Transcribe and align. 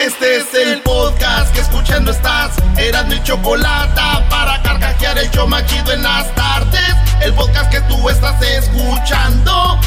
Este 0.00 0.38
es 0.38 0.54
el 0.54 0.80
podcast 0.80 1.52
que 1.52 1.60
escuchando 1.60 2.10
estás. 2.10 2.52
Eran 2.78 3.06
mi 3.08 3.22
chocolate 3.22 4.00
para 4.30 4.62
carcajear 4.62 5.18
el 5.18 5.30
yo 5.30 5.46
machido 5.46 5.92
en 5.92 6.02
las 6.02 6.34
tardes. 6.34 6.96
El 7.20 7.34
podcast 7.34 7.70
que 7.70 7.82
tú 7.82 8.08
estás 8.08 8.40
escuchando. 8.40 9.78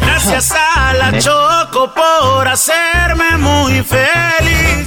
Gracias 0.00 0.50
a 0.50 0.94
la 0.94 1.18
Choco 1.18 1.92
por 1.92 2.48
hacerme 2.48 3.36
muy 3.36 3.82
feliz. 3.82 4.86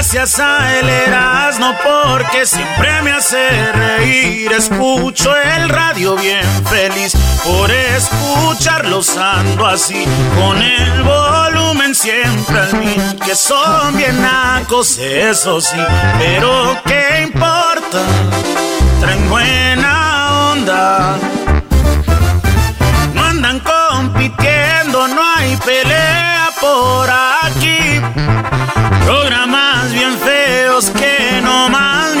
Gracias 0.00 0.38
a 0.40 0.78
el 0.78 0.88
Erasmo 0.88 1.74
porque 1.84 2.46
siempre 2.46 3.02
me 3.02 3.12
hace 3.12 3.70
reír. 3.70 4.50
Escucho 4.50 5.36
el 5.36 5.68
radio 5.68 6.16
bien 6.16 6.42
feliz 6.64 7.12
por 7.44 7.70
escucharlos 7.70 9.14
ando 9.18 9.66
así. 9.66 10.06
Con 10.36 10.56
el 10.62 11.02
volumen 11.02 11.94
siempre 11.94 12.60
al 12.60 12.74
mil. 12.78 13.18
Que 13.26 13.34
son 13.34 13.94
bien 13.94 14.22
nacos, 14.22 14.96
eso 14.96 15.60
sí. 15.60 15.76
Pero 16.18 16.80
¿qué 16.86 17.20
importa? 17.24 18.00
Traen 19.00 19.28
buena 19.28 20.52
onda. 20.52 21.18
No 23.12 23.22
andan 23.22 23.60
compitiendo, 23.60 25.08
no 25.08 25.20
hay 25.36 25.56
pelea 25.58 26.48
por 26.58 27.06
aquí. 27.10 28.00
Programas 29.04 29.69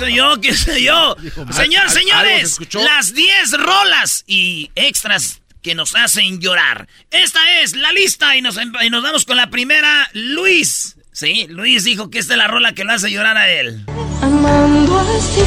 Soy 0.00 0.14
yo? 0.14 0.40
¿Qué 0.40 0.56
soy 0.56 0.84
yo? 0.84 1.16
Señor, 1.52 1.90
señores, 1.90 2.58
las 2.72 3.14
10 3.14 3.52
rolas 3.52 4.24
y 4.26 4.70
extras 4.74 5.42
que 5.62 5.74
nos 5.74 5.94
hacen 5.94 6.40
llorar. 6.40 6.88
Esta 7.10 7.60
es 7.60 7.76
la 7.76 7.92
lista 7.92 8.34
y 8.34 8.40
nos, 8.40 8.56
y 8.56 8.90
nos 8.90 9.02
vamos 9.02 9.26
con 9.26 9.36
la 9.36 9.50
primera. 9.50 10.08
Luis. 10.14 10.96
Sí, 11.12 11.46
Luis 11.50 11.84
dijo 11.84 12.08
que 12.08 12.18
esta 12.18 12.32
es 12.34 12.38
la 12.38 12.48
rola 12.48 12.72
que 12.72 12.84
lo 12.84 12.92
hace 12.92 13.10
llorar 13.10 13.36
a 13.36 13.50
él. 13.50 13.84
Amando 14.22 15.00
así, 15.00 15.42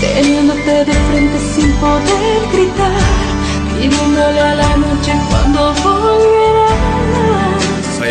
de 0.00 0.84
frente 0.84 1.38
sin 1.54 1.72
poder 1.74 2.48
gritar 2.52 3.32
a 4.22 4.54
la 4.54 4.76
noche 4.76 5.12
cuando 5.28 5.74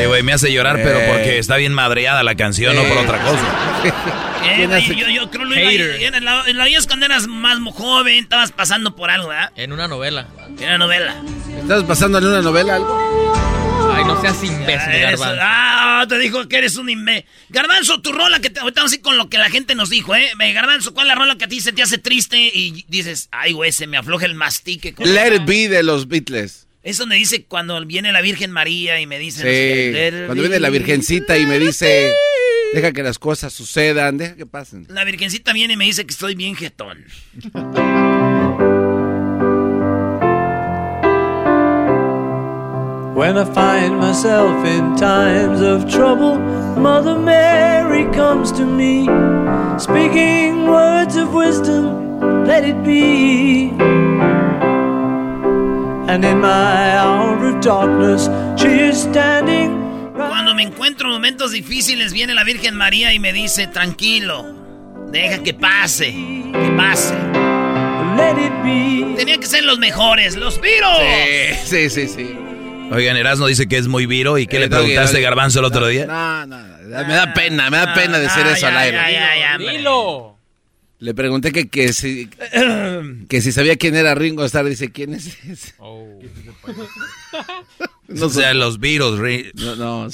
Güey, 0.08 0.24
me 0.24 0.34
hace 0.34 0.52
llorar, 0.52 0.80
pero 0.84 1.00
porque 1.08 1.38
está 1.38 1.58
bien 1.58 1.74
madreada 1.74 2.24
la 2.24 2.36
canción, 2.36 2.76
no 2.76 2.84
por 2.84 2.98
otra 2.98 3.20
cosa. 3.22 3.46
Eh, 4.44 4.68
yo, 4.88 5.08
yo, 5.08 5.30
creo 5.30 5.48
que 5.48 6.08
en 6.08 6.26
la, 6.26 6.44
en 6.48 6.58
la 6.58 6.66
vida 6.66 6.80
cuando 6.88 7.06
eras 7.06 7.28
más 7.28 7.60
joven, 7.74 8.24
estabas 8.24 8.52
pasando 8.52 8.96
por 8.96 9.12
algo, 9.12 9.28
¿verdad? 9.30 9.52
En 9.56 9.72
una 9.72 9.88
novela. 9.88 10.28
En 10.58 10.64
una 10.64 10.78
novela. 10.80 11.16
¿Estabas 11.62 11.84
pasando 11.84 12.18
en 12.18 12.26
una 12.26 12.42
novela 12.42 12.76
algo? 12.76 13.12
Ay, 13.94 14.04
no 14.04 14.20
seas 14.20 14.44
imbécil, 14.44 15.00
Garbanzo. 15.00 15.42
Ah, 15.42 16.06
te 16.08 16.18
dijo 16.18 16.48
que 16.48 16.58
eres 16.58 16.76
un 16.76 16.90
imbécil. 16.90 17.26
Garbanzo, 17.50 18.02
tu 18.02 18.12
rola 18.12 18.40
que 18.40 18.50
te, 18.50 18.60
ahorita 18.60 18.82
vamos 18.82 18.92
a 18.94 18.96
ir 18.96 19.02
con 19.02 19.18
lo 19.18 19.30
que 19.30 19.38
la 19.38 19.50
gente 19.50 19.76
nos 19.76 19.90
dijo, 19.90 20.16
¿eh? 20.16 20.32
Garbanzo, 20.54 20.94
¿cuál 20.94 21.08
es 21.08 21.10
la 21.10 21.16
rola 21.16 21.38
que 21.38 21.46
a 21.46 21.48
ti 21.48 21.62
se 21.62 21.72
te 21.72 21.84
hace 21.84 21.98
triste 21.98 22.38
y 22.38 22.86
dices, 22.88 23.30
ay, 23.32 23.54
güey, 23.54 23.72
se 23.72 23.88
me 23.88 23.98
afloja 23.98 24.26
el 24.26 24.36
mastique? 24.36 24.96
Let 24.98 25.36
it 25.36 25.46
be 25.46 25.70
de 25.70 25.84
los 25.84 26.08
Beatles. 26.08 26.68
Es 26.84 26.98
donde 26.98 27.16
dice 27.16 27.46
cuando 27.46 27.86
viene 27.86 28.12
la 28.12 28.22
Virgen 28.22 28.50
María 28.52 29.00
y 29.00 29.06
me 29.06 29.20
dice... 29.20 29.42
Sí, 29.42 30.26
cuando 30.26 30.42
viene 30.42 30.60
la 30.60 30.70
Virgencita 30.70 31.38
y 31.38 31.46
me 31.46 31.60
dice... 31.60 32.12
Deja 32.74 32.92
que 32.92 33.04
las 33.04 33.20
cosas 33.20 33.54
sucedan, 33.54 34.18
deja 34.18 34.36
que 34.36 34.46
pasen. 34.46 34.88
La 34.90 35.04
Virgencita 35.04 35.54
viene 35.54 35.74
y 35.74 35.78
me 35.78 35.86
dice 35.86 36.06
que 36.06 36.12
estoy 36.12 36.36
bien 36.36 36.56
jetón. 36.56 37.06
When 43.14 43.38
I 43.38 43.44
find 43.54 44.00
myself 44.00 44.66
in 44.66 44.96
times 44.96 45.62
of 45.62 45.86
trouble, 45.92 46.40
Mother 46.80 47.20
Mary 47.20 48.06
comes 48.16 48.52
to 48.54 48.66
me, 48.66 49.06
speaking 49.78 50.66
words 50.68 51.16
of 51.18 51.32
wisdom, 51.34 52.46
let 52.48 52.64
it 52.64 52.82
be. 52.84 53.70
And 56.12 56.26
in 56.26 56.42
my 56.42 56.98
hour 56.98 57.38
of 57.48 57.62
darkness, 57.62 58.30
she 58.62 58.90
is 58.90 59.04
standing. 59.04 60.12
Cuando 60.14 60.54
me 60.54 60.64
encuentro 60.64 61.08
en 61.08 61.14
momentos 61.14 61.54
difíciles, 61.54 62.12
viene 62.12 62.34
la 62.34 62.44
Virgen 62.44 62.76
María 62.76 63.14
y 63.14 63.20
me 63.20 63.32
dice, 63.32 63.68
tranquilo, 63.68 64.46
deja 65.10 65.42
que 65.42 65.54
pase, 65.54 66.12
que 66.12 66.74
pase. 66.76 67.14
Let 68.18 68.46
it 68.46 68.52
be. 68.62 69.16
Tenía 69.16 69.38
que 69.38 69.46
ser 69.46 69.64
los 69.64 69.80
mejores, 69.80 70.36
los 70.36 70.60
viros. 70.60 71.00
Sí, 71.64 71.90
sí, 71.90 71.90
sí, 71.90 72.08
sí. 72.10 72.38
Oigan, 72.92 73.16
Erasmo 73.16 73.48
dice 73.48 73.70
que 73.70 73.78
es 73.78 73.88
muy 73.88 74.06
viro. 74.06 74.38
¿Y 74.38 74.48
qué 74.48 74.60
le 74.60 74.68
preguntaste, 74.68 75.22
Garbanzo, 75.22 75.60
el 75.60 75.66
otro 75.66 75.88
día? 75.88 76.08
No, 76.08 76.46
no, 76.46 76.58
me 76.58 77.14
da 77.14 77.34
pena, 77.34 77.70
me 77.70 77.78
da 77.78 77.94
pena 77.94 78.20
decir 78.20 78.46
eso 78.48 78.68
al 78.68 78.76
aire. 78.76 79.00
Dilo. 79.60 80.41
Le 81.02 81.16
pregunté 81.16 81.52
que, 81.52 81.68
que, 81.68 81.94
si, 81.94 82.28
que 83.28 83.42
si 83.42 83.52
sabía 83.52 83.76
quién 83.76 83.96
era 83.96 84.14
Ringo 84.14 84.46
Starr. 84.46 84.68
Dice, 84.68 84.92
¿quién 84.92 85.16
es 85.16 85.36
ese? 85.46 85.74
Oh. 85.80 86.20
no 88.08 88.26
o 88.28 88.30
sea, 88.30 88.54
los 88.54 88.80
virus. 88.80 89.20
No, 89.56 89.76
no. 89.76 90.08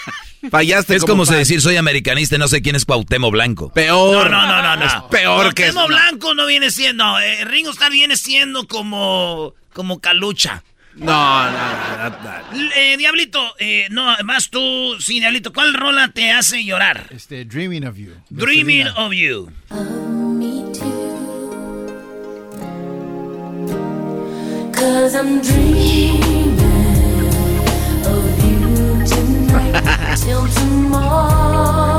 Fallaste. 0.50 0.96
Es 0.96 1.04
como, 1.04 1.24
decir 1.24 1.60
soy 1.60 1.76
americanista 1.76 2.34
y 2.34 2.38
no 2.40 2.48
sé 2.48 2.60
quién 2.60 2.74
es 2.74 2.84
Cuauhtémoc 2.84 3.30
Blanco. 3.30 3.72
Peor. 3.72 4.28
No, 4.28 4.46
no, 4.48 4.60
no, 4.60 4.76
no. 4.76 4.84
Es 4.84 4.92
peor 5.12 5.54
que 5.54 5.68
eso. 5.68 5.74
Cuauhtémoc 5.74 5.88
Blanco 5.88 6.34
no 6.34 6.46
viene 6.46 6.72
siendo. 6.72 7.20
Eh, 7.20 7.44
Ringo 7.44 7.70
Starr 7.70 7.92
viene 7.92 8.16
siendo 8.16 8.66
como. 8.66 9.54
como 9.72 10.00
Calucha. 10.00 10.64
No, 10.96 11.50
no, 11.50 12.10
no, 12.10 12.70
eh, 12.76 12.96
Diablito, 12.98 13.54
eh, 13.58 13.86
no, 13.90 14.14
más 14.24 14.50
tú, 14.50 14.94
sí, 15.00 15.20
Diablito, 15.20 15.50
¿cuál 15.50 15.72
rola 15.72 16.08
te 16.08 16.30
hace 16.32 16.62
llorar? 16.66 17.06
Este, 17.08 17.46
Dreaming 17.46 17.86
of 17.86 17.96
You. 17.96 18.12
Dreaming 18.28 18.88
of 18.88 19.12
You. 19.14 19.50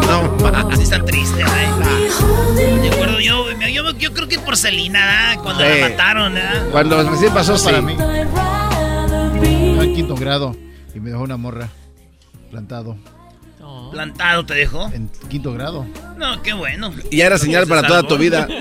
No, 0.01 0.75
sí 0.75 0.83
está 0.83 1.03
triste, 1.05 1.41
¿eh? 1.41 1.45
De 2.81 2.89
acuerdo, 2.89 3.21
yo, 3.21 3.45
yo, 3.51 3.91
yo, 3.91 4.13
creo 4.13 4.27
que 4.27 4.37
por 4.39 4.57
Selena, 4.57 5.37
cuando 5.41 5.63
la 5.63 5.89
mataron, 5.89 6.37
¿eh? 6.37 6.41
Cuando 6.71 7.09
recién 7.09 7.33
pasó 7.33 7.55
para 7.63 7.79
mí. 7.81 7.95
En 9.41 9.93
quinto 9.95 10.15
grado 10.15 10.53
y 10.93 10.99
me 10.99 11.11
dejó 11.11 11.23
una 11.23 11.37
morra 11.37 11.69
plantado. 12.51 12.97
¿Plantado 13.91 14.45
te 14.45 14.53
dejó? 14.55 14.91
En 14.93 15.09
quinto 15.29 15.53
grado. 15.53 15.85
No, 16.17 16.41
qué 16.41 16.53
bueno. 16.53 16.93
Y 17.11 17.21
era 17.21 17.37
señal 17.37 17.67
para 17.67 17.87
toda 17.87 18.03
tu 18.03 18.17
vida. 18.17 18.47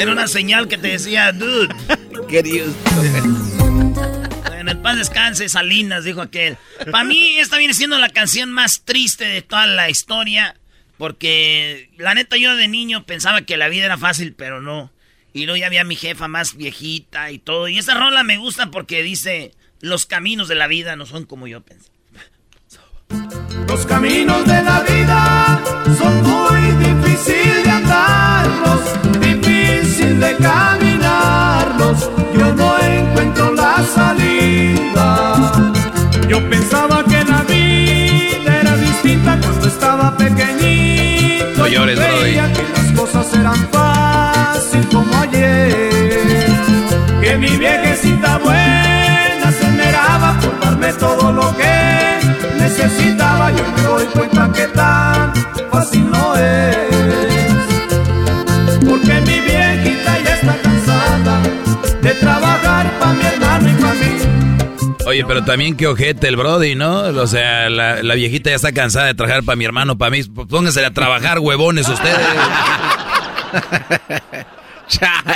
Era 0.00 0.12
una 0.12 0.28
señal 0.28 0.66
que 0.66 0.78
te 0.78 0.88
decía, 0.88 1.30
dude. 1.32 1.68
Querido. 2.26 2.72
En 4.58 4.68
el 4.68 4.78
paz 4.78 4.96
descanse, 4.96 5.48
Salinas, 5.50 6.04
dijo 6.04 6.22
aquel. 6.22 6.56
Para 6.90 7.04
mí, 7.04 7.38
esta 7.38 7.58
viene 7.58 7.74
siendo 7.74 7.98
la 7.98 8.08
canción 8.08 8.50
más 8.50 8.82
triste 8.86 9.26
de 9.26 9.42
toda 9.42 9.66
la 9.66 9.90
historia. 9.90 10.56
Porque, 10.96 11.90
la 11.98 12.14
neta, 12.14 12.38
yo 12.38 12.56
de 12.56 12.66
niño 12.66 13.04
pensaba 13.04 13.42
que 13.42 13.58
la 13.58 13.68
vida 13.68 13.84
era 13.84 13.98
fácil, 13.98 14.32
pero 14.34 14.62
no. 14.62 14.90
Y 15.34 15.44
luego 15.44 15.58
ya 15.58 15.66
había 15.66 15.84
mi 15.84 15.96
jefa 15.96 16.28
más 16.28 16.56
viejita 16.56 17.30
y 17.30 17.38
todo. 17.38 17.68
Y 17.68 17.76
esa 17.78 17.92
rola 17.92 18.22
me 18.22 18.38
gusta 18.38 18.70
porque 18.70 19.02
dice, 19.02 19.52
los 19.80 20.06
caminos 20.06 20.48
de 20.48 20.54
la 20.54 20.66
vida 20.66 20.96
no 20.96 21.04
son 21.04 21.26
como 21.26 21.46
yo 21.46 21.60
pensé. 21.60 21.89
Los 23.70 23.86
caminos 23.86 24.44
de 24.46 24.62
la 24.64 24.80
vida 24.80 25.60
son 25.96 26.22
muy 26.24 26.60
difíciles 26.84 27.62
de 27.62 27.70
andarlos, 27.70 28.80
difícil 29.20 30.18
de 30.18 30.34
caminarlos. 30.38 32.10
Yo 32.36 32.52
no 32.52 32.78
encuentro 32.80 33.54
la 33.54 33.76
salida. 33.94 35.52
Yo 36.28 36.50
pensaba 36.50 37.04
que 37.04 37.24
la 37.24 37.44
vida 37.44 38.60
era 38.60 38.76
distinta 38.76 39.38
cuando 39.40 39.68
estaba 39.68 40.16
pequeñito. 40.16 41.58
No 41.58 41.68
llores, 41.68 41.96
que 41.96 42.64
las 42.76 42.90
cosas 42.98 43.32
eran 43.34 43.68
fáciles 43.70 44.86
como 44.86 45.30
que 45.30 47.36
mi 47.38 47.56
viejecita 47.56 48.38
buena 48.38 48.59
necesitaba, 52.82 53.50
yo 53.50 53.64
me 53.76 53.82
doy 53.82 54.06
cuenta 54.06 54.50
que 54.52 54.66
tan 54.68 55.34
fácil 55.70 56.10
no 56.10 56.36
es. 56.36 56.76
Porque 58.88 59.20
mi 59.20 59.40
viejita 59.40 60.18
ya 60.24 60.34
está 60.34 60.56
cansada 60.62 61.42
de 62.00 62.14
trabajar 62.14 62.90
para 62.98 63.12
mi 63.12 63.24
hermano 63.24 63.68
y 63.68 63.80
para 63.80 63.94
mí. 63.94 64.06
Oye, 65.06 65.24
pero 65.24 65.44
también 65.44 65.76
que 65.76 65.86
ojete 65.86 66.28
el 66.28 66.36
Brody, 66.36 66.74
¿no? 66.74 67.00
O 67.00 67.26
sea, 67.26 67.68
la, 67.68 68.02
la 68.02 68.14
viejita 68.14 68.50
ya 68.50 68.56
está 68.56 68.72
cansada 68.72 69.06
de 69.06 69.14
trabajar 69.14 69.42
para 69.42 69.56
mi 69.56 69.64
hermano, 69.64 69.98
para 69.98 70.10
mí. 70.10 70.22
Pónganse 70.22 70.84
a 70.84 70.92
trabajar, 70.92 71.38
huevones, 71.38 71.88
ustedes. 71.88 72.16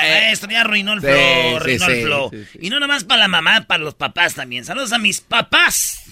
Eh. 0.02 0.31
Esto 0.32 0.49
ya 0.50 0.62
arruinó 0.62 0.94
el 0.94 1.00
sí, 1.00 1.06
flow, 1.06 1.56
arruinó 1.56 1.87
sí, 1.87 1.93
el 1.93 2.06
flow. 2.06 2.31
Sí, 2.32 2.58
y 2.62 2.70
no 2.70 2.81
nomás 2.81 3.05
para 3.05 3.20
la 3.20 3.29
mamá, 3.29 3.61
para 3.69 3.85
los 3.85 3.94
papás 3.94 4.35
también. 4.35 4.64
Saludos 4.64 4.93
a 4.93 4.99
mis 4.99 5.20
papás. 5.20 6.05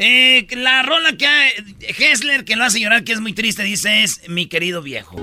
Eh, 0.00 0.46
la 0.56 0.82
rola 0.82 1.16
que 1.16 1.26
ha- 1.26 1.48
Hessler, 1.98 2.44
que 2.44 2.54
lo 2.54 2.64
hace 2.64 2.78
llorar, 2.80 3.02
que 3.02 3.12
es 3.12 3.20
muy 3.20 3.32
triste, 3.32 3.64
dice 3.64 4.04
es 4.04 4.20
mi 4.28 4.46
querido 4.46 4.80
viejo. 4.80 5.16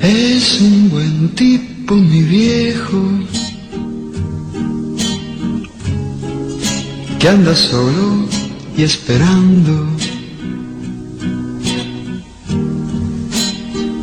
Es 0.00 0.60
un 0.60 0.90
buen 0.90 1.34
tipo, 1.34 1.94
mi 1.96 2.22
viejo, 2.22 3.02
que 7.18 7.28
anda 7.28 7.56
solo 7.56 8.28
y 8.76 8.82
esperando. 8.84 9.96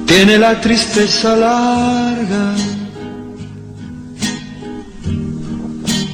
Tiene 0.08 0.38
la 0.40 0.60
tristeza 0.60 1.36
larga 1.38 2.54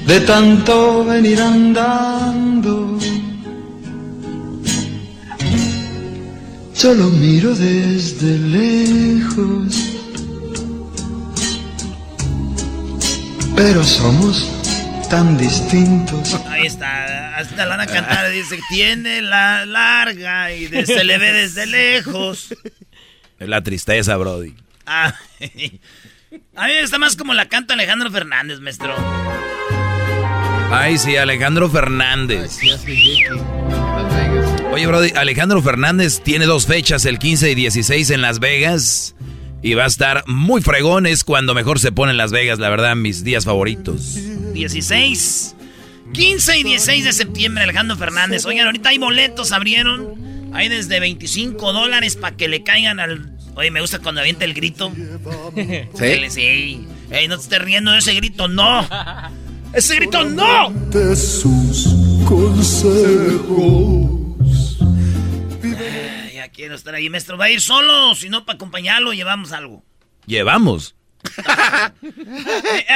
de 0.07 0.19
tanto 0.21 1.05
venir 1.05 1.41
andando. 1.41 2.97
Solo 6.73 7.05
miro 7.09 7.55
desde 7.55 8.37
lejos, 8.37 9.73
pero 13.55 13.83
somos 13.83 14.47
tan 15.09 15.37
distintos. 15.37 16.35
Ahí 16.47 16.67
está, 16.67 17.35
hasta 17.35 17.65
la 17.65 17.77
van 17.77 17.79
a 17.81 17.87
cantar, 17.87 18.29
dice, 18.31 18.59
tiene 18.69 19.21
la 19.23 19.65
larga 19.65 20.51
y 20.53 20.67
de- 20.67 20.85
se 20.85 21.03
le 21.03 21.17
ve 21.17 21.33
desde 21.33 21.65
lejos. 21.65 22.53
Es 23.39 23.49
la 23.49 23.61
tristeza, 23.63 24.15
Brody. 24.17 24.53
Ah, 24.85 25.15
a 26.55 26.67
mí 26.67 26.73
me 26.73 26.79
está 26.81 26.99
más 26.99 27.15
como 27.17 27.33
la 27.33 27.47
canta 27.49 27.73
Alejandro 27.73 28.11
Fernández, 28.11 28.59
maestro. 28.59 28.95
Ay, 30.69 30.97
sí, 30.97 31.15
Alejandro 31.15 31.69
Fernández. 31.69 32.59
Oye, 34.71 34.85
Brody, 34.85 35.11
Alejandro 35.15 35.61
Fernández 35.61 36.21
tiene 36.23 36.45
dos 36.45 36.67
fechas, 36.67 37.05
el 37.05 37.19
15 37.19 37.51
y 37.51 37.55
16 37.55 38.09
en 38.11 38.21
Las 38.21 38.39
Vegas. 38.39 39.15
Y 39.61 39.73
va 39.73 39.85
a 39.85 39.87
estar 39.87 40.23
muy 40.27 40.61
fregón, 40.61 41.07
es 41.07 41.23
cuando 41.23 41.55
mejor 41.55 41.79
se 41.79 41.91
pone 41.91 42.11
en 42.11 42.17
Las 42.17 42.31
Vegas, 42.31 42.59
la 42.59 42.69
verdad, 42.69 42.95
mis 42.95 43.23
días 43.23 43.45
favoritos. 43.45 44.15
16, 44.53 45.55
15 46.13 46.57
y 46.59 46.63
16 46.63 47.05
de 47.05 47.13
septiembre, 47.13 47.63
Alejandro 47.63 47.97
Fernández. 47.97 48.45
Oigan, 48.45 48.67
ahorita 48.67 48.89
hay 48.89 48.97
boletos, 48.97 49.51
abrieron. 49.51 50.27
Hay 50.53 50.69
desde 50.69 50.99
25 50.99 51.73
dólares 51.73 52.15
para 52.15 52.35
que 52.35 52.47
le 52.47 52.63
caigan 52.63 52.99
al... 52.99 53.31
Oye, 53.55 53.71
me 53.71 53.81
gusta 53.81 53.99
cuando 53.99 54.21
avienta 54.21 54.45
el 54.45 54.53
grito. 54.53 54.91
¿Sí? 55.55 56.29
Sí. 56.29 56.87
Ey, 57.09 57.27
no 57.27 57.37
te 57.37 57.43
estés 57.43 57.61
riendo 57.61 57.91
de 57.91 57.99
ese 57.99 58.13
grito, 58.13 58.47
no. 58.47 58.87
Ese 59.73 59.95
grito, 59.95 60.23
no. 60.23 60.71
De 60.89 61.15
sus 61.15 61.87
consejos. 62.25 64.09
Ay, 65.63 66.35
Ya 66.35 66.49
quiero 66.49 66.75
estar 66.75 66.95
ahí, 66.95 67.09
maestro. 67.09 67.37
¿Va 67.37 67.45
a 67.45 67.49
ir 67.49 67.61
solo? 67.61 68.15
Si 68.15 68.29
no, 68.29 68.45
para 68.45 68.55
acompañarlo, 68.55 69.13
llevamos 69.13 69.51
algo. 69.51 69.83
Llevamos. 70.25 70.95
A 71.37 71.91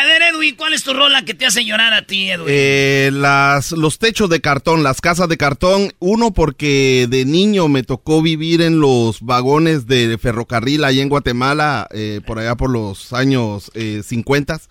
ver, 0.06 0.22
Edwin, 0.34 0.56
¿cuál 0.56 0.74
es 0.74 0.84
tu 0.84 0.94
rola 0.94 1.26
que 1.26 1.34
te 1.34 1.46
hace 1.46 1.66
llorar 1.66 1.94
a 1.94 2.04
ti, 2.06 2.30
Edwin? 2.30 2.48
Eh, 2.50 3.10
las, 3.12 3.72
los 3.74 4.00
techos 4.00 4.30
de 4.30 4.40
cartón, 4.42 4.84
las 4.84 5.02
casas 5.02 5.28
de 5.28 5.38
cartón. 5.38 5.92
Uno, 6.00 6.32
porque 6.32 7.08
de 7.10 7.26
niño 7.26 7.68
me 7.68 7.84
tocó 7.84 8.22
vivir 8.22 8.62
en 8.62 8.80
los 8.80 9.22
vagones 9.22 9.88
de 9.88 10.18
ferrocarril 10.18 10.84
allá 10.84 11.02
en 11.02 11.10
Guatemala, 11.10 11.88
eh, 11.92 12.22
por 12.26 12.40
allá 12.40 12.56
por 12.56 12.70
los 12.70 13.12
años 13.12 13.72
eh, 13.74 14.02
50. 14.06 14.62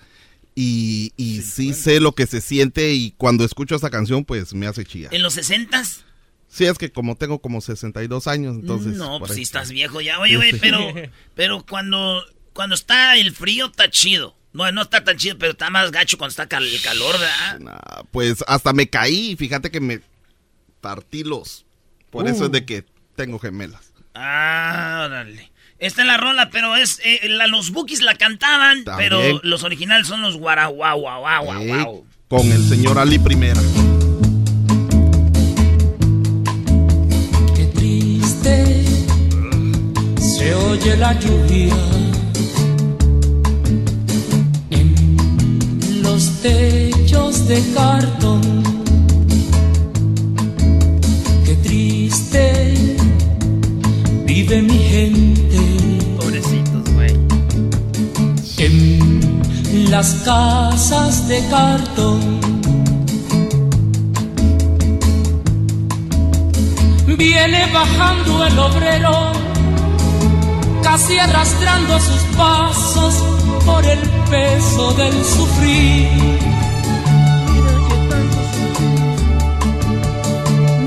Y, 0.55 1.13
y 1.17 1.43
sí 1.43 1.73
sé 1.75 2.01
lo 2.01 2.15
que 2.15 2.27
se 2.27 2.41
siente 2.41 2.93
y 2.93 3.13
cuando 3.13 3.45
escucho 3.45 3.75
esta 3.77 3.89
canción, 3.91 4.25
pues 4.25 4.53
me 4.53 4.67
hace 4.67 4.85
chillar. 4.85 5.15
¿En 5.15 5.23
los 5.23 5.37
60s? 5.39 6.03
Sí, 6.49 6.65
es 6.67 6.77
que 6.79 6.91
como 6.91 7.15
tengo 7.17 7.41
como 7.41 7.61
62 7.61 8.27
años, 8.27 8.57
entonces... 8.57 8.97
no, 8.97 9.21
pues 9.21 9.35
si 9.35 9.43
estás 9.43 9.71
viejo 9.71 10.01
ya. 10.01 10.19
Oye, 10.19 10.37
güey, 10.37 10.53
pero, 10.59 10.81
pero 11.37 11.65
cuando, 11.65 12.23
cuando 12.53 12.75
está 12.75 13.17
el 13.17 13.33
frío 13.33 13.67
está 13.67 13.89
chido. 13.89 14.37
No, 14.53 14.71
no 14.73 14.83
está 14.83 15.05
tan 15.05 15.17
chido, 15.17 15.39
pero 15.39 15.53
está 15.53 15.71
más 15.71 15.93
gacho 15.93 16.19
cuando 16.19 16.31
está 16.33 16.49
cal- 16.49 16.67
el 16.67 16.83
calor, 16.83 17.13
¿verdad? 17.21 17.61
Nah, 17.61 18.03
pues 18.11 18.43
hasta 18.49 18.73
me 18.73 18.91
caí, 18.91 19.37
fíjate 19.37 19.71
que 19.71 19.81
me 19.81 20.01
partí 20.81 21.23
los... 21.23 21.65
Por 22.11 22.27
eso 22.27 22.43
Uh. 22.43 22.47
es 22.47 22.53
de 22.53 22.65
que 22.67 22.85
tengo 23.15 23.39
gemelas. 23.39 23.93
Ah, 24.15 25.05
órale. 25.07 25.53
Esta 25.81 26.03
es 26.03 26.07
la 26.07 26.19
rola, 26.19 26.51
pero 26.51 26.77
es 26.77 27.01
eh, 27.05 27.21
la- 27.29 27.47
los 27.47 27.71
Bookies 27.71 28.03
la 28.03 28.15
cantaban, 28.15 28.85
También. 28.85 29.09
pero 29.11 29.41
los 29.43 29.63
originales 29.65 30.07
son 30.07 30.21
los 30.21 30.37
guaraguau, 30.37 31.01
guau, 31.01 31.21
guau, 31.21 31.45
guau, 31.45 31.61
Ey, 31.63 31.69
guau. 31.69 32.05
Con 32.29 32.53
el 32.53 32.69
señor 32.69 32.99
Ali 32.99 33.19
Primera. 33.19 33.61
Qué 37.57 37.65
triste 37.75 38.85
se 40.21 40.55
oye 40.55 40.97
la 40.99 41.19
lluvia 41.19 41.75
en 44.71 46.03
los 46.03 46.41
techos 46.43 47.49
de 47.49 47.63
cartón. 47.75 48.43
Qué 51.47 51.55
triste 51.57 52.75
vive 54.27 54.61
mi 54.63 54.79
gente. 54.79 55.41
Las 59.91 60.15
casas 60.25 61.27
de 61.27 61.45
cartón. 61.49 62.41
Viene 67.19 67.67
bajando 67.73 68.47
el 68.47 68.59
obrero, 68.59 69.33
casi 70.83 71.19
arrastrando 71.19 71.99
sus 71.99 72.23
pasos 72.37 73.15
por 73.67 73.85
el 73.85 73.99
peso 74.31 74.93
del 74.93 75.25
sufrir. 75.25 76.39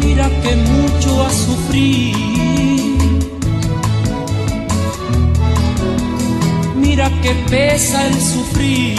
Mira 0.01 0.29
que 0.41 0.55
mucho 0.55 1.25
ha 1.25 1.29
sufrido. 1.29 2.72
Mira 6.95 7.09
que 7.23 7.33
pesa 7.49 8.05
el 8.07 8.13
sufrir. 8.21 8.95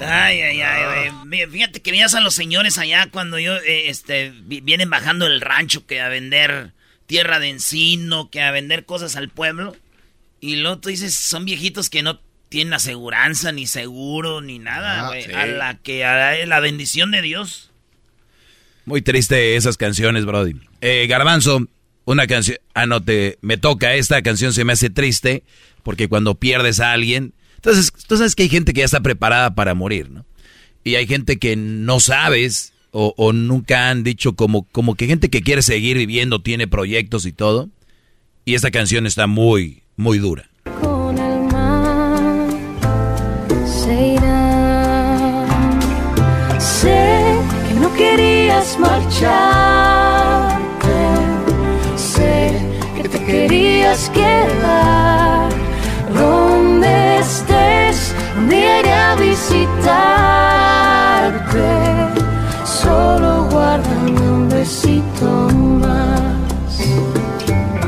Ay, 0.00 0.40
ay, 0.42 0.60
ay, 0.60 1.10
güey. 1.10 1.26
Mira, 1.26 1.48
Fíjate 1.50 1.82
que 1.82 1.90
veías 1.90 2.14
a 2.14 2.20
los 2.20 2.34
señores 2.34 2.78
allá 2.78 3.08
cuando 3.10 3.40
yo, 3.40 3.56
eh, 3.56 3.88
este, 3.88 4.32
vi- 4.44 4.60
vienen 4.60 4.88
bajando 4.88 5.24
del 5.28 5.40
rancho 5.40 5.88
que 5.88 6.00
a 6.00 6.08
vender 6.08 6.74
tierra 7.06 7.40
de 7.40 7.48
encino, 7.48 8.30
que 8.30 8.42
a 8.42 8.52
vender 8.52 8.84
cosas 8.84 9.16
al 9.16 9.28
pueblo. 9.28 9.74
Y 10.40 10.54
luego 10.54 10.78
tú 10.78 10.88
dices, 10.88 11.16
son 11.16 11.44
viejitos 11.44 11.90
que 11.90 12.04
no 12.04 12.20
tienen 12.48 12.72
aseguranza, 12.74 13.50
ni 13.50 13.66
seguro, 13.66 14.40
ni 14.40 14.60
nada, 14.60 15.08
Ah, 15.08 15.12
sí. 15.20 15.32
A 15.32 15.46
la 15.46 15.74
que, 15.78 16.04
a 16.04 16.46
la 16.46 16.60
bendición 16.60 17.10
de 17.10 17.22
Dios. 17.22 17.72
Muy 18.84 19.02
triste 19.02 19.56
esas 19.56 19.76
canciones, 19.76 20.24
Brody. 20.26 20.54
Eh, 20.80 21.08
Garbanzo, 21.08 21.66
una 22.04 22.28
canción. 22.28 22.58
Ah, 22.72 22.86
no, 22.86 23.02
te, 23.02 23.36
me 23.42 23.56
toca. 23.56 23.94
Esta 23.96 24.22
canción 24.22 24.52
se 24.52 24.62
me 24.64 24.74
hace 24.74 24.90
triste 24.90 25.42
porque 25.88 26.06
cuando 26.06 26.34
pierdes 26.34 26.80
a 26.80 26.92
alguien. 26.92 27.32
Entonces, 27.56 27.90
tú 28.06 28.18
sabes 28.18 28.34
que 28.34 28.42
hay 28.42 28.50
gente 28.50 28.74
que 28.74 28.80
ya 28.80 28.84
está 28.84 29.00
preparada 29.00 29.54
para 29.54 29.72
morir, 29.72 30.10
¿no? 30.10 30.26
Y 30.84 30.96
hay 30.96 31.06
gente 31.06 31.38
que 31.38 31.56
no 31.56 31.98
sabes 31.98 32.74
o, 32.90 33.32
nunca 33.32 33.88
han 33.88 34.04
dicho 34.04 34.34
como, 34.34 34.64
como 34.64 34.96
que 34.96 35.06
gente 35.06 35.30
que 35.30 35.40
quiere 35.40 35.62
seguir 35.62 35.96
viviendo, 35.96 36.42
tiene 36.42 36.68
proyectos 36.68 37.24
y 37.24 37.32
todo. 37.32 37.70
Y 38.44 38.54
esta 38.54 38.70
canción 38.70 39.06
está 39.06 39.26
muy, 39.26 39.82
muy 39.96 40.18
dura. 40.18 40.50
con 40.82 41.16
el 41.16 41.44
mar 41.44 42.50
se 43.64 44.08
irá. 44.12 45.46
Sé 46.60 47.34
que 47.66 47.74
no 47.80 47.94
querías 47.94 48.78
marcharte, 48.78 49.08
sé 51.96 52.60
que 52.94 53.08
te 53.08 53.24
querías 53.24 54.10
quedar. 54.10 55.27
Iré 58.56 58.92
a 58.92 59.14
visitarte. 59.16 59.68
Solo 62.64 63.44
guárdame 63.50 64.10
un 64.20 64.48
besito 64.48 65.24
más. 65.52 66.20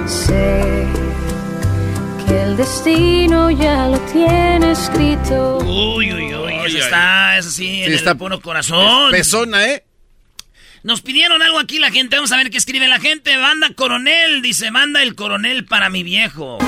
Sé 0.07 0.87
que 2.27 2.43
el 2.43 2.57
destino 2.57 3.51
ya 3.51 3.87
lo 3.89 3.99
tiene 4.13 4.73
escrito. 4.73 5.59
Uy, 5.59 6.13
uy, 6.13 6.35
uy. 6.35 6.53
Pues 6.61 6.75
está, 6.75 7.39
es 7.39 7.47
así, 7.47 7.67
en 7.69 7.75
Sí, 7.75 7.83
el 7.85 7.93
está- 7.95 8.15
puro 8.15 8.41
corazón. 8.41 9.11
Pesona, 9.11 9.65
¿eh? 9.67 9.85
Nos 10.83 11.03
pidieron 11.03 11.43
algo 11.43 11.59
aquí 11.59 11.79
la 11.79 11.91
gente, 11.91 12.17
vamos 12.17 12.33
a 12.33 12.37
ver 12.39 12.51
qué 12.51 12.57
escribe 12.57 12.89
la 12.89 12.99
gente. 12.99 13.37
Banda 13.37 13.69
Coronel, 13.77 14.41
dice, 14.41 14.71
manda 14.71 15.03
el 15.03 15.15
coronel 15.15 15.67
para 15.67 15.91
mi 15.91 16.03
viejo. 16.03 16.59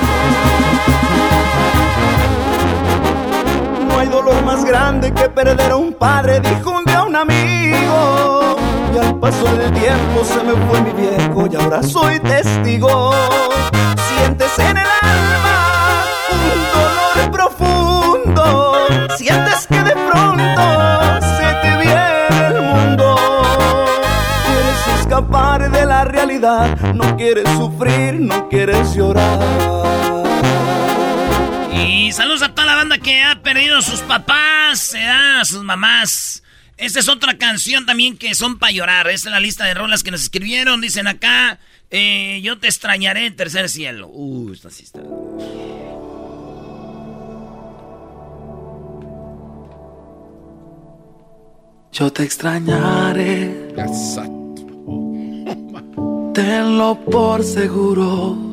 No 3.93 3.99
hay 3.99 4.07
dolor 4.07 4.43
más 4.43 4.65
grande 4.65 5.13
que 5.13 5.29
perder 5.29 5.71
a 5.71 5.75
un 5.75 5.93
padre, 5.93 6.39
dijo 6.39 6.71
un 6.71 6.83
día 6.83 7.03
un 7.03 7.15
amigo. 7.15 8.55
Y 8.91 8.97
al 8.97 9.19
paso 9.19 9.45
del 9.55 9.71
tiempo 9.71 10.25
se 10.25 10.43
me 10.43 10.53
fue 10.65 10.81
mi 10.81 10.91
viejo 10.93 11.47
y 11.51 11.55
ahora 11.55 11.83
soy 11.83 12.19
testigo. 12.19 13.13
Sientes 14.07 14.57
en 14.57 14.77
el 14.77 14.87
alma 15.01 16.05
un 16.31 16.49
dolor 16.73 17.31
profundo. 17.31 18.73
Sientes 19.15 19.67
que 19.67 19.83
de 19.83 19.91
pronto 19.91 20.63
se 21.37 21.53
te 21.61 21.77
viene 21.77 22.47
el 22.47 22.61
mundo. 22.63 23.15
Quieres 24.47 25.01
escapar 25.01 25.69
de 25.69 25.85
la 25.85 26.03
realidad, 26.03 26.75
no 26.95 27.15
quieres 27.15 27.47
sufrir, 27.49 28.19
no 28.19 28.49
quieres 28.49 28.95
llorar. 28.95 29.37
Y 31.75 32.11
saludos 32.11 32.41
a 32.43 32.53
toda 32.53 32.67
la 32.67 32.75
banda 32.75 32.97
que 32.97 33.21
ha 33.21 33.41
perdido 33.41 33.77
a 33.77 33.81
sus 33.81 34.01
papás, 34.01 34.95
a 34.95 35.43
sus 35.45 35.63
mamás. 35.63 36.43
Esta 36.77 36.99
es 36.99 37.07
otra 37.07 37.37
canción 37.37 37.85
también 37.85 38.17
que 38.17 38.35
son 38.35 38.59
para 38.59 38.71
llorar. 38.71 39.07
Esta 39.07 39.29
es 39.29 39.33
la 39.33 39.39
lista 39.39 39.65
de 39.65 39.73
rolas 39.73 40.03
que 40.03 40.11
nos 40.11 40.21
escribieron. 40.21 40.81
Dicen 40.81 41.07
acá, 41.07 41.59
eh, 41.89 42.41
yo 42.43 42.57
te 42.57 42.67
extrañaré 42.67 43.25
en 43.25 43.35
tercer 43.35 43.69
cielo. 43.69 44.07
Uh, 44.07 44.53
esta 44.53 44.69
sí 44.69 44.83
está. 44.83 44.99
Yo 51.91 52.11
te 52.11 52.23
extrañaré. 52.23 53.71
Tenlo 56.33 56.99
por 57.05 57.43
seguro. 57.43 58.52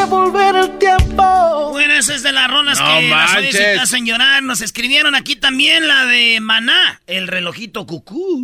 devolver 0.00 0.56
el 0.56 0.78
tiempo. 0.78 1.70
Bueno, 1.72 1.94
esa 1.94 2.14
es 2.14 2.22
de 2.22 2.32
las 2.32 2.50
rolas 2.50 2.80
No 2.80 2.86
que 2.86 3.08
las 3.08 3.34
te 3.34 3.42
manches. 3.42 3.80
hacen 3.80 4.06
llorar. 4.06 4.42
Nos 4.42 4.60
escribieron 4.60 5.14
aquí 5.14 5.36
también 5.36 5.86
la 5.86 6.06
de 6.06 6.38
Maná, 6.40 7.00
el 7.06 7.28
relojito 7.28 7.86
cucú. 7.86 8.42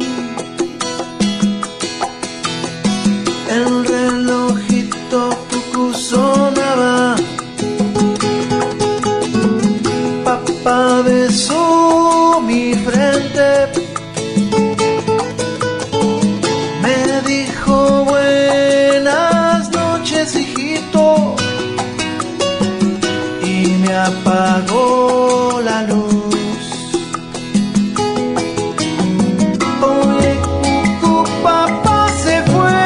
El 3.51 3.87
relojito 3.87 5.47
cucú 5.51 5.95
sonaba. 5.95 7.17
Papá 10.25 11.03
besó 11.03 12.41
mi 12.45 12.75
frente. 12.75 13.86
Apagó 23.97 25.61
la 25.65 25.83
luz. 25.83 26.35
Oye, 29.83 30.35
cucú, 31.01 31.25
papá 31.43 32.09
se 32.23 32.43
fue. 32.43 32.79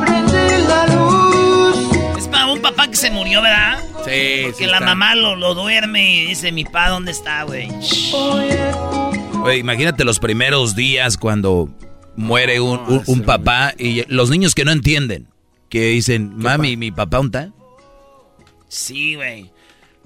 Prende 0.00 0.58
la 0.68 0.86
luz. 0.94 1.76
Es 2.18 2.28
para 2.28 2.46
un 2.52 2.60
papá 2.60 2.88
que 2.88 2.96
se 2.96 3.10
murió, 3.10 3.42
¿verdad? 3.42 3.78
Sí, 4.04 4.42
Porque 4.44 4.54
sí 4.58 4.64
la 4.66 4.74
está. 4.78 4.86
mamá 4.86 5.14
lo, 5.14 5.36
lo 5.36 5.54
duerme 5.54 6.14
y 6.14 6.26
dice, 6.28 6.52
mi 6.52 6.64
pa, 6.64 6.88
¿dónde 6.88 7.10
está, 7.12 7.42
güey? 7.42 7.68
Oye, 9.44 9.58
imagínate 9.58 10.04
los 10.04 10.18
primeros 10.18 10.74
días 10.74 11.16
cuando 11.18 11.68
muere 12.16 12.60
un, 12.60 12.80
un- 12.88 13.02
un 13.06 13.22
papá 13.22 13.72
y 13.78 14.04
los 14.08 14.30
niños 14.30 14.54
que 14.54 14.64
no 14.64 14.72
entienden, 14.72 15.28
que 15.68 15.88
dicen, 15.90 16.32
mami, 16.36 16.76
mi 16.76 16.90
papá, 16.90 17.18
¿dónde 17.18 17.38
está? 17.38 17.52
Sí, 18.68 19.14
güey. 19.14 19.50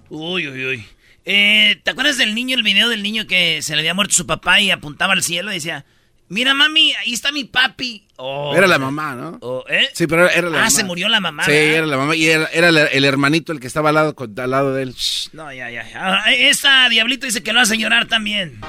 Uy, 0.09 0.49
uy, 0.49 0.65
uy. 0.67 0.87
Eh, 1.25 1.81
¿Te 1.85 1.91
acuerdas 1.91 2.19
del 2.19 2.35
niño, 2.35 2.57
el 2.57 2.63
video 2.63 2.89
del 2.89 3.03
niño 3.03 3.27
que 3.27 3.63
se 3.63 3.75
le 3.75 3.81
había 3.81 3.95
muerto 3.95 4.15
su 4.15 4.27
papá 4.27 4.61
y 4.61 4.71
apuntaba 4.71 5.13
al 5.13 5.23
cielo 5.23 5.51
y 5.51 5.55
decía, 5.55 5.85
mira 6.29 6.53
mami, 6.55 6.93
ahí 6.95 7.13
está 7.13 7.31
mi 7.33 7.45
papi? 7.45 8.09
Oh, 8.17 8.55
Era 8.57 8.67
la 8.67 8.79
mamá, 8.79 9.15
¿no? 9.15 9.39
oh, 9.41 9.65
¿eh? 9.69 9.89
Sí, 9.95 10.07
pero 10.07 10.29
era 10.29 10.43
la 10.49 10.59
ah, 10.59 10.61
mamá. 10.61 10.71
se 10.71 10.85
murió 10.85 11.09
la 11.09 11.21
mamá. 11.21 11.45
Sí, 11.45 11.51
¿verdad? 11.53 11.75
era 11.75 11.87
la 11.87 11.97
mamá. 11.97 12.17
Y 12.17 12.27
era, 12.27 12.47
era 12.53 12.69
el, 12.69 13.05
hermanito 13.05 13.53
el 13.53 13.61
que 13.61 13.67
estaba 13.67 13.91
al 13.91 13.95
lado, 13.97 14.17
al 14.37 14.51
lado 14.51 14.75
de 14.75 14.83
él. 14.83 14.95
No, 15.33 15.53
ya, 15.53 15.71
ya. 15.71 15.89
Ah, 15.95 16.33
esta 16.33 16.89
Diablito 16.89 17.27
dice 17.27 17.43
que 17.43 17.53
lo 17.53 17.61
hace 17.61 17.79
llorar 17.79 18.07
también. 18.07 18.61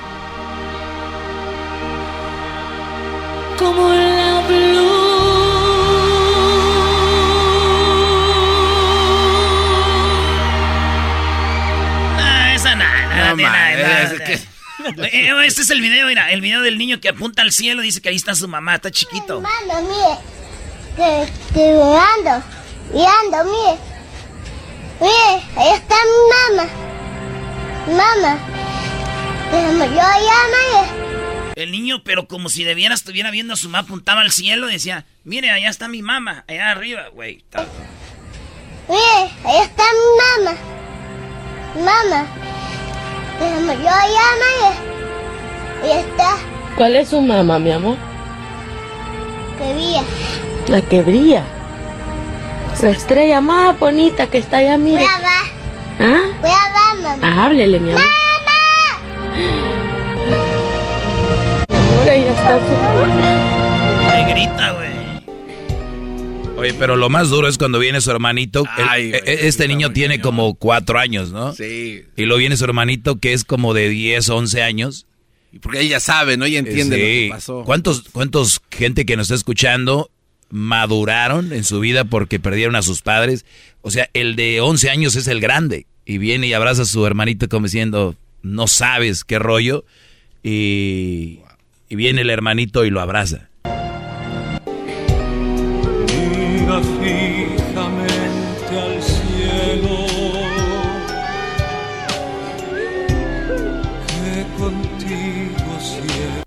Como 3.58 3.90
la 3.94 4.24
Ah, 4.46 4.93
No, 13.36 14.24
que- 14.26 14.42
Este 15.46 15.62
es 15.62 15.70
el 15.70 15.82
video, 15.82 16.08
mira, 16.08 16.32
el 16.32 16.42
video 16.42 16.62
del 16.62 16.78
niño 16.78 17.00
que 17.00 17.10
apunta 17.10 17.42
al 17.42 17.52
cielo 17.52 17.82
y 17.84 17.86
dice 17.86 18.02
que 18.02 18.10
ahí 18.10 18.16
está 18.16 18.34
su 18.36 18.48
mamá, 18.48 18.76
está 18.76 18.92
chiquito. 18.92 19.40
Mano, 19.42 19.82
mire, 19.82 21.28
que 21.54 21.60
mirando, 21.60 22.44
mirando, 22.92 23.52
mire. 23.52 23.78
Mire, 25.00 25.44
ahí 25.58 25.74
está 25.74 25.96
mi 25.96 26.58
mamá. 26.58 26.70
Mamá. 27.88 28.40
Yo 29.52 30.02
allá, 30.02 30.34
mire. 30.50 31.04
El 31.56 31.72
niño, 31.72 32.04
pero 32.04 32.28
como 32.28 32.50
si 32.50 32.64
debiera 32.64 32.96
estuviera 32.96 33.30
viendo 33.30 33.54
a 33.54 33.58
su 33.58 33.70
mamá, 33.70 33.80
apuntaba 33.86 34.22
al 34.22 34.32
cielo 34.32 34.70
y 34.70 34.74
decía, 34.74 35.06
mire, 35.24 35.52
allá 35.52 35.70
está 35.70 35.88
mi 35.88 36.02
mamá, 36.02 36.44
allá 36.48 36.72
arriba, 36.72 37.10
güey. 37.14 37.38
Está- 37.38 37.68
Mire, 38.90 39.32
ahí 39.46 39.62
está 39.62 39.84
mi 39.84 40.46
mamá. 40.46 40.58
Mamá. 42.10 42.28
Déjame 43.40 43.74
yo 43.84 43.90
allá, 43.90 44.28
mire. 44.44 44.72
Ahí 45.84 45.92
está, 46.00 46.30
¿Cuál 46.78 46.96
es 46.96 47.10
su 47.10 47.20
mamá, 47.22 47.60
mi 47.60 47.72
amor? 47.72 47.98
que 49.58 49.74
vía. 49.74 50.02
La 50.68 50.82
que 50.82 51.02
brilla. 51.02 51.44
La 52.82 52.90
estrella 52.90 53.40
más 53.42 53.78
bonita 53.80 54.28
que 54.28 54.38
está 54.40 54.58
allá, 54.58 54.78
mire. 54.78 54.98
Voy 54.98 55.06
a 55.06 55.20
ver, 55.20 55.28
¿Ah? 56.00 56.22
voy 56.42 56.52
a 56.52 56.70
ver, 56.74 56.96
mamá. 57.20 57.44
Háblele, 57.46 57.80
mi 57.80 57.92
amor. 57.92 58.04
Mi 58.04 58.10
amor, 61.76 62.10
ella 62.10 62.32
está 62.32 62.60
su... 62.60 62.74
Le 64.16 64.24
grita, 64.34 64.72
güey. 64.72 65.03
Oye, 66.64 66.74
pero 66.80 66.96
lo 66.96 67.10
más 67.10 67.30
duro 67.30 67.48
es 67.50 67.58
cuando 67.58 67.78
viene 67.78 68.00
su 68.00 68.10
hermanito. 68.10 68.64
Ay, 68.70 69.10
güey, 69.10 69.22
e- 69.26 69.48
este 69.48 69.68
niño 69.68 69.92
tiene 69.92 70.22
como 70.22 70.54
cuatro 70.56 70.98
años, 70.98 71.32
¿no? 71.32 71.54
Sí. 71.54 72.04
Y 72.16 72.24
luego 72.24 72.38
viene 72.38 72.56
su 72.56 72.64
hermanito 72.64 73.20
que 73.20 73.34
es 73.34 73.44
como 73.44 73.74
de 73.74 73.90
10, 73.90 74.30
11 74.30 74.64
años. 74.64 75.06
Y 75.52 75.60
porque 75.60 75.82
ella 75.82 76.00
sabe, 76.00 76.38
¿no? 76.38 76.46
Ella 76.46 76.60
entiende 76.60 76.98
lo 76.98 77.04
que 77.04 77.28
pasó. 77.32 77.64
¿Cuántos, 77.66 78.04
¿Cuántos 78.12 78.62
gente 78.72 79.06
que 79.06 79.18
nos 79.18 79.26
está 79.26 79.36
escuchando 79.36 80.10
maduraron 80.50 81.52
en 81.52 81.66
su 81.66 81.82
vida 81.82 82.06
porque 82.06 82.40
perdieron 82.40 82.78
a 82.78 82.82
sus 82.82 83.02
padres? 83.02 83.46
O 83.82 83.92
sea, 83.92 84.10
el 84.14 84.36
de 84.38 84.62
11 84.62 84.90
años 84.90 85.16
es 85.18 85.28
el 85.28 85.42
grande. 85.42 85.86
Y 86.06 86.18
viene 86.18 86.48
y 86.48 86.54
abraza 86.54 86.84
a 86.84 86.86
su 86.86 87.06
hermanito 87.06 87.50
como 87.50 87.66
diciendo, 87.66 88.16
no 88.42 88.68
sabes 88.68 89.26
qué 89.26 89.38
rollo. 89.38 89.84
Y, 90.44 91.40
y 91.90 91.96
viene 91.98 92.22
el 92.22 92.30
hermanito 92.30 92.86
y 92.86 92.90
lo 92.90 93.02
abraza. 93.02 93.50
Fijamente 97.02 98.80
al 98.80 99.02
cielo, 99.02 100.06
que 104.08 104.46
contigo 104.58 105.80
siempre. 105.80 106.44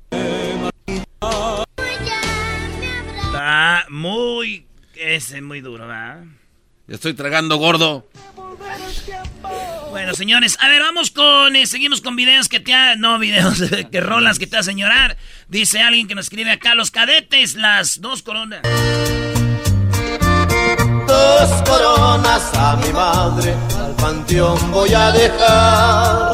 Está 3.27 3.87
muy... 3.91 4.67
Ese 4.95 5.37
es 5.37 5.43
muy 5.43 5.61
duro, 5.61 5.87
¿verdad? 5.87 6.25
Ya 6.89 6.95
estoy 6.95 7.15
tragando 7.15 7.57
gordo. 7.57 8.07
Bueno, 8.37 9.91
Bueno, 9.91 10.15
señores, 10.15 10.57
a 10.61 10.69
ver, 10.69 10.83
vamos 10.83 11.11
con, 11.11 11.57
eh, 11.57 11.67
seguimos 11.67 12.01
con 12.01 12.17
videos 12.17 12.49
que 12.49 12.61
te 12.61 12.73
ha, 12.75 12.97
no 12.97 13.19
videos, 13.19 13.63
que 13.91 14.01
rolas 14.01 14.39
que 14.39 14.47
te 14.47 14.57
hacen 14.57 14.79
llorar. 14.79 15.17
Dice 15.49 15.81
alguien 15.81 16.07
que 16.07 16.15
nos 16.15 16.27
escribe 16.27 16.51
acá, 16.51 16.75
los 16.75 16.91
cadetes, 16.91 17.55
las 17.57 18.01
dos 18.01 18.23
coronas. 18.23 18.63
Dos 21.17 21.63
coronas 21.67 22.51
a 22.55 22.77
mi 22.77 22.93
madre, 22.93 23.55
al 23.79 23.95
panteón 23.97 24.71
voy 24.71 24.93
a 24.93 25.11
dejar. 25.13 26.33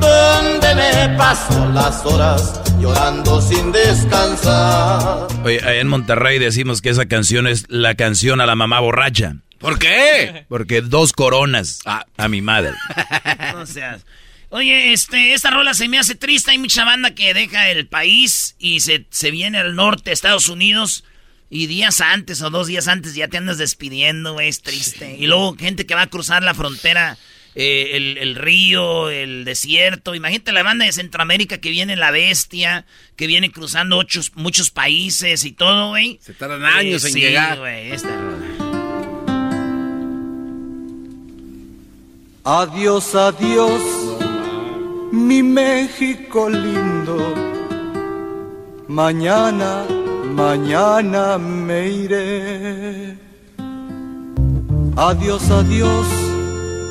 Donde 0.00 0.74
me 0.74 1.16
paso 1.16 1.70
las 1.72 2.04
horas 2.04 2.60
llorando 2.80 3.40
sin 3.40 3.70
descansar. 3.70 5.28
Oye, 5.44 5.60
allá 5.60 5.80
en 5.80 5.86
Monterrey 5.86 6.40
decimos 6.40 6.82
que 6.82 6.88
esa 6.88 7.06
canción 7.06 7.46
es 7.46 7.66
la 7.68 7.94
canción 7.94 8.40
a 8.40 8.46
la 8.46 8.56
mamá 8.56 8.80
borracha. 8.80 9.36
¿Por 9.58 9.78
qué? 9.78 10.44
Porque 10.48 10.82
dos 10.82 11.12
coronas 11.12 11.82
a, 11.86 12.06
a 12.16 12.26
mi 12.28 12.42
madre. 12.42 12.72
No 13.54 13.66
seas. 13.66 14.04
Oye, 14.50 14.92
este, 14.92 15.32
esta 15.32 15.50
rola 15.50 15.74
se 15.74 15.88
me 15.88 15.98
hace 15.98 16.14
triste. 16.16 16.50
Hay 16.50 16.58
mucha 16.58 16.84
banda 16.84 17.14
que 17.14 17.32
deja 17.34 17.70
el 17.70 17.86
país 17.86 18.56
y 18.58 18.80
se, 18.80 19.06
se 19.10 19.30
viene 19.30 19.58
al 19.58 19.76
norte, 19.76 20.10
Estados 20.12 20.48
Unidos. 20.48 21.04
Y 21.48 21.66
días 21.66 22.00
antes 22.00 22.42
o 22.42 22.50
dos 22.50 22.66
días 22.66 22.88
antes 22.88 23.14
ya 23.14 23.28
te 23.28 23.36
andas 23.36 23.58
despidiendo, 23.58 24.32
güey, 24.34 24.48
es 24.48 24.62
triste. 24.62 25.16
Y 25.18 25.26
luego 25.26 25.56
gente 25.56 25.86
que 25.86 25.94
va 25.94 26.02
a 26.02 26.06
cruzar 26.10 26.42
la 26.42 26.54
frontera, 26.54 27.16
eh, 27.54 27.90
el, 27.94 28.18
el 28.18 28.34
río, 28.34 29.10
el 29.10 29.44
desierto. 29.44 30.14
Imagínate 30.16 30.50
la 30.52 30.64
banda 30.64 30.84
de 30.84 30.92
Centroamérica 30.92 31.58
que 31.58 31.70
viene 31.70 31.94
la 31.94 32.10
bestia, 32.10 32.84
que 33.14 33.26
viene 33.28 33.52
cruzando 33.52 33.96
ocho, 33.96 34.20
muchos 34.34 34.70
países 34.70 35.44
y 35.44 35.52
todo, 35.52 35.90
güey. 35.90 36.18
Se 36.20 36.34
tardan 36.34 36.64
años 36.64 37.04
Eh, 37.04 37.08
en 37.08 37.12
sí, 37.14 37.20
llegar. 37.20 37.58
güey, 37.58 37.92
esta. 37.92 38.10
Adiós, 42.44 43.14
adiós, 43.14 43.82
mi 45.12 45.42
México 45.42 46.48
lindo. 46.48 47.34
Mañana, 48.88 49.84
mañana 50.36 51.38
me 51.38 51.88
iré. 51.88 53.16
Adiós, 54.96 55.50
adiós, 55.50 56.06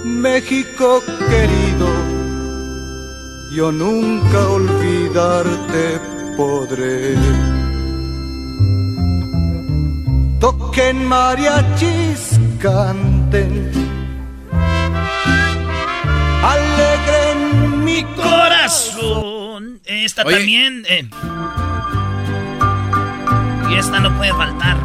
México 0.03 1.01
querido. 1.29 1.89
Yo 3.55 3.71
nunca 3.71 4.39
olvidarte 4.59 5.83
podré. 6.35 7.15
Toquen 10.39 11.07
mariachis, 11.07 12.21
canten 12.59 13.71
alegren 16.53 17.83
mi 17.83 18.03
corazón. 18.15 19.79
Esta 19.85 20.23
Oye. 20.23 20.35
también. 20.37 20.83
eh. 20.87 21.09
Y 23.69 23.75
esta 23.75 23.99
no 23.99 24.15
puede 24.15 24.31
faltar. 24.33 24.77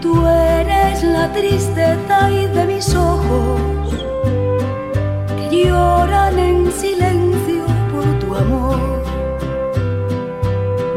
Tú 0.00 0.26
eres 0.26 1.02
la 1.02 1.32
tristeza 1.32 2.30
y 2.30 2.46
de 2.46 2.66
mis 2.66 2.94
ojos 2.94 3.60
que 5.36 5.66
lloran 5.66 6.38
en 6.38 6.72
silencio 6.72 7.66
por 7.92 8.04
tu 8.20 8.34
amor. 8.36 8.78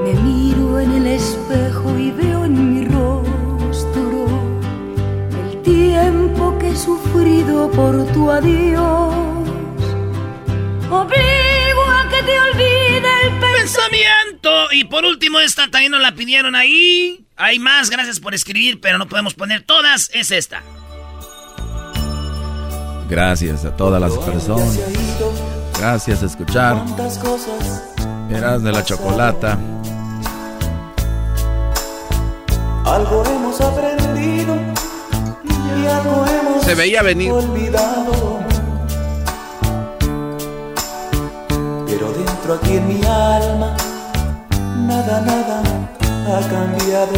Me 0.03 0.13
miro 0.21 0.79
en 0.79 0.91
el 0.91 1.07
espejo 1.07 1.97
y 1.97 2.11
veo 2.11 2.45
en 2.45 2.73
mi 2.73 2.85
rostro 2.85 4.27
el 5.43 5.61
tiempo 5.63 6.57
que 6.59 6.69
he 6.69 6.75
sufrido 6.75 7.69
por 7.71 8.05
tu 8.13 8.29
adiós. 8.29 9.13
Obligo 10.91 11.48
te 12.29 12.39
olvide 12.39 13.09
el 13.27 13.39
Pensamiento. 13.39 14.71
Y 14.71 14.85
por 14.85 15.05
último, 15.05 15.39
esta 15.39 15.69
también 15.69 15.91
nos 15.91 16.01
la 16.01 16.13
pidieron 16.13 16.55
ahí. 16.55 17.25
Hay 17.35 17.59
más, 17.59 17.89
gracias 17.89 18.19
por 18.19 18.33
escribir, 18.33 18.79
pero 18.81 18.97
no 18.97 19.07
podemos 19.07 19.33
poner 19.33 19.63
todas. 19.63 20.09
Es 20.13 20.31
esta. 20.31 20.61
Gracias 23.09 23.65
a 23.65 23.75
todas 23.75 23.99
las 23.99 24.13
personas. 24.17 24.79
Gracias 25.77 26.21
a 26.23 26.25
escuchar. 26.25 26.83
Eras 28.29 28.63
de 28.63 28.71
la 28.71 28.83
chocolata. 28.83 29.57
Algo 32.85 33.23
hemos 33.25 33.61
aprendido 33.61 34.55
y 35.45 35.87
algo 35.87 36.25
hemos 36.27 36.63
Se 36.63 36.75
veía 36.75 37.01
venir. 37.01 37.31
olvidado. 37.31 38.48
Aquí 42.51 42.77
en 42.77 42.87
mi 42.87 42.95
alma, 43.05 43.77
nada, 44.87 45.21
nada 45.21 45.61
ha 46.27 46.49
cambiado. 46.49 47.13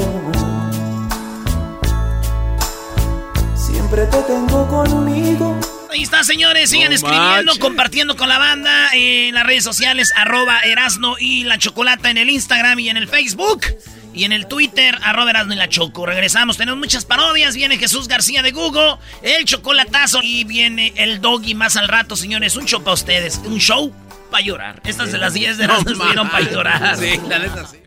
Siempre 3.56 4.06
te 4.08 4.18
tengo 4.24 4.68
conmigo. 4.68 5.58
Ahí 5.90 6.04
está, 6.04 6.26
señores. 6.26 6.70
Sigan 6.70 6.90
No 6.90 6.96
escribiendo, 6.96 7.28
manches. 7.30 7.60
compartiendo 7.60 8.18
con 8.18 8.28
la 8.28 8.40
banda 8.40 8.90
en 8.94 9.34
las 9.34 9.46
redes 9.46 9.64
sociales, 9.64 10.12
arroba 10.18 10.60
Erasno 10.62 11.16
y 11.18 11.44
la 11.46 11.58
Chocolata 11.58 12.10
en 12.10 12.18
el 12.18 12.30
Instagram 12.30 12.80
y 12.80 12.90
en 12.90 12.98
el 12.98 13.08
Facebook. 13.08 13.66
Y 14.14 14.26
en 14.26 14.34
el 14.34 14.48
Twitter, 14.48 14.98
arroba 15.02 15.30
Erasno 15.30 15.54
y 15.54 15.58
la 15.58 15.70
Choco. 15.70 16.06
Regresamos, 16.06 16.58
tenemos 16.58 16.78
muchas 16.78 17.06
parodias. 17.06 17.56
Viene 17.56 17.78
Jesús 17.78 18.10
García 18.10 18.42
de 18.44 18.52
Google, 18.52 18.98
el 19.22 19.46
chocolatazo. 19.46 20.20
Y 20.22 20.44
viene 20.44 20.92
el 20.98 21.22
doggy 21.22 21.56
más 21.56 21.78
al 21.78 21.88
rato, 21.88 22.18
señores. 22.18 22.58
Un 22.58 22.66
show 22.66 22.82
para 22.84 22.96
ustedes. 22.96 23.40
Un 23.46 23.58
show 23.60 23.94
para 24.32 24.44
llorar. 24.44 24.82
Estas 24.84 25.12
de 25.12 25.20
las 25.20 25.34
10 25.34 25.58
de 25.58 25.66
Erasno 25.66 25.92
estuvieron 25.92 26.30
para 26.30 26.50
llorar. 26.50 26.98
Sí, 26.98 27.20
la 27.28 27.38
neta 27.38 27.68
sí. 27.68 27.78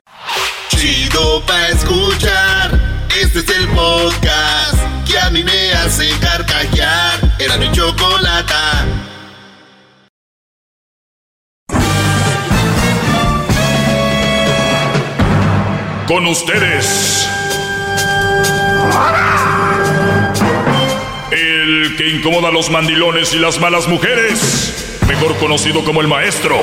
Chido 0.68 1.42
pa' 1.46 1.68
escuchar. 1.68 2.78
Este 3.20 3.40
es 3.40 3.48
el 3.48 3.68
podcast 3.68 4.78
que 5.08 5.18
a 5.18 5.30
mí 5.30 5.42
me 5.42 5.72
hace 5.72 6.08
carcajear. 6.20 7.18
Era 7.38 7.56
mi 7.56 7.72
chocolata. 7.72 8.84
Con 16.06 16.26
ustedes. 16.26 17.26
El 21.94 21.98
que 21.98 22.08
incomoda 22.10 22.48
a 22.48 22.50
los 22.50 22.70
mandilones 22.70 23.34
y 23.34 23.38
las 23.38 23.60
malas 23.60 23.86
mujeres. 23.86 24.98
Mejor 25.06 25.36
conocido 25.36 25.84
como 25.84 26.00
el 26.00 26.08
maestro. 26.08 26.56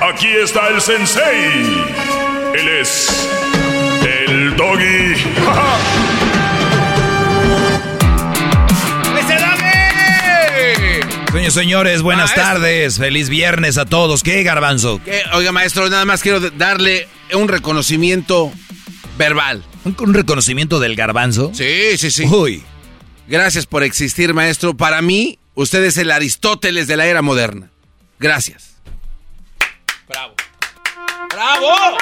Aquí 0.00 0.28
está 0.42 0.68
el 0.68 0.80
sensei. 0.80 1.84
Él 2.54 2.68
es 2.80 3.28
el 4.28 4.56
doggy. 4.56 5.14
Señores, 11.32 11.52
señores, 11.52 12.02
buenas 12.02 12.30
Maestro. 12.30 12.42
tardes. 12.44 12.96
Feliz 12.96 13.28
viernes 13.28 13.76
a 13.76 13.84
todos. 13.84 14.22
¿Qué, 14.22 14.42
garbanzo? 14.42 15.02
Oiga, 15.34 15.52
maestro, 15.52 15.90
nada 15.90 16.06
más 16.06 16.22
quiero 16.22 16.40
darle 16.40 17.08
un 17.34 17.48
reconocimiento 17.48 18.50
verbal. 19.18 19.62
¿Un, 19.84 19.94
un 19.98 20.14
reconocimiento 20.14 20.80
del 20.80 20.96
garbanzo? 20.96 21.50
Sí, 21.52 21.98
sí, 21.98 22.10
sí. 22.10 22.24
Uy. 22.24 22.62
Gracias 23.28 23.66
por 23.66 23.82
existir, 23.82 24.32
maestro. 24.34 24.76
Para 24.76 25.02
mí, 25.02 25.38
usted 25.54 25.82
es 25.84 25.96
el 25.96 26.10
Aristóteles 26.10 26.86
de 26.86 26.96
la 26.96 27.06
era 27.06 27.22
moderna. 27.22 27.70
Gracias. 28.18 28.76
Bravo. 30.08 30.34
¡Bravo! 31.30 31.98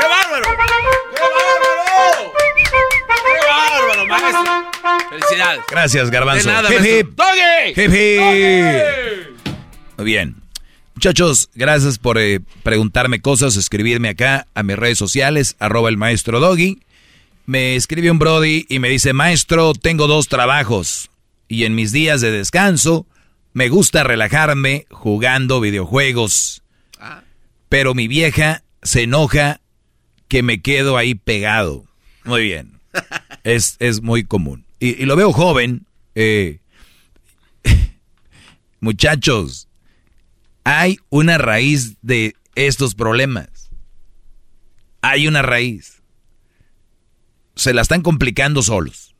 ¡Qué 0.00 0.06
bárbaro! 0.08 0.44
¡Qué 0.44 1.22
bárbaro! 1.22 2.32
¡Qué 3.24 3.46
bárbaro, 3.46 4.06
maestro! 4.06 5.10
Felicidades. 5.10 5.60
Gracias, 5.70 6.10
garbanzo. 6.10 6.48
De 6.48 6.54
nada, 6.54 6.74
Hip, 6.74 6.84
hip. 6.84 7.16
¡Doggy! 7.16 7.70
Hip, 7.70 7.94
hip. 7.94 8.20
¡Doggy! 8.20 9.54
Muy 9.98 10.06
bien. 10.06 10.36
Muchachos, 10.94 11.50
gracias 11.54 11.98
por 11.98 12.16
eh, 12.16 12.40
preguntarme 12.62 13.20
cosas, 13.20 13.56
escribirme 13.56 14.08
acá 14.08 14.46
a 14.54 14.62
mis 14.62 14.76
redes 14.76 14.96
sociales, 14.96 15.54
arroba 15.58 15.90
el 15.90 15.98
maestro 15.98 16.40
Doggy. 16.40 16.80
Me 17.46 17.76
escribe 17.76 18.10
un 18.10 18.18
Brody 18.18 18.66
y 18.68 18.80
me 18.80 18.88
dice, 18.88 19.12
maestro, 19.12 19.72
tengo 19.72 20.06
dos 20.08 20.28
trabajos 20.28 21.10
y 21.48 21.64
en 21.64 21.74
mis 21.76 21.92
días 21.92 22.20
de 22.20 22.32
descanso 22.32 23.06
me 23.52 23.68
gusta 23.68 24.02
relajarme 24.02 24.86
jugando 24.90 25.60
videojuegos. 25.60 26.62
Pero 27.68 27.94
mi 27.94 28.08
vieja 28.08 28.62
se 28.82 29.02
enoja 29.04 29.60
que 30.28 30.42
me 30.42 30.60
quedo 30.60 30.96
ahí 30.96 31.14
pegado. 31.14 31.84
Muy 32.24 32.42
bien. 32.42 32.72
Es, 33.44 33.76
es 33.78 34.02
muy 34.02 34.24
común. 34.24 34.64
Y, 34.80 35.00
y 35.00 35.06
lo 35.06 35.14
veo 35.14 35.32
joven. 35.32 35.86
eh, 36.16 36.58
muchachos, 38.80 39.68
hay 40.64 40.98
una 41.10 41.38
raíz 41.38 41.94
de 42.02 42.34
estos 42.56 42.96
problemas. 42.96 43.70
Hay 45.00 45.28
una 45.28 45.42
raíz. 45.42 45.95
Se 47.56 47.74
la 47.74 47.82
están 47.82 48.02
complicando 48.02 48.62
solos. 48.62 49.14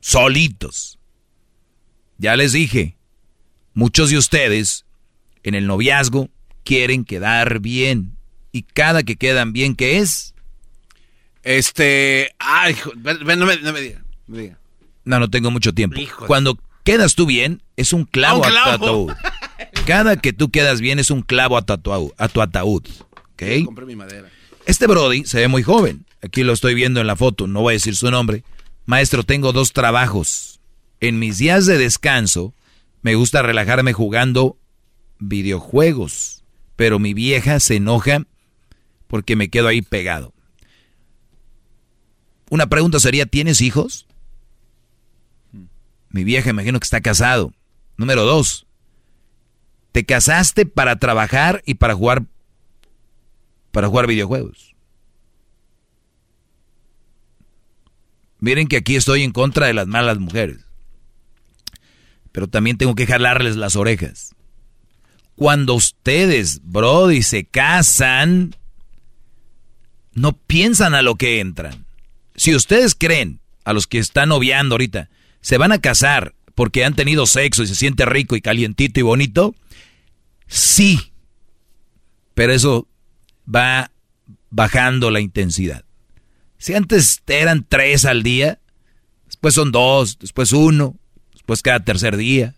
Solitos. 0.00 0.98
Ya 2.18 2.36
les 2.36 2.52
dije, 2.52 2.96
muchos 3.74 4.10
de 4.10 4.18
ustedes 4.18 4.86
en 5.42 5.54
el 5.54 5.66
noviazgo 5.66 6.30
quieren 6.62 7.04
quedar 7.04 7.60
bien. 7.60 8.16
Y 8.52 8.62
cada 8.62 9.02
que 9.02 9.16
quedan 9.16 9.52
bien, 9.52 9.74
¿qué 9.74 9.98
es? 9.98 10.34
Este. 11.42 12.34
Ay, 12.38 12.76
no 12.96 13.46
me, 13.46 13.56
no 13.56 13.72
me 13.72 13.80
diga. 13.80 14.58
No, 15.04 15.18
no 15.18 15.28
tengo 15.28 15.50
mucho 15.50 15.74
tiempo. 15.74 16.00
Cuando 16.26 16.58
quedas 16.84 17.14
tú 17.14 17.26
bien, 17.26 17.62
es 17.76 17.92
un 17.92 18.04
clavo, 18.04 18.40
Un 18.40 18.46
a 18.46 18.50
tu 18.50 18.70
ataúd. 18.70 19.12
Cada 19.86 20.16
que 20.16 20.32
tú 20.32 20.50
quedas 20.50 20.80
bien 20.80 20.98
es 20.98 21.10
un 21.10 21.22
clavo 21.22 21.56
a 21.56 21.62
tu 21.62 21.72
ataúd. 21.72 22.12
A 22.16 22.28
tu 22.28 22.40
ataúd 22.40 22.86
¿ok? 23.34 23.64
Compré 23.64 23.86
mi 23.86 23.96
madera. 23.96 24.28
Este 24.66 24.86
Brody 24.86 25.24
se 25.24 25.40
ve 25.40 25.48
muy 25.48 25.62
joven. 25.62 26.06
Aquí 26.24 26.42
lo 26.42 26.54
estoy 26.54 26.72
viendo 26.72 27.02
en 27.02 27.06
la 27.06 27.16
foto, 27.16 27.46
no 27.46 27.60
voy 27.60 27.72
a 27.72 27.76
decir 27.76 27.94
su 27.96 28.10
nombre. 28.10 28.44
Maestro, 28.86 29.24
tengo 29.24 29.52
dos 29.52 29.74
trabajos. 29.74 30.58
En 31.00 31.18
mis 31.18 31.36
días 31.36 31.66
de 31.66 31.76
descanso 31.76 32.54
me 33.02 33.14
gusta 33.14 33.42
relajarme 33.42 33.92
jugando 33.92 34.56
videojuegos, 35.18 36.42
pero 36.76 36.98
mi 36.98 37.12
vieja 37.12 37.60
se 37.60 37.76
enoja 37.76 38.26
porque 39.06 39.36
me 39.36 39.50
quedo 39.50 39.68
ahí 39.68 39.82
pegado. 39.82 40.32
Una 42.48 42.68
pregunta 42.68 43.00
sería, 43.00 43.26
¿tienes 43.26 43.60
hijos? 43.60 44.06
Mi 46.08 46.24
vieja 46.24 46.48
imagino 46.48 46.80
que 46.80 46.84
está 46.84 47.02
casado. 47.02 47.52
Número 47.98 48.24
dos, 48.24 48.66
te 49.92 50.06
casaste 50.06 50.64
para 50.64 50.98
trabajar 50.98 51.62
y 51.66 51.74
para 51.74 51.94
jugar 51.94 52.24
para 53.72 53.88
jugar 53.88 54.06
videojuegos. 54.06 54.73
Miren 58.44 58.68
que 58.68 58.76
aquí 58.76 58.94
estoy 58.94 59.22
en 59.22 59.32
contra 59.32 59.68
de 59.68 59.72
las 59.72 59.86
malas 59.86 60.18
mujeres. 60.18 60.58
Pero 62.30 62.46
también 62.46 62.76
tengo 62.76 62.94
que 62.94 63.06
jalarles 63.06 63.56
las 63.56 63.74
orejas. 63.74 64.34
Cuando 65.34 65.72
ustedes, 65.72 66.60
Brody, 66.62 67.22
se 67.22 67.46
casan, 67.46 68.54
no 70.12 70.36
piensan 70.36 70.94
a 70.94 71.00
lo 71.00 71.14
que 71.14 71.40
entran. 71.40 71.86
Si 72.36 72.54
ustedes 72.54 72.94
creen, 72.94 73.40
a 73.64 73.72
los 73.72 73.86
que 73.86 73.98
están 73.98 74.28
noviando 74.28 74.74
ahorita, 74.74 75.08
se 75.40 75.56
van 75.56 75.72
a 75.72 75.80
casar 75.80 76.34
porque 76.54 76.84
han 76.84 76.94
tenido 76.94 77.24
sexo 77.24 77.62
y 77.62 77.66
se 77.66 77.74
siente 77.74 78.04
rico 78.04 78.36
y 78.36 78.42
calientito 78.42 79.00
y 79.00 79.04
bonito, 79.04 79.54
sí. 80.48 81.14
Pero 82.34 82.52
eso 82.52 82.88
va 83.52 83.90
bajando 84.50 85.10
la 85.10 85.20
intensidad. 85.20 85.86
Si 86.58 86.74
antes 86.74 87.22
eran 87.26 87.66
tres 87.68 88.04
al 88.04 88.22
día, 88.22 88.60
después 89.26 89.54
son 89.54 89.72
dos, 89.72 90.18
después 90.18 90.52
uno, 90.52 90.96
después 91.32 91.62
cada 91.62 91.84
tercer 91.84 92.16
día, 92.16 92.54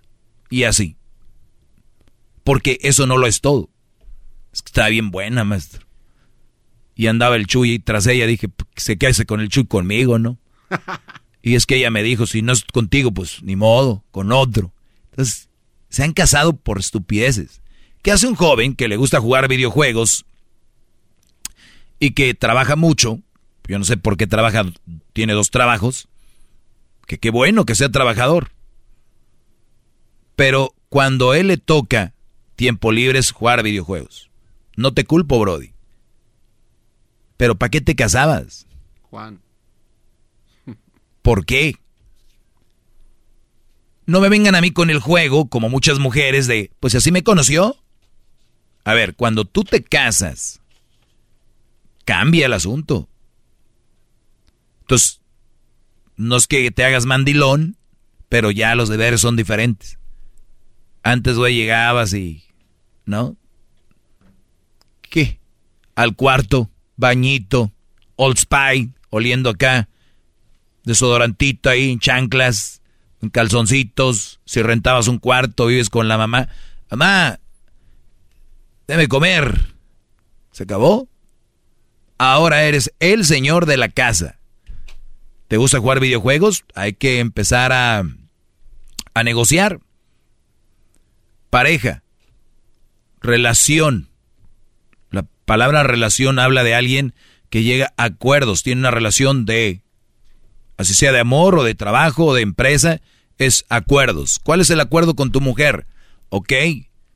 y 0.50 0.64
así. 0.64 0.96
Porque 2.44 2.78
eso 2.82 3.06
no 3.06 3.16
lo 3.16 3.26
es 3.26 3.40
todo. 3.40 3.70
Es 4.52 4.62
que 4.62 4.68
está 4.68 4.88
bien 4.88 5.11
buena, 5.11 5.44
maestro. 5.44 5.87
Y 6.94 7.09
andaba 7.09 7.37
el 7.37 7.46
Chuy 7.46 7.78
tras 7.78 8.06
ella, 8.06 8.26
dije, 8.26 8.48
se 8.76 8.96
quede 8.96 9.26
con 9.26 9.40
el 9.40 9.48
Chuy 9.48 9.66
conmigo, 9.66 10.18
¿no? 10.18 10.38
Y 11.46 11.54
es 11.54 11.64
que 11.64 11.76
ella 11.76 11.90
me 11.90 12.02
dijo, 12.02 12.26
si 12.26 12.42
no 12.42 12.52
es 12.52 12.64
contigo, 12.64 13.12
pues 13.12 13.40
ni 13.44 13.54
modo, 13.54 14.02
con 14.11 14.32
otro. 14.32 14.72
Entonces, 15.11 15.48
se 15.88 16.02
han 16.02 16.12
casado 16.12 16.56
por 16.56 16.80
estupideces. 16.80 17.62
¿Qué 18.02 18.11
hace 18.11 18.26
un 18.26 18.35
joven 18.35 18.74
que 18.74 18.88
le 18.88 18.96
gusta 18.96 19.20
jugar 19.20 19.46
videojuegos 19.46 20.26
y 22.00 22.11
que 22.14 22.35
trabaja 22.35 22.74
mucho? 22.74 23.20
Yo 23.68 23.79
no 23.79 23.85
sé 23.85 23.96
por 23.96 24.16
qué 24.16 24.26
trabaja, 24.26 24.64
tiene 25.12 25.33
dos 25.33 25.50
trabajos. 25.50 26.09
Que 27.07 27.18
qué 27.18 27.31
bueno 27.31 27.64
que 27.64 27.74
sea 27.74 27.88
trabajador. 27.88 28.50
Pero 30.35 30.74
cuando 30.88 31.35
él 31.35 31.48
le 31.48 31.57
toca 31.57 32.14
tiempo 32.57 32.92
libre 32.92 33.18
es 33.18 33.33
jugar 33.33 33.62
videojuegos. 33.62 34.31
No 34.76 34.92
te 34.92 35.05
culpo, 35.05 35.38
Brody. 35.38 35.72
Pero 37.37 37.57
¿para 37.57 37.70
qué 37.70 37.81
te 37.81 37.96
casabas? 37.96 38.66
Juan. 39.02 39.40
¿Por 41.22 41.44
qué? 41.44 41.76
No 44.07 44.20
me 44.20 44.29
vengan 44.29 44.55
a 44.55 44.61
mí 44.61 44.70
con 44.70 44.90
el 44.90 45.00
juego, 45.00 45.48
como 45.48 45.68
muchas 45.68 45.98
mujeres, 45.98 46.46
de, 46.46 46.70
pues 46.79 46.94
así 46.94 47.11
me 47.11 47.24
conoció. 47.24 47.76
A 48.85 48.94
ver, 48.94 49.16
cuando 49.16 49.44
tú 49.44 49.64
te 49.64 49.83
casas, 49.83 50.61
cambia 52.05 52.46
el 52.46 52.52
asunto. 52.52 53.09
Entonces, 54.87 55.20
no 56.14 56.37
es 56.37 56.46
que 56.46 56.70
te 56.70 56.85
hagas 56.85 57.07
mandilón, 57.07 57.77
pero 58.29 58.53
ya 58.53 58.77
los 58.77 58.88
deberes 58.88 59.20
son 59.20 59.35
diferentes. 59.35 59.99
Antes, 61.03 61.37
güey, 61.37 61.57
llegabas 61.57 62.14
y, 62.14 62.44
¿no? 63.05 63.37
¿Qué? 65.03 65.40
Al 65.96 66.14
cuarto, 66.14 66.70
bañito, 66.96 67.72
Old 68.14 68.38
Spy, 68.38 68.92
oliendo 69.11 69.51
acá, 69.51 69.88
desodorantito 70.85 71.68
ahí, 71.68 71.99
chanclas, 71.99 72.81
calzoncitos, 73.33 74.38
si 74.44 74.62
rentabas 74.62 75.09
un 75.09 75.18
cuarto, 75.18 75.66
vives 75.66 75.90
con 75.90 76.07
la 76.07 76.16
mamá. 76.16 76.49
Mamá, 76.92 77.40
déme 78.87 79.09
comer. 79.09 79.75
¿Se 80.53 80.62
acabó? 80.62 81.09
Ahora 82.18 82.62
eres 82.62 82.94
el 83.01 83.25
señor 83.25 83.66
de 83.66 83.79
la 83.79 83.88
casa. 83.88 84.36
¿Te 85.48 85.56
gusta 85.56 85.78
jugar 85.78 86.00
videojuegos? 86.00 86.64
Hay 86.74 86.94
que 86.94 87.20
empezar 87.20 87.72
a, 87.72 88.02
a 89.14 89.22
negociar. 89.22 89.80
Pareja. 91.50 92.02
Relación. 93.20 94.09
La 95.11 95.26
palabra 95.44 95.82
relación 95.82 96.38
habla 96.38 96.64
de 96.64 96.74
alguien 96.74 97.14
que 97.50 97.62
llega 97.62 97.92
a 97.96 98.04
acuerdos, 98.04 98.62
tiene 98.62 98.80
una 98.80 98.90
relación 98.90 99.46
de, 99.46 99.82
así 100.76 100.94
sea 100.94 101.12
de 101.12 101.20
amor 101.20 101.59
o 101.59 101.64
de 101.64 101.74
trabajo 101.74 102.26
o 102.26 102.35
de 102.35 102.42
empresa, 102.42 103.00
es 103.38 103.64
acuerdos. 103.68 104.40
¿Cuál 104.42 104.61
es 104.61 104.70
el 104.70 104.80
acuerdo 104.80 105.14
con 105.14 105.30
tu 105.30 105.40
mujer? 105.40 105.87
Ok, 106.28 106.52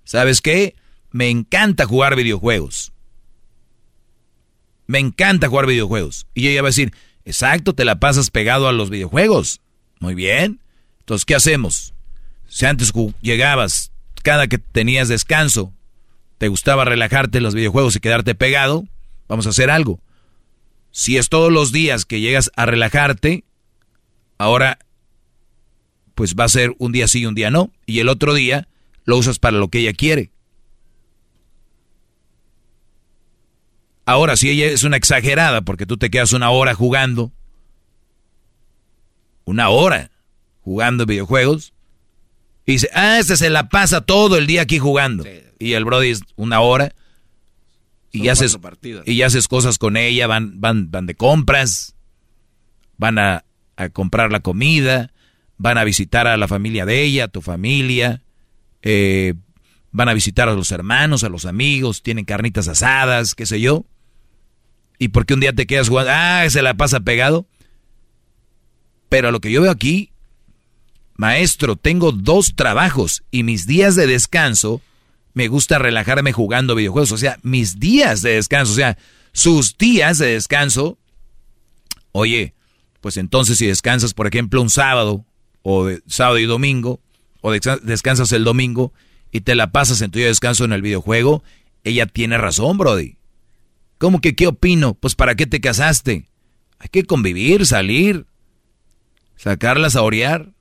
¿sabes 0.04 0.40
qué? 0.40 0.76
Me 1.10 1.30
encanta 1.30 1.86
jugar 1.86 2.14
videojuegos. 2.14 2.92
Me 4.86 4.98
encanta 4.98 5.48
jugar 5.48 5.66
videojuegos. 5.66 6.26
Y 6.34 6.48
ella 6.48 6.62
va 6.62 6.68
a 6.68 6.70
decir, 6.70 6.92
exacto, 7.30 7.74
te 7.74 7.84
la 7.84 7.98
pasas 7.98 8.30
pegado 8.30 8.68
a 8.68 8.72
los 8.72 8.90
videojuegos. 8.90 9.60
Muy 9.98 10.14
bien. 10.14 10.60
Entonces, 11.00 11.24
¿qué 11.24 11.34
hacemos? 11.34 11.94
Si 12.48 12.66
antes 12.66 12.92
llegabas, 13.22 13.92
cada 14.22 14.48
que 14.48 14.58
tenías 14.58 15.08
descanso, 15.08 15.72
te 16.38 16.48
gustaba 16.48 16.84
relajarte 16.84 17.38
en 17.38 17.44
los 17.44 17.54
videojuegos 17.54 17.96
y 17.96 18.00
quedarte 18.00 18.34
pegado, 18.34 18.84
vamos 19.28 19.46
a 19.46 19.50
hacer 19.50 19.70
algo. 19.70 20.00
Si 20.90 21.16
es 21.16 21.28
todos 21.28 21.52
los 21.52 21.72
días 21.72 22.04
que 22.04 22.20
llegas 22.20 22.50
a 22.56 22.66
relajarte, 22.66 23.44
ahora 24.38 24.78
pues 26.14 26.34
va 26.34 26.44
a 26.44 26.48
ser 26.48 26.74
un 26.78 26.92
día 26.92 27.08
sí 27.08 27.20
y 27.20 27.26
un 27.26 27.34
día 27.34 27.50
no. 27.50 27.70
Y 27.86 28.00
el 28.00 28.08
otro 28.08 28.34
día 28.34 28.68
lo 29.04 29.16
usas 29.16 29.38
para 29.38 29.58
lo 29.58 29.68
que 29.68 29.78
ella 29.78 29.92
quiere. 29.92 30.30
Ahora, 34.10 34.36
si 34.36 34.50
ella 34.50 34.66
es 34.66 34.82
una 34.82 34.96
exagerada 34.96 35.60
porque 35.60 35.86
tú 35.86 35.96
te 35.96 36.10
quedas 36.10 36.32
una 36.32 36.50
hora 36.50 36.74
jugando, 36.74 37.30
una 39.44 39.68
hora 39.68 40.10
jugando 40.62 41.06
videojuegos, 41.06 41.74
y 42.66 42.72
dice, 42.72 42.90
ah, 42.92 43.20
este 43.20 43.36
se 43.36 43.50
la 43.50 43.68
pasa 43.68 44.00
todo 44.00 44.36
el 44.36 44.48
día 44.48 44.62
aquí 44.62 44.80
jugando. 44.80 45.22
Y 45.60 45.74
el 45.74 45.84
Brody 45.84 46.08
es 46.08 46.22
una 46.34 46.58
hora, 46.60 46.92
y 48.10 48.26
haces, 48.30 48.58
y 49.06 49.22
haces 49.22 49.46
cosas 49.46 49.78
con 49.78 49.96
ella, 49.96 50.26
van, 50.26 50.60
van, 50.60 50.90
van 50.90 51.06
de 51.06 51.14
compras, 51.14 51.94
van 52.96 53.16
a, 53.20 53.44
a 53.76 53.90
comprar 53.90 54.32
la 54.32 54.40
comida, 54.40 55.12
van 55.56 55.78
a 55.78 55.84
visitar 55.84 56.26
a 56.26 56.36
la 56.36 56.48
familia 56.48 56.84
de 56.84 57.04
ella, 57.04 57.26
a 57.26 57.28
tu 57.28 57.42
familia, 57.42 58.24
eh, 58.82 59.34
van 59.92 60.08
a 60.08 60.14
visitar 60.14 60.48
a 60.48 60.54
los 60.54 60.72
hermanos, 60.72 61.22
a 61.22 61.28
los 61.28 61.44
amigos, 61.44 62.02
tienen 62.02 62.24
carnitas 62.24 62.66
asadas, 62.66 63.36
qué 63.36 63.46
sé 63.46 63.60
yo. 63.60 63.86
¿Y 65.00 65.08
por 65.08 65.24
qué 65.24 65.32
un 65.32 65.40
día 65.40 65.54
te 65.54 65.66
quedas 65.66 65.88
jugando? 65.88 66.12
Ah, 66.14 66.44
se 66.50 66.60
la 66.60 66.74
pasa 66.74 67.00
pegado. 67.00 67.46
Pero 69.08 69.32
lo 69.32 69.40
que 69.40 69.50
yo 69.50 69.62
veo 69.62 69.70
aquí, 69.70 70.12
maestro, 71.16 71.74
tengo 71.74 72.12
dos 72.12 72.54
trabajos 72.54 73.24
y 73.30 73.42
mis 73.42 73.66
días 73.66 73.96
de 73.96 74.06
descanso 74.06 74.82
me 75.32 75.48
gusta 75.48 75.78
relajarme 75.78 76.32
jugando 76.32 76.74
videojuegos. 76.74 77.12
O 77.12 77.16
sea, 77.16 77.38
mis 77.42 77.80
días 77.80 78.20
de 78.20 78.34
descanso, 78.34 78.72
o 78.72 78.76
sea, 78.76 78.98
sus 79.32 79.78
días 79.78 80.18
de 80.18 80.34
descanso. 80.34 80.98
Oye, 82.12 82.52
pues 83.00 83.16
entonces 83.16 83.56
si 83.56 83.66
descansas, 83.66 84.12
por 84.12 84.26
ejemplo, 84.26 84.60
un 84.60 84.68
sábado, 84.68 85.24
o 85.62 85.86
de, 85.86 86.02
sábado 86.08 86.38
y 86.38 86.44
domingo, 86.44 87.00
o 87.40 87.52
descansas 87.52 88.32
el 88.32 88.44
domingo 88.44 88.92
y 89.32 89.40
te 89.40 89.54
la 89.54 89.72
pasas 89.72 90.02
en 90.02 90.10
tu 90.10 90.18
día 90.18 90.26
de 90.26 90.32
descanso 90.32 90.66
en 90.66 90.74
el 90.74 90.82
videojuego, 90.82 91.42
ella 91.84 92.04
tiene 92.04 92.36
razón, 92.36 92.76
Brody. 92.76 93.16
¿Cómo 94.00 94.22
que 94.22 94.34
qué 94.34 94.46
opino? 94.46 94.94
Pues 94.94 95.14
¿para 95.14 95.34
qué 95.34 95.46
te 95.46 95.60
casaste? 95.60 96.26
Hay 96.78 96.88
que 96.88 97.04
convivir, 97.04 97.66
salir, 97.66 98.24
sacarlas 99.36 99.94
a 99.94 100.00
orear. 100.00 100.54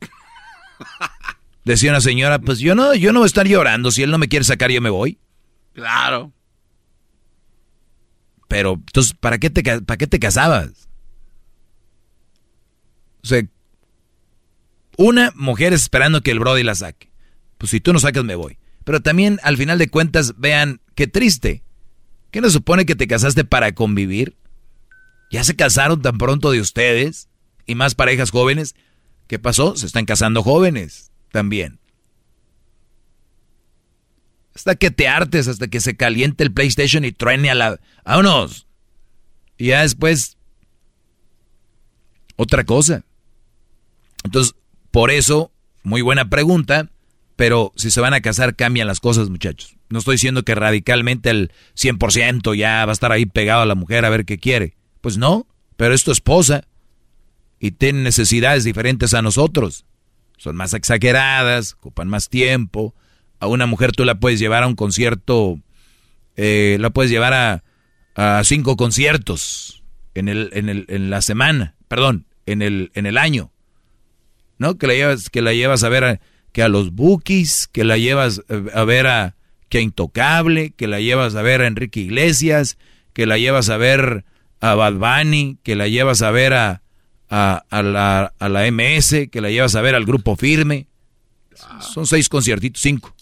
Decía 1.66 1.90
una 1.90 2.00
señora, 2.00 2.38
pues 2.38 2.58
yo 2.58 2.74
no, 2.74 2.94
yo 2.94 3.12
no 3.12 3.18
voy 3.18 3.26
a 3.26 3.26
estar 3.26 3.46
llorando. 3.46 3.90
Si 3.90 4.02
él 4.02 4.10
no 4.10 4.16
me 4.16 4.28
quiere 4.28 4.46
sacar, 4.46 4.70
yo 4.70 4.80
me 4.80 4.88
voy. 4.88 5.18
Claro. 5.74 6.32
Pero, 8.48 8.72
entonces, 8.72 9.12
¿para 9.12 9.36
qué 9.36 9.50
te, 9.50 9.62
para 9.82 9.98
qué 9.98 10.06
te 10.06 10.18
casabas? 10.18 10.88
O 13.22 13.26
sea, 13.26 13.42
una 14.96 15.30
mujer 15.34 15.74
esperando 15.74 16.22
que 16.22 16.30
el 16.30 16.40
Brody 16.40 16.62
la 16.62 16.74
saque. 16.74 17.12
Pues 17.58 17.68
si 17.68 17.80
tú 17.80 17.92
no 17.92 17.98
sacas, 17.98 18.24
me 18.24 18.34
voy. 18.34 18.56
Pero 18.84 19.02
también, 19.02 19.38
al 19.42 19.58
final 19.58 19.76
de 19.76 19.90
cuentas, 19.90 20.36
vean, 20.38 20.80
qué 20.94 21.06
triste. 21.06 21.64
¿Qué 22.30 22.40
no 22.40 22.50
supone 22.50 22.86
que 22.86 22.94
te 22.94 23.08
casaste 23.08 23.44
para 23.44 23.72
convivir? 23.72 24.36
¿Ya 25.30 25.44
se 25.44 25.56
casaron 25.56 26.02
tan 26.02 26.18
pronto 26.18 26.50
de 26.50 26.60
ustedes? 26.60 27.28
Y 27.66 27.74
más 27.74 27.94
parejas 27.94 28.30
jóvenes. 28.30 28.74
¿Qué 29.26 29.38
pasó? 29.38 29.76
Se 29.76 29.86
están 29.86 30.06
casando 30.06 30.42
jóvenes 30.42 31.12
también. 31.30 31.78
Hasta 34.54 34.74
que 34.74 34.90
te 34.90 35.08
hartes, 35.08 35.48
hasta 35.48 35.68
que 35.68 35.80
se 35.80 35.96
caliente 35.96 36.42
el 36.42 36.52
PlayStation 36.52 37.04
y 37.04 37.12
truene 37.12 37.50
a 37.50 37.54
la... 37.54 37.80
¡Vámonos! 38.04 38.66
Y 39.56 39.66
ya 39.68 39.82
después... 39.82 40.36
Otra 42.36 42.64
cosa. 42.64 43.04
Entonces, 44.24 44.54
por 44.90 45.10
eso, 45.10 45.52
muy 45.82 46.02
buena 46.02 46.28
pregunta, 46.28 46.90
pero 47.40 47.72
si 47.74 47.90
se 47.90 48.02
van 48.02 48.12
a 48.12 48.20
casar 48.20 48.54
cambian 48.54 48.86
las 48.86 49.00
cosas, 49.00 49.30
muchachos. 49.30 49.78
No 49.88 50.00
estoy 50.00 50.16
diciendo 50.16 50.42
que 50.42 50.54
radicalmente 50.54 51.30
el 51.30 51.52
100% 51.74 52.54
ya 52.54 52.84
va 52.84 52.92
a 52.92 52.92
estar 52.92 53.12
ahí 53.12 53.24
pegado 53.24 53.62
a 53.62 53.66
la 53.66 53.74
mujer 53.74 54.04
a 54.04 54.10
ver 54.10 54.26
qué 54.26 54.36
quiere. 54.36 54.76
Pues 55.00 55.16
no, 55.16 55.46
pero 55.78 55.94
es 55.94 56.04
tu 56.04 56.12
esposa 56.12 56.64
y 57.58 57.70
tiene 57.70 58.02
necesidades 58.02 58.62
diferentes 58.64 59.14
a 59.14 59.22
nosotros. 59.22 59.86
Son 60.36 60.54
más 60.54 60.74
exageradas, 60.74 61.76
ocupan 61.78 62.08
más 62.08 62.28
tiempo. 62.28 62.94
A 63.38 63.46
una 63.46 63.64
mujer 63.64 63.92
tú 63.92 64.04
la 64.04 64.20
puedes 64.20 64.38
llevar 64.38 64.62
a 64.62 64.66
un 64.66 64.76
concierto, 64.76 65.58
eh, 66.36 66.76
la 66.78 66.90
puedes 66.90 67.10
llevar 67.10 67.32
a, 67.32 67.64
a 68.16 68.44
cinco 68.44 68.76
conciertos 68.76 69.82
en, 70.12 70.28
el, 70.28 70.50
en, 70.52 70.68
el, 70.68 70.84
en 70.90 71.08
la 71.08 71.22
semana, 71.22 71.74
perdón, 71.88 72.26
en 72.44 72.60
el, 72.60 72.90
en 72.92 73.06
el 73.06 73.16
año. 73.16 73.50
¿No? 74.58 74.76
Que 74.76 74.86
la 74.86 74.92
llevas, 74.92 75.30
que 75.30 75.40
la 75.40 75.54
llevas 75.54 75.84
a 75.84 75.88
ver 75.88 76.04
a, 76.04 76.20
que 76.52 76.62
a 76.62 76.68
los 76.68 76.92
Bookies, 76.92 77.68
que 77.70 77.84
la 77.84 77.98
llevas 77.98 78.42
a 78.74 78.84
ver 78.84 79.06
a 79.06 79.36
que 79.68 79.78
a 79.78 79.80
Intocable, 79.82 80.72
que 80.72 80.88
la 80.88 81.00
llevas 81.00 81.34
a 81.36 81.42
ver 81.42 81.62
a 81.62 81.66
Enrique 81.66 82.00
Iglesias, 82.00 82.76
que 83.12 83.26
la 83.26 83.38
llevas 83.38 83.70
a 83.70 83.76
ver 83.76 84.24
a 84.60 84.74
Bad 84.74 84.94
Bunny, 84.94 85.58
que 85.62 85.76
la 85.76 85.88
llevas 85.88 86.22
a 86.22 86.30
ver 86.30 86.52
a, 86.54 86.82
a, 87.28 87.82
la, 87.82 88.34
a 88.38 88.48
la 88.48 88.70
MS, 88.70 89.28
que 89.30 89.40
la 89.40 89.50
llevas 89.50 89.74
a 89.76 89.80
ver 89.80 89.94
al 89.94 90.04
Grupo 90.04 90.36
Firme. 90.36 90.88
Son 91.80 92.06
seis 92.06 92.28
conciertitos, 92.28 92.82
cinco. 92.82 93.14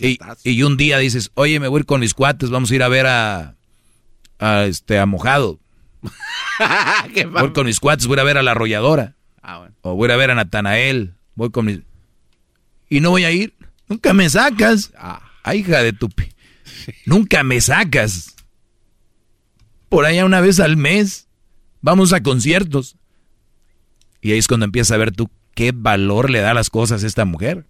Y, 0.00 0.18
y, 0.44 0.62
un 0.62 0.76
día 0.76 0.98
dices, 0.98 1.30
oye, 1.34 1.58
me 1.58 1.66
voy 1.66 1.78
a 1.78 1.80
ir 1.80 1.86
con 1.86 2.00
mis 2.00 2.14
cuates, 2.14 2.50
vamos 2.50 2.70
a 2.70 2.74
ir 2.74 2.82
a 2.84 2.88
ver 2.88 3.06
a, 3.06 3.56
a 4.38 4.64
este, 4.64 4.98
a 4.98 5.06
Mojado. 5.06 5.58
voy 7.32 7.52
con 7.52 7.66
mis 7.66 7.80
cuates, 7.80 8.06
voy 8.06 8.18
a 8.18 8.24
ver 8.24 8.38
a 8.38 8.42
la 8.42 8.52
arrolladora. 8.52 9.16
Ah, 9.42 9.68
o 9.80 9.96
voy 9.96 10.10
a 10.10 10.16
ver 10.16 10.30
a 10.30 10.36
Natanael. 10.36 11.14
Voy 11.34 11.50
con 11.50 11.66
mis... 11.66 11.80
Y 12.88 13.00
no 13.00 13.10
voy 13.10 13.24
a 13.24 13.30
ir. 13.30 13.54
Nunca 13.88 14.12
me 14.12 14.28
sacas. 14.28 14.92
Ah, 14.96 15.20
hija 15.54 15.82
de 15.82 15.92
tu... 15.92 16.10
Nunca 17.06 17.42
me 17.42 17.60
sacas. 17.60 18.34
Por 19.88 20.04
allá 20.04 20.24
una 20.24 20.40
vez 20.40 20.60
al 20.60 20.76
mes. 20.76 21.28
Vamos 21.80 22.12
a 22.12 22.22
conciertos. 22.22 22.96
Y 24.20 24.32
ahí 24.32 24.38
es 24.38 24.48
cuando 24.48 24.64
empiezas 24.64 24.92
a 24.92 24.98
ver 24.98 25.12
tú 25.12 25.30
qué 25.54 25.72
valor 25.74 26.30
le 26.30 26.40
da 26.40 26.52
a 26.52 26.54
las 26.54 26.70
cosas 26.70 27.02
a 27.02 27.06
esta 27.06 27.24
mujer. 27.24 27.66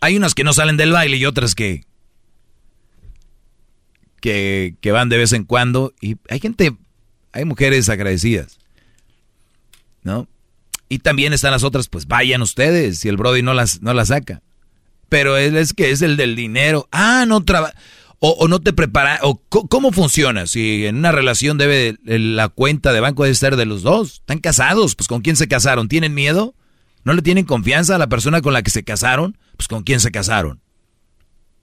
Hay 0.00 0.16
unas 0.16 0.34
que 0.34 0.44
no 0.44 0.52
salen 0.52 0.76
del 0.76 0.92
baile 0.92 1.16
y 1.16 1.26
otras 1.26 1.54
que, 1.54 1.84
que, 4.20 4.76
que 4.80 4.92
van 4.92 5.08
de 5.08 5.18
vez 5.18 5.32
en 5.32 5.44
cuando. 5.44 5.92
Y 6.00 6.16
hay 6.28 6.38
gente, 6.38 6.76
hay 7.32 7.44
mujeres 7.44 7.88
agradecidas. 7.88 8.58
¿No? 10.04 10.28
Y 10.88 11.00
también 11.00 11.32
están 11.32 11.50
las 11.50 11.64
otras, 11.64 11.88
pues 11.88 12.06
vayan 12.06 12.42
ustedes, 12.42 13.00
si 13.00 13.08
el 13.08 13.16
Brody 13.16 13.42
no 13.42 13.54
las, 13.54 13.82
no 13.82 13.92
las 13.92 14.08
saca. 14.08 14.42
Pero 15.08 15.36
él 15.36 15.56
es 15.56 15.72
que 15.74 15.90
es 15.90 16.02
el 16.02 16.16
del 16.16 16.36
dinero. 16.36 16.88
Ah, 16.92 17.24
no 17.26 17.44
trabaja. 17.44 17.74
O, 18.20 18.48
no 18.48 18.58
te 18.58 18.72
prepara, 18.72 19.20
o 19.22 19.40
cómo 19.48 19.92
funciona, 19.92 20.48
si 20.48 20.86
en 20.86 20.96
una 20.96 21.12
relación 21.12 21.56
debe 21.56 21.96
la 22.02 22.48
cuenta 22.48 22.92
de 22.92 22.98
banco 22.98 23.22
debe 23.22 23.36
ser 23.36 23.54
de 23.54 23.64
los 23.64 23.82
dos, 23.82 24.14
están 24.14 24.40
casados, 24.40 24.96
pues 24.96 25.06
con 25.06 25.20
quién 25.20 25.36
se 25.36 25.46
casaron, 25.46 25.86
¿tienen 25.86 26.14
miedo? 26.14 26.56
¿No 27.04 27.12
le 27.12 27.22
tienen 27.22 27.44
confianza 27.44 27.94
a 27.94 27.98
la 27.98 28.08
persona 28.08 28.42
con 28.42 28.52
la 28.52 28.62
que 28.62 28.72
se 28.72 28.82
casaron? 28.82 29.38
Pues 29.56 29.68
con 29.68 29.84
quién 29.84 30.00
se 30.00 30.10
casaron. 30.10 30.60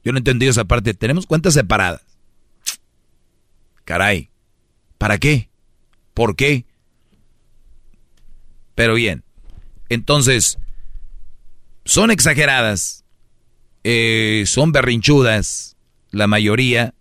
Yo 0.05 0.13
no 0.13 0.17
he 0.17 0.19
entendido 0.19 0.49
esa 0.49 0.63
parte, 0.63 0.93
tenemos 0.93 1.25
cuentas 1.25 1.55
separadas. 1.55 2.03
Caray, 3.83 4.29
¿para 4.97 5.17
qué? 5.17 5.49
¿Por 6.13 6.37
qué? 6.37 6.65
Pero 8.75 8.93
bien, 8.93 9.23
entonces, 9.89 10.59
son 11.85 12.11
exageradas, 12.11 13.05
eh, 13.83 14.43
son 14.45 14.71
berrinchudas, 14.71 15.77
la 16.11 16.27
mayoría 16.27 16.93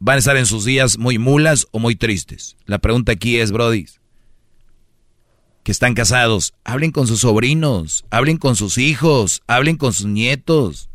van 0.00 0.16
a 0.16 0.18
estar 0.18 0.36
en 0.36 0.46
sus 0.46 0.64
días 0.64 0.98
muy 0.98 1.18
mulas 1.18 1.66
o 1.70 1.78
muy 1.78 1.96
tristes. 1.96 2.56
La 2.66 2.78
pregunta 2.78 3.12
aquí 3.12 3.38
es, 3.38 3.52
Brody, 3.52 3.86
que 5.62 5.72
están 5.72 5.94
casados, 5.94 6.54
hablen 6.64 6.92
con 6.92 7.06
sus 7.06 7.20
sobrinos, 7.20 8.04
hablen 8.10 8.38
con 8.38 8.56
sus 8.56 8.78
hijos, 8.78 9.42
hablen 9.46 9.76
con 9.76 9.92
sus 9.92 10.06
nietos. 10.06 10.88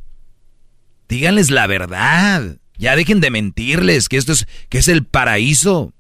Díganles 1.08 1.52
la 1.52 1.68
verdad. 1.68 2.58
Ya 2.78 2.96
dejen 2.96 3.22
de 3.22 3.30
mentirles 3.30 4.10
que 4.10 4.18
esto 4.18 4.32
es 4.32 4.48
que 4.70 4.80
es 4.80 4.88
el 4.88 5.06
paraíso. 5.06 5.93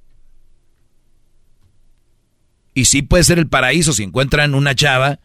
Y 2.74 2.86
sí 2.86 3.02
puede 3.02 3.24
ser 3.24 3.40
el 3.40 3.48
paraíso 3.48 3.94
si 3.94 4.04
encuentran 4.04 4.56
una 4.56 4.76
chava 4.76 5.20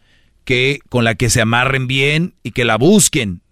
que 0.45 0.81
con 0.89 1.05
la 1.05 1.15
que 1.15 1.31
se 1.31 1.41
amarren 1.41 1.87
bien 1.87 2.35
y 2.43 2.53
que 2.53 2.65
la 2.65 2.77
busquen. 2.77 3.43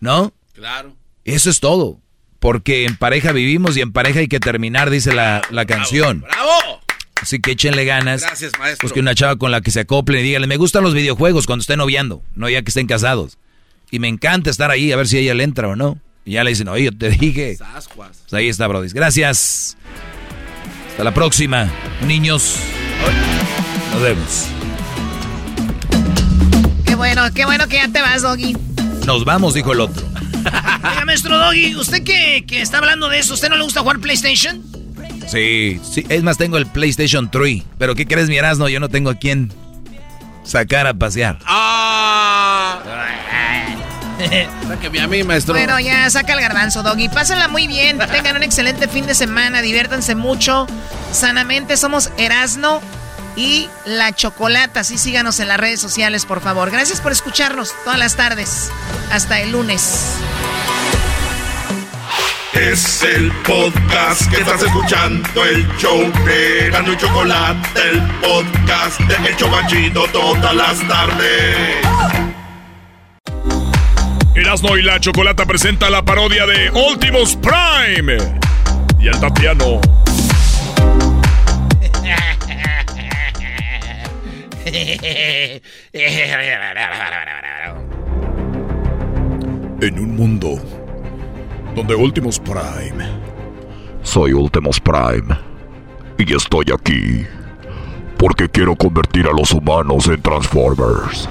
¿No? 0.00 0.32
Claro. 0.52 0.94
Eso 1.24 1.50
es 1.50 1.60
todo. 1.60 2.00
Porque 2.38 2.84
en 2.84 2.96
pareja 2.96 3.32
vivimos 3.32 3.76
y 3.76 3.80
en 3.80 3.92
pareja 3.92 4.20
hay 4.20 4.28
que 4.28 4.40
terminar, 4.40 4.90
dice 4.90 5.14
la, 5.14 5.42
canción. 5.66 6.20
¡Bravo! 6.20 6.80
Así 7.20 7.40
que 7.40 7.52
échenle 7.52 7.86
ganas. 7.86 8.22
Gracias, 8.22 8.52
maestro. 8.58 8.86
Busque 8.86 9.00
una 9.00 9.14
chava 9.14 9.36
con 9.36 9.50
la 9.50 9.62
que 9.62 9.70
se 9.70 9.80
acoplen 9.80 10.20
y 10.20 10.24
díganle, 10.24 10.46
me 10.46 10.58
gustan 10.58 10.82
los 10.82 10.92
videojuegos 10.92 11.46
cuando 11.46 11.62
estén 11.62 11.78
noviando, 11.78 12.22
no 12.34 12.50
ya 12.50 12.60
que 12.60 12.68
estén 12.68 12.86
casados. 12.86 13.38
Y 13.90 13.98
me 13.98 14.08
encanta 14.08 14.50
estar 14.50 14.70
ahí 14.70 14.92
a 14.92 14.96
ver 14.96 15.08
si 15.08 15.18
ella 15.18 15.32
le 15.32 15.44
entra 15.44 15.68
o 15.68 15.76
no. 15.76 15.98
Y 16.24 16.32
ya 16.32 16.44
le 16.44 16.50
dicen, 16.50 16.68
oye, 16.68 16.84
yo 16.84 16.96
te 16.96 17.10
dije. 17.10 17.56
Pues 17.96 18.32
ahí 18.32 18.48
está, 18.48 18.66
Brody. 18.66 18.88
Gracias. 18.88 19.76
Hasta 20.90 21.04
la 21.04 21.14
próxima, 21.14 21.70
niños. 22.06 22.58
Nos 23.92 24.02
vemos. 24.02 24.46
Qué 26.84 26.94
bueno, 26.94 27.22
qué 27.34 27.44
bueno 27.44 27.68
que 27.68 27.76
ya 27.76 27.88
te 27.88 28.00
vas, 28.00 28.22
Doggy. 28.22 28.56
Nos 29.06 29.24
vamos, 29.24 29.54
dijo 29.54 29.72
el 29.72 29.80
otro. 29.80 30.06
Oiga, 30.44 31.04
maestro 31.06 31.38
Doggy, 31.38 31.74
usted 31.76 32.02
que, 32.04 32.44
que 32.46 32.60
está 32.60 32.78
hablando 32.78 33.08
de 33.08 33.18
eso, 33.18 33.34
¿usted 33.34 33.48
no 33.48 33.56
le 33.56 33.64
gusta 33.64 33.80
jugar 33.80 33.98
PlayStation? 34.00 34.62
Sí, 35.26 35.80
sí, 35.82 36.04
es 36.08 36.22
más, 36.22 36.36
tengo 36.36 36.58
el 36.58 36.66
PlayStation 36.66 37.30
3. 37.30 37.62
Pero 37.78 37.94
¿qué 37.94 38.06
crees, 38.06 38.28
mi 38.28 38.36
Erasmo? 38.36 38.68
Yo 38.68 38.80
no 38.80 38.88
tengo 38.88 39.10
a 39.10 39.14
quién 39.14 39.52
sacar 40.42 40.86
a 40.86 40.94
pasear. 40.94 41.38
¡Ah! 41.46 42.80
Sáqueme 44.68 45.00
a 45.00 45.06
mí, 45.08 45.22
maestro. 45.22 45.54
Bueno, 45.54 45.78
ya 45.80 46.08
saca 46.10 46.32
el 46.34 46.40
garbanzo, 46.40 46.82
Doggy. 46.82 47.08
Pásenla 47.08 47.48
muy 47.48 47.66
bien. 47.66 47.98
Tengan 48.12 48.36
un 48.36 48.42
excelente 48.42 48.88
fin 48.88 49.06
de 49.06 49.14
semana. 49.14 49.62
Diviértanse 49.62 50.14
mucho. 50.14 50.66
Sanamente 51.12 51.76
somos 51.76 52.10
Erasno 52.18 52.80
y 53.36 53.68
La 53.84 54.12
Chocolata. 54.12 54.80
Así 54.80 54.98
síganos 54.98 55.40
en 55.40 55.48
las 55.48 55.58
redes 55.58 55.80
sociales, 55.80 56.26
por 56.26 56.40
favor. 56.40 56.70
Gracias 56.70 57.00
por 57.00 57.12
escucharnos 57.12 57.72
todas 57.84 57.98
las 57.98 58.16
tardes. 58.16 58.70
Hasta 59.10 59.40
el 59.40 59.52
lunes. 59.52 60.18
Es 62.54 63.02
el 63.02 63.32
podcast 63.42 64.30
que 64.30 64.36
estás 64.36 64.62
escuchando, 64.62 65.44
el 65.44 65.66
show 65.76 66.00
de 66.24 66.68
y 66.68 66.96
Chocolate, 66.96 67.80
el 67.90 68.00
podcast 68.20 69.00
de 69.00 69.28
El 69.28 69.36
Chocachito 69.36 70.06
todas 70.12 70.54
las 70.54 70.78
tardes. 70.86 72.33
Erasmo 74.44 74.76
y 74.76 74.82
la 74.82 75.00
Chocolata 75.00 75.46
presenta 75.46 75.88
la 75.88 76.04
parodia 76.04 76.44
de 76.44 76.70
Últimos 76.70 77.34
Prime. 77.36 78.18
Y 79.00 79.08
el 79.08 79.18
Tatiano. 79.18 79.80
En 89.80 89.98
un 89.98 90.14
mundo 90.14 90.58
donde 91.74 91.94
Últimos 91.94 92.38
Prime 92.38 93.02
Soy 94.02 94.34
Ultimus 94.34 94.78
Prime 94.78 95.38
y 96.18 96.34
estoy 96.34 96.66
aquí 96.70 97.24
porque 98.18 98.50
quiero 98.50 98.76
convertir 98.76 99.26
a 99.26 99.32
los 99.32 99.52
humanos 99.52 100.06
en 100.08 100.20
Transformers. 100.20 101.30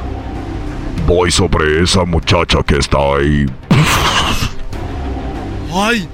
Voy 1.15 1.30
sobre 1.30 1.84
esa 1.84 2.06
muchacha 2.06 2.63
que 2.63 2.78
está 2.78 2.97
ahí. 2.97 3.45
¡Ay! 5.71 6.10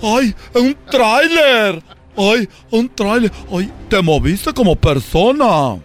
¡Ay! 0.00 0.34
¡Un 0.54 0.76
tráiler! 0.88 1.82
¡Ay! 2.16 2.48
¡Un 2.70 2.88
tráiler! 2.88 3.32
¡Ay! 3.52 3.72
Te 3.88 4.00
moviste 4.00 4.54
como 4.54 4.76
persona. 4.76 5.80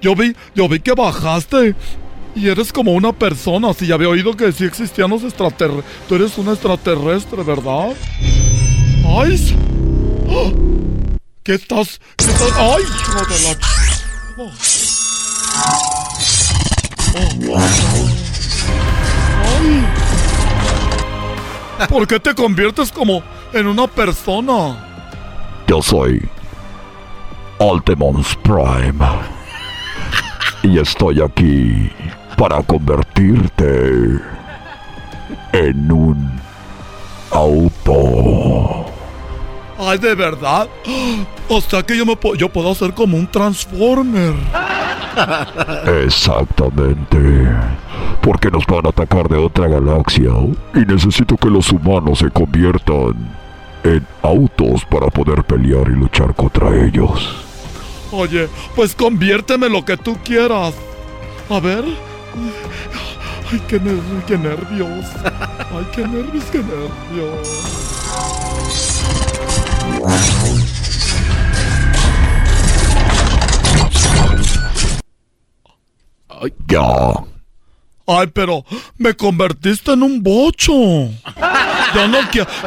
Yo 0.00 0.14
vi, 0.16 0.34
yo 0.54 0.66
vi 0.66 0.80
que 0.80 0.92
bajaste 0.92 1.74
y 2.34 2.48
eres 2.48 2.72
como 2.72 2.92
una 2.92 3.12
persona. 3.12 3.74
Si 3.74 3.86
ya 3.86 3.96
había 3.96 4.08
oído 4.08 4.34
que 4.34 4.50
sí 4.50 4.64
existían 4.64 5.10
los 5.10 5.22
extraterrestres. 5.22 5.84
Tú 6.08 6.14
eres 6.14 6.38
un 6.38 6.48
extraterrestre, 6.48 7.42
¿verdad? 7.42 7.94
¡Ay! 9.06 9.58
¿Qué 11.42 11.52
estás? 11.52 12.00
¿Qué 12.16 12.24
estás? 12.24 12.52
¡Ay! 12.56 12.82
hijo 12.82 13.26
de 13.26 13.40
la 13.42 13.58
Oh. 14.38 14.79
¿Por 21.88 22.06
qué 22.06 22.20
te 22.20 22.34
conviertes 22.34 22.92
como 22.92 23.22
en 23.52 23.66
una 23.66 23.86
persona? 23.86 24.76
Yo 25.66 25.82
soy 25.82 26.28
Ultimus 27.58 28.36
Prime 28.42 29.06
y 30.62 30.78
estoy 30.78 31.20
aquí 31.22 31.90
para 32.36 32.62
convertirte 32.62 34.20
en 35.52 35.92
un 35.92 36.40
auto. 37.30 38.86
Ay, 39.80 39.98
de 39.98 40.14
verdad. 40.14 40.68
O 41.52 41.60
sea 41.60 41.82
que 41.82 41.96
yo 41.96 42.06
me 42.06 42.14
po- 42.14 42.36
yo 42.36 42.48
puedo 42.48 42.70
hacer 42.70 42.94
como 42.94 43.16
un 43.16 43.26
Transformer. 43.26 44.34
Exactamente. 46.04 47.18
Porque 48.22 48.50
nos 48.52 48.64
van 48.66 48.86
a 48.86 48.90
atacar 48.90 49.28
de 49.28 49.36
otra 49.36 49.66
galaxia 49.66 50.30
y 50.74 50.78
necesito 50.80 51.36
que 51.36 51.48
los 51.48 51.72
humanos 51.72 52.20
se 52.20 52.30
conviertan 52.30 53.14
en 53.82 54.06
autos 54.22 54.84
para 54.84 55.08
poder 55.08 55.42
pelear 55.42 55.88
y 55.88 55.96
luchar 55.96 56.34
contra 56.36 56.68
ellos. 56.84 57.34
Oye, 58.12 58.48
pues 58.76 58.94
conviérteme 58.94 59.68
lo 59.68 59.84
que 59.84 59.96
tú 59.96 60.16
quieras. 60.24 60.74
A 61.48 61.58
ver. 61.58 61.84
Ay, 63.50 63.60
qué, 63.66 63.80
ner- 63.80 64.22
qué 64.28 64.38
nervios. 64.38 65.04
Ay, 65.24 65.86
qué 65.92 66.02
nervios, 66.06 66.44
qué 66.52 66.58
nervios. 66.58 67.48
Ya. 76.70 77.12
Ay, 78.06 78.28
pero 78.32 78.64
me 78.96 79.14
convertiste 79.14 79.92
en 79.92 80.02
un 80.02 80.22
bocho. 80.22 80.72
Yo 80.72 82.08
no, 82.08 82.18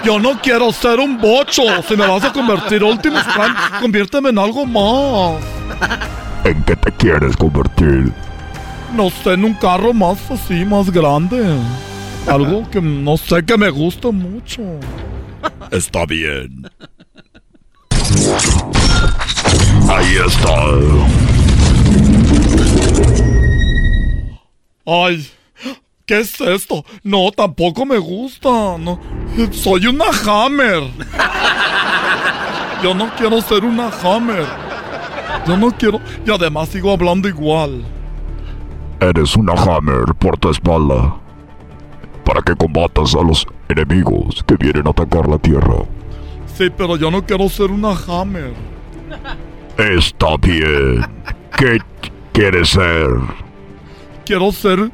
yo 0.03 0.19
no 0.19 0.41
quiero 0.41 0.71
ser 0.71 0.99
un 0.99 1.17
bocho. 1.17 1.63
Si 1.87 1.95
me 1.95 2.05
vas 2.05 2.23
a 2.23 2.33
convertir 2.33 2.83
Optimus 2.83 3.23
Prime, 3.23 3.55
conviérteme 3.81 4.29
en 4.29 4.39
algo 4.39 4.65
más. 4.65 5.41
¿En 6.43 6.61
qué 6.63 6.75
te 6.75 6.91
quieres 6.91 7.37
convertir? 7.37 8.11
No 8.93 9.09
sé, 9.09 9.33
en 9.33 9.45
un 9.45 9.53
carro 9.53 9.93
más 9.93 10.29
así, 10.29 10.65
más 10.65 10.89
grande. 10.91 11.57
Algo 12.27 12.69
que 12.69 12.81
no 12.81 13.17
sé 13.17 13.43
que 13.45 13.57
me 13.57 13.69
gusta 13.69 14.11
mucho. 14.11 14.61
Está 15.71 16.05
bien. 16.05 16.69
Ahí 19.89 20.15
está. 20.25 20.53
Ay, 24.85 25.27
¿qué 26.05 26.19
es 26.19 26.41
esto? 26.41 26.83
No, 27.03 27.31
tampoco 27.31 27.85
me 27.85 27.97
gusta. 27.97 28.49
No, 28.77 28.99
soy 29.51 29.87
una 29.87 30.05
Hammer. 30.25 30.83
Yo 32.83 32.93
no 32.93 33.09
quiero 33.15 33.41
ser 33.41 33.63
una 33.63 33.89
Hammer. 33.89 34.45
Yo 35.47 35.57
no 35.57 35.71
quiero. 35.71 35.99
Y 36.25 36.31
además 36.31 36.69
sigo 36.69 36.91
hablando 36.91 37.27
igual. 37.29 37.83
Eres 38.99 39.35
una 39.35 39.53
Hammer 39.53 40.13
por 40.19 40.37
tu 40.37 40.49
espalda. 40.49 41.15
Para 42.25 42.41
que 42.41 42.55
combatas 42.55 43.15
a 43.15 43.21
los 43.21 43.45
enemigos 43.69 44.43
que 44.45 44.55
vienen 44.55 44.87
a 44.87 44.91
atacar 44.91 45.27
la 45.27 45.37
Tierra. 45.37 45.85
Sí, 46.57 46.69
pero 46.75 46.97
yo 46.97 47.09
no 47.09 47.25
quiero 47.25 47.49
ser 47.49 47.71
una 47.71 47.95
Hammer. 48.07 48.53
Está 49.77 50.37
bien. 50.39 51.03
¿Qué 51.57 51.79
quieres 52.31 52.69
ser? 52.69 53.07
Quiero 54.25 54.51
ser. 54.51 54.91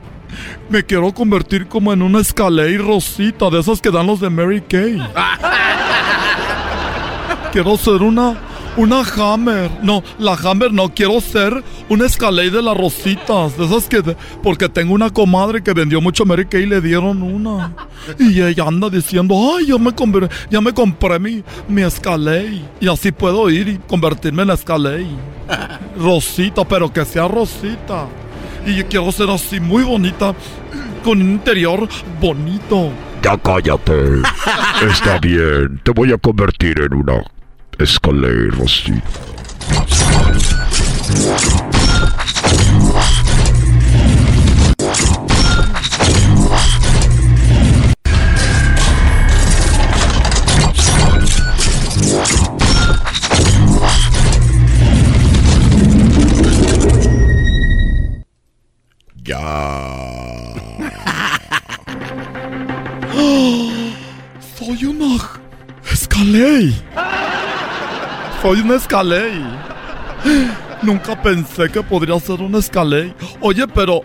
Me 0.69 0.84
quiero 0.84 1.12
convertir 1.13 1.67
como 1.67 1.91
en 1.91 2.02
una 2.02 2.19
Escalade 2.19 2.78
Rosita, 2.78 3.50
de 3.50 3.60
esas 3.60 3.82
que 3.82 3.91
dan 3.91 4.08
los 4.08 4.19
de 4.19 4.30
Mary 4.30 4.62
Kay. 4.62 4.98
Quiero 7.52 7.78
ser 7.78 8.04
una. 8.04 8.38
Una 8.80 9.02
Hammer. 9.04 9.70
No, 9.84 10.02
la 10.20 10.36
Hammer 10.36 10.72
no. 10.72 10.88
Quiero 10.94 11.20
ser 11.20 11.63
una 11.89 12.06
Escalade 12.06 12.50
de 12.50 12.62
las 12.62 12.78
Rositas. 12.78 13.58
De 13.58 13.65
esas 13.65 13.89
que. 13.89 14.02
de- 14.02 14.15
porque 14.42 14.70
tengo 14.70 14.94
una 14.94 15.10
comadre 15.10 15.62
que 15.62 15.74
vendió 15.74 16.00
mucho 16.00 16.24
Mary 16.26 16.46
Kay 16.46 16.63
y 16.63 16.65
le 16.65 16.80
dieron 16.80 17.22
una. 17.22 17.74
Y 18.18 18.42
ella 18.42 18.63
anda 18.68 18.89
diciendo: 18.89 19.36
Ay, 19.58 19.65
ya 19.68 19.78
me, 19.78 19.92
conver- 19.92 20.30
ya 20.50 20.62
me 20.62 20.74
compré 20.74 21.20
mi, 21.20 21.44
mi 21.68 21.82
Escalade. 21.82 22.62
Y 22.80 22.88
así 22.88 23.12
puedo 23.12 23.50
ir 23.50 23.68
y 23.68 23.78
convertirme 23.80 24.44
en 24.44 24.48
la 24.48 24.54
Escalade. 24.54 25.08
Rosita, 25.98 26.63
pero 26.65 26.92
que 26.94 27.04
sea 27.04 27.28
Rosita. 27.28 28.06
Y 28.65 28.76
yo 28.76 28.88
quiero 28.88 29.12
ser 29.12 29.30
así 29.30 29.60
muy 29.60 29.84
bonita, 29.84 30.34
con 31.04 31.22
un 31.22 31.32
interior 31.32 31.88
bonito. 32.22 32.92
Ya 33.24 33.38
cállate. 33.38 34.22
Está 34.89 35.20
bien. 35.20 35.82
Te 35.84 35.92
voy 35.92 36.13
a 36.13 36.18
convertir 36.18 36.80
en 36.80 36.94
una 36.94 37.22
Escalade 37.80 38.50
Rosita. 38.52 39.02
Soy 64.58 64.86
una 64.86 65.18
Escalade. 65.89 66.74
Soy 68.41 68.62
una 68.62 68.75
Escalade. 68.75 69.41
Nunca 70.82 71.21
pensé 71.21 71.69
que 71.69 71.82
podría 71.84 72.19
ser 72.19 72.41
una 72.41 72.60
Escalade. 72.60 73.13
Oye, 73.41 73.67
pero 73.67 74.02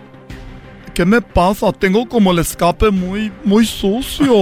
¿qué 0.93 1.05
me 1.05 1.21
pasa? 1.21 1.73
Tengo 1.73 2.09
como 2.09 2.33
el 2.33 2.41
escape 2.41 2.91
muy 2.91 3.33
muy 3.45 3.65
sucio. 3.67 4.35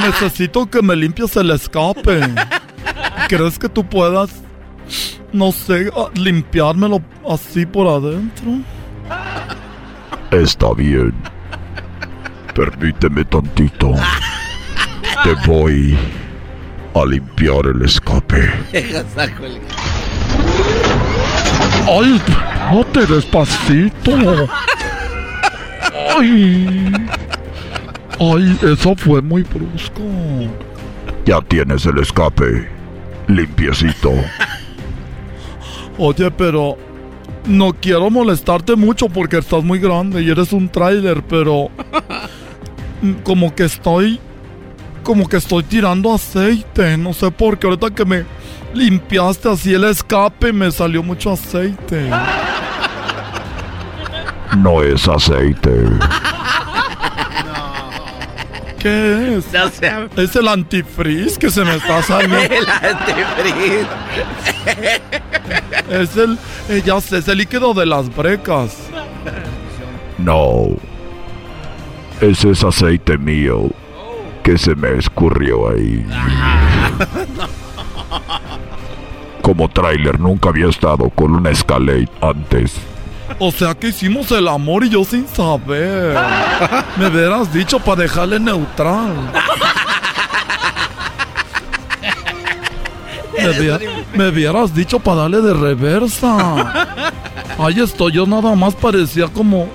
Necesito 0.00 0.68
que 0.68 0.82
me 0.82 0.96
limpies 0.96 1.36
el 1.36 1.50
escape. 1.50 2.20
¿Crees 3.28 3.58
que 3.58 3.68
tú 3.68 3.84
puedas 3.84 4.30
no 5.32 5.50
sé, 5.52 5.88
a- 5.96 6.10
limpiármelo 6.18 7.00
así 7.28 7.64
por 7.64 7.86
adentro? 7.86 8.58
Está 10.30 10.74
bien. 10.74 11.14
Permíteme 12.54 13.24
tantito. 13.24 13.92
Te 15.24 15.34
voy 15.46 15.96
a 16.94 17.04
limpiar 17.06 17.66
el 17.66 17.82
escape. 17.82 18.50
¡Ay, 21.88 22.14
espérate, 22.14 23.06
despacito! 23.06 24.48
¡Ay! 26.18 26.92
¡Ay, 28.20 28.58
eso 28.62 28.94
fue 28.96 29.22
muy 29.22 29.42
brusco! 29.42 30.02
Ya 31.24 31.40
tienes 31.40 31.86
el 31.86 31.98
escape. 31.98 32.68
Limpiecito. 33.28 34.12
Oye, 35.98 36.30
pero... 36.30 36.76
No 37.44 37.72
quiero 37.72 38.08
molestarte 38.08 38.76
mucho 38.76 39.08
porque 39.08 39.38
estás 39.38 39.64
muy 39.64 39.80
grande 39.80 40.22
y 40.22 40.30
eres 40.30 40.52
un 40.52 40.68
tráiler, 40.68 41.22
pero... 41.24 41.70
Como 43.24 43.52
que 43.54 43.64
estoy... 43.64 44.20
Como 45.02 45.28
que 45.28 45.36
estoy 45.36 45.62
tirando 45.64 46.14
aceite. 46.14 46.96
No 46.96 47.12
sé 47.12 47.30
por 47.30 47.58
qué. 47.58 47.66
Ahorita 47.66 47.90
que 47.90 48.04
me 48.04 48.24
limpiaste 48.72 49.50
así 49.50 49.74
el 49.74 49.84
escape 49.84 50.52
me 50.52 50.70
salió 50.70 51.02
mucho 51.02 51.32
aceite. 51.32 52.10
No 54.56 54.82
es 54.82 55.08
aceite. 55.08 55.84
¿Qué 58.78 59.36
es? 59.36 59.52
No 59.52 59.68
sé. 59.68 59.92
Es 60.16 60.36
el 60.36 60.48
antifreeze 60.48 61.38
que 61.38 61.50
se 61.50 61.64
me 61.64 61.76
está 61.76 62.02
saliendo. 62.02 62.36
El 62.54 62.68
antifreeze. 62.68 63.86
es 65.88 66.16
el, 66.16 66.38
eh, 66.68 66.82
ya 66.84 67.00
sé, 67.00 67.18
es 67.18 67.28
el 67.28 67.38
líquido 67.38 67.74
de 67.74 67.86
las 67.86 68.14
brecas. 68.14 68.76
No. 70.18 70.76
Ese 72.20 72.50
es 72.50 72.64
aceite 72.64 73.18
mío 73.18 73.70
que 74.42 74.58
se 74.58 74.74
me 74.74 74.96
escurrió 74.98 75.70
ahí. 75.70 76.04
Como 79.42 79.68
tráiler 79.68 80.18
nunca 80.20 80.48
había 80.50 80.68
estado 80.68 81.10
con 81.10 81.34
una 81.34 81.50
Escalade 81.50 82.08
antes. 82.20 82.74
O 83.38 83.50
sea 83.50 83.74
que 83.74 83.88
hicimos 83.88 84.30
el 84.32 84.46
amor 84.46 84.84
y 84.84 84.90
yo 84.90 85.04
sin 85.04 85.26
saber. 85.26 86.16
Me 86.96 87.06
hubieras 87.06 87.52
dicho 87.52 87.78
para 87.80 88.02
dejarle 88.02 88.38
neutral. 88.38 89.14
Me, 93.36 93.48
hubie- 93.48 94.04
me 94.14 94.28
hubieras 94.28 94.74
dicho 94.74 95.00
para 95.00 95.22
darle 95.22 95.40
de 95.40 95.54
reversa. 95.54 96.92
Ahí 97.58 97.80
estoy, 97.80 98.12
yo 98.12 98.26
nada 98.26 98.54
más 98.54 98.74
parecía 98.74 99.26
como, 99.28 99.68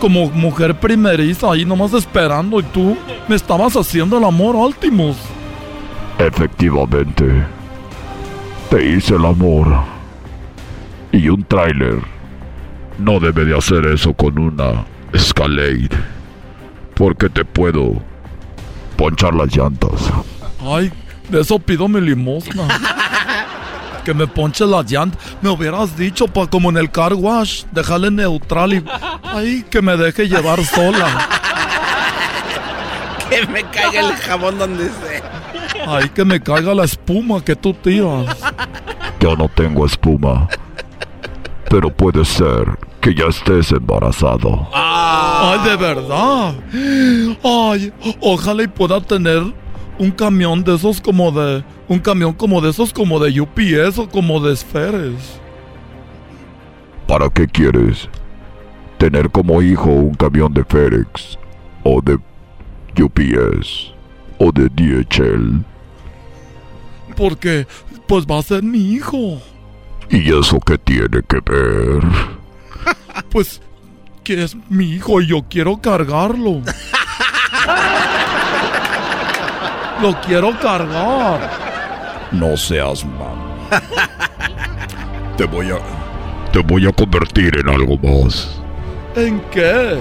como 0.00 0.30
mujer 0.30 0.78
primeriza, 0.78 1.50
ahí 1.52 1.64
nomás 1.64 1.92
esperando 1.94 2.60
y 2.60 2.62
tú 2.64 2.96
me 3.28 3.36
estabas 3.36 3.74
haciendo 3.76 4.18
el 4.18 4.24
amor, 4.24 4.56
Ultimus. 4.56 5.16
Efectivamente. 6.18 7.24
Te 8.70 8.84
hice 8.86 9.14
el 9.16 9.24
amor. 9.24 9.66
Y 11.12 11.28
un 11.28 11.44
tráiler 11.44 11.98
no 12.98 13.20
debe 13.20 13.44
de 13.44 13.56
hacer 13.56 13.86
eso 13.86 14.14
con 14.14 14.38
una 14.38 14.84
Escalade. 15.12 15.90
Porque 16.94 17.28
te 17.28 17.44
puedo 17.44 17.94
ponchar 18.96 19.34
las 19.34 19.54
llantas. 19.54 20.10
Ay, 20.60 20.90
de 21.28 21.40
eso 21.40 21.58
pido 21.58 21.88
mi 21.88 22.00
limosna. 22.00 22.68
Que 24.04 24.14
me 24.14 24.26
ponche 24.26 24.66
la 24.66 24.82
llanta. 24.82 25.18
Me 25.40 25.50
hubieras 25.50 25.96
dicho, 25.96 26.26
pa, 26.26 26.46
como 26.46 26.70
en 26.70 26.76
el 26.76 26.90
car 26.90 27.14
wash, 27.14 27.64
dejarle 27.70 28.10
neutral 28.10 28.74
y. 28.74 28.84
Ay, 29.22 29.64
que 29.70 29.80
me 29.80 29.96
deje 29.96 30.28
llevar 30.28 30.64
sola. 30.64 31.28
Que 33.32 33.46
me 33.46 33.62
caiga 33.62 34.00
el 34.00 34.14
jabón 34.16 34.58
donde 34.58 34.90
sea. 34.90 35.32
Ay, 35.86 36.10
que 36.10 36.22
me 36.22 36.38
caiga 36.38 36.74
la 36.74 36.84
espuma 36.84 37.42
que 37.42 37.56
tú 37.56 37.72
tiras. 37.72 38.36
Yo 39.20 39.34
no 39.36 39.48
tengo 39.48 39.86
espuma. 39.86 40.48
Pero 41.70 41.90
puede 41.90 42.26
ser 42.26 42.78
que 43.00 43.14
ya 43.14 43.26
estés 43.26 43.72
embarazado. 43.72 44.68
Ay, 44.74 45.58
de 45.64 45.76
verdad. 45.76 46.54
Ay, 47.42 47.92
ojalá 48.20 48.62
y 48.64 48.68
pueda 48.68 49.00
tener 49.00 49.42
un 49.98 50.10
camión 50.10 50.64
de 50.64 50.74
esos 50.74 51.00
como 51.00 51.30
de. 51.32 51.64
Un 51.88 51.98
camión 51.98 52.32
como 52.32 52.60
de 52.60 52.70
esos 52.70 52.92
como 52.92 53.18
de 53.18 53.40
UPS 53.40 53.98
o 53.98 54.08
como 54.08 54.40
de 54.40 54.52
esferes. 54.52 55.40
¿Para 57.06 57.28
qué 57.28 57.46
quieres? 57.46 58.08
¿Tener 58.98 59.30
como 59.30 59.60
hijo 59.62 59.90
un 59.90 60.14
camión 60.14 60.54
de 60.54 60.64
FedEx? 60.64 61.38
¿O 61.82 62.00
de 62.00 62.18
UPS? 63.02 63.92
¿O 64.38 64.50
de 64.52 64.68
DHL? 64.68 65.64
Porque, 67.16 67.66
pues 68.06 68.24
va 68.24 68.38
a 68.38 68.42
ser 68.42 68.62
mi 68.62 68.92
hijo. 68.92 69.40
¿Y 70.08 70.32
eso 70.32 70.58
qué 70.60 70.78
tiene 70.78 71.22
que 71.28 71.40
ver? 71.44 72.02
Pues 73.30 73.60
que 74.24 74.42
es 74.42 74.56
mi 74.68 74.92
hijo 74.92 75.20
y 75.20 75.26
yo 75.26 75.42
quiero 75.48 75.78
cargarlo. 75.78 76.62
Lo 80.02 80.20
quiero 80.20 80.58
cargar. 80.58 81.48
No 82.32 82.56
seas 82.56 83.04
mam. 83.04 83.38
Te 85.36 85.44
voy 85.44 85.70
a. 85.70 85.78
Te 86.52 86.58
voy 86.58 86.88
a 86.88 86.92
convertir 86.92 87.56
en 87.56 87.68
algo 87.68 87.96
más. 87.98 88.60
¿En 89.14 89.40
qué? 89.52 90.00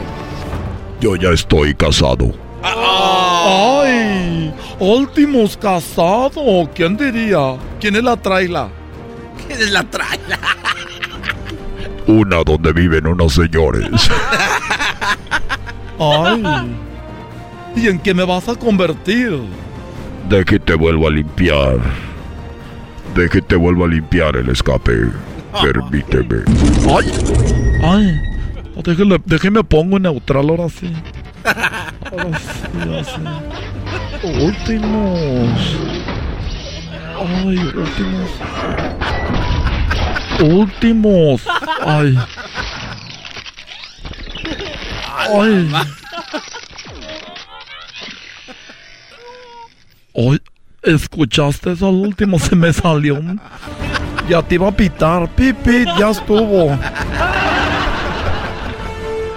Yo 1.00 1.16
ya 1.16 1.30
estoy 1.30 1.76
casado. 1.76 2.32
¡Ay! 2.64 4.52
Últimos 4.80 5.56
casado. 5.56 6.68
¿Quién 6.74 6.98
diría? 6.98 7.58
¿Quién 7.80 7.96
es 7.96 8.04
la 8.04 8.18
traila? 8.18 8.70
¿Quién 9.46 9.62
es 9.62 9.72
la 9.72 9.84
traila? 9.84 10.40
Una 12.08 12.44
donde 12.44 12.74
viven 12.74 13.06
unos 13.06 13.36
señores. 13.36 14.10
¡Ay! 16.00 16.44
¿Y 17.76 17.88
en 17.88 18.00
qué 18.00 18.16
me 18.16 18.24
vas 18.26 18.50
a 18.50 18.56
convertir? 18.56 19.40
De 20.32 20.46
que 20.46 20.60
te 20.60 20.76
vuelvo 20.76 21.08
a 21.08 21.12
limpiar. 21.12 21.78
De 23.14 23.28
que 23.28 23.42
te 23.42 23.58
vuelvo 23.58 23.84
a 23.84 23.90
limpiar 23.90 24.38
el 24.38 24.48
escape. 24.48 24.94
Permíteme. 25.62 26.44
¡Ay! 26.90 27.12
¡Ay! 27.84 28.22
Déjeme, 28.82 29.22
déjeme 29.26 29.62
pongo 29.66 29.98
en 29.98 30.04
neutral 30.04 30.50
ahora 30.50 30.70
sí. 30.70 30.94
Ahora 31.44 32.40
sí, 32.40 32.62
ahora 32.80 33.04
sí. 33.04 33.12
Últimos. 34.42 35.76
Ay, 37.20 37.58
últimos. 37.76 38.30
Últimos. 40.40 41.42
Ay. 41.86 42.18
Ay. 45.38 45.70
Ay, 50.16 50.40
¿escuchaste 50.84 51.72
eso 51.74 51.88
al 51.88 51.96
último? 51.96 52.40
Se 52.40 52.56
me 52.56 52.74
salió 52.74 53.16
un... 53.16 53.40
Ya 54.30 54.42
te 54.42 54.56
iba 54.56 54.68
a 54.68 54.72
pitar. 54.72 55.28
Pipi, 55.30 55.86
ya 55.98 56.12
estuvo. 56.12 56.78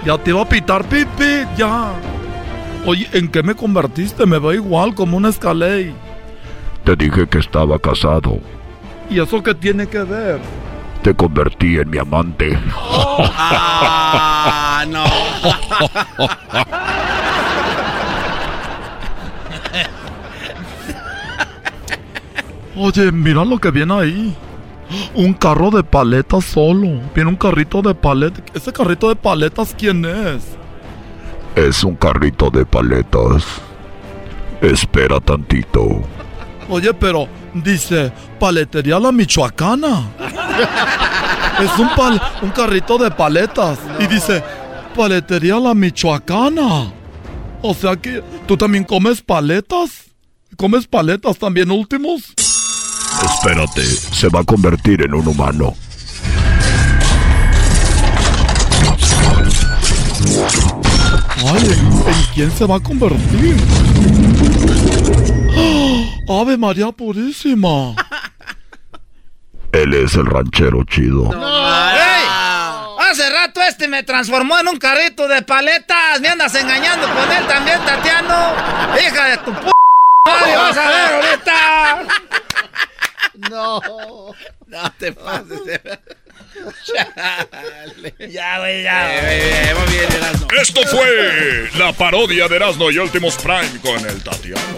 Ya 0.05 0.17
te 0.17 0.29
iba 0.29 0.41
a 0.41 0.47
pitar, 0.47 0.83
pipi, 0.85 1.45
ya. 1.57 1.91
Oye, 2.85 3.09
¿en 3.13 3.27
qué 3.29 3.41
me 3.41 3.55
convertiste? 3.55 4.25
Me 4.25 4.37
veo 4.37 4.53
igual 4.53 4.93
como 4.93 5.17
una 5.17 5.29
escalé. 5.29 5.93
Te 6.83 6.95
dije 6.95 7.27
que 7.27 7.39
estaba 7.39 7.79
casado. 7.79 8.39
¿Y 9.09 9.19
eso 9.19 9.41
qué 9.41 9.55
tiene 9.55 9.87
que 9.87 10.03
ver? 10.03 10.39
Te 11.01 11.15
convertí 11.15 11.77
en 11.77 11.89
mi 11.89 11.97
amante. 11.97 12.57
Ah, 13.37 14.85
no. 14.87 15.03
Oye, 22.77 23.11
mira 23.11 23.45
lo 23.45 23.57
que 23.59 23.71
viene 23.71 23.93
ahí. 23.93 24.35
Un 25.15 25.33
carro 25.33 25.71
de 25.71 25.83
paletas 25.83 26.45
solo. 26.45 26.99
Viene 27.13 27.29
un 27.29 27.35
carrito 27.35 27.81
de 27.81 27.95
paletas. 27.95 28.43
¿Ese 28.53 28.71
carrito 28.71 29.09
de 29.09 29.15
paletas 29.15 29.73
quién 29.77 30.05
es? 30.05 30.43
Es 31.55 31.83
un 31.83 31.95
carrito 31.95 32.49
de 32.49 32.65
paletas. 32.65 33.43
Espera 34.61 35.19
tantito. 35.19 36.01
Oye, 36.69 36.93
pero 36.93 37.27
dice 37.53 38.11
paletería 38.39 38.99
la 38.99 39.11
michoacana. 39.11 40.07
Es 41.61 41.79
un, 41.79 41.87
pal- 41.89 42.21
un 42.41 42.49
carrito 42.51 42.97
de 42.97 43.09
paletas. 43.11 43.79
Y 43.99 44.07
dice 44.07 44.43
paletería 44.95 45.59
la 45.59 45.73
michoacana. 45.73 46.91
O 47.61 47.73
sea 47.73 47.95
que 47.95 48.21
tú 48.45 48.57
también 48.57 48.83
comes 48.83 49.21
paletas. 49.21 50.05
¿Comes 50.57 50.85
paletas 50.87 51.37
también 51.37 51.71
últimos? 51.71 52.33
Espérate, 53.23 53.85
se 53.85 54.29
va 54.29 54.41
a 54.41 54.43
convertir 54.43 55.01
en 55.01 55.13
un 55.13 55.27
humano. 55.27 55.75
Ay, 61.47 61.63
¿en, 61.63 62.23
quién 62.33 62.51
se 62.51 62.65
va 62.65 62.77
a 62.77 62.79
convertir? 62.79 63.55
¡Ah! 65.55 66.41
Ave 66.41 66.57
María 66.57 66.91
Purísima. 66.91 67.95
Él 69.71 69.93
es 69.93 70.15
el 70.15 70.25
ranchero 70.25 70.83
chido. 70.85 71.31
¡Ey! 71.33 72.25
Hace 72.97 73.29
rato 73.29 73.61
este 73.61 73.87
me 73.87 74.03
transformó 74.03 74.57
en 74.59 74.67
un 74.67 74.77
carrito 74.77 75.27
de 75.27 75.41
paletas. 75.41 76.19
Me 76.21 76.29
andas 76.29 76.55
engañando 76.55 77.07
con 77.07 77.31
él 77.31 77.45
también, 77.47 77.79
Tatiano. 77.85 78.53
Hija 78.99 79.25
de 79.25 79.37
tu 79.37 79.53
p. 79.53 79.71
Madre, 80.27 80.57
vas 80.57 80.77
a 80.77 80.89
ver 80.89 81.13
ahorita. 81.13 82.24
No. 83.49 83.81
No 84.67 84.93
te 84.97 85.11
pases. 85.11 85.81
Chale. 86.85 88.15
Ya, 88.31 88.59
güey, 88.59 88.83
ya. 88.83 89.15
Eh, 89.31 89.75
muy 89.75 89.93
bien, 89.93 90.11
Erasmo. 90.11 90.47
Esto 90.61 90.81
fue 90.87 91.69
la 91.77 91.93
parodia 91.93 92.47
de 92.47 92.55
Erasmo 92.55 92.91
y 92.91 92.97
Últimos 92.97 93.35
Prime 93.37 93.79
con 93.81 94.05
el 94.07 94.23
Tatiano. 94.23 94.77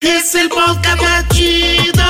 Es 0.00 0.34
el 0.34 0.48
podcast 0.48 1.00
más 1.02 1.28
chido. 1.30 2.04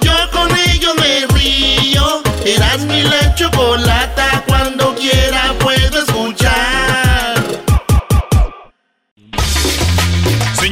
Yo 0.00 0.30
con 0.30 0.50
ello 0.68 0.94
me 0.96 1.26
río. 1.34 2.22
Eras 2.44 2.80
mi 2.80 3.02
la 3.02 3.34
chocolata. 3.34 4.44
Cuando 4.46 4.94
quiera 4.94 5.54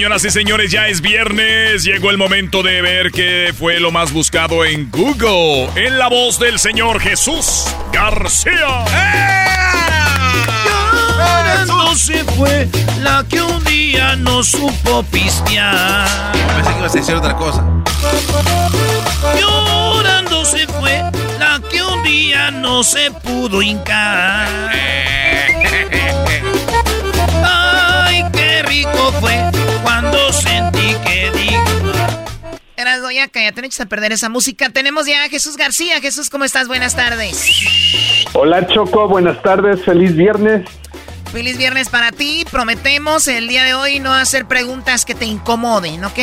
Señoras 0.00 0.24
y 0.24 0.30
señores, 0.30 0.70
ya 0.70 0.88
es 0.88 1.02
viernes. 1.02 1.84
Llegó 1.84 2.08
el 2.08 2.16
momento 2.16 2.62
de 2.62 2.80
ver 2.80 3.10
qué 3.12 3.52
fue 3.54 3.78
lo 3.80 3.90
más 3.90 4.14
buscado 4.14 4.64
en 4.64 4.90
Google. 4.90 5.68
En 5.76 5.98
la 5.98 6.08
voz 6.08 6.38
del 6.38 6.58
señor 6.58 7.00
Jesús 7.00 7.66
García. 7.92 8.86
Llorando 11.04 11.94
se 11.96 12.24
fue 12.24 12.66
la 13.02 13.26
que 13.28 13.42
un 13.42 13.62
día 13.64 14.16
no 14.16 14.42
supo 14.42 15.02
pistear. 15.02 16.08
Pensé 16.32 16.72
que 16.72 16.78
ibas 16.78 16.94
a 16.94 16.98
decir 16.98 17.14
otra 17.16 17.36
cosa. 17.36 17.62
Llorando 19.38 20.46
se 20.46 20.66
fue 20.66 21.02
la 21.38 21.60
que 21.70 21.82
un 21.82 22.02
día 22.04 22.50
no 22.50 22.82
se 22.84 23.10
pudo 23.10 23.60
hincar. 23.60 24.48
Ay, 27.44 28.24
qué 28.32 28.62
rico 28.62 29.12
fue 29.20 29.59
sentí 30.32 30.94
que 31.04 31.30
digo. 31.34 31.92
Eras 32.76 33.00
ya 33.14 33.28
cállate, 33.28 33.60
no 33.60 33.66
eches 33.66 33.80
a 33.80 33.86
perder 33.86 34.12
esa 34.12 34.28
música. 34.30 34.70
Tenemos 34.70 35.06
ya 35.06 35.24
a 35.24 35.28
Jesús 35.28 35.56
García. 35.56 36.00
Jesús, 36.00 36.30
¿cómo 36.30 36.44
estás? 36.44 36.66
Buenas 36.66 36.96
tardes. 36.96 37.50
Hola 38.32 38.66
Choco, 38.66 39.06
buenas 39.08 39.42
tardes, 39.42 39.84
feliz 39.84 40.16
viernes. 40.16 40.66
Feliz 41.30 41.58
viernes 41.58 41.88
para 41.90 42.10
ti. 42.10 42.44
Prometemos 42.50 43.28
el 43.28 43.48
día 43.48 43.64
de 43.64 43.74
hoy 43.74 44.00
no 44.00 44.12
hacer 44.14 44.46
preguntas 44.46 45.04
que 45.04 45.14
te 45.14 45.26
incomoden, 45.26 46.04
¿ok? 46.04 46.18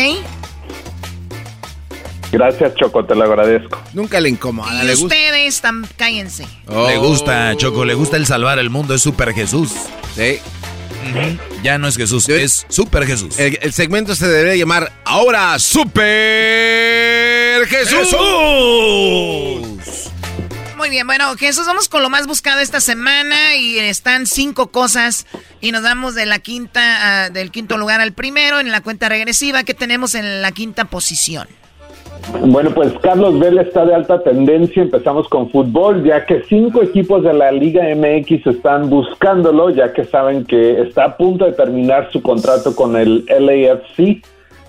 Gracias 2.31 2.75
Choco, 2.75 3.05
te 3.05 3.15
lo 3.15 3.23
agradezco. 3.23 3.81
Nunca 3.93 4.19
le 4.19 4.29
incomoda. 4.29 4.83
Y 4.83 4.87
le 4.87 4.95
gusta. 4.95 5.05
ustedes, 5.15 5.63
tam- 5.63 5.87
cállense. 5.95 6.45
Le 6.67 6.97
gusta, 6.97 7.55
Choco, 7.55 7.85
le 7.85 7.93
gusta 7.93 8.17
el 8.17 8.25
salvar 8.25 8.59
el 8.59 8.69
mundo, 8.69 8.93
es 8.95 9.01
Super 9.01 9.33
Jesús. 9.33 9.71
Sí. 10.15 10.39
Ya 11.63 11.77
no 11.77 11.87
es 11.87 11.97
Jesús, 11.97 12.27
es 12.29 12.65
Super 12.69 13.05
Jesús. 13.05 13.37
El, 13.39 13.59
el 13.61 13.73
segmento 13.73 14.15
se 14.15 14.27
debería 14.27 14.55
llamar 14.55 14.91
Ahora 15.05 15.57
Super 15.59 17.67
Jesús. 17.67 18.15
Muy 20.77 20.89
bien, 20.89 21.07
bueno, 21.07 21.35
Jesús, 21.35 21.65
vamos 21.65 21.89
con 21.89 22.03
lo 22.03 22.09
más 22.09 22.27
buscado 22.27 22.59
esta 22.59 22.79
semana 22.79 23.55
y 23.55 23.79
están 23.79 24.27
cinco 24.27 24.71
cosas 24.71 25.25
y 25.59 25.71
nos 25.71 25.81
vamos 25.81 26.15
de 26.15 26.25
la 26.25 26.39
quinta, 26.39 27.25
ah, 27.25 27.29
del 27.29 27.51
quinto 27.51 27.77
lugar 27.77 27.99
al 27.99 28.13
primero 28.13 28.59
en 28.59 28.71
la 28.71 28.81
cuenta 28.81 29.09
regresiva 29.09 29.63
que 29.63 29.73
tenemos 29.73 30.15
en 30.15 30.41
la 30.41 30.51
quinta 30.51 30.85
posición. 30.85 31.47
Bueno, 32.45 32.71
pues 32.71 32.93
Carlos 33.01 33.39
Vela 33.39 33.61
está 33.61 33.85
de 33.85 33.95
alta 33.95 34.21
tendencia. 34.21 34.81
Empezamos 34.81 35.27
con 35.29 35.49
fútbol, 35.49 36.03
ya 36.03 36.25
que 36.25 36.43
cinco 36.47 36.83
equipos 36.83 37.23
de 37.23 37.33
la 37.33 37.51
Liga 37.51 37.83
MX 37.95 38.47
están 38.47 38.89
buscándolo, 38.89 39.69
ya 39.69 39.93
que 39.93 40.03
saben 40.05 40.45
que 40.45 40.81
está 40.81 41.05
a 41.05 41.17
punto 41.17 41.45
de 41.45 41.53
terminar 41.53 42.09
su 42.11 42.21
contrato 42.21 42.75
con 42.75 42.95
el 42.95 43.25
LAFC. 43.27 44.23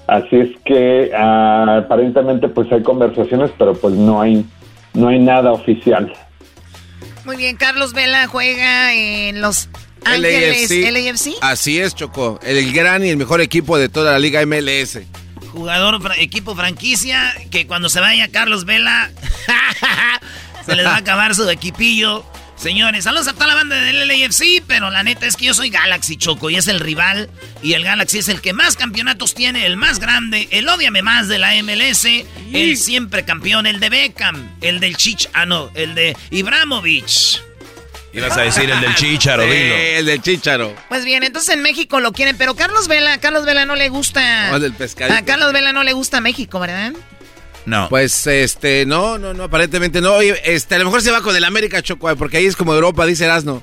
Así 0.07 0.37
es 0.37 0.51
que 0.65 1.11
ah, 1.15 1.83
aparentemente 1.85 2.49
pues 2.49 2.71
hay 2.73 2.83
conversaciones, 2.83 3.51
pero 3.59 3.75
pues 3.75 3.95
no 3.95 4.21
hay 4.21 4.45
no 4.95 5.09
hay 5.09 5.19
nada 5.19 5.53
oficial. 5.53 6.13
Muy 7.25 7.37
bien, 7.37 7.57
Carlos 7.57 7.93
Vela 7.93 8.27
juega 8.27 8.95
en 8.95 9.41
Los 9.41 9.69
Ángeles 10.05 10.71
LAFC. 10.71 11.37
Así 11.43 11.79
es, 11.79 11.95
Choco. 11.95 12.41
El 12.43 12.73
gran 12.73 13.05
y 13.05 13.11
el 13.11 13.17
mejor 13.17 13.41
equipo 13.41 13.79
de 13.79 13.89
toda 13.89 14.13
la 14.13 14.19
Liga 14.19 14.45
MLS. 14.47 15.01
Jugador, 15.53 16.13
equipo 16.19 16.55
franquicia, 16.55 17.35
que 17.51 17.67
cuando 17.67 17.89
se 17.89 18.01
vaya 18.01 18.29
Carlos 18.29 18.65
Vela, 18.65 19.11
se 20.67 20.77
les 20.77 20.87
va 20.87 20.95
a 20.95 20.99
acabar 20.99 21.35
su 21.35 21.49
equipillo. 21.49 22.25
Señores, 22.57 23.05
saludos 23.05 23.29
a 23.29 23.35
toda 23.35 23.47
la 23.47 23.55
banda 23.55 23.77
del 23.77 24.09
LAFC, 24.09 24.65
pero 24.67 24.91
la 24.91 25.05
neta 25.05 25.27
es 25.27 25.37
que 25.37 25.45
yo 25.45 25.55
soy 25.55 25.71
Galaxy 25.71 26.17
Choco 26.17 26.51
y 26.51 26.57
es 26.57 26.67
el 26.67 26.81
rival. 26.81 27.31
Y 27.63 27.75
el 27.75 27.85
Galaxy 27.85 28.19
es 28.19 28.29
el 28.29 28.41
que 28.41 28.53
más 28.53 28.75
campeonatos 28.75 29.35
tiene, 29.35 29.65
el 29.65 29.77
más 29.77 30.01
grande, 30.01 30.49
el 30.51 30.69
odiame 30.69 31.03
más 31.03 31.29
de 31.29 31.39
la 31.39 31.53
MLS, 31.63 32.05
el 32.53 32.77
siempre 32.77 33.25
campeón, 33.25 33.67
el 33.67 33.79
de 33.79 33.91
Beckham, 33.91 34.51
el 34.61 34.81
del 34.81 34.97
Chich, 34.97 35.29
ah 35.35 35.47
no, 35.47 35.71
el 35.75 35.95
de 35.95 36.17
Ibramovich. 36.31 37.48
Ibas 38.19 38.37
a 38.37 38.43
decir 38.43 38.71
el 38.71 38.81
del 38.81 38.95
chícharo, 38.95 39.43
Sí, 39.45 39.49
dilo. 39.51 39.75
el 39.77 40.07
del 40.07 40.23
chícharo. 40.23 40.75
Pues 40.89 41.05
bien, 41.05 41.23
entonces 41.25 41.55
en 41.55 41.63
México 41.63 42.01
lo 42.01 42.13
quieren, 42.13 42.37
pero 42.37 42.55
Carlos 42.55 42.89
Vela, 42.89 43.15
a 43.15 43.19
Carlos 43.19 43.45
Vela 43.45 43.65
no 43.65 43.75
le 43.77 43.89
gusta. 43.89 44.51
No, 44.51 44.57
el 44.57 44.63
del 44.63 44.73
pescadito. 44.75 45.17
A 45.17 45.23
Carlos 45.23 45.53
Vela 45.53 45.73
no 45.73 45.83
le 45.85 45.93
gusta 45.93 46.21
México, 46.21 46.61
¿verdad? 46.61 46.93
No. 47.67 47.89
Pues 47.89 48.27
este, 48.27 48.87
no, 48.87 49.19
no, 49.19 49.35
no, 49.35 49.45
aparentemente 49.45 50.01
no. 50.01 50.15
Oye, 50.15 50.41
este, 50.45 50.75
a 50.77 50.79
lo 50.79 50.87
mejor 50.87 51.03
se 51.03 51.11
va 51.11 51.21
con 51.23 51.37
el 51.37 51.45
América, 51.45 51.83
Choco, 51.83 52.15
porque 52.17 52.39
ahí 52.39 52.47
es 52.47 52.57
como 52.57 52.73
Europa, 52.75 53.05
dice 53.05 53.25
Erasno. 53.25 53.63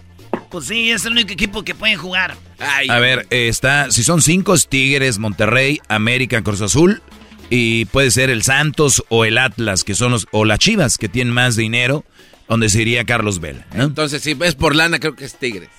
Pues 0.51 0.65
sí, 0.67 0.91
es 0.91 1.05
el 1.05 1.13
único 1.13 1.33
equipo 1.33 1.63
que 1.63 1.73
pueden 1.75 1.97
jugar. 1.97 2.35
A 2.59 2.99
ver, 2.99 3.25
eh, 3.29 3.47
está, 3.47 3.89
si 3.91 4.03
son 4.03 4.21
cinco, 4.21 4.53
es 4.53 4.67
Tigres, 4.67 5.17
Monterrey, 5.17 5.81
América, 5.89 6.41
Cruz 6.43 6.61
Azul. 6.61 7.01
Y 7.49 7.85
puede 7.85 8.09
ser 8.11 8.29
el 8.29 8.43
Santos 8.43 9.03
o 9.09 9.25
el 9.25 9.37
Atlas, 9.37 9.83
que 9.83 9.95
son 9.95 10.11
los, 10.11 10.27
o 10.31 10.45
las 10.45 10.59
Chivas, 10.59 10.97
que 10.97 11.09
tienen 11.09 11.33
más 11.33 11.55
dinero, 11.55 12.03
donde 12.47 12.69
se 12.69 12.81
iría 12.81 13.03
Carlos 13.05 13.39
Vela. 13.39 13.65
¿no? 13.73 13.83
Entonces, 13.85 14.21
si 14.21 14.35
es 14.41 14.55
por 14.55 14.75
lana, 14.75 14.99
creo 14.99 15.15
que 15.15 15.25
es 15.25 15.35
Tigres. 15.37 15.69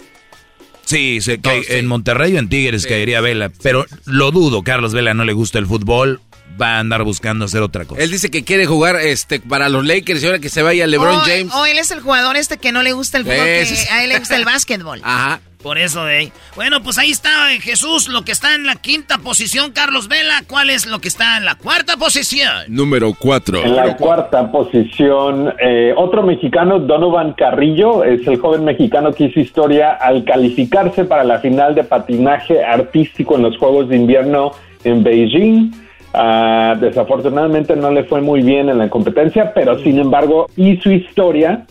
Sí, 0.84 1.20
se 1.20 1.40
cae- 1.40 1.58
No, 1.58 1.64
sí. 1.64 1.72
en 1.74 1.86
Monterrey 1.86 2.34
o 2.36 2.38
en 2.38 2.48
Tigres 2.48 2.82
Sí, 2.82 2.88
caería 2.88 3.20
Vela. 3.20 3.50
Pero 3.62 3.86
lo 4.04 4.30
dudo, 4.30 4.62
Carlos 4.62 4.92
Vela 4.94 5.14
no 5.14 5.24
le 5.24 5.32
gusta 5.32 5.58
el 5.58 5.66
fútbol, 5.66 6.20
va 6.60 6.76
a 6.76 6.78
andar 6.80 7.04
buscando 7.04 7.44
hacer 7.44 7.62
otra 7.62 7.84
cosa. 7.84 8.02
Él 8.02 8.10
dice 8.10 8.30
que 8.30 8.44
quiere 8.44 8.66
jugar 8.66 8.96
este 8.96 9.40
para 9.40 9.68
los 9.68 9.84
Lakers 9.86 10.22
y 10.22 10.26
ahora 10.26 10.38
que 10.38 10.48
se 10.48 10.62
vaya 10.62 10.86
LeBron 10.86 11.16
o, 11.16 11.20
James. 11.20 11.52
o 11.54 11.66
él 11.66 11.78
es 11.78 11.90
el 11.90 12.00
jugador 12.00 12.36
este 12.36 12.58
que 12.58 12.72
no 12.72 12.82
le 12.82 12.92
gusta 12.92 13.18
el 13.18 13.24
fútbol, 13.24 13.36
que 13.36 13.88
a 13.90 14.02
él 14.02 14.08
le 14.10 14.18
gusta 14.18 14.36
el 14.36 14.44
básquetbol. 14.44 15.00
Ajá. 15.04 15.40
Por 15.62 15.78
eso 15.78 16.04
de 16.04 16.18
ahí. 16.18 16.32
Bueno, 16.54 16.80
pues 16.80 16.96
ahí 16.96 17.10
está 17.10 17.52
eh, 17.52 17.58
Jesús, 17.60 18.06
lo 18.08 18.22
que 18.22 18.30
está 18.30 18.54
en 18.54 18.66
la 18.66 18.76
quinta 18.76 19.18
posición, 19.18 19.72
Carlos 19.72 20.06
Vela. 20.06 20.44
¿Cuál 20.46 20.70
es 20.70 20.86
lo 20.86 21.00
que 21.00 21.08
está 21.08 21.38
en 21.38 21.44
la 21.44 21.56
cuarta 21.56 21.96
posición? 21.96 22.66
Número 22.68 23.12
4. 23.18 23.64
En 23.64 23.74
la 23.74 23.96
cuarta 23.96 24.52
posición, 24.52 25.52
eh, 25.58 25.92
otro 25.96 26.22
mexicano, 26.22 26.78
Donovan 26.78 27.32
Carrillo, 27.32 28.04
es 28.04 28.24
el 28.28 28.36
joven 28.38 28.64
mexicano 28.64 29.12
que 29.12 29.24
hizo 29.24 29.40
historia 29.40 29.94
al 29.94 30.24
calificarse 30.24 31.04
para 31.04 31.24
la 31.24 31.40
final 31.40 31.74
de 31.74 31.82
patinaje 31.82 32.62
artístico 32.62 33.34
en 33.34 33.42
los 33.42 33.58
Juegos 33.58 33.88
de 33.88 33.96
Invierno 33.96 34.52
en 34.84 35.02
Beijing. 35.02 35.85
Ah, 36.18 36.74
desafortunadamente 36.80 37.76
no 37.76 37.90
le 37.90 38.04
fue 38.04 38.22
muy 38.22 38.40
bien 38.40 38.70
en 38.70 38.78
la 38.78 38.88
competencia, 38.88 39.52
pero 39.52 39.78
sin 39.80 39.98
embargo 39.98 40.46
hizo 40.56 40.90
historia 40.90 41.66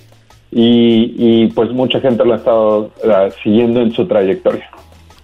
y, 0.52 1.16
y, 1.18 1.48
pues 1.48 1.72
mucha 1.72 2.00
gente 2.00 2.24
lo 2.24 2.34
ha 2.34 2.38
estado 2.38 2.92
ah, 3.10 3.30
siguiendo 3.42 3.82
en 3.82 3.92
su 3.92 4.06
trayectoria. 4.06 4.70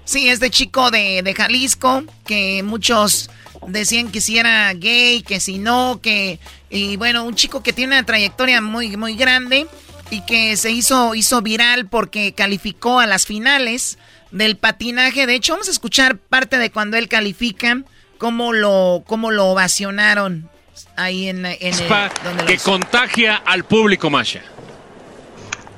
Sí, 0.06 0.28
este 0.28 0.50
chico 0.50 0.90
de, 0.90 1.22
de 1.22 1.36
Jalisco, 1.36 2.02
que 2.26 2.64
muchos 2.64 3.30
decían 3.68 4.12
que 4.12 4.22
si 4.22 4.40
era 4.40 4.74
gay, 4.74 5.22
que 5.22 5.40
si 5.40 5.60
no, 5.60 6.00
que... 6.02 6.40
Y 6.72 6.98
bueno, 6.98 7.24
un 7.24 7.36
chico 7.36 7.62
que 7.62 7.74
tiene 7.74 7.94
una 7.94 8.06
trayectoria 8.06 8.60
muy, 8.60 8.98
muy 8.98 9.16
grande 9.16 9.68
y 10.10 10.22
que 10.22 10.58
se 10.58 10.72
hizo, 10.72 11.14
hizo 11.14 11.44
viral 11.44 11.88
porque 11.88 12.34
calificó 12.34 13.00
a 13.00 13.06
las 13.06 13.28
finales 13.28 14.00
del 14.32 14.58
patinaje. 14.58 15.28
De 15.28 15.36
hecho, 15.36 15.54
vamos 15.54 15.68
a 15.68 15.72
escuchar 15.72 16.18
parte 16.18 16.58
de 16.58 16.72
cuando 16.72 16.98
él 16.98 17.08
califica, 17.08 17.84
cómo 18.22 18.54
lo, 18.54 19.02
cómo 19.08 19.32
lo 19.32 19.48
ovacionaron 19.48 20.48
ahí 20.96 21.28
en, 21.28 21.44
en 21.44 21.58
el... 21.60 21.90
donde 22.24 22.46
que 22.46 22.60
contagia 22.60 23.42
al 23.44 23.64
público, 23.64 24.12
Masha. 24.12 24.44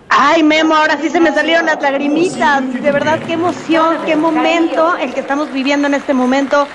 Ay, 0.09 0.43
Memo, 0.43 0.75
ahora 0.75 0.97
sí 1.01 1.09
se 1.09 1.21
me 1.21 1.31
salieron 1.31 1.65
las 1.67 1.81
lagrimitas. 1.81 2.61
De 2.73 2.91
verdad, 2.91 3.21
qué 3.25 3.33
emoción, 3.33 3.97
qué 4.05 4.17
momento 4.17 4.97
el 4.97 5.13
que 5.13 5.21
estamos 5.21 5.53
viviendo 5.53 5.87
en 5.87 5.93
este 5.93 6.13
momento. 6.13 6.67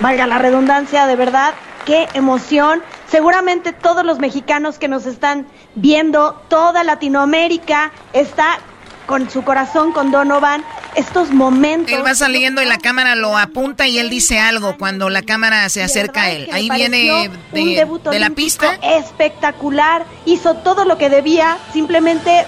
Valga 0.00 0.26
la 0.26 0.36
redundancia, 0.36 1.06
de 1.06 1.16
verdad, 1.16 1.54
qué 1.86 2.06
emoción. 2.12 2.82
Seguramente 3.08 3.72
todos 3.72 4.04
los 4.04 4.18
mexicanos 4.18 4.78
que 4.78 4.88
nos 4.88 5.06
están 5.06 5.46
viendo, 5.74 6.34
toda 6.48 6.84
Latinoamérica 6.84 7.92
está 8.12 8.58
con 9.06 9.30
su 9.30 9.42
corazón 9.42 9.92
con 9.92 10.10
Donovan. 10.10 10.64
Estos 10.94 11.30
momentos. 11.30 11.92
Él 11.92 12.04
va 12.04 12.14
saliendo 12.14 12.62
y 12.62 12.66
la 12.66 12.78
cámara 12.78 13.16
lo 13.16 13.36
apunta 13.36 13.88
y 13.88 13.98
él 13.98 14.10
dice 14.10 14.38
algo 14.38 14.76
cuando 14.78 15.10
la 15.10 15.22
cámara 15.22 15.68
se 15.68 15.82
acerca 15.82 16.22
a 16.22 16.30
él. 16.30 16.46
que 16.46 16.52
Ahí 16.52 16.70
viene 16.70 17.28
un 17.28 17.32
de, 17.52 17.74
debut 17.74 18.02
de 18.02 18.20
la 18.20 18.30
pista. 18.30 18.78
Espectacular. 18.80 20.04
Hizo 20.24 20.54
todo 20.54 20.84
lo 20.84 20.96
que 20.96 21.10
debía, 21.10 21.58
simplemente 21.72 22.46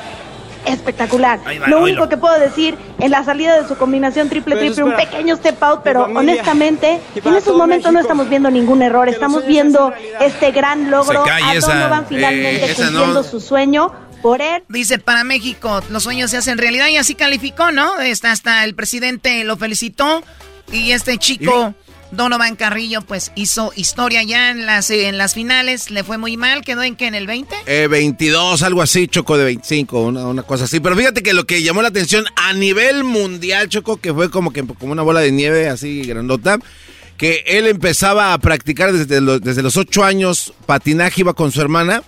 espectacular. 0.67 1.41
Va, 1.47 1.69
lo 1.69 1.79
oílo. 1.79 1.83
único 1.83 2.09
que 2.09 2.17
puedo 2.17 2.39
decir 2.39 2.77
en 2.99 3.11
la 3.11 3.25
salida 3.25 3.61
de 3.61 3.67
su 3.67 3.77
combinación 3.77 4.29
triple 4.29 4.57
Pero 4.57 4.73
triple, 4.73 4.85
un 4.85 4.97
pequeño 4.97 5.37
step 5.37 5.63
out, 5.63 5.81
pero 5.83 6.03
familia, 6.03 6.21
honestamente, 6.21 7.01
en 7.15 7.37
todo 7.37 7.57
momentos 7.57 7.93
no 7.93 8.01
estamos 8.01 8.29
viendo 8.29 8.51
ningún 8.51 8.83
error, 8.83 9.09
estamos 9.09 9.47
viendo 9.47 9.93
este 10.21 10.51
gran 10.51 10.91
logro 10.91 11.25
a 11.25 11.55
esa, 11.55 11.75
Donovan 11.75 12.07
finalmente 12.07 12.71
eh, 12.71 12.75
cumpliendo 12.75 13.15
no. 13.15 13.23
su 13.23 13.41
sueño 13.41 13.93
por 14.27 14.43
él. 14.43 14.65
Dice, 14.69 14.99
para 14.99 15.23
México 15.23 15.81
los 15.89 16.03
sueños 16.03 16.33
se 16.33 16.37
hacen 16.37 16.59
realidad 16.59 16.89
y 16.89 16.97
así 16.97 17.15
calificó, 17.15 17.71
¿no? 17.71 18.01
Está 18.01 18.33
hasta 18.33 18.65
el 18.65 18.75
presidente 18.75 19.45
lo 19.45 19.57
felicitó 19.57 20.25
y 20.73 20.91
este 20.91 21.17
chico 21.19 21.77
Donovan 22.11 22.57
Carrillo 22.57 23.03
pues 23.03 23.31
hizo 23.37 23.71
historia 23.77 24.25
ya 24.25 24.51
en 24.51 24.67
las 24.67 24.91
en 24.91 25.17
las 25.17 25.35
finales, 25.35 25.93
le 25.93 26.03
fue 26.03 26.19
muy 26.19 26.37
mal, 26.37 26.65
quedó 26.65 26.83
en 26.83 26.97
que 26.97 27.07
en 27.07 27.15
el 27.15 27.29
20. 27.29 27.55
Eh, 27.67 27.87
22, 27.87 28.65
algo 28.65 28.83
así, 28.83 29.07
Choco, 29.07 29.39
de 29.39 29.45
25, 29.45 30.03
una, 30.03 30.27
una 30.27 30.43
cosa 30.43 30.65
así. 30.65 30.81
Pero 30.81 30.97
fíjate 30.97 31.23
que 31.23 31.33
lo 31.33 31.47
que 31.47 31.63
llamó 31.63 31.83
la 31.83 31.89
atención 31.89 32.25
a 32.35 32.53
nivel 32.53 33.05
mundial, 33.05 33.69
Choco, 33.69 33.99
que 33.99 34.13
fue 34.13 34.29
como 34.29 34.53
que 34.53 34.67
como 34.67 34.91
una 34.91 35.03
bola 35.03 35.21
de 35.21 35.31
nieve 35.31 35.69
así 35.69 36.03
grandota, 36.03 36.59
que 37.17 37.45
él 37.47 37.69
empezaba 37.69 38.33
a 38.33 38.39
practicar 38.39 38.93
desde 38.93 39.21
los, 39.21 39.41
desde 39.41 39.63
los 39.63 39.77
ocho 39.77 40.03
años 40.03 40.53
patinaje, 40.67 41.21
iba 41.21 41.33
con 41.33 41.53
su 41.53 41.61
hermana 41.61 42.03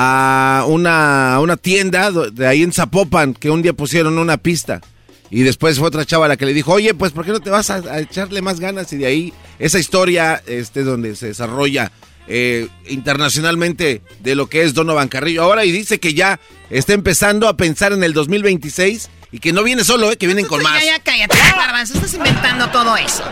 a 0.00 0.64
una, 0.68 1.40
una 1.40 1.56
tienda 1.56 2.12
de 2.12 2.46
ahí 2.46 2.62
en 2.62 2.72
Zapopan, 2.72 3.34
que 3.34 3.50
un 3.50 3.62
día 3.62 3.72
pusieron 3.72 4.16
una 4.16 4.36
pista. 4.36 4.80
Y 5.28 5.42
después 5.42 5.76
fue 5.76 5.88
otra 5.88 6.04
chava 6.04 6.28
la 6.28 6.36
que 6.36 6.46
le 6.46 6.54
dijo, 6.54 6.72
oye, 6.72 6.94
pues 6.94 7.10
¿por 7.10 7.24
qué 7.24 7.32
no 7.32 7.40
te 7.40 7.50
vas 7.50 7.68
a, 7.70 7.98
echarle 7.98 8.40
más 8.40 8.60
ganas? 8.60 8.92
Y 8.92 8.96
de 8.96 9.06
ahí 9.06 9.32
esa 9.58 9.80
historia 9.80 10.40
este, 10.46 10.84
donde 10.84 11.16
se 11.16 11.26
desarrolla 11.26 11.90
eh, 12.28 12.68
internacionalmente 12.86 14.02
de 14.20 14.36
lo 14.36 14.48
que 14.48 14.62
es 14.62 14.72
Donovan 14.72 15.08
Carrillo 15.08 15.42
ahora 15.42 15.64
y 15.64 15.72
dice 15.72 15.98
que 15.98 16.14
ya 16.14 16.38
está 16.70 16.92
empezando 16.92 17.48
a 17.48 17.56
pensar 17.56 17.92
en 17.92 18.04
el 18.04 18.12
2026 18.12 19.10
y 19.32 19.40
que 19.40 19.52
no 19.52 19.64
viene 19.64 19.82
solo, 19.82 20.12
eh, 20.12 20.16
que 20.16 20.26
vienen 20.26 20.46
con 20.46 20.62
más. 20.62 20.80
Ya, 20.80 20.96
ya, 20.96 21.02
cállate, 21.02 21.36
Garbanzo, 21.56 21.94
estás 21.94 22.14
inventando 22.14 22.68
todo 22.70 22.96
eso. 22.96 23.24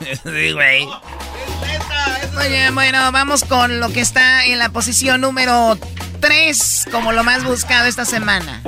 sí, 0.22 0.52
güey. 0.52 0.86
Oye, 2.38 2.70
bueno, 2.72 2.98
vamos 3.12 3.44
con 3.44 3.80
lo 3.80 3.88
que 3.88 4.00
está 4.00 4.44
en 4.46 4.58
la 4.58 4.70
posición 4.70 5.20
número 5.20 5.76
3 6.20 6.88
como 6.92 7.12
lo 7.12 7.24
más 7.24 7.44
buscado 7.44 7.86
esta 7.86 8.04
semana. 8.04 8.60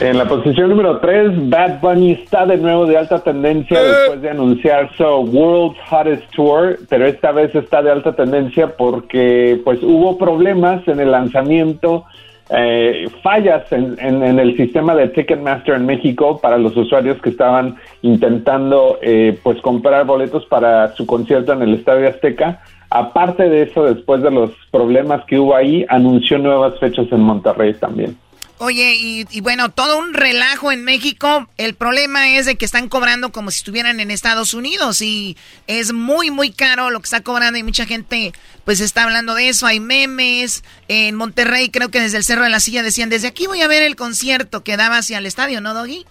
En 0.00 0.18
la 0.18 0.26
posición 0.26 0.70
número 0.70 0.98
3, 0.98 1.48
Bad 1.48 1.80
Bunny 1.80 2.12
está 2.12 2.44
de 2.44 2.56
nuevo 2.58 2.86
de 2.86 2.98
alta 2.98 3.18
tendencia 3.20 3.80
eh. 3.80 3.84
después 3.84 4.22
de 4.22 4.30
anunciar 4.30 4.90
su 4.96 5.04
World's 5.04 5.78
Hottest 5.90 6.30
Tour, 6.34 6.78
pero 6.88 7.06
esta 7.06 7.32
vez 7.32 7.54
está 7.54 7.82
de 7.82 7.90
alta 7.90 8.14
tendencia 8.14 8.76
porque 8.76 9.60
pues 9.64 9.82
hubo 9.82 10.18
problemas 10.18 10.86
en 10.86 11.00
el 11.00 11.10
lanzamiento, 11.10 12.04
eh, 12.50 13.08
fallas 13.22 13.70
en, 13.72 13.98
el 14.22 14.56
sistema 14.56 14.94
de 14.94 15.08
Ticketmaster 15.08 15.74
en 15.74 15.86
México 15.86 16.38
para 16.40 16.58
los 16.58 16.76
usuarios 16.76 17.20
que 17.20 17.30
estaban 17.30 17.76
intentando 18.02 18.98
eh, 19.02 19.38
pues 19.42 19.60
comprar 19.60 20.06
boletos 20.06 20.46
para 20.46 20.94
su 20.94 21.06
concierto 21.06 21.52
en 21.52 21.62
el 21.62 21.74
Estadio 21.74 22.08
Azteca. 22.08 22.60
Aparte 22.88 23.48
de 23.48 23.62
eso, 23.62 23.84
después 23.84 24.22
de 24.22 24.30
los 24.30 24.50
problemas 24.70 25.24
que 25.24 25.40
hubo 25.40 25.56
ahí, 25.56 25.84
anunció 25.88 26.38
nuevas 26.38 26.78
fechas 26.78 27.06
en 27.10 27.20
Monterrey 27.20 27.74
también. 27.74 28.16
Oye, 28.58 28.96
y, 28.98 29.40
bueno, 29.42 29.70
todo 29.70 29.98
un 29.98 30.14
relajo 30.14 30.72
en 30.72 30.82
México. 30.82 31.48
El 31.58 31.74
problema 31.74 32.36
es 32.36 32.46
de 32.46 32.56
que 32.56 32.64
están 32.64 32.88
cobrando 32.88 33.30
como 33.30 33.50
si 33.50 33.58
estuvieran 33.58 34.00
en 34.00 34.10
Estados 34.10 34.54
Unidos 34.54 35.02
y 35.02 35.36
es 35.66 35.92
muy, 35.92 36.30
muy 36.30 36.50
caro 36.52 36.90
lo 36.90 37.00
que 37.00 37.04
está 37.04 37.20
cobrando 37.20 37.58
y 37.58 37.62
mucha 37.62 37.84
gente 37.84 38.32
pues 38.64 38.80
está 38.80 39.04
hablando 39.04 39.34
de 39.34 39.50
eso. 39.50 39.66
Hay 39.66 39.78
memes. 39.78 40.64
En 40.88 41.16
Monterrey 41.16 41.68
creo 41.68 41.90
que 41.90 42.00
desde 42.00 42.16
el 42.16 42.24
Cerro 42.24 42.44
de 42.44 42.50
la 42.50 42.60
Silla 42.60 42.82
decían, 42.82 43.10
desde 43.10 43.28
aquí 43.28 43.46
voy 43.46 43.60
a 43.60 43.68
ver 43.68 43.82
el 43.82 43.94
concierto 43.94 44.64
que 44.64 44.78
daba 44.78 44.98
hacia 44.98 45.18
el 45.18 45.26
estadio, 45.26 45.60
¿no, 45.60 45.74
Doggy? 45.74 46.06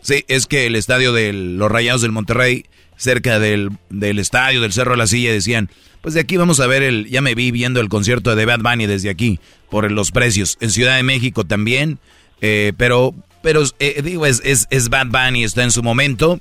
Sí, 0.00 0.24
es 0.28 0.46
que 0.46 0.66
el 0.66 0.76
estadio 0.76 1.12
de 1.12 1.34
los 1.34 1.70
Rayados 1.70 2.00
del 2.00 2.12
Monterrey, 2.12 2.64
cerca 2.96 3.38
del, 3.38 3.72
del 3.90 4.18
estadio 4.18 4.62
del 4.62 4.72
Cerro 4.72 4.92
de 4.92 4.98
la 4.98 5.06
Silla, 5.06 5.32
decían, 5.32 5.70
pues 6.00 6.14
de 6.14 6.20
aquí 6.20 6.36
vamos 6.36 6.60
a 6.60 6.66
ver 6.66 6.82
el, 6.82 7.08
ya 7.08 7.20
me 7.20 7.34
vi 7.34 7.50
viendo 7.50 7.80
el 7.80 7.88
concierto 7.88 8.34
de 8.34 8.46
Bad 8.46 8.60
Bunny 8.60 8.86
desde 8.86 9.10
aquí, 9.10 9.40
por 9.70 9.90
los 9.90 10.10
precios. 10.10 10.56
En 10.60 10.70
Ciudad 10.70 10.96
de 10.96 11.02
México 11.02 11.44
también, 11.44 11.98
eh, 12.40 12.72
pero, 12.76 13.14
pero 13.42 13.62
eh, 13.78 14.00
digo, 14.02 14.26
es, 14.26 14.42
es, 14.44 14.88
Bad 14.88 15.08
Bunny, 15.08 15.44
está 15.44 15.62
en 15.62 15.70
su 15.70 15.82
momento. 15.82 16.40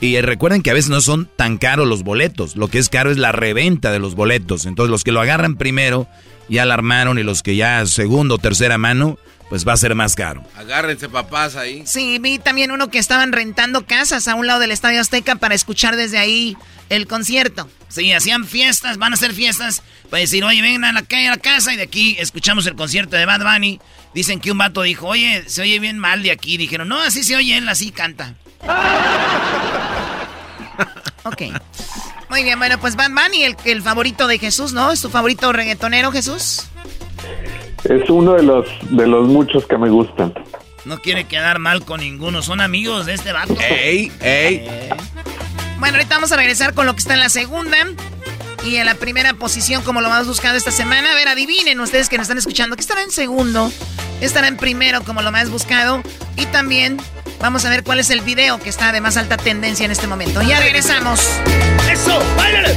Y 0.00 0.20
recuerden 0.20 0.62
que 0.62 0.70
a 0.70 0.74
veces 0.74 0.90
no 0.90 1.00
son 1.00 1.28
tan 1.34 1.58
caros 1.58 1.88
los 1.88 2.04
boletos, 2.04 2.54
lo 2.54 2.68
que 2.68 2.78
es 2.78 2.88
caro 2.88 3.10
es 3.10 3.18
la 3.18 3.32
reventa 3.32 3.90
de 3.90 3.98
los 3.98 4.14
boletos. 4.14 4.64
Entonces 4.64 4.92
los 4.92 5.02
que 5.02 5.10
lo 5.10 5.20
agarran 5.20 5.56
primero 5.56 6.06
ya 6.48 6.64
la 6.64 6.74
armaron 6.74 7.18
y 7.18 7.24
los 7.24 7.42
que 7.42 7.56
ya 7.56 7.84
segundo 7.86 8.36
o 8.36 8.38
tercera 8.38 8.78
mano, 8.78 9.18
pues 9.48 9.66
va 9.66 9.72
a 9.72 9.76
ser 9.76 9.94
más 9.94 10.14
caro. 10.14 10.44
Agárrense 10.56 11.08
papás 11.08 11.56
ahí. 11.56 11.82
Sí, 11.86 12.18
vi 12.18 12.38
también 12.38 12.70
uno 12.70 12.90
que 12.90 12.98
estaban 12.98 13.32
rentando 13.32 13.86
casas 13.86 14.28
a 14.28 14.34
un 14.34 14.46
lado 14.46 14.60
del 14.60 14.72
Estadio 14.72 15.00
Azteca 15.00 15.36
para 15.36 15.54
escuchar 15.54 15.96
desde 15.96 16.18
ahí 16.18 16.56
el 16.90 17.06
concierto. 17.06 17.68
Sí, 17.88 18.12
hacían 18.12 18.46
fiestas, 18.46 18.98
van 18.98 19.12
a 19.12 19.14
hacer 19.14 19.32
fiestas 19.32 19.82
para 20.10 20.20
decir, 20.20 20.44
oye, 20.44 20.60
vengan 20.60 20.84
a 20.84 20.92
la 20.92 21.02
calle 21.02 21.28
a 21.28 21.32
la 21.32 21.38
casa 21.38 21.72
y 21.72 21.76
de 21.76 21.84
aquí 21.84 22.16
escuchamos 22.18 22.66
el 22.66 22.74
concierto 22.74 23.16
de 23.16 23.24
Bad 23.24 23.42
Bunny. 23.42 23.80
Dicen 24.14 24.40
que 24.40 24.52
un 24.52 24.58
vato 24.58 24.82
dijo, 24.82 25.06
oye, 25.06 25.44
se 25.46 25.62
oye 25.62 25.78
bien 25.78 25.98
mal 25.98 26.22
de 26.22 26.30
aquí. 26.30 26.56
Dijeron, 26.56 26.88
no, 26.88 27.00
así 27.00 27.24
se 27.24 27.36
oye 27.36 27.56
él, 27.56 27.68
así 27.68 27.90
canta. 27.90 28.34
ok. 31.24 31.42
Muy 32.28 32.42
bien, 32.42 32.58
bueno, 32.58 32.78
pues 32.78 32.96
Bad 32.96 33.10
Bunny, 33.10 33.44
el, 33.44 33.56
el 33.64 33.82
favorito 33.82 34.26
de 34.26 34.38
Jesús, 34.38 34.74
¿no? 34.74 34.92
¿Es 34.92 35.00
tu 35.00 35.08
favorito 35.08 35.50
reggaetonero, 35.52 36.12
Jesús? 36.12 36.64
Es 37.84 38.10
uno 38.10 38.34
de 38.34 38.42
los, 38.42 38.66
de 38.90 39.06
los 39.06 39.28
muchos 39.28 39.66
que 39.66 39.78
me 39.78 39.88
gustan. 39.88 40.34
No 40.84 40.98
quiere 40.98 41.24
quedar 41.24 41.58
mal 41.58 41.84
con 41.84 42.00
ninguno, 42.00 42.42
son 42.42 42.60
amigos 42.60 43.06
de 43.06 43.14
este 43.14 43.32
vato. 43.32 43.54
¡Ey, 43.60 44.10
ey! 44.20 44.54
Eh. 44.66 44.88
Bueno, 45.78 45.96
ahorita 45.96 46.16
vamos 46.16 46.32
a 46.32 46.36
regresar 46.36 46.74
con 46.74 46.86
lo 46.86 46.94
que 46.94 47.00
está 47.00 47.14
en 47.14 47.20
la 47.20 47.28
segunda. 47.28 47.76
Y 48.64 48.76
en 48.76 48.86
la 48.86 48.94
primera 48.94 49.34
posición, 49.34 49.82
como 49.82 50.00
lo 50.00 50.08
más 50.08 50.26
buscado 50.26 50.56
esta 50.56 50.72
semana. 50.72 51.12
A 51.12 51.14
ver, 51.14 51.28
adivinen 51.28 51.80
ustedes 51.80 52.08
que 52.08 52.16
nos 52.16 52.24
están 52.24 52.38
escuchando, 52.38 52.74
que 52.74 52.82
estará 52.82 53.02
en 53.02 53.10
segundo, 53.10 53.70
estará 54.20 54.48
en 54.48 54.56
primero 54.56 55.02
como 55.02 55.22
lo 55.22 55.30
más 55.30 55.50
buscado. 55.50 56.02
Y 56.36 56.46
también 56.46 56.96
vamos 57.40 57.64
a 57.64 57.70
ver 57.70 57.84
cuál 57.84 58.00
es 58.00 58.10
el 58.10 58.20
video 58.20 58.58
que 58.58 58.68
está 58.68 58.90
de 58.92 59.00
más 59.00 59.16
alta 59.16 59.36
tendencia 59.36 59.84
en 59.84 59.92
este 59.92 60.06
momento. 60.06 60.42
Ya 60.42 60.58
regresamos. 60.58 61.20
¡Eso! 61.90 62.20
¡Báilale! 62.36 62.76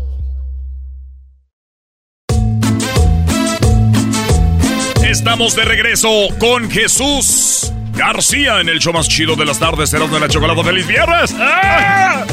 Estamos 5.11 5.57
de 5.57 5.65
regreso 5.65 6.07
con 6.39 6.71
Jesús 6.71 7.73
García 7.93 8.61
en 8.61 8.69
el 8.69 8.79
show 8.79 8.93
más 8.93 9.09
chido 9.09 9.35
de 9.35 9.43
las 9.43 9.59
tardes, 9.59 9.89
cerrando 9.89 10.15
de 10.15 10.21
la 10.21 10.29
chocolate. 10.29 10.63
¡Feliz 10.63 10.87
viernes! 10.87 11.35
¡Ah! 11.37 12.23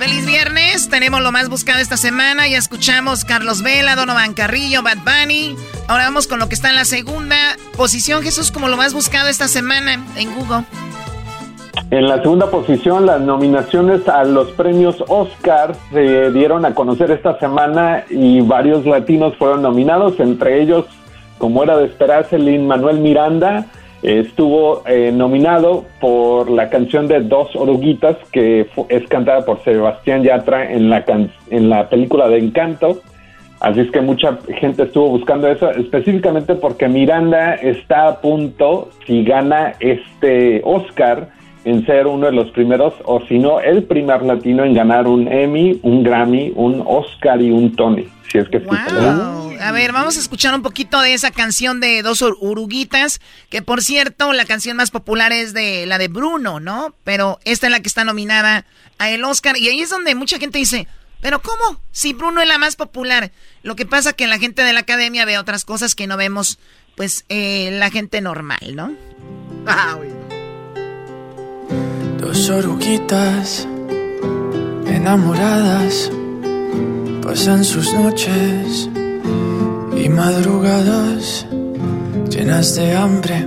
Feliz 0.00 0.26
viernes, 0.26 0.88
tenemos 0.88 1.20
lo 1.20 1.30
más 1.30 1.48
buscado 1.48 1.78
esta 1.78 1.96
semana. 1.96 2.48
Ya 2.48 2.58
escuchamos 2.58 3.24
Carlos 3.24 3.62
Vela, 3.62 3.94
Donovan 3.94 4.34
Carrillo, 4.34 4.82
Bad 4.82 4.98
Bunny. 5.04 5.54
Ahora 5.86 6.06
vamos 6.06 6.26
con 6.26 6.40
lo 6.40 6.48
que 6.48 6.56
está 6.56 6.70
en 6.70 6.74
la 6.74 6.84
segunda 6.84 7.36
posición, 7.76 8.24
Jesús, 8.24 8.50
como 8.50 8.66
lo 8.66 8.76
más 8.76 8.92
buscado 8.92 9.28
esta 9.28 9.46
semana 9.46 10.04
en 10.16 10.34
Google. 10.34 10.64
En 11.92 12.08
la 12.08 12.20
segunda 12.20 12.50
posición, 12.50 13.06
las 13.06 13.20
nominaciones 13.20 14.08
a 14.08 14.24
los 14.24 14.50
premios 14.50 14.96
Oscar 15.06 15.76
se 15.92 16.32
dieron 16.32 16.64
a 16.64 16.74
conocer 16.74 17.12
esta 17.12 17.38
semana 17.38 18.04
y 18.10 18.40
varios 18.40 18.84
latinos 18.84 19.36
fueron 19.36 19.62
nominados, 19.62 20.18
entre 20.18 20.60
ellos 20.62 20.86
como 21.42 21.64
era 21.64 21.76
de 21.76 21.86
esperarse, 21.86 22.38
Lin 22.38 22.68
Manuel 22.68 23.00
Miranda 23.00 23.66
estuvo 24.04 24.84
eh, 24.86 25.10
nominado 25.12 25.84
por 26.00 26.48
la 26.48 26.70
canción 26.70 27.08
de 27.08 27.18
Dos 27.18 27.56
Oruguitas, 27.56 28.16
que 28.30 28.68
es 28.88 29.08
cantada 29.08 29.44
por 29.44 29.60
Sebastián 29.64 30.22
Yatra 30.22 30.72
en 30.72 30.88
la, 30.88 31.04
en 31.50 31.68
la 31.68 31.88
película 31.88 32.28
de 32.28 32.38
Encanto. 32.38 33.00
Así 33.58 33.80
es 33.80 33.90
que 33.90 34.00
mucha 34.00 34.38
gente 34.56 34.84
estuvo 34.84 35.08
buscando 35.08 35.48
eso, 35.48 35.68
específicamente 35.72 36.54
porque 36.54 36.86
Miranda 36.86 37.54
está 37.54 38.06
a 38.06 38.20
punto, 38.20 38.90
si 39.04 39.24
gana 39.24 39.72
este 39.80 40.62
Oscar, 40.64 41.30
en 41.64 41.84
ser 41.86 42.06
uno 42.06 42.26
de 42.26 42.32
los 42.32 42.52
primeros, 42.52 42.94
o 43.04 43.20
si 43.22 43.40
no, 43.40 43.58
el 43.58 43.82
primer 43.82 44.22
latino 44.22 44.62
en 44.62 44.74
ganar 44.74 45.08
un 45.08 45.26
Emmy, 45.26 45.80
un 45.82 46.04
Grammy, 46.04 46.52
un 46.54 46.84
Oscar 46.86 47.42
y 47.42 47.50
un 47.50 47.74
Tony. 47.74 48.06
Si 48.32 48.38
es 48.38 48.48
que 48.48 48.60
wow. 48.60 49.58
A 49.60 49.72
ver, 49.72 49.92
vamos 49.92 50.16
a 50.16 50.20
escuchar 50.20 50.54
un 50.54 50.62
poquito 50.62 51.02
de 51.02 51.12
esa 51.12 51.30
canción 51.30 51.80
de 51.80 52.00
Dos 52.00 52.22
Uruguitas, 52.22 53.20
que 53.50 53.60
por 53.60 53.82
cierto, 53.82 54.32
la 54.32 54.46
canción 54.46 54.78
más 54.78 54.90
popular 54.90 55.32
es 55.32 55.52
de 55.52 55.84
la 55.84 55.98
de 55.98 56.08
Bruno, 56.08 56.58
¿no? 56.58 56.94
Pero 57.04 57.38
esta 57.44 57.66
es 57.66 57.70
la 57.70 57.80
que 57.80 57.88
está 57.88 58.04
nominada 58.04 58.64
a 58.98 59.10
el 59.10 59.22
Oscar, 59.24 59.58
y 59.58 59.68
ahí 59.68 59.82
es 59.82 59.90
donde 59.90 60.14
mucha 60.14 60.38
gente 60.38 60.58
dice, 60.58 60.88
pero 61.20 61.42
¿cómo? 61.42 61.78
Si 61.90 62.14
Bruno 62.14 62.40
es 62.40 62.48
la 62.48 62.56
más 62.56 62.74
popular. 62.74 63.32
Lo 63.62 63.76
que 63.76 63.84
pasa 63.84 64.14
que 64.14 64.26
la 64.26 64.38
gente 64.38 64.64
de 64.64 64.72
la 64.72 64.80
academia 64.80 65.26
ve 65.26 65.36
otras 65.36 65.66
cosas 65.66 65.94
que 65.94 66.06
no 66.06 66.16
vemos, 66.16 66.58
pues, 66.96 67.26
eh, 67.28 67.68
la 67.72 67.90
gente 67.90 68.22
normal, 68.22 68.74
¿no? 68.74 68.92
Ah, 69.66 69.98
Dos 72.18 72.48
oruguitas 72.48 73.68
Enamoradas 74.86 76.10
pasan 77.22 77.64
sus 77.64 77.92
noches 77.94 78.90
y 79.96 80.08
madrugadas 80.08 81.46
llenas 82.28 82.74
de 82.74 82.96
hambre. 82.96 83.46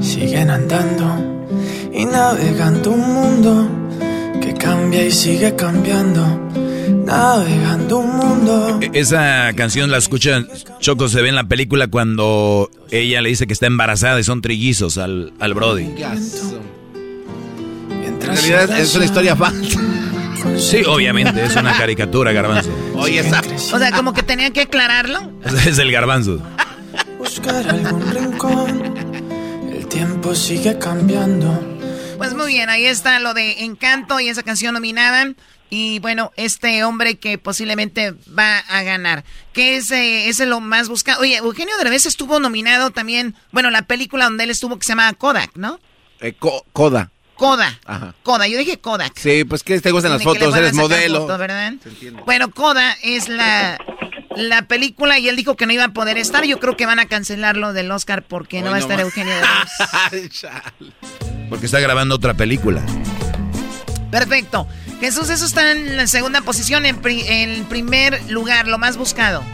Siguen 0.00 0.50
andando 0.50 1.44
y 1.92 2.04
navegando 2.04 2.92
un 2.92 3.00
mundo 3.00 3.68
que 4.40 4.54
cambia 4.54 5.06
y 5.06 5.10
sigue 5.10 5.54
cambiando. 5.56 6.48
Navegando 7.04 7.98
un 7.98 8.16
mundo. 8.16 8.78
E-, 8.80 8.90
esa 8.94 9.52
canción 9.54 9.90
la 9.90 9.98
escucha 9.98 10.44
Choco 10.80 11.08
se 11.08 11.20
ve 11.20 11.28
en 11.28 11.34
la 11.34 11.48
película 11.48 11.88
cuando 11.88 12.70
ella 12.90 13.20
le 13.20 13.28
dice 13.28 13.46
que 13.46 13.52
está 13.52 13.66
embarazada 13.66 14.18
y 14.20 14.24
son 14.24 14.40
trillizos 14.40 14.96
al, 14.96 15.32
al 15.38 15.54
Brody. 15.54 15.84
En 18.04 18.20
realidad 18.20 18.78
es 18.78 18.94
una 18.94 19.04
historia 19.04 19.36
falsa. 19.36 19.80
Sí, 20.58 20.82
obviamente, 20.86 21.44
es 21.44 21.56
una 21.56 21.76
caricatura, 21.76 22.32
garbanzo. 22.32 22.70
Oye, 22.96 23.20
esa... 23.20 23.40
O 23.72 23.78
sea, 23.78 23.92
como 23.92 24.12
que 24.12 24.22
tenía 24.22 24.50
que 24.50 24.62
aclararlo. 24.62 25.32
Es 25.66 25.78
el 25.78 25.90
garbanzo. 25.92 26.42
Buscar 27.18 27.68
algún 27.68 28.10
rincón. 28.12 28.94
El 29.72 29.86
tiempo 29.88 30.34
sigue 30.34 30.78
cambiando. 30.78 31.76
Pues 32.18 32.34
muy 32.34 32.48
bien, 32.48 32.68
ahí 32.68 32.84
está 32.86 33.18
lo 33.20 33.34
de 33.34 33.64
Encanto 33.64 34.20
y 34.20 34.28
esa 34.28 34.42
canción 34.42 34.74
nominada. 34.74 35.32
Y 35.70 35.98
bueno, 35.98 36.32
este 36.36 36.82
hombre 36.84 37.16
que 37.18 37.36
posiblemente 37.38 38.14
va 38.36 38.58
a 38.58 38.82
ganar. 38.82 39.24
¿Qué 39.52 39.76
es, 39.76 39.90
eh, 39.90 40.28
es 40.28 40.38
lo 40.40 40.60
más 40.60 40.88
buscado? 40.88 41.20
Oye, 41.20 41.36
Eugenio 41.36 41.76
Derbez 41.76 42.06
estuvo 42.06 42.40
nominado 42.40 42.90
también, 42.90 43.34
bueno, 43.52 43.70
la 43.70 43.82
película 43.82 44.24
donde 44.24 44.44
él 44.44 44.50
estuvo 44.50 44.78
que 44.78 44.84
se 44.84 44.92
llama 44.92 45.12
Kodak, 45.12 45.50
¿no? 45.56 45.78
Eh, 46.20 46.32
co- 46.38 46.64
coda. 46.72 47.10
Koda. 47.38 47.78
Ajá. 47.86 48.14
Koda, 48.22 48.46
yo 48.48 48.58
dije 48.58 48.78
Kodak. 48.78 49.16
Sí, 49.16 49.44
pues 49.44 49.62
que 49.62 49.80
te 49.80 49.90
gustan 49.92 50.12
las 50.12 50.22
fotos, 50.22 50.54
eres 50.56 50.74
modelo. 50.74 51.26
¿verdad? 51.38 51.72
Bueno, 52.26 52.50
Koda 52.50 52.96
es 53.02 53.28
la, 53.28 53.78
la 54.36 54.62
película 54.62 55.18
y 55.18 55.28
él 55.28 55.36
dijo 55.36 55.56
que 55.56 55.64
no 55.66 55.72
iba 55.72 55.84
a 55.84 55.88
poder 55.92 56.18
estar. 56.18 56.44
Yo 56.44 56.58
creo 56.60 56.76
que 56.76 56.84
van 56.84 56.98
a 56.98 57.06
cancelarlo 57.06 57.72
del 57.72 57.90
Oscar 57.92 58.22
porque 58.24 58.60
no 58.60 58.70
va 58.70 58.76
a 58.76 58.80
estar. 58.80 58.98
Eugenio 59.00 59.32
Derbez. 60.10 60.46
Porque 61.48 61.66
está 61.66 61.80
grabando 61.80 62.16
otra 62.16 62.34
película. 62.34 62.82
Perfecto. 64.10 64.66
Jesús, 65.00 65.30
eso 65.30 65.44
está 65.46 65.70
en 65.70 65.96
la 65.96 66.06
segunda 66.06 66.40
posición, 66.40 66.86
en, 66.86 66.96
pri- 66.96 67.24
en 67.28 67.64
primer 67.66 68.20
lugar, 68.30 68.66
lo 68.66 68.78
más 68.78 68.96
buscado. 68.96 69.44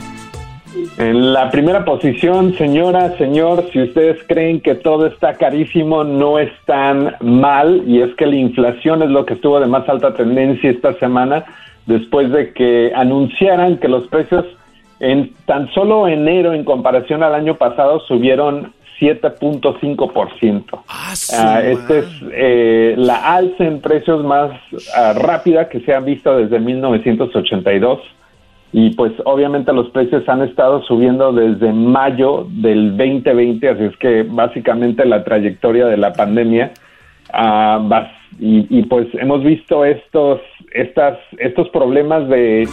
En 0.98 1.32
la 1.32 1.50
primera 1.50 1.84
posición, 1.84 2.54
señora, 2.54 3.16
señor, 3.16 3.64
si 3.72 3.82
ustedes 3.82 4.18
creen 4.26 4.60
que 4.60 4.74
todo 4.74 5.06
está 5.06 5.34
carísimo, 5.34 6.04
no 6.04 6.38
están 6.38 7.16
mal, 7.20 7.82
y 7.86 8.00
es 8.00 8.14
que 8.16 8.26
la 8.26 8.36
inflación 8.36 9.02
es 9.02 9.10
lo 9.10 9.24
que 9.24 9.34
estuvo 9.34 9.60
de 9.60 9.66
más 9.66 9.88
alta 9.88 10.14
tendencia 10.14 10.70
esta 10.70 10.92
semana, 10.94 11.44
después 11.86 12.30
de 12.30 12.52
que 12.52 12.92
anunciaran 12.94 13.78
que 13.78 13.88
los 13.88 14.06
precios 14.08 14.44
en 15.00 15.34
tan 15.46 15.72
solo 15.74 16.08
enero 16.08 16.52
en 16.52 16.64
comparación 16.64 17.22
al 17.22 17.34
año 17.34 17.56
pasado 17.56 18.00
subieron 18.00 18.72
7.5%. 19.00 20.82
Ah, 20.88 21.60
Esta 21.62 21.98
es 21.98 22.06
eh, 22.32 22.94
la 22.96 23.34
alza 23.34 23.64
en 23.64 23.80
precios 23.80 24.24
más 24.24 24.52
ah, 24.96 25.12
rápida 25.14 25.68
que 25.68 25.80
se 25.80 25.92
ha 25.92 26.00
visto 26.00 26.36
desde 26.36 26.60
1982 26.60 28.00
y 28.76 28.90
pues 28.96 29.12
obviamente 29.24 29.72
los 29.72 29.88
precios 29.90 30.28
han 30.28 30.42
estado 30.42 30.82
subiendo 30.82 31.32
desde 31.32 31.72
mayo 31.72 32.48
del 32.50 32.96
2020, 32.96 33.68
así 33.68 33.84
es 33.84 33.96
que 33.98 34.24
básicamente 34.24 35.04
la 35.04 35.22
trayectoria 35.22 35.86
de 35.86 35.96
la 35.96 36.12
pandemia 36.12 36.72
va- 37.32 38.10
y, 38.40 38.82
pues 38.86 39.06
hemos 39.14 39.44
visto 39.44 39.84
estos 39.84 40.40
estas 40.72 41.16
estos 41.38 41.68
problemas 41.68 42.28
de, 42.28 42.68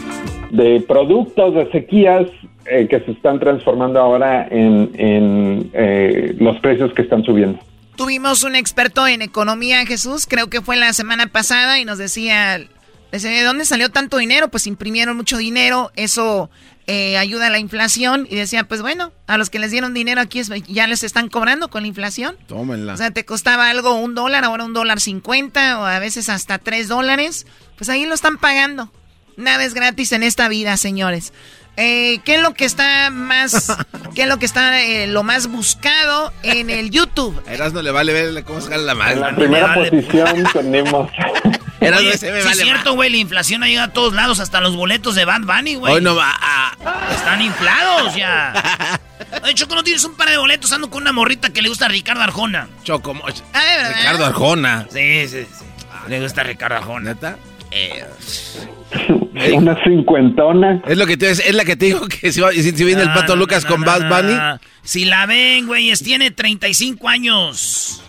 de 0.50 0.84
productos 0.88 1.54
de 1.54 1.72
sequías 1.72 2.26
eh, 2.66 2.88
que 2.90 3.00
se 3.02 3.12
están 3.12 3.40
transformando 3.40 4.00
ahora 4.00 4.48
en, 4.50 4.90
en 4.96 5.70
eh, 5.74 6.36
los 6.40 6.58
precios 6.62 6.92
que 6.96 7.04
están 7.04 7.24
subiendo. 7.24 7.60
Tuvimos 7.96 8.44
un 8.44 8.56
experto 8.56 9.06
en 9.06 9.22
economía, 9.22 9.86
Jesús, 9.86 10.26
creo 10.28 10.48
que 10.48 10.62
fue 10.62 10.78
la 10.78 10.94
semana 10.94 11.28
pasada, 11.28 11.78
y 11.80 11.86
nos 11.86 12.00
decía, 12.00 12.58
¿de 13.12 13.44
dónde 13.44 13.66
salió 13.66 13.90
tanto 13.90 14.18
dinero? 14.18 14.50
Pues 14.50 14.68
imprimieron 14.68 15.18
mucho 15.18 15.38
dinero, 15.38 15.92
eso 15.96 16.50
eh, 16.88 17.18
ayuda 17.18 17.48
a 17.48 17.50
la 17.50 17.60
inflación. 17.60 18.28
Y 18.30 18.36
decía, 18.36 18.64
pues 18.64 18.82
bueno, 18.82 19.12
a 19.28 19.38
los 19.38 19.50
que 19.50 19.60
les 19.60 19.72
dieron 19.72 19.94
dinero 19.94 20.22
aquí 20.22 20.40
es- 20.40 20.50
ya 20.68 20.88
les 20.88 21.04
están 21.04 21.30
cobrando 21.30 21.70
con 21.70 21.84
la 21.84 21.88
inflación. 21.88 22.36
Tómenla. 22.48 22.94
O 22.94 22.98
sea, 22.98 23.12
te 23.12 23.26
costaba 23.26 23.70
algo 23.70 23.96
un 23.96 24.16
dólar, 24.16 24.44
ahora 24.46 24.64
un 24.64 24.74
dólar 24.74 25.00
cincuenta, 25.00 25.80
o 25.80 25.86
a 25.86 26.00
veces 26.00 26.30
hasta 26.30 26.58
tres 26.58 26.88
dólares. 26.88 27.46
Pues 27.78 27.90
ahí 27.90 28.06
lo 28.06 28.14
están 28.14 28.38
pagando. 28.38 28.92
Nada 29.38 29.64
es 29.64 29.74
gratis 29.74 30.12
en 30.12 30.24
esta 30.24 30.48
vida, 30.50 30.76
señores. 30.78 31.34
Eh, 31.78 32.20
¿Qué 32.26 32.36
es 32.36 32.42
lo 32.42 32.54
que 32.54 32.66
está 32.66 33.10
más, 33.12 33.76
qué 34.16 34.24
es 34.24 34.28
lo 34.28 34.38
que 34.40 34.46
está 34.46 34.82
eh, 34.82 35.08
lo 35.08 35.24
más 35.24 35.48
buscado 35.48 36.34
en 36.44 36.70
el 36.70 36.92
YouTube? 36.92 37.42
A 37.48 37.54
Erasmo 37.54 37.82
le 37.82 37.92
vale 37.92 38.12
ver 38.12 38.44
cómo 38.44 38.60
se 38.60 38.70
gana 38.70 38.84
la 38.84 38.94
madre. 38.96 39.14
En 39.14 39.20
la 39.22 39.36
primera 39.36 39.74
posición 39.76 40.44
tenemos 40.54 41.10
Erasmo 41.82 42.08
Oye, 42.08 42.16
ese 42.16 42.32
me 42.32 42.42
sí 42.42 42.48
vale 42.48 42.62
es 42.62 42.68
cierto, 42.68 42.94
güey, 42.94 43.10
la 43.10 43.18
inflación 43.18 43.64
ha 43.64 43.68
llegado 43.68 43.90
a 43.90 43.94
todos 43.94 44.14
lados, 44.14 44.40
hasta 44.40 44.62
los 44.62 44.76
boletos 44.76 45.16
de 45.16 45.26
Bad 45.26 45.42
Bunny, 45.42 45.76
güey. 45.76 45.96
Hoy 45.96 46.02
no 46.02 46.16
va 46.16 46.34
Están 47.14 47.42
inflados 47.42 48.16
ya. 48.16 49.00
Oye, 49.44 49.54
Choco, 49.56 49.76
¿no 49.76 49.84
tienes 49.84 50.04
un 50.06 50.16
par 50.16 50.30
de 50.30 50.38
boletos? 50.38 50.72
Ando 50.72 50.90
con 50.90 51.02
una 51.02 51.12
morrita 51.12 51.52
que 51.52 51.62
le 51.62 51.70
gusta 51.70 51.86
a 51.86 51.90
Ricardo 51.90 52.22
Arjona. 52.22 52.68
Choco, 52.84 53.16
Ah, 53.54 53.62
¿de 53.62 53.78
verdad? 53.84 53.96
Ricardo 53.98 54.26
Arjona. 54.26 54.88
Sí, 54.92 55.28
sí, 55.28 55.46
sí. 55.46 55.66
Le 56.08 56.22
gusta 56.22 56.42
a 56.42 56.44
Ricardo 56.44 56.78
Arjona. 56.78 57.14
¿Neta? 57.14 57.38
Eh, 57.72 58.04
una 59.54 59.82
cincuentona. 59.84 60.82
Es 60.86 60.98
lo 60.98 61.06
que 61.08 61.16
te 61.18 61.32
es 61.32 61.54
la 61.56 61.64
que 61.66 61.76
te 61.78 61.86
digo 61.86 62.06
que 62.08 62.32
si, 62.32 62.42
va- 62.42 62.52
si- 62.52 62.64
si 62.72 62.84
viene 62.84 63.02
el 63.04 63.14
pato 63.14 63.36
no, 63.36 63.42
Lucas 63.42 63.64
no, 63.64 63.70
con 63.72 63.82
no, 63.82 63.86
Bad 63.88 64.10
Bunny. 64.10 64.34
no. 64.36 64.60
Si 64.84 65.06
la 65.06 65.26
ven, 65.26 65.68
güey, 65.68 65.90
es- 65.92 66.04
tiene 66.04 66.32
35 66.32 67.08
años. 67.08 68.01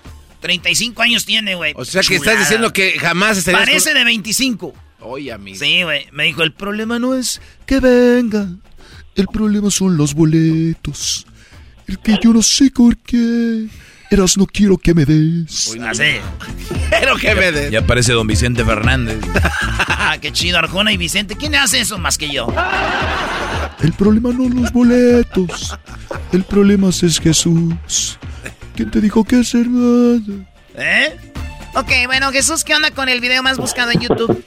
35 0.42 1.00
años 1.00 1.24
tiene, 1.24 1.54
güey. 1.54 1.72
O 1.76 1.84
sea 1.86 2.02
que 2.02 2.18
Chulada. 2.18 2.32
estás 2.32 2.38
diciendo 2.40 2.72
que 2.74 2.98
jamás 2.98 3.38
estarías 3.38 3.62
Parece 3.64 3.90
con- 3.90 3.98
de 4.00 4.04
25. 4.04 4.74
Oye, 5.00 5.32
amigo. 5.32 5.58
Sí, 5.58 5.82
güey. 5.82 6.06
Me 6.12 6.24
dijo, 6.24 6.42
el 6.42 6.52
problema 6.52 6.98
no 6.98 7.14
es... 7.14 7.40
Que 7.64 7.80
venga. 7.80 8.46
El 9.16 9.26
problema 9.28 9.70
son 9.70 9.96
los 9.96 10.12
boletos. 10.14 11.26
El 11.86 11.98
que 11.98 12.18
yo 12.22 12.32
no 12.32 12.42
sé 12.42 12.70
por 12.70 12.96
qué. 12.98 13.66
Eras 14.10 14.36
no 14.36 14.46
quiero 14.46 14.76
que 14.76 14.92
me 14.94 15.04
des. 15.06 15.74
Así. 15.88 16.02
Pero 16.90 17.16
que 17.20 17.34
me 17.34 17.50
des. 17.50 17.70
Ya 17.70 17.86
parece 17.86 18.12
don 18.12 18.26
Vicente 18.26 18.62
Fernández. 18.64 19.18
Ah, 19.88 20.16
qué 20.20 20.30
chido, 20.32 20.58
Arjona 20.58 20.92
y 20.92 20.98
Vicente. 20.98 21.34
¿Quién 21.34 21.54
hace 21.54 21.80
eso 21.80 21.98
más 21.98 22.18
que 22.18 22.30
yo? 22.30 22.46
El 23.80 23.92
problema 23.94 24.30
no 24.32 24.48
los 24.48 24.70
boletos. 24.72 25.76
El 26.32 26.44
problema 26.44 26.90
es 26.90 27.18
Jesús. 27.20 28.18
¿Quién 28.74 28.90
te 28.90 29.00
dijo 29.00 29.24
que 29.24 29.40
es 29.40 29.54
hermano? 29.54 30.44
¿Eh? 30.76 31.12
Ok, 31.74 32.06
bueno, 32.06 32.30
Jesús, 32.32 32.64
¿qué 32.64 32.74
onda 32.74 32.90
con 32.90 33.08
el 33.08 33.20
video 33.20 33.42
más 33.42 33.58
buscado 33.58 33.90
en 33.92 34.00
YouTube? 34.00 34.42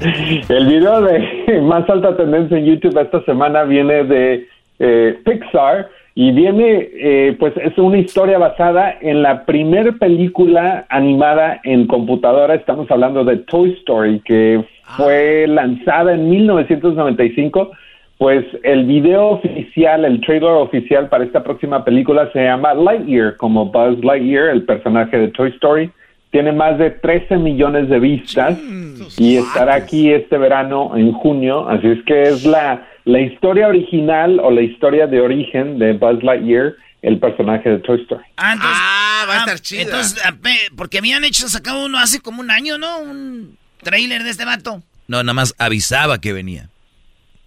El 0.48 0.66
video 0.66 1.00
de 1.02 1.60
más 1.62 1.88
alta 1.88 2.16
tendencia 2.16 2.58
en 2.58 2.66
YouTube 2.66 2.98
esta 3.00 3.24
semana 3.24 3.62
viene 3.64 4.04
de 4.04 4.48
eh, 4.78 5.18
Pixar 5.24 5.88
y 6.14 6.32
viene, 6.32 6.88
eh, 6.92 7.36
pues 7.38 7.54
es 7.56 7.76
una 7.78 7.98
historia 7.98 8.38
basada 8.38 8.96
en 9.00 9.22
la 9.22 9.44
primer 9.44 9.98
película 9.98 10.84
animada 10.88 11.60
en 11.64 11.86
computadora. 11.86 12.54
Estamos 12.54 12.90
hablando 12.90 13.24
de 13.24 13.38
Toy 13.38 13.72
Story, 13.80 14.20
que 14.20 14.64
fue 14.96 15.46
lanzada 15.46 16.14
en 16.14 16.28
1995. 16.28 17.70
Pues 18.22 18.44
el 18.62 18.84
video 18.86 19.30
oficial, 19.30 20.04
el 20.04 20.20
trailer 20.20 20.50
oficial 20.50 21.08
para 21.08 21.24
esta 21.24 21.42
próxima 21.42 21.84
película 21.84 22.30
se 22.32 22.44
llama 22.44 22.72
Lightyear, 22.72 23.36
como 23.36 23.66
Buzz 23.72 23.98
Lightyear, 24.04 24.50
el 24.50 24.62
personaje 24.62 25.18
de 25.18 25.26
Toy 25.32 25.50
Story. 25.50 25.90
Tiene 26.30 26.52
más 26.52 26.78
de 26.78 26.90
13 26.92 27.38
millones 27.38 27.88
de 27.88 27.98
vistas 27.98 28.56
y 29.18 29.38
estará 29.38 29.74
aquí 29.74 30.12
este 30.12 30.38
verano 30.38 30.96
en 30.96 31.10
junio. 31.10 31.68
Así 31.68 31.88
es 31.88 31.98
que 32.06 32.22
es 32.22 32.44
la, 32.44 32.86
la 33.06 33.18
historia 33.20 33.66
original 33.66 34.38
o 34.38 34.52
la 34.52 34.62
historia 34.62 35.08
de 35.08 35.20
origen 35.20 35.80
de 35.80 35.94
Buzz 35.94 36.22
Lightyear, 36.22 36.74
el 37.02 37.18
personaje 37.18 37.70
de 37.70 37.78
Toy 37.80 38.02
Story. 38.02 38.22
Ah, 38.36 38.52
entonces, 38.52 38.80
va 39.28 39.34
a 39.34 39.38
estar 39.38 39.58
chida. 39.58 39.82
Entonces, 39.82 40.24
ape- 40.24 40.70
porque 40.76 40.98
habían 40.98 41.24
hecho, 41.24 41.48
sacado 41.48 41.86
uno 41.86 41.98
hace 41.98 42.20
como 42.20 42.40
un 42.40 42.52
año, 42.52 42.78
¿no? 42.78 43.00
Un 43.00 43.58
trailer 43.82 44.22
de 44.22 44.30
este 44.30 44.44
vato. 44.44 44.80
No, 45.08 45.24
nada 45.24 45.34
más 45.34 45.56
avisaba 45.58 46.20
que 46.20 46.32
venía. 46.32 46.68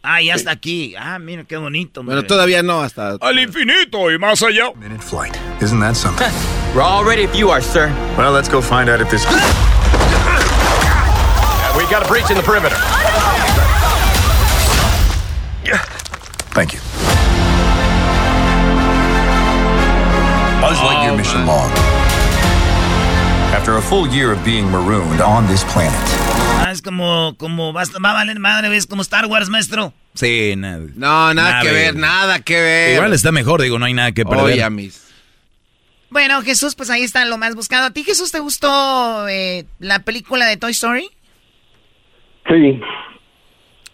Ah, 0.08 0.22
ya 0.22 0.36
está 0.36 0.52
aquí. 0.52 0.94
Ah, 0.98 1.18
mira, 1.18 1.44
qué 1.46 1.58
bonito. 1.58 2.04
Bueno, 2.04 2.24
todavía 2.24 2.62
no, 2.62 2.82
hasta. 2.82 3.18
Al 3.20 3.40
infinito 3.40 4.12
y 4.12 4.20
más 4.20 4.44
allá. 4.44 4.72
Minute 4.76 5.02
flight. 5.02 5.36
Isn't 5.62 5.80
that 5.80 5.96
something? 5.96 6.28
We're 6.76 6.84
all 6.84 7.04
ready 7.04 7.24
if 7.24 7.36
you 7.36 7.50
are, 7.50 7.62
sir. 7.62 7.90
Well, 8.16 8.32
let's 8.32 8.48
go 8.48 8.62
find 8.62 8.88
out 8.88 9.02
if 9.02 9.10
this. 9.10 9.26
We 11.76 11.86
got 11.90 12.06
a 12.06 12.08
breach 12.08 12.30
in 12.30 12.38
the 12.38 12.44
perimeter. 12.44 12.78
Thank 16.54 16.74
you. 16.74 16.80
Buzz 20.62 20.78
Lightyear 20.78 21.18
mission 21.18 21.46
log. 21.46 21.70
After 23.52 23.76
a 23.78 23.82
full 23.82 24.08
year 24.08 24.32
of 24.32 24.44
being 24.46 24.72
marooned 24.72 25.20
on 25.20 25.48
this 25.48 25.66
planet, 25.66 26.00
es 26.76 26.82
como, 26.82 27.36
como, 27.38 27.74
va, 27.74 27.84
va 28.04 28.12
a 28.12 28.14
valer 28.14 28.40
madre, 28.40 28.70
¿ves? 28.70 28.86
Como 28.86 29.02
Star 29.02 29.26
Wars, 29.26 29.50
maestro. 29.50 29.94
Sí, 30.14 30.54
nada. 30.56 30.86
No, 30.96 31.34
nada, 31.34 31.62
que 31.62 31.72
ver, 31.72 31.96
nada 31.96 32.40
que 32.40 32.62
ver. 32.62 32.96
Igual 32.96 33.14
está 33.14 33.32
mejor, 33.32 33.62
digo, 33.62 33.80
no 33.80 33.86
hay 33.86 33.94
nada 33.94 34.12
que 34.12 34.26
perder. 34.26 34.46
Oye, 34.46 34.70
mis. 34.70 35.06
Bueno, 36.10 36.42
Jesús, 36.44 36.76
pues 36.76 36.90
ahí 36.90 37.04
está 37.04 37.26
lo 37.26 37.38
más 37.38 37.56
buscado. 37.56 37.88
¿A 37.88 37.92
ti, 37.92 38.04
Jesús, 38.04 38.32
te 38.32 38.40
gustó 38.40 39.28
eh, 39.28 39.66
la 39.80 40.00
película 40.00 40.46
de 40.46 40.58
Toy 40.58 40.72
Story? 40.72 41.10
Sí. 42.48 42.80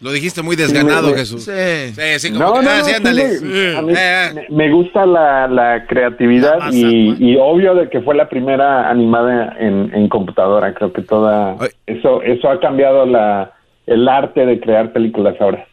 Lo 0.01 0.11
dijiste 0.11 0.41
muy 0.41 0.55
desganado, 0.55 1.07
Sí, 1.09 1.13
me- 1.13 1.19
Jesús. 1.19 1.43
Sí. 1.43 1.93
Sí, 1.95 2.19
sí, 2.19 2.31
como 2.33 2.45
No, 2.45 2.53
que, 2.55 2.61
no, 2.63 2.69
ah, 2.71 2.77
no, 2.79 2.83
sí, 2.85 2.89
sí, 2.89 2.95
ándale. 2.97 3.39
me- 3.41 3.77
a 3.77 3.81
mí 3.83 3.93
Eh, 3.95 4.29
me- 4.49 4.55
me 4.55 4.71
gusta 4.71 5.05
la, 5.05 5.47
la 5.47 5.85
creatividad 5.87 6.71
y, 6.71 7.15
y 7.19 7.37
obvio 7.37 7.75
de 7.75 7.89
que 7.89 8.01
fue 8.01 8.15
la 8.15 8.27
primera 8.27 8.89
animada 8.89 9.55
en, 9.59 9.93
en 9.93 10.09
computadora. 10.09 10.73
Creo 10.73 10.91
que 10.91 11.03
toda 11.03 11.55
eso 11.85 12.21
eso 12.23 12.49
ha 12.49 12.59
cambiado 12.59 13.05
la 13.05 13.53
el 13.85 14.07
arte 14.07 14.45
de 14.45 14.59
crear 14.59 14.91
películas 14.91 15.35
ahora. 15.39 15.67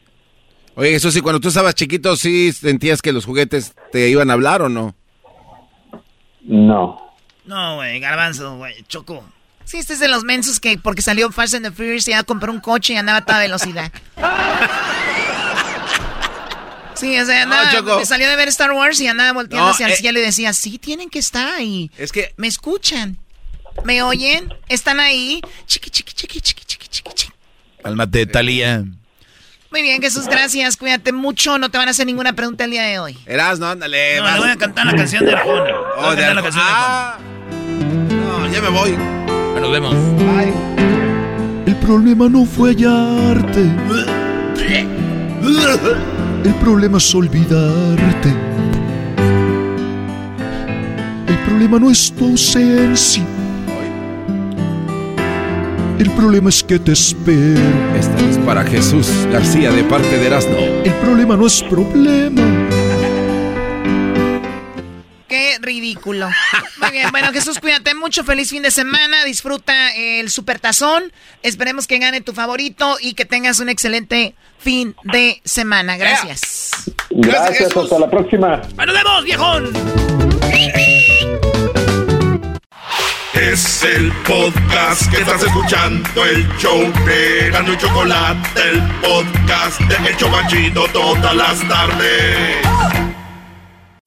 Oye, 0.75 0.91
Jesús, 0.91 1.17
y 1.17 1.21
cuando 1.21 1.41
tú 1.41 1.49
estabas 1.49 1.75
chiquito, 1.75 2.15
¿sí 2.15 2.53
sentías 2.53 3.01
que 3.03 3.13
los 3.13 3.25
juguetes 3.25 3.75
te 3.93 4.09
iban 4.11 4.31
a 4.31 4.35
hablar 4.35 4.63
o 4.63 4.69
no? 4.69 4.95
No. 6.43 7.01
No, 7.47 7.77
güey, 7.77 7.99
garbanzo, 8.01 8.57
güey, 8.59 8.75
choco. 8.89 9.25
Sí, 9.69 9.77
este 9.77 9.93
es 9.93 10.01
de 10.01 10.09
los 10.09 10.25
mensos 10.25 10.61
que 10.61 10.79
porque 10.79 11.03
salió 11.03 11.31
Fast 11.31 11.53
and 11.53 11.67
the 11.67 11.71
Furious 11.71 12.09
y 12.09 12.13
ya 12.13 12.23
compró 12.23 12.51
un 12.51 12.59
coche 12.59 12.95
y 12.95 12.97
andaba 12.97 13.19
a 13.19 13.25
toda 13.27 13.41
velocidad. 13.41 13.93
Sí, 16.95 17.21
o 17.21 17.27
sea, 17.27 17.43
andaba, 17.43 17.71
Choco. 17.71 17.99
me 17.99 18.07
salió 18.07 18.31
de 18.31 18.37
ver 18.37 18.49
Star 18.49 18.73
Wars 18.73 18.99
y 18.99 19.07
andaba 19.09 19.33
volteando 19.33 19.67
No, 19.67 19.73
hacia 19.73 19.87
el 19.87 19.93
eh. 19.93 19.97
cielo 19.97 20.21
y 20.21 20.23
decía, 20.23 20.55
sí, 20.55 20.79
tienen 20.79 21.11
que 21.11 21.19
estar 21.19 21.47
ahí. 21.47 21.91
Es 21.99 22.13
que... 22.13 22.33
¿Me 22.39 22.47
escuchan? 22.49 23.19
¿Me 23.85 24.03
oyen? 24.03 24.53
¿Están 24.71 25.01
ahí? 25.01 25.43
Chiqui, 25.67 25.91
chiqui, 25.91 26.15
chiqui, 26.15 26.41
chiqui, 26.41 26.65
chiqui, 26.65 26.89
chiqui, 26.89 27.13
chiqui. 27.13 27.35
Cálmate, 27.83 28.25
Talía. 28.25 28.85
Muy 29.71 29.83
bien, 29.83 30.01
Jesús, 30.01 30.29
gracias. 30.29 30.79
Cuídate 30.79 31.13
mucho. 31.13 31.59
No 31.59 31.71
te 31.71 31.77
van 31.77 31.89
a 31.89 31.91
hacer 31.91 32.07
ninguna 32.07 32.33
pregunta 32.33 32.65
el 32.65 32.71
día 32.71 32.85
de 32.85 32.99
hoy. 33.01 33.19
Eras, 33.27 33.59
no, 33.59 33.69
ándale. 33.69 34.19
No, 34.19 34.33
le 34.33 34.39
voy 34.39 34.51
a 34.51 34.57
cantar 34.57 34.87
la 34.87 34.97
canción 34.97 35.27
de 35.27 35.35
Arjona. 35.35 35.75
Oh, 35.99 36.07
a 36.07 36.15
de 36.17 36.35
la 36.35 36.43
canción 36.43 36.65
de 36.65 36.71
Arjona. 36.71 36.89
Ah. 36.89 37.19
No, 38.09 38.51
ya 38.51 38.63
me 38.63 38.71
voy. 38.71 39.18
Nos 39.61 39.73
vemos. 39.73 39.95
El 41.67 41.75
problema 41.77 42.29
no 42.29 42.45
fue 42.45 42.71
hallarte. 42.71 43.63
El 46.45 46.55
problema 46.63 46.99
es 46.99 47.15
olvidarte. 47.15 48.29
El 51.27 51.39
problema 51.47 51.79
no 51.81 51.91
es 51.91 52.13
tu 52.13 52.27
ausencia. 52.27 53.25
El 55.99 56.11
problema 56.11 56.51
es 56.51 56.63
que 56.63 56.79
te 56.79 56.93
espero. 56.93 57.61
Esta 57.99 58.31
es 58.31 58.39
para 58.39 58.63
Jesús 58.63 59.11
García 59.33 59.73
de 59.73 59.83
parte 59.83 60.19
de 60.19 60.27
Erasmo. 60.27 60.57
El 60.85 60.93
problema 61.03 61.37
no 61.37 61.47
es 61.49 61.63
problema. 61.65 62.68
Qué 65.29 65.59
ridículo. 65.61 66.31
Muy 66.81 66.91
bien, 66.91 67.11
bueno, 67.11 67.33
Jesús, 67.33 67.59
cuídate 67.59 67.95
mucho. 67.95 68.25
Feliz 68.25 68.51
fin 68.51 68.63
de 68.63 68.71
semana. 68.71 69.25
Disfruta 69.25 69.95
el 69.95 70.31
supertazón. 70.31 71.13
Esperemos 71.43 71.87
que 71.87 71.99
gane 71.99 72.21
tu 72.21 72.33
favorito 72.33 72.97
y 73.01 73.15
que 73.15 73.25
tengas 73.25 73.61
un 73.61 73.69
excelente 73.69 74.35
fin 74.59 74.97
de 75.05 75.41
semana. 75.45 75.97
Gracias. 75.97 76.71
Gracias, 77.11 77.77
hasta 77.77 77.99
la 77.99 78.11
próxima. 78.11 78.63
¡Nos 78.77 78.95
vemos, 78.95 79.25
viejón! 79.25 79.73
Es 83.35 83.85
el 83.85 84.11
podcast 84.27 85.11
que 85.11 85.19
estás 85.19 85.43
escuchando, 85.43 86.25
el 86.25 86.49
show 86.59 86.81
de 87.07 87.51
Gano 87.51 87.73
y 87.73 87.77
Chocolate, 87.79 88.61
el 88.69 88.83
podcast 89.01 89.81
de 89.81 90.09
El 90.09 90.17
Chobachito 90.17 90.89
todas 90.93 91.35
las 91.37 91.69
tardes. 91.69 92.98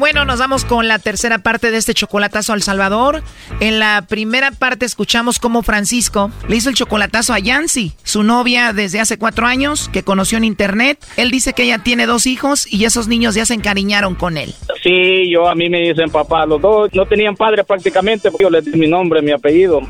Bueno, 0.00 0.24
nos 0.24 0.38
vamos 0.38 0.64
con 0.64 0.88
la 0.88 0.98
tercera 0.98 1.40
parte 1.40 1.70
de 1.70 1.76
este 1.76 1.92
chocolatazo 1.92 2.54
al 2.54 2.62
Salvador. 2.62 3.22
En 3.60 3.78
la 3.78 4.06
primera 4.08 4.50
parte 4.50 4.86
escuchamos 4.86 5.38
cómo 5.38 5.62
Francisco 5.62 6.30
le 6.48 6.56
hizo 6.56 6.70
el 6.70 6.74
chocolatazo 6.74 7.34
a 7.34 7.38
Yancy, 7.38 7.92
su 8.02 8.22
novia 8.22 8.72
desde 8.72 8.98
hace 8.98 9.18
cuatro 9.18 9.46
años, 9.46 9.90
que 9.92 10.02
conoció 10.02 10.38
en 10.38 10.44
internet. 10.44 10.98
Él 11.18 11.30
dice 11.30 11.52
que 11.52 11.64
ella 11.64 11.80
tiene 11.80 12.06
dos 12.06 12.26
hijos 12.26 12.66
y 12.66 12.86
esos 12.86 13.08
niños 13.08 13.34
ya 13.34 13.44
se 13.44 13.52
encariñaron 13.52 14.14
con 14.14 14.38
él. 14.38 14.54
Sí, 14.82 15.30
yo 15.30 15.46
a 15.46 15.54
mí 15.54 15.68
me 15.68 15.80
dicen 15.80 16.08
papá, 16.08 16.46
los 16.46 16.62
dos 16.62 16.88
no 16.94 17.04
tenían 17.04 17.36
padre 17.36 17.62
prácticamente, 17.62 18.30
porque 18.30 18.44
yo 18.44 18.50
les 18.50 18.64
di 18.64 18.78
mi 18.78 18.88
nombre, 18.88 19.20
mi 19.20 19.32
apellido. 19.32 19.82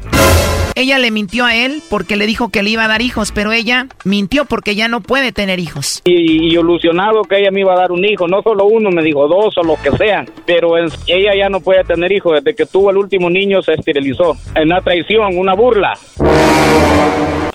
Ella 0.76 0.98
le 0.98 1.10
mintió 1.10 1.44
a 1.44 1.54
él 1.54 1.82
porque 1.90 2.16
le 2.16 2.26
dijo 2.26 2.48
que 2.48 2.62
le 2.62 2.70
iba 2.70 2.84
a 2.84 2.88
dar 2.88 3.02
hijos, 3.02 3.32
pero 3.32 3.52
ella 3.52 3.86
mintió 4.04 4.44
porque 4.44 4.74
ya 4.74 4.88
no 4.88 5.00
puede 5.00 5.32
tener 5.32 5.58
hijos. 5.58 6.00
Y, 6.04 6.12
y 6.12 6.58
ilusionado 6.58 7.22
que 7.22 7.38
ella 7.40 7.50
me 7.50 7.60
iba 7.60 7.74
a 7.74 7.76
dar 7.76 7.92
un 7.92 8.04
hijo, 8.04 8.26
no 8.28 8.40
solo 8.42 8.64
uno, 8.64 8.90
me 8.90 9.02
dijo 9.02 9.26
dos 9.28 9.56
o 9.58 9.62
lo 9.62 9.76
que 9.82 9.90
sean, 9.96 10.28
pero 10.46 10.78
en- 10.78 10.88
ella 11.06 11.32
ya 11.36 11.48
no 11.48 11.60
puede 11.60 11.84
tener 11.84 12.12
hijos, 12.12 12.32
desde 12.42 12.54
que 12.56 12.66
tuvo 12.66 12.90
el 12.90 12.96
último 12.96 13.28
niño 13.28 13.62
se 13.62 13.74
esterilizó. 13.74 14.36
En 14.54 14.64
una 14.70 14.80
traición, 14.80 15.36
una 15.36 15.54
burla. 15.54 15.98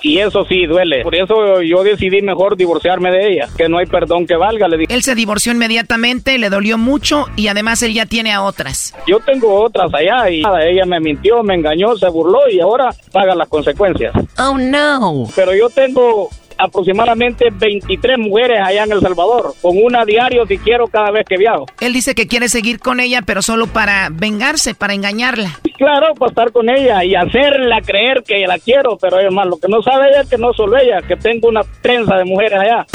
Y 0.02 0.18
eso 0.18 0.44
sí 0.44 0.66
duele. 0.66 1.02
Por 1.02 1.16
eso 1.16 1.62
yo 1.62 1.82
decidí 1.82 2.22
mejor 2.22 2.56
divorciarme 2.56 3.10
de 3.10 3.32
ella, 3.32 3.48
que 3.56 3.68
no 3.68 3.78
hay 3.78 3.86
perdón 3.86 4.24
que 4.24 4.36
valga, 4.36 4.68
le 4.68 4.76
dije. 4.78 4.94
Él 4.94 5.02
se 5.02 5.16
divorció 5.16 5.50
inmediatamente, 5.50 6.38
le 6.38 6.48
dolió 6.48 6.78
mucho 6.78 7.26
y 7.34 7.48
además 7.48 7.82
él 7.82 7.92
ya 7.92 8.06
tiene 8.06 8.32
a 8.32 8.42
otras. 8.42 8.94
Yo 9.08 9.18
tengo 9.20 9.60
otras 9.64 9.92
allá 9.92 10.30
y 10.30 10.42
nada, 10.42 10.64
ella 10.64 10.84
me 10.86 11.00
mintió, 11.00 11.42
me 11.42 11.54
engañó, 11.54 11.96
se 11.96 12.08
burló 12.08 12.48
y 12.48 12.60
ahora 12.60 12.90
paga 13.16 13.34
las 13.34 13.48
consecuencias. 13.48 14.12
Oh 14.38 14.58
no. 14.58 15.26
Pero 15.34 15.54
yo 15.54 15.70
tengo 15.70 16.28
aproximadamente 16.58 17.46
23 17.50 18.18
mujeres 18.18 18.60
allá 18.62 18.84
en 18.84 18.92
El 18.92 19.00
Salvador, 19.00 19.54
con 19.60 19.76
una 19.82 20.04
diario 20.04 20.46
si 20.46 20.58
quiero 20.58 20.86
cada 20.86 21.10
vez 21.10 21.24
que 21.26 21.36
viajo. 21.36 21.66
Él 21.80 21.92
dice 21.92 22.14
que 22.14 22.26
quiere 22.26 22.48
seguir 22.48 22.78
con 22.78 23.00
ella, 23.00 23.22
pero 23.22 23.42
solo 23.42 23.66
para 23.66 24.08
vengarse, 24.10 24.74
para 24.74 24.94
engañarla. 24.94 25.60
Claro, 25.76 26.14
para 26.14 26.30
estar 26.30 26.52
con 26.52 26.68
ella 26.68 27.04
y 27.04 27.14
hacerla 27.14 27.80
creer 27.82 28.22
que 28.26 28.46
la 28.46 28.58
quiero, 28.58 28.96
pero 28.98 29.20
es 29.20 29.32
más, 29.32 29.46
lo 29.46 29.58
que 29.58 29.68
no 29.68 29.82
sabe 29.82 30.08
ella 30.08 30.22
es 30.22 30.28
que 30.28 30.38
no 30.38 30.52
solo 30.52 30.76
ella, 30.78 31.02
que 31.06 31.16
tengo 31.16 31.48
una 31.48 31.62
trenza 31.82 32.16
de 32.16 32.24
mujeres 32.24 32.60
allá. 32.60 32.86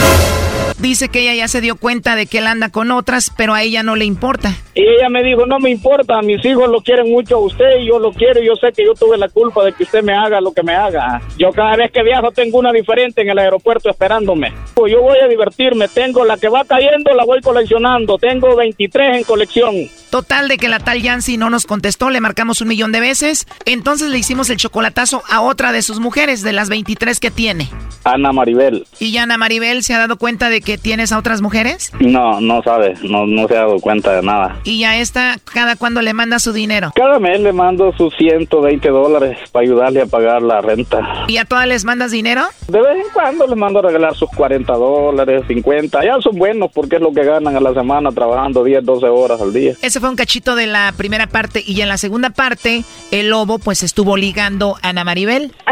Dice 0.80 1.10
que 1.10 1.22
ella 1.22 1.36
ya 1.36 1.48
se 1.48 1.62
dio 1.62 1.76
cuenta 1.76 2.16
de 2.16 2.26
que 2.26 2.40
él 2.40 2.48
anda 2.48 2.70
con 2.70 2.90
otras, 2.90 3.32
pero 3.38 3.54
a 3.54 3.62
ella 3.62 3.84
no 3.84 3.96
le 3.96 4.06
importa. 4.06 4.56
Y 4.74 4.82
ella 4.82 5.10
me 5.10 5.22
dijo, 5.22 5.46
no 5.46 5.60
me 5.60 5.70
importa, 5.70 6.22
mis 6.24 6.44
hijos 6.44 6.68
lo 6.70 6.82
quieren 6.82 7.12
mucho 7.12 7.36
a 7.36 7.40
usted 7.40 7.82
y 7.82 7.88
yo 7.88 8.00
lo 8.00 8.12
quiero 8.12 8.42
y 8.42 8.48
yo 8.48 8.56
sé 8.56 8.72
que 8.72 8.86
yo 8.86 8.94
tuve 8.94 9.18
la 9.18 9.30
culpa 9.30 9.64
de 9.64 9.74
que 9.74 9.84
usted 9.84 10.02
me 10.02 10.14
haga 10.14 10.42
lo 10.42 10.54
que 10.54 10.64
me 10.64 10.74
haga. 10.74 11.22
Yo 11.38 11.52
cada 11.52 11.76
vez 11.76 11.92
que 11.92 12.02
viajo 12.02 12.32
tengo 12.32 12.58
una 12.58 12.72
diferente 12.72 13.22
en 13.22 13.30
el 13.30 13.38
aeropuerto 13.38 13.51
esperándome. 13.90 14.54
Pues 14.74 14.92
yo 14.92 15.02
voy 15.02 15.18
a 15.20 15.28
divertirme, 15.28 15.88
tengo 15.88 16.26
la 16.26 16.38
que 16.38 16.50
va 16.50 16.64
cayendo, 16.66 17.14
la 17.14 17.26
voy 17.26 17.42
coleccionando, 17.42 18.18
tengo 18.18 18.56
23 18.56 19.18
en 19.18 19.24
colección. 19.24 19.76
Total 20.10 20.48
de 20.48 20.58
que 20.58 20.68
la 20.68 20.80
tal 20.80 21.02
Yancy 21.02 21.38
no 21.38 21.50
nos 21.50 21.66
contestó, 21.66 22.10
le 22.10 22.20
marcamos 22.20 22.62
un 22.62 22.68
millón 22.68 22.92
de 22.92 23.00
veces, 23.00 23.48
entonces 23.66 24.10
le 24.10 24.18
hicimos 24.18 24.50
el 24.50 24.58
chocolatazo 24.58 25.24
a 25.30 25.42
otra 25.42 25.72
de 25.72 25.82
sus 25.82 26.00
mujeres, 26.00 26.44
de 26.44 26.52
las 26.52 26.70
23 26.70 27.20
que 27.20 27.32
tiene. 27.32 27.70
Ana 28.04 28.32
Maribel. 28.32 28.86
¿Y 29.00 29.12
Yana 29.12 29.38
Maribel 29.38 29.84
se 29.84 29.94
ha 29.94 30.00
dado 30.00 30.18
cuenta 30.18 30.50
de 30.50 30.62
que 30.62 30.78
tienes 30.78 31.12
a 31.12 31.18
otras 31.18 31.42
mujeres? 31.42 31.92
No, 32.00 32.42
no 32.42 32.62
sabe, 32.64 32.96
no, 33.04 33.26
no 33.26 33.48
se 33.48 33.56
ha 33.56 33.62
dado 33.62 33.80
cuenta 33.80 34.14
de 34.14 34.22
nada. 34.22 34.60
Y 34.64 34.84
a 34.84 34.98
esta, 34.98 35.38
cada 35.46 35.76
cuando 35.76 36.02
le 36.02 36.14
manda 36.14 36.40
su 36.40 36.52
dinero. 36.52 36.92
Cada 36.96 37.20
mes 37.20 37.40
le 37.40 37.54
mando 37.54 37.94
sus 37.94 38.14
120 38.18 38.90
dólares 38.90 39.38
para 39.52 39.64
ayudarle 39.64 40.02
a 40.02 40.06
pagar 40.08 40.42
la 40.42 40.62
renta. 40.62 41.26
¿Y 41.28 41.38
a 41.38 41.46
todas 41.46 41.68
les 41.68 41.86
mandas 41.86 42.12
dinero? 42.12 42.44
De 42.68 42.82
vez 42.82 43.06
en 43.06 43.14
cuando 43.14 43.41
les 43.48 43.58
mando 43.58 43.80
a 43.80 43.82
regalar 43.84 44.16
sus 44.16 44.30
40 44.30 44.74
dólares, 44.74 45.44
50. 45.48 46.04
Ya 46.04 46.20
son 46.22 46.38
buenos 46.38 46.72
porque 46.74 46.96
es 46.98 47.02
lo 47.02 47.12
que 47.12 47.24
ganan 47.24 47.56
a 47.56 47.60
la 47.60 47.74
semana 47.74 48.12
trabajando 48.12 48.64
10, 48.64 48.84
12 48.84 49.06
horas 49.08 49.42
al 49.42 49.54
día. 49.54 49.74
Ese 49.82 50.00
fue 50.00 50.10
un 50.10 50.16
cachito 50.16 50.56
de 50.56 50.68
la 50.68 50.94
primera 50.98 51.28
parte 51.28 51.64
y 51.66 51.82
en 51.82 51.90
la 51.90 51.98
segunda 51.98 52.30
parte 52.30 52.84
el 53.12 53.30
lobo 53.30 53.60
pues 53.60 53.84
estuvo 53.84 54.18
ligando 54.18 54.76
a 54.82 54.90
Ana 54.90 55.04
Maribel. 55.04 55.52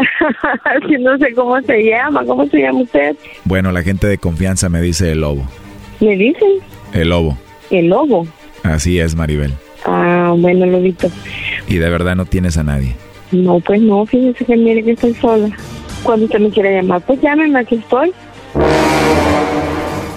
Sí, 0.88 0.94
no 1.00 1.16
sé 1.18 1.32
cómo 1.34 1.60
se 1.62 1.82
llama, 1.82 2.24
¿cómo 2.24 2.46
se 2.46 2.58
llama 2.58 2.80
usted? 2.82 3.16
Bueno, 3.44 3.72
la 3.72 3.82
gente 3.82 4.06
de 4.06 4.18
confianza 4.18 4.68
me 4.68 4.80
dice 4.80 5.12
el 5.12 5.20
lobo. 5.20 5.42
Me 6.00 6.16
dicen 6.16 6.48
El 6.92 7.08
lobo. 7.10 7.36
el 7.70 7.88
lobo. 7.88 8.26
Así 8.62 8.98
es, 9.00 9.14
Maribel. 9.14 9.52
Ah, 9.84 10.34
bueno, 10.36 10.66
lobito. 10.66 11.08
Y 11.68 11.76
de 11.76 11.88
verdad 11.90 12.16
no 12.16 12.26
tienes 12.26 12.56
a 12.58 12.62
nadie. 12.62 12.94
No, 13.32 13.60
pues 13.60 13.80
no, 13.80 14.04
fíjese 14.06 14.44
que 14.44 14.56
mire 14.56 14.82
que 14.82 14.92
estoy 14.92 15.14
sola. 15.14 15.48
Cuando 16.02 16.26
usted 16.26 16.40
me 16.40 16.50
quiera 16.50 16.70
llamar, 16.70 17.02
pues 17.02 17.20
llámeme, 17.20 17.58
aquí 17.58 17.76
estoy. 17.76 18.12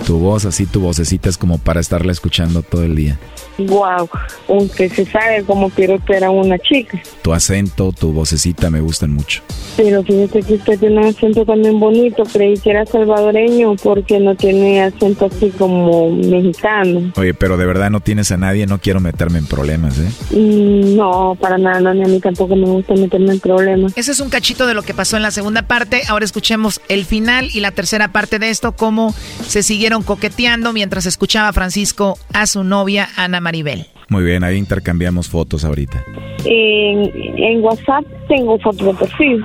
Tu 0.06 0.18
voz, 0.18 0.46
así 0.46 0.66
tu 0.66 0.82
vocecita 0.82 1.30
es 1.30 1.38
como 1.38 1.58
para 1.58 1.80
estarla 1.80 2.12
escuchando 2.12 2.62
todo 2.62 2.84
el 2.84 2.96
día. 2.96 3.20
Wow, 3.58 4.10
aunque 4.50 4.90
se 4.90 5.06
sabe 5.06 5.44
cómo 5.44 5.70
pirotear 5.70 6.24
a 6.24 6.32
una 6.32 6.58
chica. 6.60 7.02
Tu 7.22 7.34
acento, 7.34 7.92
tu 7.92 8.12
vocecita 8.12 8.70
me 8.70 8.82
gustan 8.82 9.14
mucho. 9.14 9.42
Pero 9.78 10.04
fíjate 10.04 10.42
que 10.42 10.56
usted 10.56 10.80
tiene 10.80 11.00
un 11.00 11.06
acento 11.06 11.46
también 11.46 11.80
bonito. 11.80 12.24
Creí 12.24 12.58
que 12.58 12.72
era 12.72 12.86
salvadoreño 12.86 13.76
porque 13.78 14.20
no 14.20 14.36
tiene 14.36 14.84
acento 14.84 15.26
así 15.26 15.50
como 15.52 16.12
mexicano. 16.12 17.12
Oye, 17.16 17.34
pero 17.34 17.58
de 17.58 17.66
verdad 17.66 17.90
no 17.90 18.00
tienes 18.00 18.32
a 18.32 18.38
nadie, 18.38 18.66
no 18.66 18.80
quiero 18.80 19.00
meterme 19.00 19.40
en 19.40 19.46
problemas, 19.46 19.98
¿eh? 20.00 20.10
Mm, 20.32 20.96
no, 20.96 21.38
para 21.40 21.58
nada, 21.58 21.80
no, 21.80 21.94
ni 21.94 22.04
a 22.04 22.08
mí 22.08 22.20
tampoco 22.20 22.56
me 22.56 22.66
gusta 22.66 22.94
meterme 22.94 23.34
en 23.34 23.40
problemas. 23.40 23.94
Ese 23.96 24.12
es 24.12 24.20
un 24.20 24.30
cachito 24.30 24.68
de 24.68 24.74
lo 24.74 24.84
que 24.84 24.94
pasó 24.94 25.18
en 25.18 25.24
la 25.24 25.32
segunda 25.32 25.64
parte. 25.64 26.04
Ahora 26.08 26.26
escuchemos 26.26 26.82
el 26.88 27.06
final 27.06 27.50
y 27.54 27.60
la 27.60 27.72
tercera 27.72 28.12
parte 28.12 28.40
de 28.40 28.50
esto, 28.50 28.74
cómo 28.74 29.14
se 29.48 29.64
siguieron 29.64 30.04
coqueteando 30.04 30.74
mientras 30.74 31.06
escuchaba 31.06 31.54
Francisco 31.54 32.18
a 32.34 32.48
su 32.48 32.64
novia 32.64 33.10
Ana 33.16 33.40
Maribel. 33.44 33.86
Muy 34.10 34.24
bien, 34.24 34.44
ahí 34.44 34.58
intercambiamos 34.58 35.30
fotos 35.30 35.64
ahorita. 35.64 36.04
En, 36.46 37.12
en 37.38 37.64
WhatsApp 37.64 38.06
tengo 38.28 38.58
fotos 38.60 38.88
de 38.88 38.94
perfil. 38.94 39.44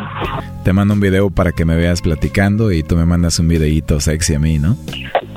Te 0.64 0.72
mando 0.72 0.94
un 0.94 1.00
video 1.00 1.30
para 1.30 1.52
que 1.52 1.64
me 1.64 1.76
veas 1.76 2.00
platicando 2.02 2.72
y 2.72 2.82
tú 2.82 2.96
me 2.96 3.04
mandas 3.04 3.38
un 3.38 3.48
videíto 3.48 4.00
sexy 4.00 4.34
a 4.34 4.38
mí, 4.38 4.58
¿no? 4.58 4.76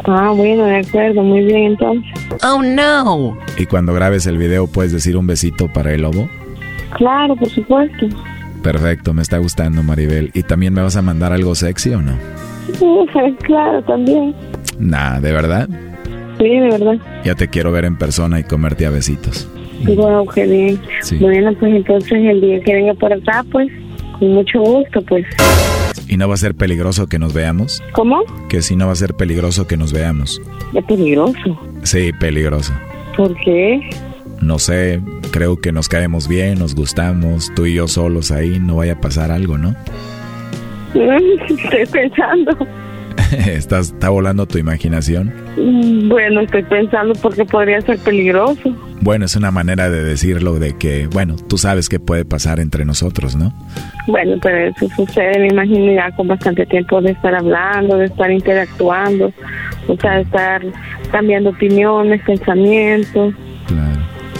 Ah, 0.05 0.31
bueno, 0.35 0.65
de 0.65 0.77
acuerdo, 0.77 1.21
muy 1.21 1.43
bien 1.43 1.71
entonces. 1.73 2.11
Oh, 2.43 2.61
no. 2.63 3.37
Y 3.57 3.65
cuando 3.65 3.93
grabes 3.93 4.25
el 4.25 4.37
video, 4.37 4.67
¿puedes 4.67 4.91
decir 4.91 5.17
un 5.17 5.27
besito 5.27 5.67
para 5.71 5.93
el 5.93 6.01
lobo? 6.01 6.27
Claro, 6.97 7.35
por 7.35 7.49
supuesto. 7.49 8.07
Perfecto, 8.63 9.13
me 9.13 9.21
está 9.21 9.37
gustando, 9.37 9.83
Maribel. 9.83 10.31
¿Y 10.33 10.43
también 10.43 10.73
me 10.73 10.81
vas 10.81 10.95
a 10.95 11.01
mandar 11.01 11.33
algo 11.33 11.55
sexy 11.55 11.93
o 11.93 12.01
no? 12.01 12.15
claro, 13.43 13.83
también. 13.83 14.35
Nah, 14.79 15.19
¿de 15.19 15.31
verdad? 15.31 15.69
Sí, 16.41 16.49
de 16.49 16.69
verdad. 16.71 16.97
Ya 17.23 17.35
te 17.35 17.49
quiero 17.49 17.71
ver 17.71 17.85
en 17.85 17.97
persona 17.97 18.39
y 18.39 18.43
comerte 18.43 18.87
a 18.87 18.89
besitos. 18.89 19.47
Wow, 19.85 20.27
qué 20.33 20.47
bien. 20.47 20.81
Bueno, 21.19 21.53
pues 21.59 21.75
entonces 21.75 22.13
el 22.13 22.41
día 22.41 22.59
que 22.61 22.73
venga 22.73 22.95
por 22.95 23.13
acá, 23.13 23.45
pues, 23.51 23.71
con 24.17 24.29
mucho 24.33 24.59
gusto, 24.59 25.01
pues. 25.03 25.23
¿Y 26.07 26.17
no 26.17 26.27
va 26.27 26.33
a 26.33 26.37
ser 26.37 26.55
peligroso 26.55 27.07
que 27.07 27.19
nos 27.19 27.33
veamos? 27.33 27.83
¿Cómo? 27.93 28.23
Que 28.49 28.63
si 28.63 28.75
no 28.75 28.87
va 28.87 28.93
a 28.93 28.95
ser 28.95 29.13
peligroso 29.13 29.67
que 29.67 29.77
nos 29.77 29.93
veamos. 29.93 30.41
¿Es 30.73 30.83
peligroso? 30.85 31.59
Sí, 31.83 32.11
peligroso. 32.19 32.73
¿Por 33.15 33.35
qué? 33.41 33.79
No 34.41 34.57
sé, 34.57 34.99
creo 35.31 35.57
que 35.57 35.71
nos 35.71 35.89
caemos 35.89 36.27
bien, 36.27 36.57
nos 36.57 36.73
gustamos, 36.73 37.51
tú 37.55 37.67
y 37.67 37.75
yo 37.75 37.87
solos 37.87 38.31
ahí, 38.31 38.59
no 38.59 38.77
vaya 38.77 38.93
a 38.93 38.99
pasar 38.99 39.31
algo, 39.31 39.59
¿no? 39.59 39.75
Estoy 40.95 41.85
pensando. 41.85 42.57
¿Estás, 43.47 43.91
¿Está 43.93 44.09
volando 44.09 44.45
tu 44.45 44.57
imaginación? 44.57 45.33
Bueno, 46.07 46.41
estoy 46.41 46.63
pensando 46.63 47.13
porque 47.21 47.45
podría 47.45 47.81
ser 47.81 47.97
peligroso. 47.99 48.75
Bueno, 49.01 49.25
es 49.25 49.35
una 49.35 49.51
manera 49.51 49.89
de 49.89 50.03
decirlo 50.03 50.59
de 50.59 50.77
que, 50.77 51.07
bueno, 51.07 51.35
tú 51.35 51.57
sabes 51.57 51.89
qué 51.89 51.99
puede 51.99 52.25
pasar 52.25 52.59
entre 52.59 52.85
nosotros, 52.85 53.35
¿no? 53.35 53.53
Bueno, 54.07 54.37
pero 54.41 54.57
eso 54.69 54.87
sucede, 54.95 55.39
me 55.39 55.47
imagino, 55.47 55.91
ya 55.93 56.11
con 56.15 56.27
bastante 56.27 56.65
tiempo 56.65 57.01
de 57.01 57.11
estar 57.11 57.33
hablando, 57.33 57.97
de 57.97 58.05
estar 58.05 58.29
interactuando, 58.31 59.33
o 59.87 59.97
sea, 59.97 60.17
de 60.17 60.21
estar 60.21 60.61
cambiando 61.11 61.49
opiniones, 61.49 62.21
pensamientos. 62.23 63.33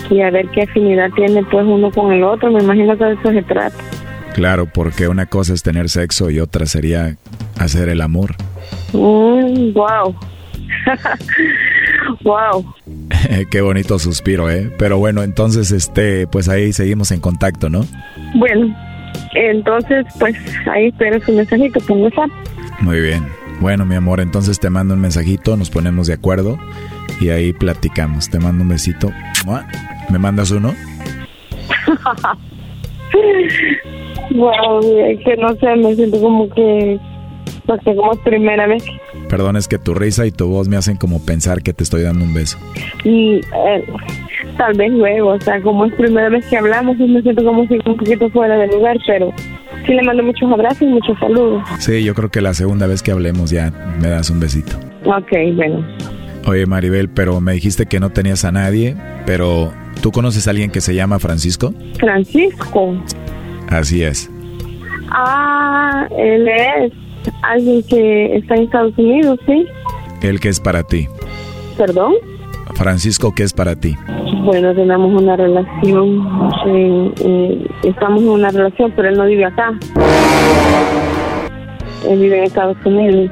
Y 0.10 0.22
a 0.22 0.30
ver 0.30 0.48
qué 0.50 0.64
afinidad 0.64 1.10
tiene 1.16 1.42
pues 1.44 1.66
uno 1.66 1.90
con 1.90 2.12
el 2.12 2.24
otro, 2.24 2.52
me 2.52 2.62
imagino 2.62 2.98
que 2.98 3.06
de 3.06 3.14
eso 3.14 3.32
se 3.32 3.44
trata. 3.44 3.78
Claro, 4.34 4.66
porque 4.66 5.08
una 5.08 5.26
cosa 5.26 5.54
es 5.54 5.64
tener 5.64 5.90
sexo 5.90 6.30
y 6.30 6.40
otra 6.40 6.66
sería 6.66 7.16
hacer 7.58 7.90
el 7.90 8.02
amor. 8.02 8.36
Mm, 8.94 9.74
wow. 9.74 10.16
wow. 12.24 12.74
Qué 13.52 13.62
bonito 13.62 14.00
suspiro, 14.00 14.50
¿eh? 14.50 14.72
Pero 14.78 14.98
bueno, 14.98 15.24
entonces, 15.24 15.72
este, 15.72 16.28
pues 16.28 16.50
ahí 16.50 16.74
seguimos 16.74 17.12
en 17.12 17.20
contacto, 17.20 17.70
¿no? 17.70 17.86
Bueno, 18.36 18.76
entonces 19.34 20.06
pues 20.20 20.36
ahí 20.70 20.88
espero 20.88 21.24
su 21.24 21.32
mensajito 21.34 21.80
por 21.82 21.98
WhatsApp. 21.98 22.30
Muy 22.82 23.00
bien. 23.00 23.26
Bueno, 23.60 23.86
mi 23.86 23.96
amor, 23.96 24.20
entonces 24.20 24.60
te 24.60 24.70
mando 24.70 24.96
un 24.96 25.02
mensajito, 25.02 25.56
nos 25.56 25.70
ponemos 25.70 26.08
de 26.08 26.14
acuerdo 26.14 26.58
y 27.20 27.30
ahí 27.30 27.54
platicamos. 27.54 28.30
Te 28.30 28.40
mando 28.40 28.64
un 28.64 28.70
besito. 28.70 29.12
¿Me 30.10 30.18
mandas 30.18 30.52
uno? 30.52 30.74
wow, 34.32 34.82
que 35.24 35.38
no 35.38 35.54
sé, 35.56 35.76
me 35.76 35.96
siento 35.96 36.20
como 36.20 36.50
que, 36.50 37.00
porque 37.72 37.96
como 37.96 38.14
es 38.14 38.20
primera 38.20 38.68
vez. 38.68 38.84
Perdón, 39.30 39.56
es 39.56 39.68
que 39.68 39.78
tu 39.78 39.94
risa 39.94 40.26
y 40.26 40.32
tu 40.32 40.48
voz 40.48 40.68
me 40.68 40.78
hacen 40.78 40.98
como 40.98 41.26
pensar 41.26 41.62
que 41.62 41.74
te 41.74 41.84
estoy 41.84 42.04
dando 42.04 42.26
un 42.26 42.34
beso. 42.34 42.58
Y 43.04 43.38
eh, 43.38 43.86
tal 44.58 44.74
vez 44.78 44.92
luego, 44.92 45.30
o 45.30 45.42
sea, 45.42 45.62
como 45.62 45.86
es 45.86 45.94
primera 45.94 46.30
vez 46.30 46.46
que 46.48 46.58
hablamos, 46.58 46.98
me 46.98 47.22
siento 47.22 47.44
como 47.44 47.66
si 47.68 47.76
un 47.86 47.98
poquito 47.98 48.30
fuera 48.30 48.58
de 48.58 48.68
lugar, 48.68 48.98
pero 49.08 49.34
sí 49.86 49.94
le 49.94 50.04
mando 50.04 50.24
muchos 50.24 50.52
abrazos 50.52 50.82
y 50.82 50.88
muchos 50.88 51.18
saludos. 51.20 51.64
Sí, 51.80 52.04
yo 52.04 52.14
creo 52.14 52.30
que 52.30 52.42
la 52.42 52.54
segunda 52.54 52.88
vez 52.88 53.02
que 53.02 53.12
hablemos 53.12 53.52
ya 53.52 53.72
me 54.00 54.10
das 54.10 54.30
un 54.30 54.40
besito. 54.40 54.78
Ok, 55.06 55.32
bueno. 55.56 55.86
Oye, 56.48 56.66
Maribel, 56.66 57.10
pero 57.10 57.40
me 57.40 57.54
dijiste 57.54 57.86
que 57.86 58.00
no 58.00 58.10
tenías 58.10 58.46
a 58.46 58.52
nadie, 58.52 58.96
pero 59.26 59.72
¿tú 60.02 60.12
conoces 60.12 60.48
a 60.48 60.52
alguien 60.52 60.72
que 60.72 60.82
se 60.82 60.96
llama 60.96 61.20
Francisco? 61.20 61.74
Francisco. 62.00 62.96
Así 63.70 64.04
es. 64.04 64.30
Ah, 65.12 66.08
él 66.18 66.48
es 66.48 66.94
alguien 67.42 67.84
que 67.84 68.38
está 68.38 68.56
en 68.56 68.64
Estados 68.64 68.98
Unidos, 68.98 69.40
¿sí? 69.46 69.66
¿El 70.22 70.40
que 70.40 70.50
es 70.50 70.60
para 70.60 70.84
ti? 70.84 71.08
¿Perdón? 71.78 72.14
Francisco, 72.76 73.34
¿qué 73.36 73.44
es 73.44 73.54
para 73.54 73.76
ti? 73.76 73.96
Bueno, 74.44 74.74
tenemos 74.74 75.22
una 75.22 75.36
relación, 75.36 76.52
eh, 76.68 77.12
eh, 77.24 77.68
estamos 77.84 78.22
en 78.22 78.30
una 78.30 78.50
relación, 78.50 78.92
pero 78.96 79.10
él 79.10 79.18
no 79.18 79.26
vive 79.26 79.46
acá. 79.46 79.78
Él 82.08 82.20
vive 82.20 82.40
en 82.40 82.44
Estados 82.46 82.78
Unidos. 82.84 83.30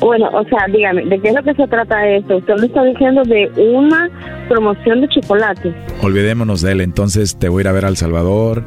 Bueno, 0.00 0.30
o 0.32 0.44
sea, 0.44 0.66
dígame, 0.72 1.04
¿de 1.04 1.20
qué 1.20 1.28
es 1.28 1.34
lo 1.34 1.42
que 1.42 1.54
se 1.54 1.66
trata 1.66 2.08
esto? 2.08 2.38
Usted 2.38 2.54
me 2.58 2.66
está 2.66 2.82
diciendo 2.84 3.22
de 3.24 3.50
una 3.74 4.08
promoción 4.48 5.02
de 5.02 5.08
chocolate. 5.08 5.74
Olvidémonos 6.02 6.62
de 6.62 6.72
él, 6.72 6.80
entonces 6.80 7.38
te 7.38 7.48
voy 7.48 7.60
a 7.60 7.62
ir 7.62 7.68
a 7.68 7.72
ver 7.72 7.84
a 7.84 7.88
El 7.88 7.96
Salvador, 7.96 8.64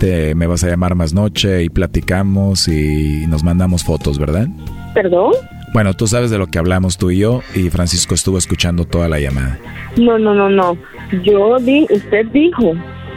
te, 0.00 0.34
me 0.34 0.46
vas 0.46 0.64
a 0.64 0.68
llamar 0.68 0.94
más 0.94 1.12
noche 1.12 1.62
y 1.62 1.68
platicamos 1.68 2.66
y 2.66 3.26
nos 3.28 3.44
mandamos 3.44 3.84
fotos, 3.84 4.18
¿verdad? 4.18 4.48
¿Perdón? 4.94 5.34
Bueno, 5.74 5.94
tú 5.94 6.08
sabes 6.08 6.30
de 6.30 6.38
lo 6.38 6.48
que 6.48 6.58
hablamos 6.58 6.96
tú 6.96 7.10
y 7.10 7.18
yo 7.18 7.42
y 7.54 7.68
Francisco 7.70 8.14
estuvo 8.14 8.38
escuchando 8.38 8.86
toda 8.86 9.08
la 9.08 9.20
llamada. 9.20 9.58
No, 9.96 10.18
no, 10.18 10.34
no, 10.34 10.48
no. 10.48 10.76
Yo 11.22 11.58
di, 11.60 11.86
usted 11.90 12.26
dijo 12.32 12.72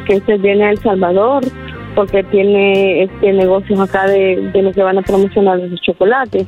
que 0.06 0.18
usted 0.18 0.40
viene 0.40 0.66
a 0.66 0.72
El 0.72 0.80
Salvador 0.80 1.44
porque 1.96 2.24
tiene 2.26 3.04
este 3.04 3.32
negocios 3.32 3.80
acá 3.80 4.06
de, 4.06 4.52
de 4.54 4.62
lo 4.62 4.72
que 4.72 4.84
van 4.84 4.98
a 4.98 5.02
promocionar 5.02 5.60
los 5.60 5.82
chocolates, 5.82 6.46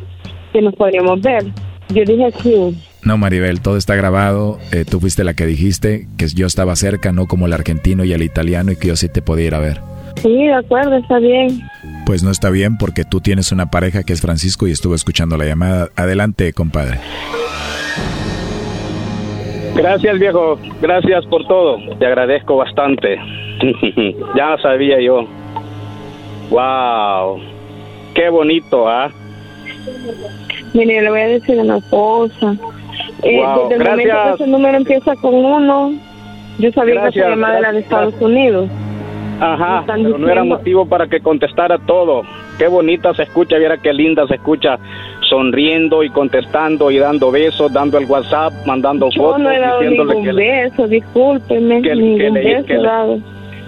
que 0.51 0.61
nos 0.61 0.75
podríamos 0.75 1.21
ver. 1.21 1.45
Yo 1.89 2.03
dije 2.03 2.31
sí. 2.43 2.77
No, 3.03 3.17
Maribel, 3.17 3.61
todo 3.61 3.77
está 3.77 3.95
grabado. 3.95 4.59
Eh, 4.73 4.83
tú 4.83 4.99
fuiste 4.99 5.23
la 5.23 5.33
que 5.33 5.45
dijiste 5.45 6.07
que 6.17 6.27
yo 6.27 6.45
estaba 6.45 6.75
cerca, 6.75 7.11
no 7.13 7.27
como 7.27 7.45
el 7.45 7.53
argentino 7.53 8.03
y 8.03 8.11
el 8.13 8.21
italiano 8.21 8.71
y 8.71 8.75
que 8.75 8.89
yo 8.89 8.95
sí 8.95 9.07
te 9.07 9.21
podía 9.21 9.45
ir 9.45 9.55
a 9.55 9.59
ver. 9.59 9.79
Sí, 10.21 10.45
de 10.45 10.53
acuerdo, 10.53 10.95
está 10.95 11.19
bien. 11.19 11.61
Pues 12.05 12.23
no 12.23 12.31
está 12.31 12.49
bien 12.49 12.77
porque 12.77 13.03
tú 13.03 13.21
tienes 13.21 13.51
una 13.51 13.67
pareja 13.67 14.03
que 14.03 14.13
es 14.13 14.21
Francisco 14.21 14.67
y 14.67 14.71
estuvo 14.71 14.95
escuchando 14.95 15.37
la 15.37 15.45
llamada. 15.45 15.89
Adelante, 15.95 16.53
compadre. 16.53 16.99
Gracias, 19.75 20.19
viejo. 20.19 20.57
Gracias 20.81 21.25
por 21.25 21.45
todo. 21.47 21.77
Te 21.99 22.05
agradezco 22.05 22.55
bastante. 22.57 23.17
ya 24.35 24.57
sabía 24.61 25.01
yo. 25.01 25.27
Wow. 26.49 27.39
Qué 28.13 28.29
bonito, 28.29 28.87
¿ah? 28.87 29.11
Mire, 30.73 31.01
le 31.01 31.09
voy 31.09 31.19
a 31.19 31.27
decir 31.27 31.59
una 31.59 31.81
cosa. 31.89 32.55
Eh, 33.23 33.41
Wow, 33.41 33.69
desde 33.69 33.83
el 33.83 33.89
momento 33.89 34.13
que 34.13 34.43
ese 34.43 34.47
número 34.47 34.77
empieza 34.77 35.15
con 35.17 35.33
uno, 35.33 35.93
yo 36.59 36.71
sabía 36.71 36.93
que 36.93 36.99
Gracias, 37.01 37.25
esa 37.25 37.29
llamada 37.31 37.59
era 37.59 37.71
de. 37.73 37.79
Estados 37.79 38.13
Unidos. 38.21 38.69
Ajá, 39.39 39.83
pero 39.85 40.17
no 40.17 40.29
era 40.29 40.43
motivo 40.43 40.85
para 40.85 41.07
que 41.07 41.19
contestara 41.19 41.77
todo. 41.77 42.23
Qué 42.57 42.67
bonita 42.67 43.13
se 43.13 43.23
escucha, 43.23 43.57
viera 43.57 43.77
qué 43.77 43.91
linda 43.93 44.25
se 44.27 44.35
escucha, 44.35 44.79
sonriendo 45.29 46.03
y 46.03 46.09
contestando 46.09 46.89
y 46.91 46.97
dando 46.97 47.31
besos, 47.31 47.71
dando 47.73 47.97
el 47.97 48.05
WhatsApp, 48.05 48.53
mandando 48.65 49.09
Yo 49.09 49.21
fotos, 49.21 49.41
no 49.41 49.51
he 49.51 49.59
dado 49.59 49.79
diciéndole 49.81 50.09
ningún 50.15 50.25
que 50.25 50.33
le- 50.33 50.61
beso, 50.63 50.87
discúlpeme, 50.87 51.81
que- 51.81 51.89
que 51.89 52.29
beso 52.31 52.65
que 52.65 52.73
he 52.73 52.77
le- 52.77 52.83
dado. 52.83 53.19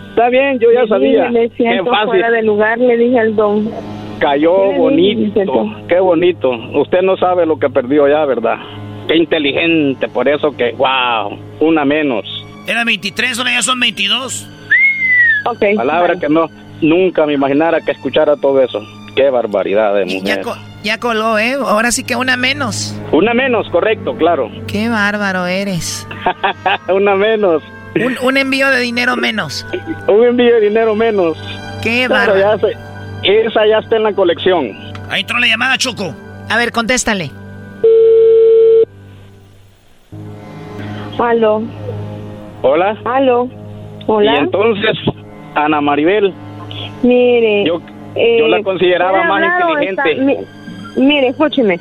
Está 0.09 0.29
bien, 0.29 0.57
yo 0.59 0.71
ya 0.71 0.81
Le 0.83 0.87
sabía. 0.87 1.25
dije, 1.29 1.39
Me 1.63 1.77
Qué 1.77 1.83
fácil. 1.83 2.05
fuera 2.07 2.31
de 2.31 2.43
lugar, 2.43 2.77
le 2.79 2.97
dije 2.97 3.19
al 3.19 3.35
don. 3.35 3.69
Cayó 4.19 4.71
bonito, 4.73 5.69
qué 5.87 5.99
bonito. 5.99 6.49
Usted 6.73 7.01
no 7.03 7.17
sabe 7.17 7.45
lo 7.45 7.59
que 7.59 7.69
perdió 7.69 8.07
ya, 8.07 8.25
¿verdad? 8.25 8.55
Qué 9.07 9.15
inteligente, 9.15 10.07
por 10.07 10.27
eso 10.27 10.55
que, 10.57 10.71
wow, 10.71 11.37
una 11.59 11.85
menos. 11.85 12.25
Era 12.67 12.83
23, 12.83 13.37
ahora 13.37 13.51
ya 13.51 13.61
son 13.61 13.79
22. 13.79 14.49
Palabra 15.75 16.15
que 16.19 16.29
no, 16.29 16.49
nunca 16.81 17.25
me 17.25 17.33
imaginara 17.33 17.81
que 17.81 17.91
escuchara 17.91 18.35
todo 18.35 18.61
eso. 18.61 18.81
Qué 19.15 19.29
barbaridad 19.29 19.95
de 19.95 20.05
mujer. 20.05 20.43
Ya, 20.45 20.53
ya, 20.83 20.99
coló, 20.99 21.39
¿eh? 21.39 21.53
Ahora 21.53 21.91
sí 21.91 22.03
que 22.03 22.15
una 22.15 22.37
menos. 22.37 22.95
Una 23.11 23.33
menos, 23.33 23.67
correcto, 23.69 24.15
claro. 24.15 24.51
Qué 24.67 24.89
bárbaro 24.89 25.47
eres. 25.47 26.07
una 26.93 27.15
menos. 27.15 27.63
Un, 28.21 28.37
envío 28.37 28.69
de 28.69 28.79
dinero 28.79 29.15
menos. 29.15 29.65
un 30.07 30.23
envío 30.23 30.53
de 30.55 30.61
dinero 30.61 30.93
menos. 30.95 31.35
Qué 31.81 32.07
bárbaro. 32.07 32.59
esa 33.23 33.65
ya 33.65 33.79
está 33.79 33.95
en 33.95 34.03
la 34.03 34.13
colección. 34.13 34.71
Ahí 35.09 35.21
entró 35.21 35.39
la 35.39 35.47
llamada, 35.47 35.77
Choco. 35.77 36.13
A 36.49 36.57
ver, 36.57 36.71
contéstale. 36.71 37.31
Aló. 41.17 41.63
Hola. 42.61 42.95
Aló. 43.05 43.49
Hola. 44.05 44.33
Y 44.33 44.37
entonces, 44.37 44.97
Ana 45.57 45.81
Maribel. 45.81 46.33
Mire. 47.03 47.65
Yo, 47.65 47.81
yo 48.15 48.47
la 48.47 48.57
eh, 48.59 48.63
consideraba 48.63 49.23
más 49.23 49.43
inteligente. 49.43 50.45
mire, 50.97 51.27
escúcheme. 51.27 51.79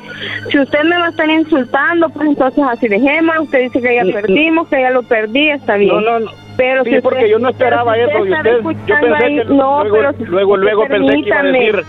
Si 0.49 0.59
usted 0.59 0.83
me 0.83 0.97
va 0.97 1.05
a 1.05 1.09
estar 1.09 1.29
insultando, 1.29 2.09
pues 2.09 2.29
entonces 2.29 2.63
así 2.67 2.87
dejemos. 2.87 3.39
Usted 3.39 3.61
dice 3.63 3.81
que 3.81 3.95
ya 3.95 4.03
perdimos, 4.03 4.67
que 4.67 4.81
ya 4.81 4.89
lo 4.89 5.03
perdí, 5.03 5.49
está 5.49 5.75
bien. 5.77 5.93
No, 5.93 6.01
no, 6.01 6.19
no. 6.19 6.31
Pero 6.57 6.83
sí, 6.83 6.95
porque 7.03 7.29
yo 7.29 7.37
no 7.37 7.49
esperaba 7.49 7.95
eso. 7.97 8.25
Y 8.25 8.31
usted, 8.31 8.61
yo 8.87 8.95
pensé 8.99 9.25
que 9.27 9.45
no, 9.45 9.83
luego, 9.83 10.13
pero 10.17 10.31
luego, 10.31 10.57
luego 10.57 10.87
pensé 10.87 11.13
que 11.13 11.27
iba 11.27 11.39
a 11.39 11.43
decir. 11.43 11.83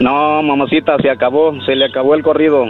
No, 0.00 0.42
mamacita, 0.42 0.96
se 0.98 1.10
acabó, 1.10 1.60
se 1.62 1.74
le 1.74 1.86
acabó 1.86 2.14
el 2.14 2.22
corrido. 2.22 2.66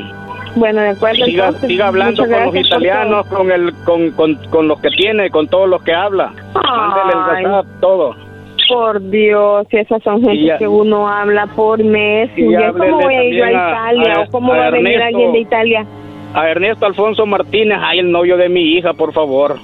Bueno, 0.56 0.80
de 0.80 0.90
acuerdo. 0.90 1.24
Siga, 1.24 1.52
siga 1.52 1.88
hablando 1.88 2.26
con 2.26 2.44
los 2.44 2.54
italianos, 2.54 3.26
con, 3.26 3.50
el, 3.50 3.72
con, 3.84 4.10
con, 4.12 4.34
con 4.50 4.68
los 4.68 4.80
que 4.80 4.88
tiene, 4.90 5.30
con 5.30 5.46
todos 5.48 5.68
los 5.68 5.82
que 5.82 5.94
habla. 5.94 6.32
Mándele 6.54 7.12
el 7.12 7.46
WhatsApp, 7.46 7.66
todo. 7.80 8.27
Por 8.68 9.10
Dios, 9.10 9.66
si 9.70 9.78
esas 9.78 10.02
son 10.02 10.22
gente 10.22 10.56
que 10.58 10.68
uno 10.68 11.08
habla 11.08 11.46
por 11.46 11.82
mes. 11.82 12.30
¿Cómo 12.76 13.00
voy 13.00 13.14
a 13.14 13.24
ir 13.24 13.42
a 13.42 13.50
Italia? 13.50 14.24
¿O 14.26 14.30
cómo 14.30 14.54
va 14.54 14.66
a 14.66 14.70
venir 14.70 15.00
alguien 15.00 15.32
de 15.32 15.40
Italia? 15.40 15.86
A 16.34 16.48
Ernesto 16.48 16.84
Alfonso 16.84 17.24
Martínez, 17.24 17.78
ay, 17.80 18.00
el 18.00 18.10
novio 18.10 18.36
de 18.36 18.48
mi 18.48 18.76
hija, 18.76 18.92
por 18.92 19.12
favor. 19.12 19.56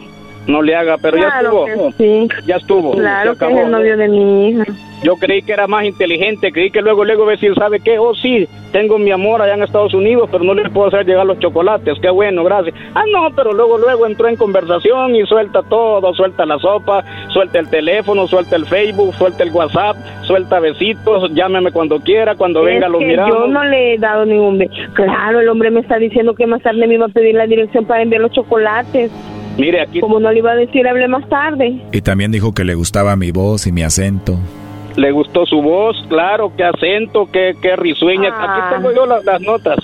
No 0.46 0.62
le 0.62 0.74
haga, 0.74 0.96
pero 0.98 1.16
ya 1.16 1.40
estuvo. 1.40 1.92
sí. 1.96 2.28
Ya 2.46 2.56
estuvo. 2.56 2.92
Claro 2.92 3.36
que 3.36 3.44
es 3.46 3.58
el 3.60 3.70
novio 3.70 3.96
de 3.96 4.08
mi 4.08 4.48
hija. 4.48 4.64
Yo 5.02 5.16
creí 5.16 5.42
que 5.42 5.52
era 5.52 5.66
más 5.66 5.84
inteligente, 5.84 6.50
creí 6.50 6.70
que 6.70 6.80
luego, 6.80 7.04
luego 7.04 7.26
decir, 7.26 7.54
¿sabe 7.56 7.80
qué? 7.80 7.98
Oh, 7.98 8.14
sí, 8.14 8.48
tengo 8.72 8.98
mi 8.98 9.10
amor 9.10 9.42
allá 9.42 9.52
en 9.52 9.62
Estados 9.62 9.92
Unidos, 9.92 10.30
pero 10.32 10.44
no 10.44 10.54
le 10.54 10.70
puedo 10.70 10.88
hacer 10.88 11.04
llegar 11.04 11.26
los 11.26 11.38
chocolates, 11.40 11.98
qué 12.00 12.08
bueno, 12.08 12.42
gracias. 12.42 12.74
Ah, 12.94 13.04
no, 13.12 13.28
pero 13.36 13.52
luego, 13.52 13.76
luego 13.76 14.06
entró 14.06 14.28
en 14.28 14.36
conversación 14.36 15.14
y 15.14 15.26
suelta 15.26 15.62
todo, 15.62 16.14
suelta 16.14 16.46
la 16.46 16.58
sopa, 16.58 17.04
suelta 17.28 17.58
el 17.58 17.68
teléfono, 17.68 18.26
suelta 18.26 18.56
el 18.56 18.64
Facebook, 18.64 19.14
suelta 19.14 19.42
el 19.44 19.50
WhatsApp, 19.50 19.96
suelta 20.22 20.58
besitos, 20.60 21.30
llámeme 21.34 21.70
cuando 21.70 22.00
quiera, 22.00 22.34
cuando 22.34 22.62
venga 22.62 22.88
lo 22.88 22.98
miramos. 22.98 23.36
Yo 23.36 23.46
no 23.48 23.62
le 23.64 23.94
he 23.94 23.98
dado 23.98 24.24
ningún 24.24 24.56
beso. 24.56 24.72
Claro, 24.94 25.40
el 25.40 25.48
hombre 25.50 25.70
me 25.70 25.80
está 25.80 25.98
diciendo 25.98 26.34
que 26.34 26.46
más 26.46 26.62
tarde 26.62 26.86
me 26.86 26.94
iba 26.94 27.06
a 27.06 27.10
pedir 27.10 27.34
la 27.34 27.46
dirección 27.46 27.84
para 27.84 28.00
enviar 28.00 28.22
los 28.22 28.32
chocolates. 28.32 29.10
Mire, 29.58 29.82
aquí. 29.82 30.00
Como 30.00 30.18
no 30.20 30.30
le 30.32 30.38
iba 30.38 30.52
a 30.52 30.56
decir, 30.56 30.86
hable 30.86 31.08
más 31.08 31.28
tarde. 31.28 31.80
Y 31.92 32.00
también 32.02 32.32
dijo 32.32 32.52
que 32.52 32.64
le 32.64 32.74
gustaba 32.74 33.16
mi 33.16 33.30
voz 33.30 33.66
y 33.66 33.72
mi 33.72 33.82
acento. 33.82 34.38
Le 34.96 35.10
gustó 35.10 35.44
su 35.46 35.60
voz, 35.60 35.96
claro, 36.08 36.52
qué 36.56 36.64
acento, 36.64 37.28
qué, 37.32 37.54
qué 37.60 37.76
risueña. 37.76 38.28
Aquí 38.28 38.60
ah. 38.62 38.72
tengo 38.76 38.92
yo 38.92 39.06
las, 39.06 39.40
notas. 39.40 39.78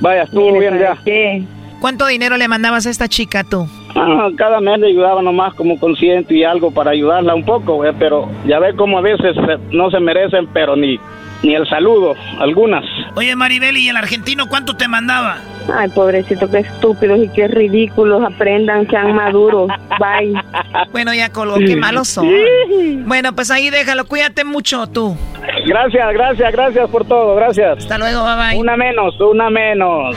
Vaya, 0.00 0.22
estuvo 0.22 0.58
bien 0.58 0.78
ya. 0.78 0.96
Qué? 1.04 1.44
¿Cuánto 1.80 2.06
dinero 2.06 2.36
le 2.36 2.46
mandabas 2.46 2.86
a 2.86 2.90
esta 2.90 3.08
chica 3.08 3.44
tú? 3.44 3.66
Ah, 3.94 4.28
cada 4.36 4.60
mes 4.60 4.78
le 4.78 4.88
ayudaba 4.88 5.20
nomás 5.20 5.54
como 5.54 5.78
consciente 5.78 6.34
y 6.34 6.44
algo 6.44 6.70
para 6.70 6.92
ayudarla 6.92 7.34
un 7.34 7.44
poco, 7.44 7.82
pero 7.98 8.28
ya 8.46 8.58
ve 8.60 8.74
cómo 8.74 8.98
a 8.98 9.00
veces 9.00 9.36
no 9.70 9.90
se 9.90 9.98
merecen, 9.98 10.46
pero 10.52 10.76
ni 10.76 10.98
ni 11.42 11.54
el 11.54 11.66
saludo, 11.68 12.14
algunas. 12.38 12.84
Oye, 13.14 13.34
Maribel, 13.36 13.76
¿y 13.76 13.88
el 13.88 13.96
argentino 13.96 14.46
cuánto 14.48 14.74
te 14.74 14.88
mandaba? 14.88 15.38
Ay, 15.72 15.88
pobrecito, 15.90 16.50
qué 16.50 16.58
estúpidos 16.58 17.20
y 17.20 17.28
qué 17.28 17.48
ridículos. 17.48 18.22
Aprendan, 18.24 18.88
sean 18.88 19.14
maduros. 19.14 19.68
Bye. 19.98 20.34
Bueno, 20.90 21.14
ya 21.14 21.30
colgó, 21.30 21.58
qué 21.58 21.76
malos 21.76 22.08
son. 22.08 22.28
Bueno, 23.04 23.32
pues 23.34 23.50
ahí 23.50 23.70
déjalo. 23.70 24.06
Cuídate 24.06 24.44
mucho 24.44 24.86
tú. 24.88 25.16
Gracias, 25.66 26.12
gracias, 26.12 26.52
gracias 26.52 26.90
por 26.90 27.06
todo. 27.06 27.34
Gracias. 27.36 27.78
Hasta 27.78 27.98
luego, 27.98 28.24
bye 28.24 28.36
bye. 28.36 28.58
Una 28.58 28.76
menos, 28.76 29.20
una 29.20 29.50
menos. 29.50 30.16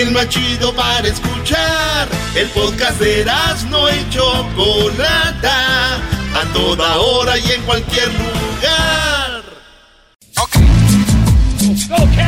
el 0.00 0.10
más 0.10 0.28
chido 0.28 0.74
para 0.74 1.06
escuchar. 1.06 2.08
El 2.34 2.48
podcast 2.48 2.98
de 3.00 3.24
no 3.70 3.88
y 3.88 4.10
Chocolata, 4.10 5.96
a 5.96 6.52
toda 6.52 6.96
hora 6.98 7.38
y 7.38 7.52
en 7.52 7.62
cualquier 7.62 8.08
lugar. 8.08 9.42
Ok. 10.38 10.56
Ok. 11.90 12.18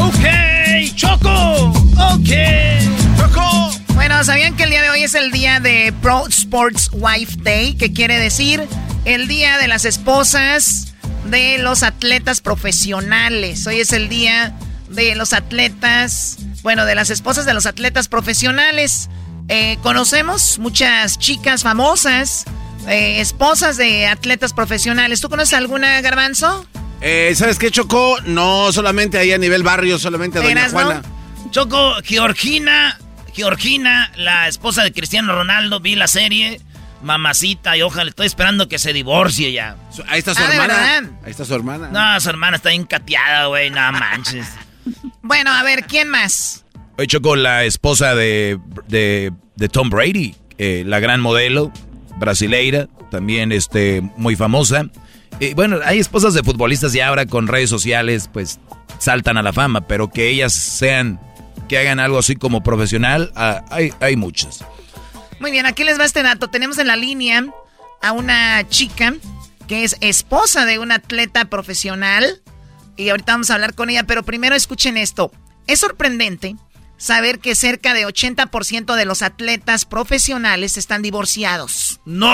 Ok, 0.00 0.94
Choco. 0.94 1.72
Ok. 2.12 2.30
Choco. 3.18 3.70
Bueno, 3.94 4.22
¿sabían 4.24 4.56
que 4.56 4.64
el 4.64 4.70
día 4.70 4.82
de 4.82 4.90
hoy 4.90 5.02
es 5.02 5.14
el 5.14 5.32
día 5.32 5.60
de 5.60 5.92
Pro 6.00 6.26
Sports 6.28 6.90
Wife 6.92 7.36
Day? 7.42 7.74
¿Qué 7.74 7.92
quiere 7.92 8.18
decir 8.18 8.66
el 9.04 9.28
día 9.28 9.58
de 9.58 9.68
las 9.68 9.84
esposas 9.84 10.94
de 11.26 11.58
los 11.58 11.82
atletas 11.82 12.40
profesionales. 12.40 13.66
Hoy 13.66 13.80
es 13.80 13.92
el 13.92 14.08
día 14.08 14.54
de 14.94 15.14
los 15.14 15.32
atletas, 15.32 16.38
bueno, 16.62 16.84
de 16.86 16.94
las 16.94 17.10
esposas 17.10 17.46
de 17.46 17.54
los 17.54 17.66
atletas 17.66 18.08
profesionales. 18.08 19.08
Eh, 19.48 19.78
conocemos 19.82 20.58
muchas 20.58 21.18
chicas 21.18 21.62
famosas, 21.62 22.44
eh, 22.88 23.20
esposas 23.20 23.76
de 23.76 24.06
atletas 24.06 24.52
profesionales. 24.52 25.20
¿Tú 25.20 25.28
conoces 25.28 25.54
alguna, 25.54 26.00
Garbanzo? 26.00 26.66
Eh, 27.00 27.34
¿Sabes 27.36 27.58
qué, 27.58 27.70
Choco? 27.70 28.16
No 28.24 28.72
solamente 28.72 29.18
ahí 29.18 29.32
a 29.32 29.38
nivel 29.38 29.62
barrio, 29.62 29.98
solamente 29.98 30.38
a 30.38 30.42
Doña 30.42 30.70
Juana. 30.70 31.02
Choco, 31.50 31.96
Georgina, 32.02 32.98
Georgina, 33.34 34.10
la 34.16 34.48
esposa 34.48 34.82
de 34.82 34.92
Cristiano 34.92 35.34
Ronaldo, 35.34 35.80
vi 35.80 35.96
la 35.96 36.08
serie. 36.08 36.60
Mamacita, 37.02 37.76
y 37.76 37.82
ojalá, 37.82 38.08
estoy 38.08 38.26
esperando 38.26 38.66
que 38.66 38.78
se 38.78 38.94
divorcie 38.94 39.52
ya. 39.52 39.76
Ahí 40.08 40.20
está 40.20 40.34
su 40.34 40.42
ah, 40.42 40.48
hermana. 40.50 41.10
Ahí 41.22 41.30
está 41.30 41.44
su 41.44 41.54
hermana. 41.54 41.88
No, 41.88 42.18
su 42.18 42.30
hermana 42.30 42.56
está 42.56 42.72
encateada, 42.72 43.46
güey, 43.48 43.68
no 43.68 43.92
manches. 43.92 44.46
Bueno, 45.24 45.50
a 45.50 45.62
ver, 45.62 45.86
¿quién 45.86 46.10
más? 46.10 46.66
Hoy 46.98 47.06
chocó 47.06 47.34
la 47.34 47.64
esposa 47.64 48.14
de, 48.14 48.60
de, 48.88 49.68
Tom 49.70 49.88
Brady, 49.88 50.34
eh, 50.58 50.84
la 50.86 51.00
gran 51.00 51.22
modelo 51.22 51.72
brasileira, 52.18 52.88
también 53.10 53.50
este, 53.50 54.02
muy 54.18 54.36
famosa. 54.36 54.84
Y 55.40 55.54
bueno, 55.54 55.78
hay 55.82 55.98
esposas 55.98 56.34
de 56.34 56.42
futbolistas 56.42 56.94
y 56.94 57.00
ahora 57.00 57.24
con 57.24 57.48
redes 57.48 57.70
sociales, 57.70 58.28
pues 58.30 58.60
saltan 58.98 59.38
a 59.38 59.42
la 59.42 59.54
fama, 59.54 59.86
pero 59.88 60.10
que 60.10 60.28
ellas 60.28 60.52
sean, 60.52 61.18
que 61.70 61.78
hagan 61.78 62.00
algo 62.00 62.18
así 62.18 62.36
como 62.36 62.62
profesional, 62.62 63.32
ah, 63.34 63.64
hay, 63.70 63.94
hay 64.00 64.16
muchas. 64.16 64.62
Muy 65.40 65.50
bien, 65.50 65.64
aquí 65.64 65.84
les 65.84 65.98
va 65.98 66.04
este 66.04 66.22
dato. 66.22 66.50
Tenemos 66.50 66.76
en 66.76 66.88
la 66.88 66.96
línea 66.96 67.46
a 68.02 68.12
una 68.12 68.68
chica 68.68 69.14
que 69.68 69.84
es 69.84 69.96
esposa 70.02 70.66
de 70.66 70.78
un 70.78 70.92
atleta 70.92 71.46
profesional 71.46 72.42
y 72.96 73.08
ahorita 73.08 73.32
vamos 73.32 73.50
a 73.50 73.54
hablar 73.54 73.74
con 73.74 73.90
ella, 73.90 74.04
pero 74.04 74.22
primero 74.22 74.54
escuchen 74.54 74.96
esto. 74.96 75.30
Es 75.66 75.80
sorprendente 75.80 76.56
saber 76.96 77.38
que 77.38 77.54
cerca 77.54 77.94
de 77.94 78.06
80% 78.06 78.94
de 78.94 79.04
los 79.04 79.22
atletas 79.22 79.84
profesionales 79.84 80.76
están 80.76 81.02
divorciados. 81.02 82.00
¡No! 82.04 82.30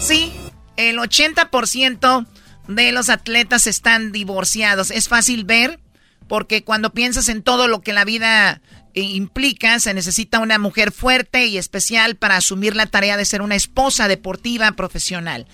Sí, 0.00 0.32
el 0.76 0.98
80% 0.98 2.26
de 2.68 2.92
los 2.92 3.08
atletas 3.08 3.66
están 3.66 4.12
divorciados. 4.12 4.90
Es 4.90 5.08
fácil 5.08 5.44
ver 5.44 5.80
porque 6.28 6.64
cuando 6.64 6.92
piensas 6.92 7.28
en 7.28 7.42
todo 7.42 7.68
lo 7.68 7.80
que 7.80 7.92
la 7.92 8.04
vida 8.04 8.60
implica, 9.02 9.78
se 9.78 9.94
necesita 9.94 10.38
una 10.38 10.58
mujer 10.58 10.92
fuerte 10.92 11.46
y 11.46 11.58
especial 11.58 12.16
para 12.16 12.36
asumir 12.36 12.74
la 12.74 12.86
tarea 12.86 13.16
de 13.16 13.24
ser 13.24 13.42
una 13.42 13.54
esposa 13.54 14.08
deportiva 14.08 14.72
profesional. 14.72 15.46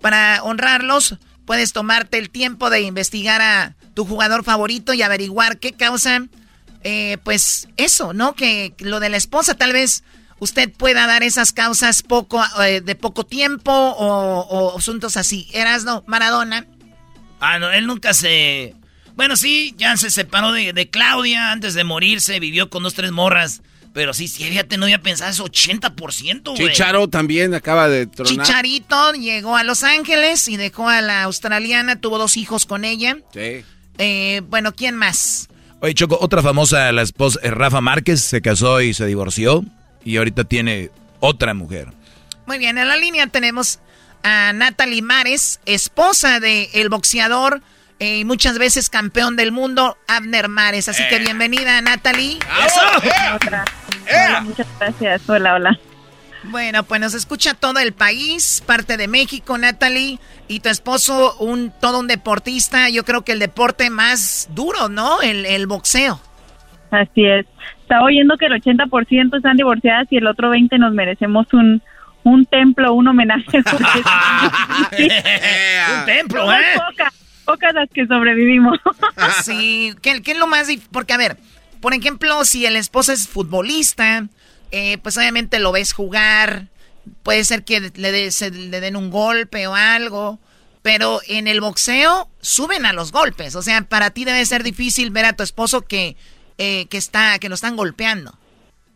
Para 0.00 0.42
honrarlos, 0.42 1.16
puedes 1.44 1.72
tomarte 1.72 2.18
el 2.18 2.30
tiempo 2.30 2.70
de 2.70 2.82
investigar 2.82 3.42
a 3.42 3.74
tu 3.94 4.04
jugador 4.04 4.44
favorito 4.44 4.94
y 4.94 5.02
averiguar 5.02 5.58
qué 5.58 5.72
causa, 5.72 6.26
eh, 6.82 7.18
pues 7.24 7.68
eso, 7.76 8.12
¿no? 8.12 8.34
Que 8.34 8.74
lo 8.78 9.00
de 9.00 9.08
la 9.08 9.16
esposa 9.16 9.54
tal 9.54 9.72
vez 9.72 10.04
usted 10.38 10.72
pueda 10.72 11.06
dar 11.06 11.22
esas 11.22 11.52
causas 11.52 12.02
poco 12.02 12.42
eh, 12.62 12.80
de 12.80 12.94
poco 12.94 13.24
tiempo 13.24 13.72
o, 13.72 14.76
asuntos 14.76 15.16
así. 15.16 15.48
Eras 15.52 15.84
no, 15.84 16.04
Maradona. 16.06 16.66
Ah, 17.40 17.58
no, 17.58 17.70
él 17.70 17.86
nunca 17.86 18.14
se. 18.14 18.74
Bueno, 19.16 19.36
sí, 19.36 19.74
ya 19.78 19.96
se 19.96 20.10
separó 20.10 20.52
de, 20.52 20.90
Claudia 20.90 21.52
antes 21.52 21.74
de 21.74 21.84
morirse, 21.84 22.40
vivió 22.40 22.70
con 22.70 22.82
dos, 22.82 22.94
tres 22.94 23.12
morras. 23.12 23.62
Pero 23.92 24.12
sí, 24.12 24.26
sí, 24.26 24.42
fíjate, 24.42 24.76
no 24.76 24.86
había 24.86 25.00
pensado 25.00 25.30
eso, 25.30 25.44
80%, 25.44 26.56
güey. 26.56 26.56
Chicharo 26.56 27.08
también 27.08 27.54
acaba 27.54 27.88
de 27.88 28.08
tronar. 28.08 28.44
Chicharito 28.44 29.12
llegó 29.12 29.56
a 29.56 29.62
Los 29.62 29.84
Ángeles 29.84 30.48
y 30.48 30.56
dejó 30.56 30.88
a 30.88 31.00
la 31.00 31.22
australiana, 31.22 32.00
tuvo 32.00 32.18
dos 32.18 32.36
hijos 32.36 32.66
con 32.66 32.84
ella. 32.84 33.18
Sí. 33.32 33.64
Eh, 33.98 34.42
bueno, 34.48 34.74
¿quién 34.74 34.96
más? 34.96 35.48
Oye, 35.80 35.94
Choco, 35.94 36.18
otra 36.20 36.42
famosa, 36.42 36.90
la 36.90 37.02
esposa, 37.02 37.38
eh, 37.44 37.52
Rafa 37.52 37.80
Márquez, 37.80 38.20
se 38.20 38.42
casó 38.42 38.80
y 38.80 38.94
se 38.94 39.06
divorció 39.06 39.64
y 40.04 40.16
ahorita 40.16 40.44
tiene 40.44 40.90
otra 41.20 41.54
mujer. 41.54 41.92
Muy 42.46 42.58
bien, 42.58 42.78
en 42.78 42.88
la 42.88 42.96
línea 42.96 43.28
tenemos 43.28 43.78
a 44.24 44.52
Natalie 44.52 45.02
Mares, 45.02 45.60
esposa 45.66 46.40
del 46.40 46.68
el 46.72 46.88
boxeador 46.88 47.62
eh, 48.00 48.18
y 48.18 48.24
muchas 48.24 48.58
veces 48.58 48.90
campeón 48.90 49.36
del 49.36 49.52
mundo, 49.52 49.96
Abner 50.08 50.48
Mares. 50.48 50.88
Así 50.88 51.02
que 51.08 51.18
bienvenida, 51.18 51.80
Natalie. 51.80 52.38
Hola, 54.06 54.40
muchas 54.42 54.66
gracias. 54.78 55.28
Hola, 55.28 55.54
hola. 55.54 55.78
Bueno, 56.44 56.82
pues 56.82 57.00
nos 57.00 57.14
escucha 57.14 57.54
todo 57.54 57.78
el 57.78 57.92
país, 57.92 58.62
parte 58.66 58.96
de 58.96 59.08
México, 59.08 59.56
Natalie, 59.56 60.18
y 60.46 60.60
tu 60.60 60.68
esposo, 60.68 61.36
un 61.38 61.72
todo 61.80 62.00
un 62.00 62.06
deportista, 62.06 62.90
yo 62.90 63.04
creo 63.04 63.22
que 63.22 63.32
el 63.32 63.38
deporte 63.38 63.88
más 63.88 64.50
duro, 64.54 64.90
¿no? 64.90 65.22
El, 65.22 65.46
el 65.46 65.66
boxeo. 65.66 66.20
Así 66.90 67.24
es. 67.24 67.46
Estaba 67.80 68.04
oyendo 68.04 68.36
que 68.36 68.46
el 68.46 68.52
80% 68.52 69.36
están 69.36 69.56
divorciadas 69.56 70.06
y 70.10 70.18
el 70.18 70.26
otro 70.26 70.52
20% 70.52 70.78
nos 70.78 70.92
merecemos 70.92 71.46
un, 71.52 71.80
un 72.24 72.44
templo, 72.46 72.92
un 72.92 73.08
homenaje. 73.08 73.58
un 75.98 76.04
templo, 76.04 76.52
¿eh? 76.52 76.76
Pocas 77.44 77.74
las 77.74 77.88
que 77.90 78.06
sobrevivimos. 78.06 78.78
sí, 79.44 79.94
¿Qué, 80.02 80.22
¿qué, 80.22 80.32
es 80.32 80.38
lo 80.38 80.46
más 80.46 80.68
Porque, 80.90 81.12
a 81.12 81.18
ver, 81.18 81.36
por 81.80 81.94
ejemplo, 81.94 82.44
si 82.44 82.66
el 82.66 82.76
esposo 82.76 83.12
es 83.12 83.28
futbolista, 83.28 84.26
eh, 84.70 84.98
pues 84.98 85.16
obviamente 85.16 85.58
lo 85.58 85.72
ves 85.72 85.92
jugar, 85.92 86.68
puede 87.22 87.44
ser 87.44 87.64
que 87.64 87.80
le, 87.80 88.30
le 88.30 88.80
den 88.80 88.96
un 88.96 89.10
golpe 89.10 89.66
o 89.66 89.74
algo, 89.74 90.38
pero 90.82 91.20
en 91.28 91.48
el 91.48 91.60
boxeo 91.60 92.28
suben 92.40 92.84
a 92.84 92.92
los 92.92 93.12
golpes, 93.12 93.54
o 93.54 93.62
sea, 93.62 93.82
para 93.82 94.10
ti 94.10 94.24
debe 94.24 94.44
ser 94.44 94.62
difícil 94.62 95.10
ver 95.10 95.24
a 95.24 95.32
tu 95.32 95.42
esposo 95.42 95.82
que, 95.82 96.16
eh, 96.58 96.86
que, 96.90 96.98
está, 96.98 97.38
que 97.38 97.48
lo 97.48 97.54
están 97.54 97.76
golpeando. 97.76 98.38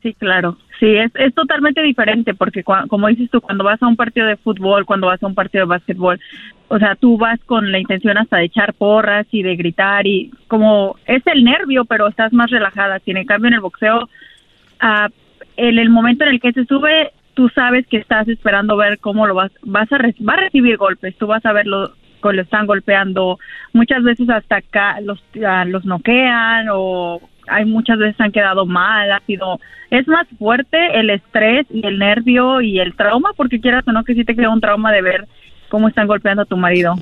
Sí, 0.03 0.15
claro. 0.15 0.57
Sí, 0.79 0.87
es, 0.87 1.11
es 1.16 1.35
totalmente 1.35 1.83
diferente 1.83 2.35
porque, 2.35 2.62
como 2.62 3.09
dices 3.09 3.29
tú, 3.31 3.41
cuando 3.41 3.65
vas 3.65 3.83
a 3.83 3.89
un 3.89 3.97
partido 3.97 4.27
de 4.29 4.37
fútbol, 4.37 4.87
cuando 4.87 5.09
vas 5.09 5.20
a 5.23 5.27
un 5.27 5.35
partido 5.35 5.65
de 5.65 5.70
básquetbol, 5.70 6.20
o 6.69 6.79
sea, 6.79 6.95
tú 6.95 7.19
vas 7.19 7.41
con 7.47 7.73
la 7.73 7.81
intención 7.81 8.16
hasta 8.16 8.37
de 8.37 8.45
echar 8.45 8.75
porras 8.75 9.27
y 9.33 9.43
de 9.43 9.57
gritar 9.57 10.07
y 10.07 10.31
como 10.47 10.97
es 11.07 11.27
el 11.27 11.43
nervio, 11.43 11.85
pero 11.85 12.07
estás 12.07 12.33
más 12.33 12.51
relajada. 12.51 13.01
Si 13.01 13.11
en 13.11 13.25
cambio 13.25 13.49
en 13.49 13.55
el 13.55 13.61
boxeo, 13.61 14.05
uh, 14.05 15.09
en 15.57 15.79
el 15.79 15.91
momento 15.91 16.25
en 16.25 16.31
el 16.31 16.41
que 16.41 16.53
se 16.53 16.65
sube, 16.66 17.11
tú 17.35 17.49
sabes 17.49 17.87
que 17.89 17.97
estás 17.97 18.29
esperando 18.29 18.77
ver 18.77 18.99
cómo 19.01 19.27
lo 19.27 19.35
vas, 19.35 19.51
vas 19.62 19.91
a, 19.93 19.99
va 19.99 20.35
a 20.35 20.41
recibir 20.43 20.77
golpes, 20.77 21.16
tú 21.16 21.27
vas 21.27 21.45
a 21.45 21.53
verlo 21.53 21.93
lo 22.20 22.43
están 22.43 22.66
golpeando, 22.66 23.39
muchas 23.73 24.03
veces 24.03 24.29
hasta 24.29 24.57
acá 24.57 25.01
los, 25.01 25.23
los 25.66 25.85
noquean 25.85 26.66
o 26.73 27.20
hay 27.51 27.65
muchas 27.65 27.99
veces 27.99 28.20
han 28.20 28.33
quedado 28.33 28.66
mal, 28.66 29.11
ha 29.12 29.20
sido, 29.20 29.61
es 29.91 30.07
más 30.09 30.27
fuerte 30.39 30.77
el 30.99 31.11
estrés 31.11 31.66
y 31.70 31.87
el 31.87 31.99
nervio 31.99 32.61
y 32.61 32.81
el 32.81 32.95
trauma, 32.95 33.31
porque 33.37 33.61
quieras 33.61 33.85
o 33.87 33.93
no 33.93 34.05
que 34.05 34.15
sí 34.15 34.25
te 34.25 34.35
queda 34.35 34.51
un 34.51 34.61
trauma 34.61 34.93
de 34.93 35.03
ver 35.03 35.29
cómo 35.69 35.89
están 35.89 36.07
golpeando 36.07 36.43
a 36.43 36.47
tu 36.47 36.57
marido. 36.57 36.95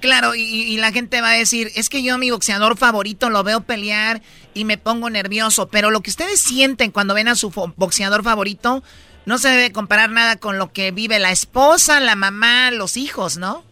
Claro, 0.00 0.34
y, 0.34 0.42
y, 0.42 0.76
la 0.76 0.92
gente 0.92 1.22
va 1.22 1.30
a 1.30 1.38
decir, 1.38 1.68
es 1.76 1.88
que 1.88 2.02
yo 2.02 2.18
mi 2.18 2.30
boxeador 2.30 2.76
favorito 2.76 3.30
lo 3.30 3.42
veo 3.42 3.62
pelear 3.62 4.20
y 4.52 4.66
me 4.66 4.76
pongo 4.76 5.08
nervioso, 5.08 5.68
pero 5.70 5.90
lo 5.90 6.00
que 6.00 6.10
ustedes 6.10 6.40
sienten 6.40 6.90
cuando 6.90 7.14
ven 7.14 7.28
a 7.28 7.34
su 7.34 7.50
boxeador 7.76 8.22
favorito 8.22 8.82
no 9.24 9.38
se 9.38 9.48
debe 9.48 9.72
comparar 9.72 10.10
nada 10.10 10.36
con 10.36 10.58
lo 10.58 10.72
que 10.72 10.90
vive 10.90 11.18
la 11.18 11.30
esposa, 11.30 12.00
la 12.00 12.16
mamá, 12.16 12.70
los 12.70 12.98
hijos, 12.98 13.38
¿no? 13.38 13.62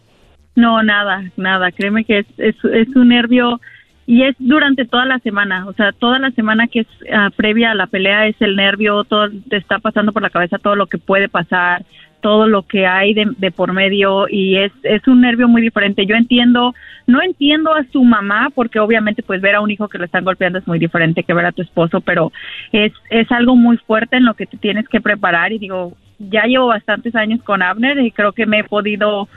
No, 0.55 0.83
nada, 0.83 1.31
nada, 1.37 1.71
créeme 1.71 2.05
que 2.05 2.19
es, 2.19 2.25
es, 2.37 2.55
es 2.63 2.87
un 2.95 3.09
nervio 3.09 3.59
y 4.05 4.23
es 4.23 4.35
durante 4.39 4.85
toda 4.85 5.05
la 5.05 5.19
semana, 5.19 5.65
o 5.67 5.73
sea, 5.73 5.91
toda 5.93 6.19
la 6.19 6.31
semana 6.31 6.67
que 6.67 6.81
es 6.81 6.87
ah, 7.11 7.29
previa 7.35 7.71
a 7.71 7.75
la 7.75 7.87
pelea 7.87 8.27
es 8.27 8.35
el 8.41 8.55
nervio, 8.55 9.03
todo 9.03 9.29
te 9.49 9.57
está 9.57 9.79
pasando 9.79 10.11
por 10.11 10.21
la 10.21 10.29
cabeza 10.29 10.57
todo 10.57 10.75
lo 10.75 10.87
que 10.87 10.97
puede 10.97 11.29
pasar, 11.29 11.85
todo 12.23 12.47
lo 12.47 12.63
que 12.63 12.87
hay 12.87 13.13
de, 13.13 13.51
por 13.51 13.73
medio 13.73 14.27
y 14.29 14.55
es, 14.55 14.71
es 14.83 15.05
un 15.07 15.21
nervio 15.21 15.49
muy 15.49 15.61
diferente. 15.61 16.05
Yo 16.05 16.15
entiendo, 16.15 16.73
no 17.05 17.21
entiendo 17.21 17.73
a 17.73 17.83
su 17.91 18.01
mamá 18.03 18.49
porque 18.55 18.79
obviamente 18.79 19.23
pues 19.23 19.41
ver 19.41 19.55
a 19.55 19.61
un 19.61 19.71
hijo 19.71 19.89
que 19.89 19.97
lo 19.97 20.05
están 20.05 20.23
golpeando 20.23 20.57
es 20.57 20.67
muy 20.67 20.79
diferente 20.79 21.23
que 21.23 21.33
ver 21.33 21.45
a 21.45 21.51
tu 21.51 21.61
esposo, 21.61 21.99
pero 21.99 22.31
es, 22.71 22.93
es 23.09 23.29
algo 23.31 23.57
muy 23.57 23.77
fuerte 23.77 24.15
en 24.17 24.25
lo 24.25 24.35
que 24.35 24.45
te 24.45 24.57
tienes 24.57 24.87
que 24.87 25.01
preparar 25.01 25.51
y 25.51 25.59
digo, 25.59 25.97
ya 26.17 26.43
llevo 26.43 26.67
bastantes 26.67 27.13
años 27.15 27.41
con 27.43 27.61
Abner 27.61 27.99
y 27.99 28.11
creo 28.11 28.31
que 28.31 28.45
me 28.45 28.59
he 28.59 28.63
podido 28.63 29.27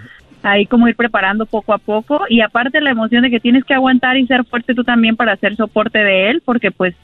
ahí 0.47 0.67
como 0.67 0.89
ir 0.89 0.97
preparando 0.97 1.47
poco 1.47 1.73
a 1.73 1.79
poco 1.79 2.23
y 2.29 2.41
aparte 2.41 2.81
la 2.81 2.91
emoción 2.91 3.23
de 3.23 3.31
que 3.31 3.41
tienes 3.41 3.65
que 3.65 3.75
aguantar 3.75 4.17
y 4.17 4.27
ser 4.27 4.45
fuerte 4.45 4.75
tú 4.75 4.85
también 4.85 5.17
para 5.17 5.33
hacer 5.33 5.57
soporte 5.57 5.99
de 5.99 6.31
él 6.31 6.43
porque 6.45 6.71
pues 6.71 6.95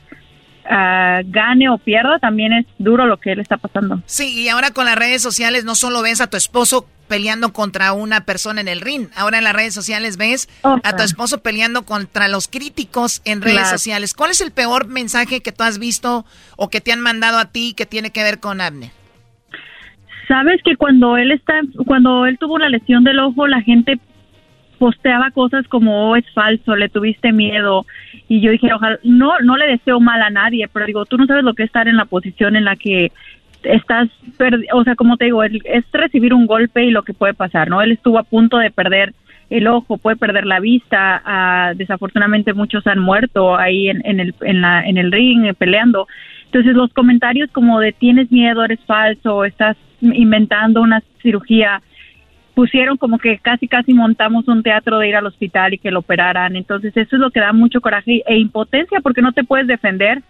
Ah, 0.65 1.23
gane 1.25 1.69
o 1.69 1.79
pierda, 1.79 2.19
también 2.21 2.53
es 2.53 2.67
duro 2.79 3.07
lo 3.07 3.19
que 3.19 3.33
él 3.33 3.41
está 3.41 3.57
pasando. 3.57 4.01
Sí, 4.07 4.43
y 4.43 4.49
ahora 4.49 4.71
con 4.71 4.85
las 4.85 4.95
redes 4.95 5.21
sociales 5.21 5.65
no 5.65 5.75
solo 5.75 6.03
ves 6.03 6.21
a 6.21 6.29
tu 6.29 6.37
esposo 6.37 6.87
peleando 7.09 7.53
contra 7.53 7.93
una 7.93 8.25
persona 8.25 8.61
en 8.61 8.69
el 8.69 8.81
ring, 8.81 9.09
ahora 9.17 9.39
en 9.39 9.45
las 9.45 9.55
redes 9.55 9.75
sociales 9.75 10.17
ves 10.17 10.49
a 10.63 10.97
tu 10.97 11.03
esposo 11.03 11.43
peleando 11.43 11.83
contra 11.83 12.29
los 12.29 12.49
críticos 12.49 13.23
en 13.25 13.43
redes 13.43 13.69
sociales. 13.69 14.15
¿Cuál 14.15 14.31
es 14.31 14.41
el 14.41 14.53
peor 14.53 14.87
mensaje 14.87 15.41
que 15.41 15.53
tú 15.53 15.65
has 15.65 15.79
visto 15.79 16.25
o 16.57 16.71
que 16.71 16.81
te 16.81 16.93
han 16.93 17.01
mandado 17.01 17.39
a 17.39 17.47
ti 17.47 17.75
que 17.77 17.85
tiene 17.85 18.11
que 18.11 18.23
ver 18.23 18.39
con 18.39 18.61
Abner? 18.61 18.93
Sabes 20.29 20.63
que 20.63 20.77
cuando 20.77 21.17
él 21.17 21.33
está, 21.33 21.61
cuando 21.87 22.27
él 22.27 22.39
tuvo 22.39 22.59
la 22.59 22.69
lesión 22.69 23.05
del 23.05 23.19
ojo, 23.19 23.47
la 23.47 23.63
gente 23.63 23.99
posteaba 24.79 25.31
cosas 25.31 25.67
como 25.69 26.11
oh, 26.11 26.17
es 26.17 26.25
falso, 26.33 26.75
le 26.75 26.89
tuviste 26.89 27.33
miedo 27.33 27.87
y 28.29 28.41
yo 28.41 28.51
dije, 28.51 28.73
ojalá, 28.73 28.99
no, 29.05 29.39
no 29.41 29.57
le 29.57 29.69
deseo 29.69 30.01
mal 30.01 30.21
a 30.21 30.31
nadie, 30.31 30.67
pero 30.73 30.87
digo, 30.87 31.05
tú 31.07 31.17
no 31.19 31.27
sabes 31.27 31.45
lo 31.45 31.55
que 31.55 31.63
es 31.63 31.69
estar 31.69 31.87
en 31.87 31.97
la 31.97 32.05
posición 32.05 32.57
en 32.57 32.65
la 32.65 32.75
que 32.75 33.13
estás, 33.63 34.09
o 34.73 34.83
sea, 34.83 34.97
como 34.97 35.17
te 35.17 35.27
digo, 35.27 35.45
es 35.45 35.85
recibir 35.93 36.35
un 36.35 36.47
golpe 36.47 36.85
y 36.85 36.91
lo 36.91 37.03
que 37.03 37.15
puede 37.15 37.35
pasar, 37.35 37.69
¿no? 37.69 37.81
Él 37.81 37.93
estuvo 37.93 38.19
a 38.19 38.25
punto 38.25 38.59
de 38.59 38.73
perder 38.73 39.15
el 39.51 39.67
ojo, 39.67 39.99
puede 39.99 40.17
perder 40.17 40.47
la 40.47 40.61
vista, 40.61 41.23
ah, 41.25 41.73
desafortunadamente 41.77 42.55
muchos 42.55 42.87
han 42.87 42.99
muerto 42.99 43.57
ahí 43.57 43.89
en, 43.89 44.01
en, 44.05 44.19
el, 44.19 44.35
en, 44.41 44.63
la, 44.63 44.83
en 44.83 44.97
el 44.97 45.13
ring 45.13 45.55
peleando. 45.57 46.09
Entonces 46.53 46.75
los 46.75 46.93
comentarios 46.93 47.51
como 47.51 47.81
de 47.81 47.93
tienes 47.93 48.31
miedo, 48.31 48.63
eres 48.63 48.79
falso, 48.87 49.47
estás 49.47 49.75
inventando 50.03 50.83
una 50.83 51.03
cirugía, 51.23 51.81
pusieron 52.55 52.99
como 52.99 53.17
que 53.17 53.39
casi 53.39 53.67
casi 53.67 53.95
montamos 53.95 54.47
un 54.49 54.63
teatro 54.63 54.99
de 54.99 55.09
ir 55.09 55.17
al 55.17 55.25
hospital 55.25 55.73
y 55.73 55.79
que 55.79 55.91
lo 55.91 56.01
operaran. 56.01 56.55
Entonces 56.55 56.95
eso 56.95 57.17
es 57.17 57.21
lo 57.21 57.31
que 57.31 57.41
da 57.41 57.55
mucho 57.55 57.81
coraje 57.81 58.23
e 58.27 58.37
impotencia 58.37 59.01
porque 59.01 59.23
no 59.23 59.33
te 59.33 59.45
puedes 59.45 59.67
defender, 59.67 60.21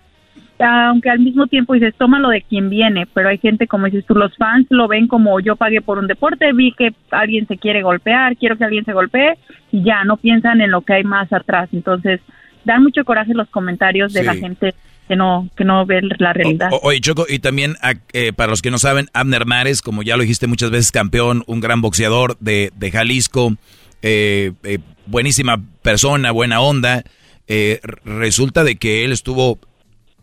aunque 0.61 1.11
al 1.11 1.19
mismo 1.19 1.49
tiempo 1.49 1.74
dices, 1.74 1.97
tómalo 1.99 2.28
de 2.28 2.43
quien 2.43 2.70
viene, 2.70 3.09
pero 3.12 3.28
hay 3.28 3.39
gente 3.39 3.66
como 3.66 3.86
dices 3.86 4.07
tú, 4.07 4.15
los 4.15 4.36
fans 4.36 4.69
lo 4.70 4.86
ven 4.86 5.09
como 5.09 5.40
yo 5.40 5.57
pagué 5.57 5.81
por 5.81 5.99
un 5.99 6.07
deporte, 6.07 6.53
vi 6.53 6.70
que 6.70 6.94
alguien 7.11 7.49
se 7.49 7.59
quiere 7.59 7.82
golpear, 7.82 8.36
quiero 8.36 8.57
que 8.57 8.62
alguien 8.62 8.85
se 8.85 8.93
golpee 8.93 9.39
y 9.73 9.82
ya, 9.82 10.05
no 10.05 10.19
piensan 10.19 10.61
en 10.61 10.70
lo 10.70 10.82
que 10.82 10.93
hay 10.93 11.03
más 11.03 11.32
atrás. 11.32 11.69
Entonces 11.73 12.20
dan 12.65 12.85
mucho 12.85 13.05
coraje 13.05 13.35
los 13.35 13.49
comentarios 13.49 14.12
de 14.12 14.23
la 14.23 14.35
gente 14.36 14.73
que 15.09 15.16
no, 15.16 15.49
que 15.57 15.65
no 15.65 15.85
ve 15.85 16.01
la 16.19 16.33
realidad. 16.33 16.70
oye, 16.83 17.01
Choco, 17.01 17.27
y 17.29 17.39
también 17.39 17.77
eh, 18.12 18.33
para 18.33 18.51
los 18.51 18.62
que 18.62 18.70
no 18.70 18.79
saben, 18.79 19.09
Abner 19.12 19.47
Mares, 19.47 19.83
como 19.83 20.03
ya 20.03 20.16
lo 20.16 20.23
dijiste 20.23 20.47
muchas 20.47 20.70
veces, 20.70 20.93
campeón, 20.93 21.45
un 21.47 21.61
gran 21.61 21.81
boxeador 21.81 22.37
de, 22.39 22.73
de 22.77 22.91
Jalisco, 22.91 23.57
eh, 24.03 24.53
eh, 24.62 24.79
buenísima 25.07 25.62
persona, 25.83 26.31
buena 26.31 26.61
onda. 26.61 27.05
resulta 28.05 28.65
de 28.65 28.77
que 28.77 29.05
él 29.05 29.12
estuvo, 29.12 29.59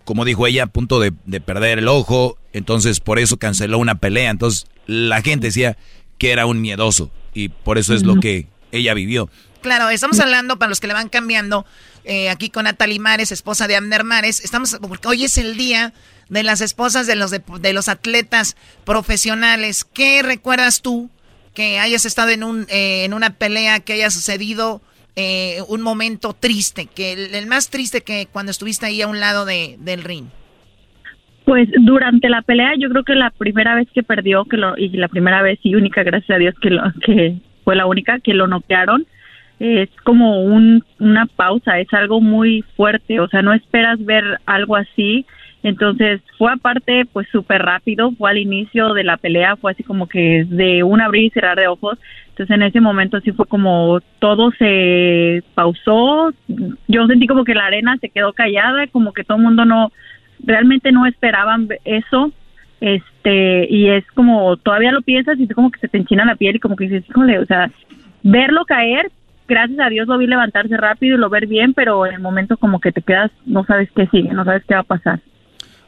como 0.05 0.25
dijo 0.25 0.47
ella, 0.47 0.63
a 0.63 0.67
punto 0.67 0.99
de, 0.99 1.11
perder 1.41 1.79
el 1.79 1.87
ojo, 1.87 2.37
entonces 2.53 2.99
por 2.99 3.19
eso 3.19 3.37
canceló 3.37 3.77
una 3.77 3.95
pelea. 3.95 4.31
Entonces 4.31 4.65
la 4.87 5.21
gente 5.21 5.47
decía 5.47 5.77
que 6.17 6.31
era 6.31 6.45
un 6.45 6.61
miedoso 6.61 7.11
y 7.33 7.49
por 7.49 7.77
eso 7.77 7.93
es 7.93 8.03
lo 8.03 8.15
que 8.19 8.47
ella 8.71 8.93
vivió. 8.93 9.29
Claro, 9.61 9.89
estamos 9.89 10.19
hablando, 10.19 10.57
para 10.57 10.69
los 10.69 10.79
que 10.79 10.87
le 10.87 10.93
van 10.93 11.09
cambiando, 11.09 11.65
eh, 12.03 12.29
aquí 12.29 12.49
con 12.49 12.63
Natalie 12.63 12.99
Mares, 12.99 13.31
esposa 13.31 13.67
de 13.67 13.75
Abner 13.75 14.03
Mares. 14.03 14.43
Estamos, 14.43 14.77
porque 14.81 15.07
hoy 15.07 15.23
es 15.25 15.37
el 15.37 15.57
día 15.57 15.93
de 16.29 16.43
las 16.43 16.61
esposas 16.61 17.07
de 17.07 17.15
los, 17.15 17.31
de, 17.31 17.73
los 17.73 17.89
atletas 17.89 18.55
profesionales. 18.85 19.83
¿Qué 19.83 20.21
recuerdas 20.23 20.81
tú 20.81 21.09
que 21.53 21.79
hayas 21.79 22.05
estado 22.05 22.29
en, 22.29 22.43
un, 22.43 22.65
eh, 22.69 23.03
en 23.05 23.13
una 23.13 23.31
pelea, 23.31 23.79
que 23.79 23.93
haya 23.93 24.09
sucedido 24.09 24.81
eh, 25.15 25.57
un 25.67 25.81
momento 25.81 26.33
triste, 26.33 26.85
que 26.85 27.13
el, 27.13 27.47
más 27.47 27.69
triste 27.69 28.01
que 28.01 28.27
cuando 28.31 28.51
estuviste 28.51 28.85
ahí 28.85 29.01
a 29.01 29.07
un 29.07 29.19
lado 29.19 29.45
de, 29.45 29.75
del 29.79 30.03
ring? 30.03 30.27
Pues 31.45 31.67
durante 31.79 32.29
la 32.29 32.43
pelea, 32.43 32.73
yo 32.77 32.89
creo 32.89 33.03
que 33.03 33.15
la 33.15 33.31
primera 33.31 33.73
vez 33.73 33.87
que 33.93 34.03
perdió, 34.03 34.45
que 34.45 34.57
lo, 34.57 34.77
y 34.77 34.89
la 34.89 35.07
primera 35.07 35.41
vez 35.41 35.59
y 35.63 35.73
única, 35.73 36.03
gracias 36.03 36.35
a 36.35 36.39
Dios, 36.39 36.53
que, 36.61 36.69
lo, 36.69 36.83
que 37.03 37.39
fue 37.63 37.75
la 37.75 37.87
única, 37.87 38.19
que 38.19 38.35
lo 38.35 38.45
noquearon, 38.45 39.07
es 39.59 39.89
como 40.03 40.41
un, 40.41 40.83
una 40.99 41.25
pausa, 41.25 41.79
es 41.79 41.93
algo 41.93 42.21
muy 42.21 42.63
fuerte, 42.75 43.19
o 43.19 43.27
sea, 43.27 43.41
no 43.41 43.53
esperas 43.53 44.03
ver 44.03 44.23
algo 44.45 44.75
así. 44.75 45.25
Entonces 45.61 46.21
fue 46.37 46.53
aparte 46.53 47.05
pues 47.11 47.27
súper 47.29 47.61
rápido, 47.61 48.11
fue 48.13 48.29
al 48.29 48.37
inicio 48.37 48.93
de 48.93 49.03
la 49.03 49.17
pelea, 49.17 49.57
fue 49.57 49.73
así 49.73 49.83
como 49.83 50.07
que 50.07 50.45
de 50.47 50.83
un 50.83 51.01
abrir 51.01 51.25
y 51.25 51.29
cerrar 51.31 51.57
de 51.57 51.67
ojos. 51.67 51.99
Entonces 52.29 52.55
en 52.55 52.63
ese 52.63 52.79
momento 52.79 53.19
sí 53.19 53.33
fue 53.33 53.45
como 53.45 53.99
todo 54.19 54.51
se 54.51 55.43
pausó, 55.55 56.31
yo 56.87 57.07
sentí 57.07 57.27
como 57.27 57.43
que 57.43 57.55
la 57.55 57.65
arena 57.65 57.97
se 57.99 58.09
quedó 58.09 58.31
callada, 58.31 58.87
como 58.87 59.11
que 59.11 59.25
todo 59.25 59.37
el 59.37 59.43
mundo 59.43 59.65
no, 59.65 59.91
realmente 60.45 60.93
no 60.93 61.05
esperaban 61.05 61.67
eso, 61.83 62.31
este, 62.79 63.67
y 63.69 63.89
es 63.89 64.05
como 64.11 64.55
todavía 64.55 64.93
lo 64.93 65.01
piensas 65.01 65.37
y 65.37 65.47
como 65.49 65.69
que 65.71 65.81
se 65.81 65.89
te 65.89 65.97
enchina 65.97 66.23
la 66.23 66.35
piel 66.35 66.55
y 66.55 66.59
como 66.59 66.77
que 66.77 66.85
dices, 66.85 67.03
híjole, 67.09 67.39
o 67.39 67.45
sea, 67.45 67.69
verlo 68.23 68.63
caer, 68.65 69.11
gracias 69.49 69.79
a 69.79 69.89
Dios 69.89 70.07
lo 70.07 70.17
vi 70.17 70.27
levantarse 70.27 70.77
rápido 70.77 71.15
y 71.17 71.19
lo 71.19 71.29
ver 71.29 71.47
bien, 71.47 71.73
pero 71.73 72.05
en 72.05 72.13
el 72.13 72.19
momento 72.21 72.55
como 72.57 72.79
que 72.79 72.91
te 72.93 73.01
quedas, 73.01 73.31
no 73.45 73.65
sabes 73.65 73.89
qué 73.95 74.07
sigue, 74.07 74.31
no 74.31 74.45
sabes 74.45 74.63
qué 74.67 74.75
va 74.75 74.81
a 74.81 74.83
pasar. 74.83 75.19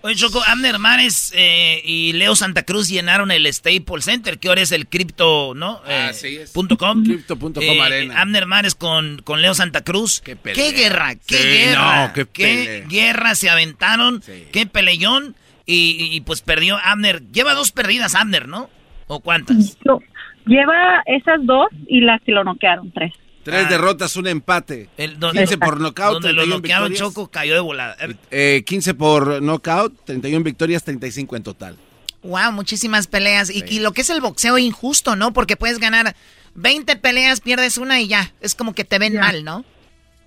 Oye, 0.03 0.15
Choco, 0.15 0.41
Amner 0.47 0.79
Mares 0.79 1.31
eh, 1.37 1.79
y 1.85 2.13
Leo 2.13 2.35
Santa 2.35 2.63
Cruz 2.63 2.89
llenaron 2.89 3.29
el 3.29 3.45
Staples 3.53 4.03
Center, 4.05 4.39
que 4.39 4.47
ahora 4.49 4.61
es 4.61 4.71
el 4.71 4.87
cripto, 4.87 5.53
¿no? 5.55 5.79
Ah, 5.85 6.07
eh, 6.09 6.13
sí, 6.15 6.37
es. 6.37 6.51
punto 6.51 6.75
.com. 6.75 7.03
Crypto.com 7.03 7.61
Eh, 7.61 7.79
arena. 7.81 8.19
Amner 8.19 8.47
Mares 8.47 8.73
con, 8.73 9.21
con 9.23 9.43
Leo 9.43 9.53
Santa 9.53 9.83
Cruz. 9.83 10.19
Qué, 10.21 10.33
guerra, 10.43 11.13
qué 11.27 11.35
Sí, 11.35 11.47
guerra. 11.47 12.07
no, 12.07 12.13
qué 12.13 12.25
pelea. 12.25 12.87
guerra 12.87 13.35
se 13.35 13.51
aventaron, 13.51 14.23
qué 14.51 14.65
peleón. 14.65 15.35
Y, 15.67 15.95
y- 15.99 16.15
y, 16.15 16.21
pues 16.21 16.41
perdió 16.41 16.77
Amner. 16.83 17.21
Lleva 17.31 17.53
dos 17.53 17.71
perdidas 17.71 18.15
Amner, 18.15 18.47
¿no? 18.47 18.71
¿O 19.05 19.19
cuántas? 19.19 19.77
No, 19.85 19.99
lleva 20.47 21.03
esas 21.05 21.45
dos 21.45 21.67
y 21.87 22.01
las 22.01 22.19
que 22.23 22.31
lo 22.31 22.43
noquearon, 22.43 22.91
tres. 22.91 23.13
Tres 23.43 23.69
derrotas, 23.69 24.15
un 24.17 24.27
empate. 24.27 24.89
El, 24.97 25.17
15 25.17 25.57
por 25.57 25.79
nocaut, 25.81 26.13
Donde 26.13 26.33
lo 26.33 26.41
31 26.43 26.55
noquearon 26.57 26.89
victorias. 26.89 27.13
Choco 27.13 27.31
cayó 27.31 27.53
de 27.55 27.59
volada. 27.59 27.97
Eh, 28.29 28.63
15 28.65 28.93
por 28.93 29.41
knockout, 29.41 29.93
31 30.05 30.43
victorias, 30.43 30.83
35 30.83 31.35
en 31.37 31.43
total. 31.43 31.77
Wow, 32.23 32.51
muchísimas 32.51 33.07
peleas. 33.07 33.49
Y, 33.49 33.63
y 33.67 33.79
lo 33.79 33.93
que 33.93 34.01
es 34.01 34.09
el 34.11 34.21
boxeo 34.21 34.57
injusto, 34.59 35.15
¿no? 35.15 35.33
Porque 35.33 35.57
puedes 35.57 35.79
ganar 35.79 36.15
20 36.53 36.95
peleas, 36.97 37.41
pierdes 37.41 37.77
una 37.79 37.99
y 37.99 38.07
ya. 38.07 38.31
Es 38.41 38.53
como 38.53 38.75
que 38.75 38.83
te 38.85 38.99
ven 38.99 39.15
mal, 39.17 39.43
¿no? 39.43 39.65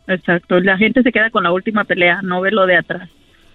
Exacto, 0.07 0.61
la 0.61 0.77
gente 0.77 1.03
se 1.03 1.13
queda 1.13 1.31
con 1.31 1.45
la 1.45 1.53
última 1.53 1.85
pelea, 1.85 2.21
no 2.23 2.41
ve 2.41 2.51
lo 2.51 2.67
de 2.67 2.77
atrás. 2.77 3.09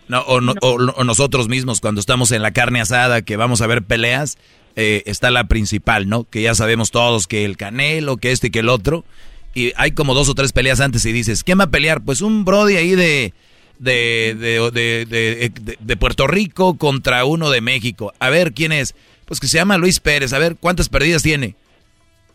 No, 0.07 0.22
o, 0.22 0.41
no- 0.41 0.56
o- 0.61 0.73
o 0.95 1.03
nosotros 1.03 1.48
mismos 1.48 1.81
cuando 1.81 1.99
estamos 2.02 2.31
en 2.31 2.41
la 2.41 2.52
carne 2.52 2.81
asada, 2.81 3.22
que 3.22 3.38
vamos 3.38 3.61
a 3.61 3.68
ver 3.68 3.84
peleas, 3.84 4.38
eh, 4.76 5.03
está 5.06 5.30
la 5.30 5.44
principal, 5.44 6.10
¿no? 6.10 6.23
Que 6.23 6.41
ya 6.41 6.56
sabemos 6.56 6.90
todos 6.90 7.27
que 7.27 7.45
el 7.45 7.57
Canelo, 7.57 8.18
que 8.18 8.31
este 8.31 8.48
y 8.48 8.49
que 8.49 8.60
el 8.60 8.69
otro. 8.69 9.06
Y 9.53 9.73
hay 9.77 9.91
como 9.91 10.13
dos 10.13 10.30
o 10.30 10.35
tres 10.35 10.51
peleas 10.53 10.80
antes 10.80 11.05
y 11.05 11.11
dices, 11.11 11.43
¿quién 11.43 11.59
va 11.59 11.63
a 11.65 11.69
pelear? 11.71 12.01
Pues 12.01 12.21
un 12.21 12.45
Brody 12.45 12.76
ahí 12.77 12.91
de, 12.95 13.34
de, 13.80 14.35
de, 14.39 14.71
de- 14.71 15.05
de- 15.05 15.49
de- 15.61 15.77
de 15.80 15.97
Puerto 15.97 16.27
Rico 16.27 16.77
contra 16.77 17.26
uno 17.26 17.49
de 17.49 17.61
México. 17.61 18.13
A 18.19 18.30
ver, 18.30 18.53
¿quién 18.53 18.71
es? 18.71 18.95
Pues 19.26 19.39
que 19.39 19.47
se 19.47 19.57
llama 19.57 19.77
Luis 19.77 19.99
Pérez. 19.99 20.34
A 20.34 20.39
ver, 20.39 20.55
¿cuántas 20.55 20.89
perdidas 20.89 21.23
tiene? 21.23 21.55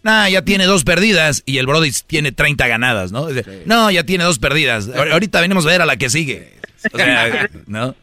Nah, 0.03 0.28
ya 0.28 0.43
tiene 0.43 0.65
dos 0.66 0.85
perdidas 0.85 1.43
y 1.47 1.57
el 1.59 1.66
Brody 1.66 1.91
tiene 2.07 2.31
30 2.31 2.66
ganadas, 2.66 3.11
¿no? 3.11 3.28
No, 3.65 3.91
ya 3.91 4.05
tiene 4.05 4.24
dos 4.24 4.39
perdidas. 4.39 4.89
Ahor- 4.89 5.12
Ahorita 5.12 5.41
venimos 5.41 5.65
a 5.65 5.69
ver 5.70 5.82
a 5.82 5.86
la 5.86 5.97
que 5.97 6.11
sigue. 6.11 6.53
O 6.93 6.99
sea, 6.99 7.49
¿no? 7.66 7.95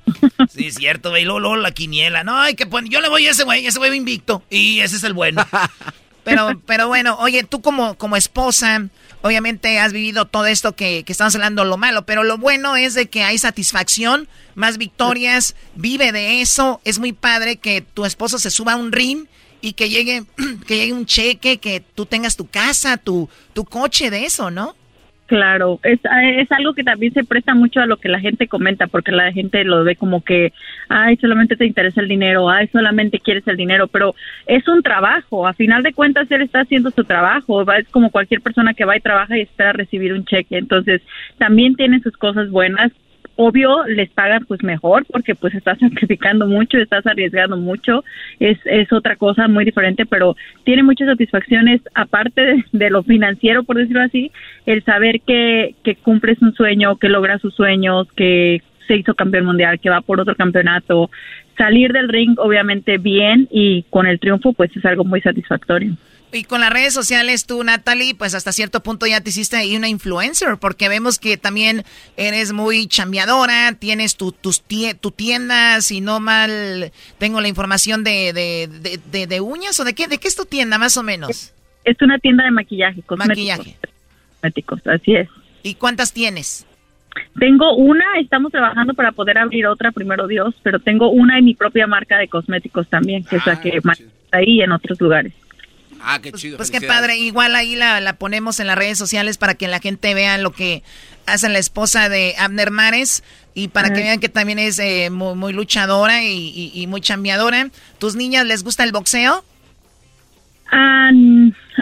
Sí, 0.49 0.65
es 0.67 0.75
cierto, 0.75 1.11
güey. 1.11 1.23
Luego, 1.25 1.55
la 1.57 1.69
quiniela. 1.71 2.23
No, 2.23 2.35
hay 2.39 2.55
que 2.55 2.65
poner. 2.65 2.89
Yo 2.89 3.01
le 3.01 3.09
voy 3.09 3.27
a 3.27 3.31
ese 3.31 3.43
güey, 3.43 3.67
ese 3.67 3.77
güey 3.77 3.95
invicto. 3.95 4.41
Y 4.49 4.79
ese 4.79 4.95
es 4.95 5.03
el 5.03 5.13
bueno. 5.13 5.45
Pero, 6.23 6.61
pero 6.67 6.87
bueno, 6.87 7.15
oye, 7.19 7.43
tú 7.43 7.63
como, 7.63 7.95
como 7.95 8.15
esposa, 8.15 8.87
obviamente 9.21 9.79
has 9.79 9.93
vivido 9.93 10.25
todo 10.25 10.45
esto 10.45 10.75
que, 10.75 11.03
que 11.03 11.11
estamos 11.11 11.35
hablando, 11.35 11.63
lo 11.65 11.77
malo, 11.77 12.05
pero 12.05 12.23
lo 12.23 12.37
bueno 12.37 12.75
es 12.75 12.93
de 12.93 13.09
que 13.09 13.23
hay 13.23 13.37
satisfacción, 13.37 14.27
más 14.55 14.77
victorias, 14.77 15.55
vive 15.75 16.11
de 16.11 16.41
eso. 16.41 16.81
Es 16.83 16.99
muy 16.99 17.13
padre 17.13 17.57
que 17.57 17.81
tu 17.81 18.05
esposo 18.05 18.39
se 18.39 18.51
suba 18.51 18.73
a 18.73 18.77
un 18.77 18.91
ring 18.91 19.25
y 19.61 19.73
que 19.73 19.89
llegue, 19.89 20.25
que 20.67 20.77
llegue 20.77 20.93
un 20.93 21.05
cheque, 21.05 21.57
que 21.57 21.79
tú 21.79 22.05
tengas 22.05 22.35
tu 22.35 22.47
casa, 22.47 22.97
tu, 22.97 23.29
tu 23.53 23.65
coche 23.65 24.09
de 24.09 24.25
eso, 24.25 24.51
¿no? 24.51 24.75
Claro, 25.31 25.79
es, 25.83 26.01
es 26.35 26.51
algo 26.51 26.73
que 26.73 26.83
también 26.83 27.13
se 27.13 27.23
presta 27.23 27.55
mucho 27.55 27.79
a 27.79 27.85
lo 27.85 27.95
que 27.95 28.09
la 28.09 28.19
gente 28.19 28.49
comenta, 28.49 28.87
porque 28.87 29.13
la 29.13 29.31
gente 29.31 29.63
lo 29.63 29.85
ve 29.85 29.95
como 29.95 30.25
que, 30.25 30.51
ay, 30.89 31.15
solamente 31.21 31.55
te 31.55 31.65
interesa 31.65 32.01
el 32.01 32.09
dinero, 32.09 32.49
ay, 32.49 32.67
solamente 32.67 33.17
quieres 33.17 33.47
el 33.47 33.55
dinero, 33.55 33.87
pero 33.87 34.13
es 34.45 34.67
un 34.67 34.83
trabajo, 34.83 35.47
a 35.47 35.53
final 35.53 35.83
de 35.83 35.93
cuentas 35.93 36.29
él 36.31 36.41
está 36.41 36.59
haciendo 36.59 36.91
su 36.91 37.05
trabajo, 37.05 37.61
es 37.71 37.87
como 37.91 38.11
cualquier 38.11 38.41
persona 38.41 38.73
que 38.73 38.83
va 38.83 38.97
y 38.97 38.99
trabaja 38.99 39.37
y 39.37 39.43
espera 39.43 39.71
recibir 39.71 40.11
un 40.11 40.25
cheque, 40.25 40.57
entonces 40.57 41.01
también 41.37 41.77
tiene 41.77 42.01
sus 42.01 42.17
cosas 42.17 42.49
buenas, 42.49 42.91
obvio 43.35 43.83
les 43.85 44.09
pagan 44.09 44.45
pues 44.45 44.63
mejor 44.63 45.05
porque 45.11 45.35
pues 45.35 45.53
estás 45.53 45.79
sacrificando 45.79 46.47
mucho, 46.47 46.77
estás 46.77 47.05
arriesgando 47.05 47.57
mucho, 47.57 48.03
es, 48.39 48.57
es 48.65 48.91
otra 48.91 49.15
cosa 49.15 49.47
muy 49.47 49.65
diferente, 49.65 50.05
pero 50.05 50.35
tiene 50.63 50.83
muchas 50.83 51.07
satisfacciones 51.07 51.81
aparte 51.93 52.63
de, 52.71 52.89
lo 52.89 53.03
financiero, 53.03 53.63
por 53.63 53.77
decirlo 53.77 54.03
así, 54.03 54.31
el 54.65 54.83
saber 54.83 55.21
que, 55.21 55.75
que 55.83 55.95
cumples 55.95 56.41
un 56.41 56.53
sueño, 56.53 56.97
que 56.97 57.09
logras 57.09 57.41
sus 57.41 57.55
sueños, 57.55 58.07
que 58.15 58.61
se 58.87 58.97
hizo 58.97 59.13
campeón 59.13 59.45
mundial, 59.45 59.79
que 59.79 59.89
va 59.89 60.01
por 60.01 60.19
otro 60.19 60.35
campeonato, 60.35 61.09
salir 61.57 61.93
del 61.93 62.09
ring 62.09 62.37
obviamente 62.39 62.97
bien 62.97 63.47
y 63.51 63.83
con 63.89 64.07
el 64.07 64.19
triunfo 64.19 64.53
pues 64.53 64.75
es 64.75 64.83
algo 64.85 65.03
muy 65.03 65.21
satisfactorio. 65.21 65.93
Y 66.33 66.45
con 66.45 66.61
las 66.61 66.71
redes 66.71 66.93
sociales, 66.93 67.45
tú, 67.45 67.61
Natalie, 67.63 68.15
pues 68.15 68.33
hasta 68.35 68.53
cierto 68.53 68.81
punto 68.81 69.05
ya 69.05 69.19
te 69.19 69.31
hiciste 69.31 69.57
ahí 69.57 69.75
una 69.75 69.89
influencer, 69.89 70.57
porque 70.57 70.87
vemos 70.87 71.19
que 71.19 71.35
también 71.37 71.83
eres 72.15 72.53
muy 72.53 72.87
chambeadora, 72.87 73.73
tienes 73.77 74.15
tu, 74.15 74.31
tus 74.31 74.65
tie- 74.65 74.97
tu 74.97 75.11
tienda, 75.11 75.81
si 75.81 75.99
no 75.99 76.21
mal 76.21 76.93
tengo 77.17 77.41
la 77.41 77.49
información 77.49 78.05
de, 78.05 78.31
de, 78.31 79.27
de, 79.27 79.41
uñas 79.41 79.77
o 79.79 79.83
de 79.83 79.93
qué, 79.93 80.07
de 80.07 80.19
qué 80.19 80.27
es 80.29 80.35
tu 80.37 80.45
tienda 80.45 80.77
más 80.77 80.95
o 80.95 81.03
menos. 81.03 81.53
Es 81.83 81.97
una 82.01 82.17
tienda 82.19 82.45
de 82.45 82.51
maquillaje, 82.51 83.01
cosméticos. 83.01 83.57
Maquillaje. 83.57 83.77
Cosméticos, 84.35 84.87
así 84.87 85.15
es. 85.15 85.27
¿Y 85.63 85.75
cuántas 85.75 86.13
tienes? 86.13 86.65
Tengo 87.37 87.75
una, 87.75 88.05
estamos 88.21 88.53
trabajando 88.53 88.93
para 88.93 89.11
poder 89.11 89.37
abrir 89.37 89.67
otra, 89.67 89.91
primero 89.91 90.27
Dios, 90.27 90.55
pero 90.63 90.79
tengo 90.79 91.09
una 91.09 91.37
en 91.37 91.43
mi 91.45 91.55
propia 91.55 91.87
marca 91.87 92.17
de 92.17 92.29
cosméticos 92.29 92.87
también, 92.87 93.25
que 93.25 93.35
es 93.35 93.45
la 93.45 93.59
que 93.59 93.81
más 93.83 93.99
está 93.99 94.37
ahí 94.37 94.61
en 94.61 94.71
otros 94.71 95.01
lugares. 95.01 95.33
Ah, 96.03 96.19
qué 96.21 96.31
chido. 96.31 96.57
Pues 96.57 96.69
qué 96.71 96.77
felicidades. 96.79 97.01
padre, 97.01 97.17
igual 97.17 97.55
ahí 97.55 97.75
la, 97.75 97.99
la 98.01 98.13
ponemos 98.13 98.59
en 98.59 98.67
las 98.67 98.77
redes 98.77 98.97
sociales 98.97 99.37
para 99.37 99.55
que 99.55 99.67
la 99.67 99.79
gente 99.79 100.13
vea 100.13 100.37
lo 100.37 100.51
que 100.51 100.83
hace 101.25 101.47
la 101.49 101.59
esposa 101.59 102.09
de 102.09 102.35
Abner 102.37 102.71
Mares 102.71 103.23
y 103.53 103.67
para 103.67 103.89
que 103.93 103.99
Ah. 103.99 104.03
vean 104.03 104.19
que 104.19 104.29
también 104.29 104.59
es 104.59 104.79
eh, 104.79 105.09
muy, 105.11 105.35
muy 105.35 105.53
luchadora 105.53 106.23
y, 106.23 106.27
y- 106.55 106.71
y 106.73 106.87
muy 106.87 107.01
chambeadora. 107.01 107.69
¿Tus 107.99 108.15
niñas 108.15 108.45
les 108.45 108.63
gusta 108.63 108.83
el 108.83 108.91
boxeo? 108.91 109.43
Ah, 110.73 111.09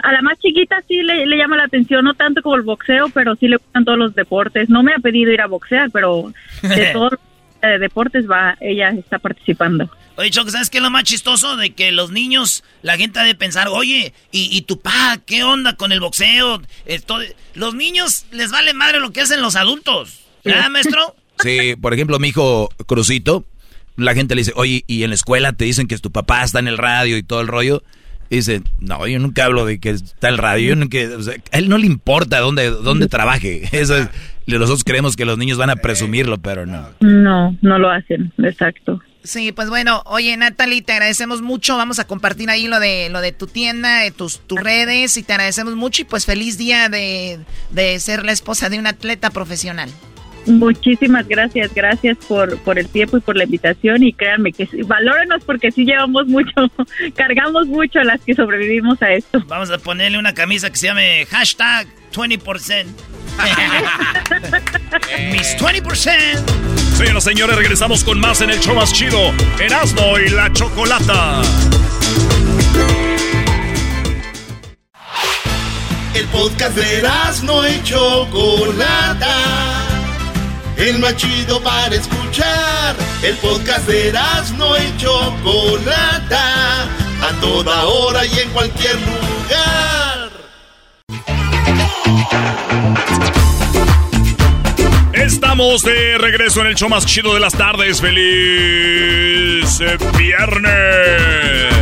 a 0.02 0.12
la 0.12 0.22
más 0.22 0.38
chiquita 0.40 0.82
sí 0.88 1.00
le, 1.02 1.24
le 1.26 1.36
llama 1.36 1.56
la 1.56 1.64
atención, 1.64 2.04
no 2.04 2.14
tanto 2.14 2.42
como 2.42 2.56
el 2.56 2.62
boxeo, 2.62 3.08
pero 3.10 3.36
sí 3.36 3.46
le 3.46 3.56
gustan 3.56 3.84
todos 3.84 3.98
los 3.98 4.14
deportes. 4.16 4.68
No 4.68 4.82
me 4.82 4.92
ha 4.92 4.98
pedido 4.98 5.30
ir 5.32 5.40
a 5.40 5.46
boxear, 5.46 5.90
pero 5.92 6.32
de 6.62 6.86
todos 6.92 7.12
eh, 7.62 7.78
deportes 7.78 8.28
va, 8.30 8.56
ella 8.60 8.90
está 8.90 9.18
participando. 9.18 9.90
Oye, 10.16 10.30
Choco, 10.30 10.50
¿sabes 10.50 10.68
qué 10.70 10.78
es 10.78 10.82
lo 10.82 10.90
más 10.90 11.04
chistoso? 11.04 11.56
De 11.56 11.70
que 11.70 11.92
los 11.92 12.10
niños, 12.10 12.62
la 12.82 12.96
gente 12.98 13.18
ha 13.20 13.24
de 13.24 13.34
pensar, 13.34 13.68
oye, 13.68 14.12
¿y, 14.32 14.54
y 14.56 14.62
tu 14.62 14.80
pa, 14.80 15.18
qué 15.24 15.44
onda 15.44 15.76
con 15.76 15.92
el 15.92 16.00
boxeo? 16.00 16.60
Esto, 16.84 17.18
los 17.54 17.74
niños 17.74 18.26
les 18.30 18.50
vale 18.50 18.74
madre 18.74 19.00
lo 19.00 19.12
que 19.12 19.22
hacen 19.22 19.40
los 19.40 19.56
adultos. 19.56 20.20
¿Verdad, 20.44 20.70
maestro? 20.70 21.14
Sí, 21.42 21.74
por 21.80 21.94
ejemplo, 21.94 22.18
mi 22.18 22.28
hijo 22.28 22.68
Crucito, 22.86 23.46
la 23.96 24.12
gente 24.12 24.34
le 24.34 24.42
dice, 24.42 24.52
oye, 24.56 24.84
y 24.86 25.04
en 25.04 25.08
la 25.08 25.14
escuela 25.14 25.54
te 25.54 25.64
dicen 25.64 25.86
que 25.88 25.96
tu 25.96 26.12
papá 26.12 26.44
está 26.44 26.58
en 26.58 26.68
el 26.68 26.76
radio 26.76 27.16
y 27.16 27.22
todo 27.22 27.40
el 27.40 27.46
rollo. 27.48 27.82
Y 28.28 28.36
dice, 28.36 28.62
no, 28.78 29.06
yo 29.06 29.18
nunca 29.18 29.46
hablo 29.46 29.64
de 29.64 29.80
que 29.80 29.88
está 29.88 30.28
el 30.28 30.36
radio. 30.36 30.68
Yo 30.68 30.76
nunca- 30.76 30.98
o 31.16 31.22
sea, 31.22 31.36
a 31.50 31.56
él 31.56 31.70
no 31.70 31.78
le 31.78 31.86
importa 31.86 32.40
dónde, 32.40 32.68
dónde 32.68 33.08
trabaje. 33.08 33.62
Eso 33.72 33.96
es, 33.96 34.08
nosotros 34.58 34.84
creemos 34.84 35.16
que 35.16 35.24
los 35.24 35.38
niños 35.38 35.58
van 35.58 35.70
a 35.70 35.76
presumirlo, 35.76 36.38
pero 36.38 36.66
no. 36.66 36.88
No, 37.00 37.56
no 37.62 37.78
lo 37.78 37.90
hacen, 37.90 38.32
exacto. 38.38 39.00
Sí, 39.22 39.52
pues 39.52 39.68
bueno, 39.68 40.02
oye 40.06 40.34
Natalie, 40.36 40.80
te 40.80 40.92
agradecemos 40.92 41.42
mucho. 41.42 41.76
Vamos 41.76 41.98
a 41.98 42.06
compartir 42.06 42.48
ahí 42.48 42.68
lo 42.68 42.80
de 42.80 43.10
lo 43.10 43.20
de 43.20 43.32
tu 43.32 43.46
tienda, 43.46 44.00
de 44.00 44.10
tus, 44.10 44.40
tus 44.40 44.58
redes 44.58 45.16
y 45.18 45.22
te 45.22 45.34
agradecemos 45.34 45.76
mucho 45.76 46.02
y 46.02 46.04
pues 46.06 46.24
feliz 46.24 46.56
día 46.56 46.88
de, 46.88 47.38
de 47.70 48.00
ser 48.00 48.24
la 48.24 48.32
esposa 48.32 48.70
de 48.70 48.78
un 48.78 48.86
atleta 48.86 49.30
profesional. 49.30 49.90
Muchísimas 50.46 51.28
gracias, 51.28 51.72
gracias 51.74 52.16
por, 52.26 52.58
por 52.60 52.78
el 52.78 52.88
tiempo 52.88 53.18
y 53.18 53.20
por 53.20 53.36
la 53.36 53.44
invitación 53.44 54.02
y 54.02 54.12
créanme 54.12 54.52
que 54.52 54.66
sí, 54.66 54.82
valórenos 54.82 55.44
porque 55.44 55.70
sí 55.70 55.84
llevamos 55.84 56.26
mucho, 56.26 56.52
cargamos 57.14 57.66
mucho 57.66 58.00
las 58.00 58.20
que 58.22 58.34
sobrevivimos 58.34 59.00
a 59.02 59.12
esto. 59.12 59.42
Vamos 59.46 59.70
a 59.70 59.78
ponerle 59.78 60.18
una 60.18 60.34
camisa 60.34 60.70
que 60.70 60.76
se 60.76 60.86
llame 60.86 61.26
hashtag 61.26 61.86
20%. 62.12 62.86
Mis 65.30 65.56
20%. 65.56 66.10
Señoras 66.96 67.24
y 67.24 67.28
señores, 67.28 67.56
regresamos 67.56 68.04
con 68.04 68.20
más 68.20 68.40
en 68.40 68.50
el 68.50 68.60
show 68.60 68.74
más 68.74 68.92
chido. 68.92 69.32
Erasmo 69.58 70.18
y 70.18 70.28
la 70.30 70.52
Chocolata. 70.52 71.42
El 76.14 76.26
podcast 76.26 76.76
de 76.76 76.98
Erasmo 76.98 77.62
y 77.66 77.82
Chocolata. 77.82 79.89
El 80.80 80.98
más 80.98 81.14
chido 81.14 81.62
para 81.62 81.94
escuchar. 81.94 82.96
El 83.22 83.36
podcast 83.36 83.86
de 83.86 84.08
Erasmo 84.08 84.74
y 84.78 84.96
Chocolata. 84.96 86.84
A 87.22 87.32
toda 87.38 87.84
hora 87.84 88.24
y 88.24 88.38
en 88.38 88.48
cualquier 88.48 88.94
lugar. 88.94 90.30
Estamos 95.12 95.82
de 95.82 96.16
regreso 96.16 96.62
en 96.62 96.68
el 96.68 96.74
show 96.76 96.88
más 96.88 97.04
chido 97.04 97.34
de 97.34 97.40
las 97.40 97.52
tardes. 97.52 98.00
¡Feliz 98.00 99.78
viernes! 100.16 101.74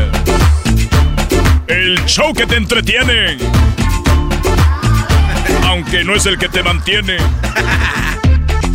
El 1.68 2.04
show 2.06 2.34
que 2.34 2.46
te 2.46 2.56
entretiene. 2.56 3.38
Aunque 5.66 6.02
no 6.02 6.16
es 6.16 6.26
el 6.26 6.36
que 6.36 6.48
te 6.48 6.64
mantiene. 6.64 7.18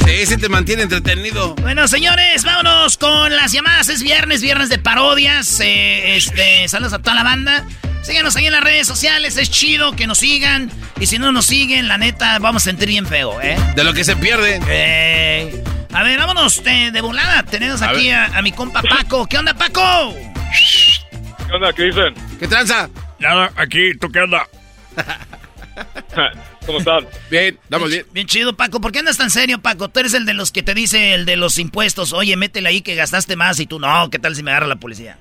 Sí, 0.05 0.25
sí 0.25 0.38
te 0.38 0.49
mantiene 0.49 0.84
entretenido. 0.84 1.55
Bueno, 1.55 1.88
señores, 1.88 2.43
vámonos 2.43 2.97
con 2.97 3.35
las 3.35 3.51
llamadas. 3.51 3.89
Es 3.89 4.03
viernes, 4.03 4.41
viernes 4.41 4.69
de 4.69 4.77
parodias. 4.77 5.59
Eh, 5.61 6.15
este, 6.17 6.67
saludos 6.67 6.93
a 6.93 6.99
toda 6.99 7.15
la 7.15 7.23
banda. 7.23 7.65
Síganos 8.01 8.35
ahí 8.35 8.45
en 8.47 8.51
las 8.51 8.61
redes 8.63 8.85
sociales, 8.85 9.38
es 9.38 9.49
chido 9.49 9.93
que 9.95 10.07
nos 10.07 10.17
sigan. 10.17 10.69
Y 10.99 11.05
si 11.05 11.19
no 11.19 11.31
nos 11.31 11.45
siguen, 11.45 11.88
la 11.88 11.97
neta, 11.97 12.38
vamos 12.39 12.63
a 12.63 12.65
sentir 12.65 12.89
bien 12.89 13.05
feo, 13.05 13.41
¿eh? 13.41 13.57
De 13.75 13.84
lo 13.85 13.93
que 13.93 14.03
se 14.03 14.17
pierde. 14.17 14.59
Eh, 14.67 15.63
a 15.93 16.03
ver, 16.03 16.19
vámonos 16.19 16.61
de, 16.63 16.91
de 16.91 17.01
volada. 17.01 17.43
Tenemos 17.43 17.81
aquí 17.81 18.09
a, 18.09 18.25
a 18.25 18.41
mi 18.41 18.51
compa 18.51 18.81
Paco. 18.81 19.25
¿Qué 19.25 19.38
onda, 19.38 19.53
Paco? 19.53 20.13
¿Qué 21.47 21.53
onda? 21.53 21.71
¿Qué 21.71 21.84
dicen? 21.84 22.13
¿Qué 22.39 22.47
tranza? 22.47 22.89
Nada, 23.19 23.51
aquí, 23.55 23.95
¿tú 23.97 24.09
qué 24.11 24.19
onda? 24.19 24.47
¿Cómo 26.65 26.80
están? 26.80 27.06
Bien, 27.30 27.60
estamos 27.61 27.90
bien. 27.90 28.06
Bien 28.11 28.27
chido, 28.27 28.56
Paco. 28.56 28.80
¿Por 28.80 28.91
qué 28.91 28.99
andas 28.99 29.18
tan 29.18 29.30
serio, 29.30 29.61
Paco? 29.61 29.90
Tú 29.90 29.99
eres 29.99 30.14
el 30.14 30.26
de 30.26 30.34
los 30.34 30.52
que 30.52 30.64
te 30.64 30.73
dice 30.73 31.14
el 31.14 31.26
de 31.26 31.35
los 31.35 31.57
impuestos. 31.57 32.14
Oye, 32.14 32.35
métele 32.38 32.69
ahí 32.69 32.81
que 32.81 32.95
gastaste 32.95 33.35
más 33.35 33.60
y 33.60 33.68
tú 33.68 33.80
no. 33.80 34.10
¿Qué 34.10 34.19
tal 34.19 34.35
si 34.35 34.44
me 34.44 34.52
agarra 34.52 34.68
la 34.68 34.77
policía? 34.77 35.18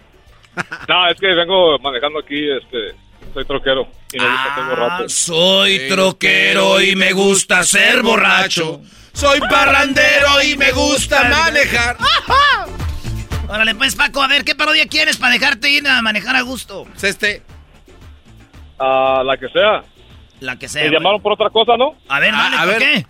No, 0.89 1.09
es 1.09 1.19
que 1.19 1.29
vengo 1.29 1.79
manejando 1.79 2.19
aquí, 2.19 2.51
este, 2.51 2.95
soy 3.33 3.45
troquero 3.47 3.89
y 4.13 4.19
me 4.19 4.29
gusta 4.29 4.55
ser 4.55 4.65
borracho. 4.69 5.09
Soy 5.09 5.89
troquero 5.89 6.81
y 6.83 6.97
me 6.97 7.13
gusta 7.13 7.65
ser 7.65 8.03
borracho. 8.03 8.83
Soy 9.15 9.41
parrandero 9.41 10.43
y 10.43 10.57
me 10.57 10.73
gusta 10.73 11.29
manejar. 11.29 11.97
Órale, 13.49 13.75
pues, 13.75 13.95
Paco, 13.95 14.23
a 14.23 14.29
ver, 14.29 14.45
¿qué 14.45 14.55
parodia 14.55 14.87
quieres 14.87 15.17
para 15.17 15.33
dejarte 15.33 15.69
ir 15.71 15.87
a 15.87 16.01
manejar 16.03 16.37
a 16.37 16.43
gusto? 16.43 16.87
Es 16.97 17.05
este. 17.05 17.43
Ah, 18.79 19.23
la 19.25 19.37
que 19.37 19.49
sea. 19.49 19.85
La 20.43 20.59
que 20.59 20.69
sea. 20.69 20.83
Me 20.85 20.91
llamaron 20.91 21.23
por 21.23 21.33
otra 21.35 21.51
cosa, 21.51 21.77
¿no? 21.77 21.95
A 22.09 22.19
ver, 22.19 22.33
dale, 22.33 22.57
Ah, 22.57 22.63
a 22.63 22.65
¿por 22.65 22.79
ver. 22.79 22.79
qué? 22.79 23.07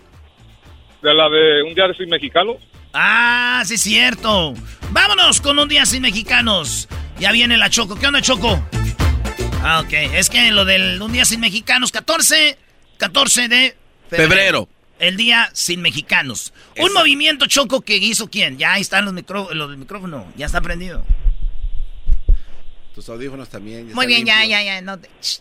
De 1.03 1.15
la 1.15 1.29
de 1.31 1.63
un 1.63 1.75
diario 1.75 1.95
sin 1.95 2.09
mexicano. 2.11 2.57
Ah, 2.93 3.63
sí, 3.65 3.79
cierto. 3.79 4.53
Vámonos 4.91 5.41
con 5.41 5.59
un 5.59 5.67
día 5.69 5.87
sin 5.87 6.03
mexicanos. 6.03 6.89
Ya 7.19 7.33
viene 7.33 7.57
la 7.57 7.71
Choco. 7.71 7.97
¿Qué 7.97 8.07
onda, 8.07 8.21
Choco? 8.21 8.63
Ah, 9.65 9.81
ok. 9.81 9.93
Es 10.15 10.29
que 10.29 10.51
lo 10.51 10.65
del 10.67 11.01
un 11.01 11.11
día 11.13 11.25
sin 11.25 11.41
mexicanos, 11.41 11.91
14, 11.91 12.59
14 12.99 13.49
de 13.49 13.77
Febrero. 14.11 14.69
El 14.99 15.17
día 15.17 15.49
sin 15.55 15.81
mexicanos. 15.81 16.53
Un 16.79 16.93
movimiento, 16.93 17.47
Choco, 17.47 17.81
que 17.81 17.97
hizo 17.97 18.29
quién. 18.29 18.59
Ya 18.59 18.75
ahí 18.75 18.83
están 18.83 19.05
los, 19.07 19.15
micro, 19.15 19.49
los 19.55 19.71
del 19.71 19.79
micrófono. 19.79 20.27
Ya 20.37 20.45
está 20.47 20.61
prendido. 20.61 21.03
Tus 22.95 23.09
audífonos 23.09 23.49
también. 23.49 23.91
Muy 23.95 24.07
bien, 24.07 24.27
ya, 24.27 24.41
limpios. 24.41 24.51
ya, 24.51 24.63
ya. 24.65 24.81
No 24.83 24.99
te- 24.99 25.09
Shh. 25.23 25.39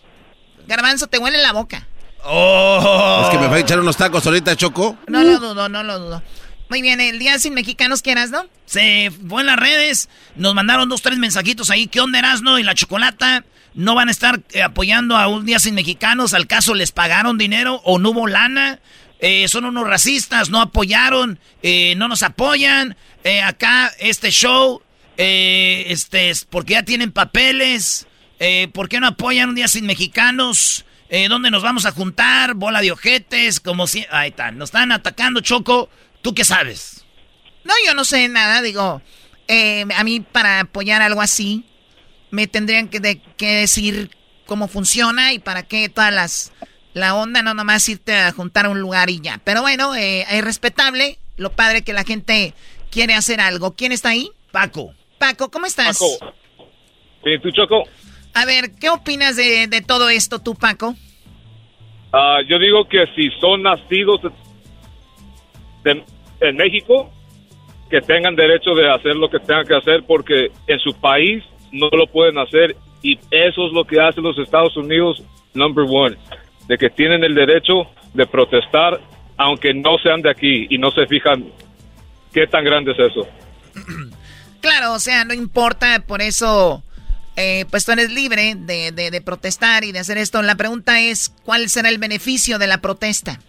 Garbanzo, 0.68 1.08
te 1.08 1.18
huele 1.18 1.38
la 1.40 1.54
boca. 1.54 1.88
Oh. 2.24 3.22
Es 3.24 3.30
que 3.30 3.38
me 3.38 3.48
va 3.48 3.56
a 3.56 3.60
echar 3.60 3.80
unos 3.80 3.98
tacos 3.98 4.26
ahorita, 4.26 4.56
Choco. 4.56 4.98
No 5.08 5.24
lo 5.24 5.40
dudo, 5.40 5.70
no 5.70 5.84
lo 5.84 6.00
dudo. 6.00 6.24
Muy 6.70 6.82
bien, 6.82 7.02
el 7.02 7.20
día 7.20 7.38
sin 7.40 7.54
mexicanos 7.54 8.02
quieras, 8.02 8.30
¿no? 8.30 8.46
Se 8.66 9.12
fue 9.28 9.42
en 9.42 9.48
las 9.48 9.58
redes, 9.58 10.08
nos 10.36 10.56
mandaron 10.56 10.88
dos, 10.88 11.02
tres 11.02 11.18
mensajitos 11.18 11.70
ahí. 11.70 11.88
¿Qué 11.88 12.00
onda, 12.00 12.20
Erasno 12.20 12.60
y 12.60 12.64
la 12.64 12.76
Chocolata? 12.76 13.44
¿No 13.74 13.96
van 13.96 14.08
a 14.08 14.12
estar 14.12 14.42
eh, 14.52 14.62
apoyando 14.62 15.18
a 15.18 15.28
un 15.28 15.46
día 15.46 15.60
sin 15.60 15.76
mexicanos? 15.76 16.34
¿Al 16.34 16.48
caso 16.48 16.74
les 16.74 16.92
pagaron 16.92 17.38
dinero 17.38 17.82
o 17.84 18.00
no 18.00 18.12
hubo 18.12 18.28
lana? 18.28 18.80
Eh, 19.20 19.48
son 19.48 19.66
unos 19.66 19.88
racistas, 19.88 20.50
no 20.50 20.62
apoyaron, 20.62 21.40
eh, 21.62 21.94
no 21.96 22.08
nos 22.08 22.24
apoyan. 22.24 22.96
Eh, 23.24 23.42
acá, 23.42 23.92
este 24.00 24.32
show, 24.32 24.82
eh, 25.18 25.86
este, 25.90 26.30
es 26.32 26.46
porque 26.46 26.74
ya 26.74 26.84
tienen 26.84 27.12
papeles. 27.12 28.08
Eh, 28.44 28.70
¿Por 28.74 28.90
qué 28.90 29.00
no 29.00 29.06
apoyan 29.06 29.50
un 29.50 29.56
día 29.56 29.68
sin 29.68 29.86
mexicanos? 29.86 30.84
Eh, 31.10 31.28
¿Dónde 31.28 31.52
nos 31.52 31.62
vamos 31.62 31.86
a 31.86 31.92
juntar? 31.92 32.56
Bola 32.56 32.82
de 32.82 32.92
ojetes, 32.92 33.60
como 33.60 33.86
si... 33.86 34.04
Ahí 34.10 34.30
está, 34.32 34.50
nos 34.52 34.70
están 34.70 34.92
atacando, 34.92 35.42
Choco. 35.42 35.90
¿Tú 36.24 36.34
qué 36.34 36.44
sabes? 36.44 37.06
No, 37.64 37.74
yo 37.86 37.94
no 37.94 38.04
sé 38.04 38.28
nada, 38.30 38.64
digo, 38.64 39.00
eh, 39.48 39.86
a 39.96 40.04
mí 40.04 40.22
para 40.22 40.62
apoyar 40.62 41.04
algo 41.04 41.22
así, 41.22 41.66
me 42.32 42.48
tendrían 42.48 42.88
que, 42.88 43.00
de- 43.00 43.22
que 43.38 43.58
decir 43.58 44.10
cómo 44.48 44.68
funciona 44.68 45.34
y 45.34 45.38
para 45.40 45.62
qué 45.62 45.88
todas 45.88 46.12
las, 46.12 46.52
la 46.96 47.14
onda, 47.14 47.44
no 47.44 47.54
nomás 47.54 47.88
irte 47.90 48.16
a 48.18 48.32
juntar 48.32 48.66
a 48.66 48.70
un 48.70 48.80
lugar 48.82 49.12
y 49.12 49.20
ya. 49.22 49.40
Pero 49.44 49.62
bueno, 49.62 49.94
eh, 49.96 50.26
es 50.32 50.44
respetable, 50.44 51.20
lo 51.38 51.52
padre 51.52 51.84
que 51.84 51.94
la 51.94 52.04
gente 52.06 52.56
quiere 52.90 53.14
hacer 53.14 53.40
algo. 53.40 53.76
¿Quién 53.76 53.92
está 53.92 54.10
ahí? 54.10 54.32
Paco. 54.52 54.96
Paco, 55.20 55.52
¿cómo 55.52 55.68
estás? 55.68 56.00
Paco. 56.00 56.34
Sí, 57.24 57.30
tú, 57.44 57.52
Choco. 57.52 57.84
A 58.34 58.46
ver, 58.46 58.72
¿qué 58.80 58.90
opinas 58.90 59.36
de, 59.36 59.68
de 59.68 59.82
todo 59.82 60.10
esto 60.10 60.40
tú, 60.40 60.56
Paco? 60.56 60.96
Ah, 62.14 62.40
yo 62.48 62.60
digo 62.60 62.88
que 62.88 63.06
si 63.16 63.30
son 63.40 63.64
nacidos 63.64 64.22
de- 65.84 66.04
en 66.42 66.56
México, 66.56 67.10
que 67.90 68.02
tengan 68.02 68.36
derecho 68.36 68.74
de 68.74 68.90
hacer 68.90 69.16
lo 69.16 69.30
que 69.30 69.40
tengan 69.40 69.66
que 69.66 69.76
hacer 69.76 70.04
porque 70.08 70.52
en 70.68 70.80
su 70.80 70.94
país 70.94 71.44
no 71.72 71.90
lo 71.92 72.08
pueden 72.08 72.38
hacer 72.38 72.76
y 73.02 73.18
eso 73.32 73.68
es 73.68 73.74
lo 73.74 73.86
que 73.86 74.00
hacen 74.00 74.24
los 74.24 74.38
Estados 74.38 74.76
Unidos, 74.78 75.22
number 75.54 75.86
one, 75.90 76.16
de 76.68 76.78
que 76.78 76.90
tienen 76.90 77.24
el 77.24 77.36
derecho 77.36 77.84
de 78.14 78.26
protestar 78.26 79.00
aunque 79.38 79.74
no 79.74 79.98
sean 80.04 80.22
de 80.22 80.30
aquí 80.30 80.68
y 80.70 80.78
no 80.78 80.92
se 80.92 81.08
fijan 81.08 81.46
qué 82.34 82.46
tan 82.48 82.64
grande 82.64 82.92
es 82.92 83.00
eso. 83.00 83.28
Claro, 84.62 84.94
o 84.94 85.00
sea, 85.00 85.26
no 85.26 85.34
importa, 85.34 86.04
por 86.08 86.22
eso, 86.22 86.84
eh, 87.36 87.66
pues 87.70 87.86
tú 87.86 87.92
eres 87.94 88.12
libre 88.12 88.54
de, 88.58 88.92
de- 88.92 89.12
de 89.12 89.22
protestar 89.22 89.84
y 89.84 89.92
de 89.92 90.00
hacer 90.00 90.18
esto. 90.18 90.42
La 90.42 90.56
pregunta 90.56 91.00
es, 91.02 91.30
¿cuál 91.44 91.70
será 91.70 91.90
el 91.90 91.98
beneficio 91.98 92.60
de 92.60 92.68
la 92.68 92.80
protesta? 92.80 93.40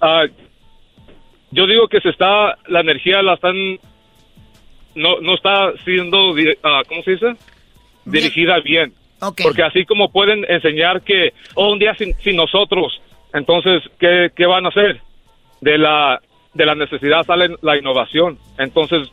Ah, 0.00 0.24
yo 1.50 1.66
digo 1.66 1.88
que 1.88 2.00
se 2.00 2.08
está, 2.10 2.58
la 2.68 2.80
energía 2.80 3.22
la 3.22 3.34
están, 3.34 3.54
no, 4.94 5.20
no 5.20 5.34
está 5.34 5.72
siendo, 5.84 6.34
ah, 6.62 6.82
¿cómo 6.88 7.02
se 7.02 7.12
dice? 7.12 7.34
Dirigida 8.04 8.60
bien. 8.60 8.92
Porque 9.44 9.62
así 9.62 9.84
como 9.86 10.10
pueden 10.12 10.44
enseñar 10.48 11.02
que, 11.02 11.32
oh, 11.54 11.72
un 11.72 11.78
día 11.78 11.94
sin, 11.94 12.14
sin 12.20 12.36
nosotros, 12.36 13.00
entonces, 13.32 13.82
¿qué, 13.98 14.30
¿qué 14.36 14.46
van 14.46 14.66
a 14.66 14.68
hacer? 14.68 15.00
De 15.60 15.78
la, 15.78 16.20
de 16.52 16.66
la 16.66 16.74
necesidad 16.74 17.24
sale 17.24 17.54
la 17.62 17.78
innovación. 17.78 18.38
Entonces, 18.58 19.08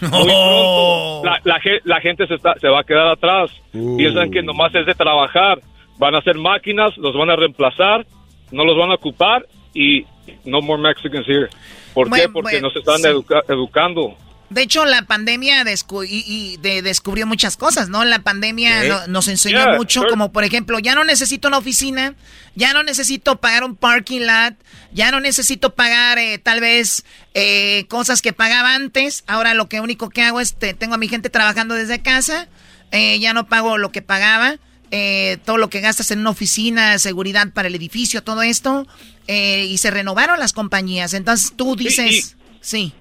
muy 0.10 0.24
pronto, 0.24 1.22
la, 1.24 1.40
la, 1.44 1.60
ge- 1.60 1.80
la 1.84 2.00
gente 2.00 2.26
se, 2.26 2.34
está, 2.34 2.54
se 2.60 2.68
va 2.68 2.80
a 2.80 2.84
quedar 2.84 3.08
atrás. 3.08 3.50
Piensan 3.72 4.30
que 4.30 4.42
nomás 4.42 4.74
es 4.74 4.86
de 4.86 4.94
trabajar. 4.94 5.60
Van 5.98 6.14
a 6.14 6.22
ser 6.22 6.36
máquinas, 6.38 6.96
los 6.96 7.14
van 7.14 7.30
a 7.30 7.36
reemplazar, 7.36 8.06
no 8.50 8.64
los 8.64 8.76
van 8.76 8.90
a 8.90 8.94
ocupar 8.94 9.44
y 9.74 10.04
no 10.44 10.60
more 10.62 10.80
Mexicans 10.80 11.28
here. 11.28 11.48
¿Por 11.92 12.10
qué? 12.10 12.28
Porque 12.28 12.52
bueno, 12.60 12.68
no 12.68 12.70
se 12.72 12.78
están 12.78 12.98
sí. 12.98 13.06
educa- 13.08 13.42
educando. 13.48 14.14
De 14.50 14.62
hecho, 14.62 14.84
la 14.84 15.02
pandemia 15.02 15.62
descu- 15.64 16.06
y, 16.08 16.24
y 16.26 16.56
de- 16.56 16.82
descubrió 16.82 17.24
muchas 17.26 17.56
cosas, 17.56 17.88
¿no? 17.88 18.04
La 18.04 18.18
pandemia 18.18 18.82
Sí. 18.82 18.88
no- 18.88 19.06
nos 19.06 19.28
enseñó 19.28 19.60
mucho, 19.76 20.02
como 20.10 20.32
por 20.32 20.42
ejemplo, 20.44 20.78
ya 20.80 20.94
no 20.96 21.04
necesito 21.04 21.46
una 21.48 21.58
oficina, 21.58 22.14
ya 22.56 22.72
no 22.72 22.82
necesito 22.82 23.40
pagar 23.40 23.62
un 23.62 23.76
parking 23.76 24.22
lot, 24.22 24.54
ya 24.92 25.12
no 25.12 25.20
necesito 25.20 25.74
pagar 25.74 26.18
eh, 26.18 26.38
tal 26.38 26.60
vez 26.60 27.04
eh, 27.34 27.84
cosas 27.88 28.22
que 28.22 28.32
pagaba 28.32 28.74
antes. 28.74 29.22
Ahora 29.28 29.54
lo 29.54 29.68
que 29.68 29.80
único 29.80 30.10
que 30.10 30.22
hago 30.22 30.40
es, 30.40 30.54
te- 30.54 30.74
tengo 30.74 30.94
a 30.94 30.98
mi 30.98 31.06
gente 31.08 31.30
trabajando 31.30 31.74
desde 31.76 32.02
casa, 32.02 32.48
eh, 32.90 33.20
ya 33.20 33.32
no 33.34 33.46
pago 33.48 33.78
lo 33.78 33.92
que 33.92 34.02
pagaba. 34.02 34.56
eh, 34.92 35.38
todo 35.44 35.56
lo 35.56 35.70
que 35.70 35.80
gastas 35.80 36.10
en 36.10 36.18
una 36.18 36.30
oficina, 36.30 36.98
seguridad 36.98 37.52
para 37.52 37.68
el 37.68 37.76
edificio, 37.76 38.24
todo 38.24 38.42
esto, 38.42 38.88
eh, 39.28 39.64
y 39.68 39.78
se 39.78 39.92
renovaron 39.92 40.40
las 40.40 40.52
compañías. 40.52 41.14
Entonces 41.14 41.52
tú 41.54 41.76
dices, 41.76 42.34
sí. 42.60 42.92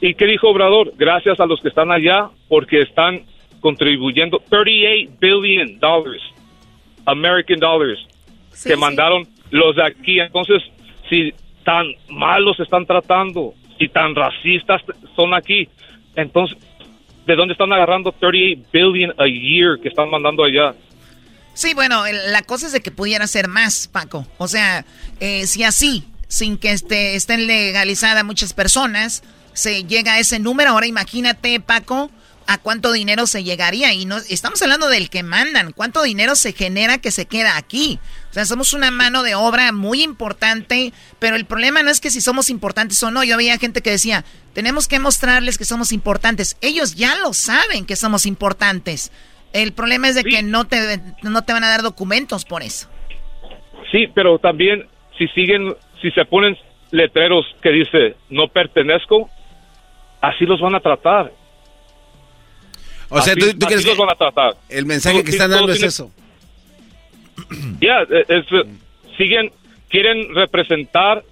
¿Y 0.00 0.14
qué 0.14 0.26
dijo 0.26 0.48
Obrador? 0.48 0.92
Gracias 0.96 1.40
a 1.40 1.46
los 1.46 1.60
que 1.60 1.68
están 1.68 1.90
allá 1.90 2.28
porque 2.48 2.82
están 2.82 3.22
contribuyendo 3.60 4.42
38 4.50 5.12
billion 5.20 5.78
dollars, 5.78 6.22
American 7.06 7.58
dollars, 7.58 8.06
que 8.62 8.76
mandaron 8.76 9.26
los 9.50 9.76
de 9.76 9.84
aquí. 9.84 10.20
Entonces, 10.20 10.62
si 11.08 11.32
tan 11.64 11.86
malos 12.10 12.60
están 12.60 12.84
tratando, 12.84 13.54
si 13.78 13.88
tan 13.88 14.14
racistas 14.14 14.82
son 15.16 15.32
aquí, 15.32 15.68
entonces, 16.16 16.58
¿de 17.26 17.36
dónde 17.36 17.52
están 17.52 17.72
agarrando 17.72 18.12
38 18.12 18.68
billion 18.70 19.14
a 19.18 19.26
year 19.26 19.78
que 19.80 19.88
están 19.88 20.10
mandando 20.10 20.44
allá? 20.44 20.74
Sí, 21.54 21.72
bueno, 21.72 22.02
la 22.28 22.42
cosa 22.42 22.66
es 22.66 22.72
de 22.72 22.80
que 22.80 22.90
pudiera 22.90 23.26
ser 23.26 23.48
más, 23.48 23.88
Paco. 23.88 24.26
O 24.38 24.48
sea, 24.48 24.84
eh, 25.20 25.46
si 25.46 25.62
así, 25.62 26.04
sin 26.28 26.58
que 26.58 26.72
esté, 26.72 27.14
estén 27.14 27.46
legalizadas 27.46 28.24
muchas 28.24 28.52
personas, 28.52 29.22
se 29.54 29.84
llega 29.84 30.14
a 30.14 30.18
ese 30.18 30.38
número. 30.38 30.70
Ahora 30.70 30.86
imagínate, 30.86 31.58
Paco, 31.60 32.10
a 32.46 32.58
cuánto 32.58 32.92
dinero 32.92 33.26
se 33.26 33.44
llegaría. 33.44 33.92
Y 33.92 34.04
no 34.04 34.18
estamos 34.18 34.60
hablando 34.62 34.88
del 34.88 35.10
que 35.10 35.22
mandan, 35.22 35.72
cuánto 35.72 36.02
dinero 36.02 36.34
se 36.34 36.52
genera 36.52 36.98
que 36.98 37.10
se 37.10 37.26
queda 37.26 37.56
aquí. 37.56 37.98
O 38.30 38.34
sea, 38.34 38.44
somos 38.44 38.72
una 38.72 38.90
mano 38.90 39.22
de 39.22 39.34
obra 39.34 39.72
muy 39.72 40.02
importante, 40.02 40.92
pero 41.18 41.36
el 41.36 41.46
problema 41.46 41.82
no 41.82 41.90
es 41.90 42.00
que 42.00 42.10
si 42.10 42.20
somos 42.20 42.50
importantes 42.50 43.02
o 43.02 43.10
no. 43.10 43.24
Yo 43.24 43.34
había 43.34 43.58
gente 43.58 43.82
que 43.82 43.90
decía, 43.90 44.24
tenemos 44.52 44.88
que 44.88 44.98
mostrarles 44.98 45.58
que 45.58 45.64
somos 45.64 45.92
importantes. 45.92 46.56
Ellos 46.60 46.94
ya 46.94 47.14
lo 47.16 47.32
saben 47.32 47.86
que 47.86 47.96
somos 47.96 48.26
importantes. 48.26 49.12
El 49.52 49.72
problema 49.72 50.08
es 50.08 50.16
de 50.16 50.24
que 50.24 50.42
no 50.42 50.66
te, 50.66 51.00
no 51.22 51.42
te 51.42 51.52
van 51.52 51.64
a 51.64 51.68
dar 51.68 51.82
documentos 51.82 52.44
por 52.44 52.62
eso. 52.62 52.88
Sí, 53.92 54.08
pero 54.12 54.38
también 54.40 54.88
si 55.16 55.28
siguen, 55.28 55.76
si 56.02 56.10
se 56.10 56.24
ponen 56.24 56.56
letreros 56.90 57.44
que 57.62 57.70
dice 57.70 58.16
no 58.30 58.48
pertenezco, 58.48 59.30
así 60.28 60.46
los 60.46 60.60
van 60.60 60.74
a 60.74 60.80
tratar. 60.80 61.32
O 63.08 63.20
sea, 63.20 63.34
¿tú, 63.34 63.46
crees 63.66 63.84
que 63.84 63.94
van 63.94 64.10
a 64.10 64.14
tratar. 64.14 64.56
el 64.68 64.86
mensaje 64.86 65.22
que 65.22 65.30
están 65.30 65.50
dando 65.50 65.72
es 65.72 65.82
eso? 65.82 66.10
Ya, 67.80 68.06
es, 68.28 68.46
siguen, 69.18 69.50
quieren 69.88 70.34
representar 70.34 71.22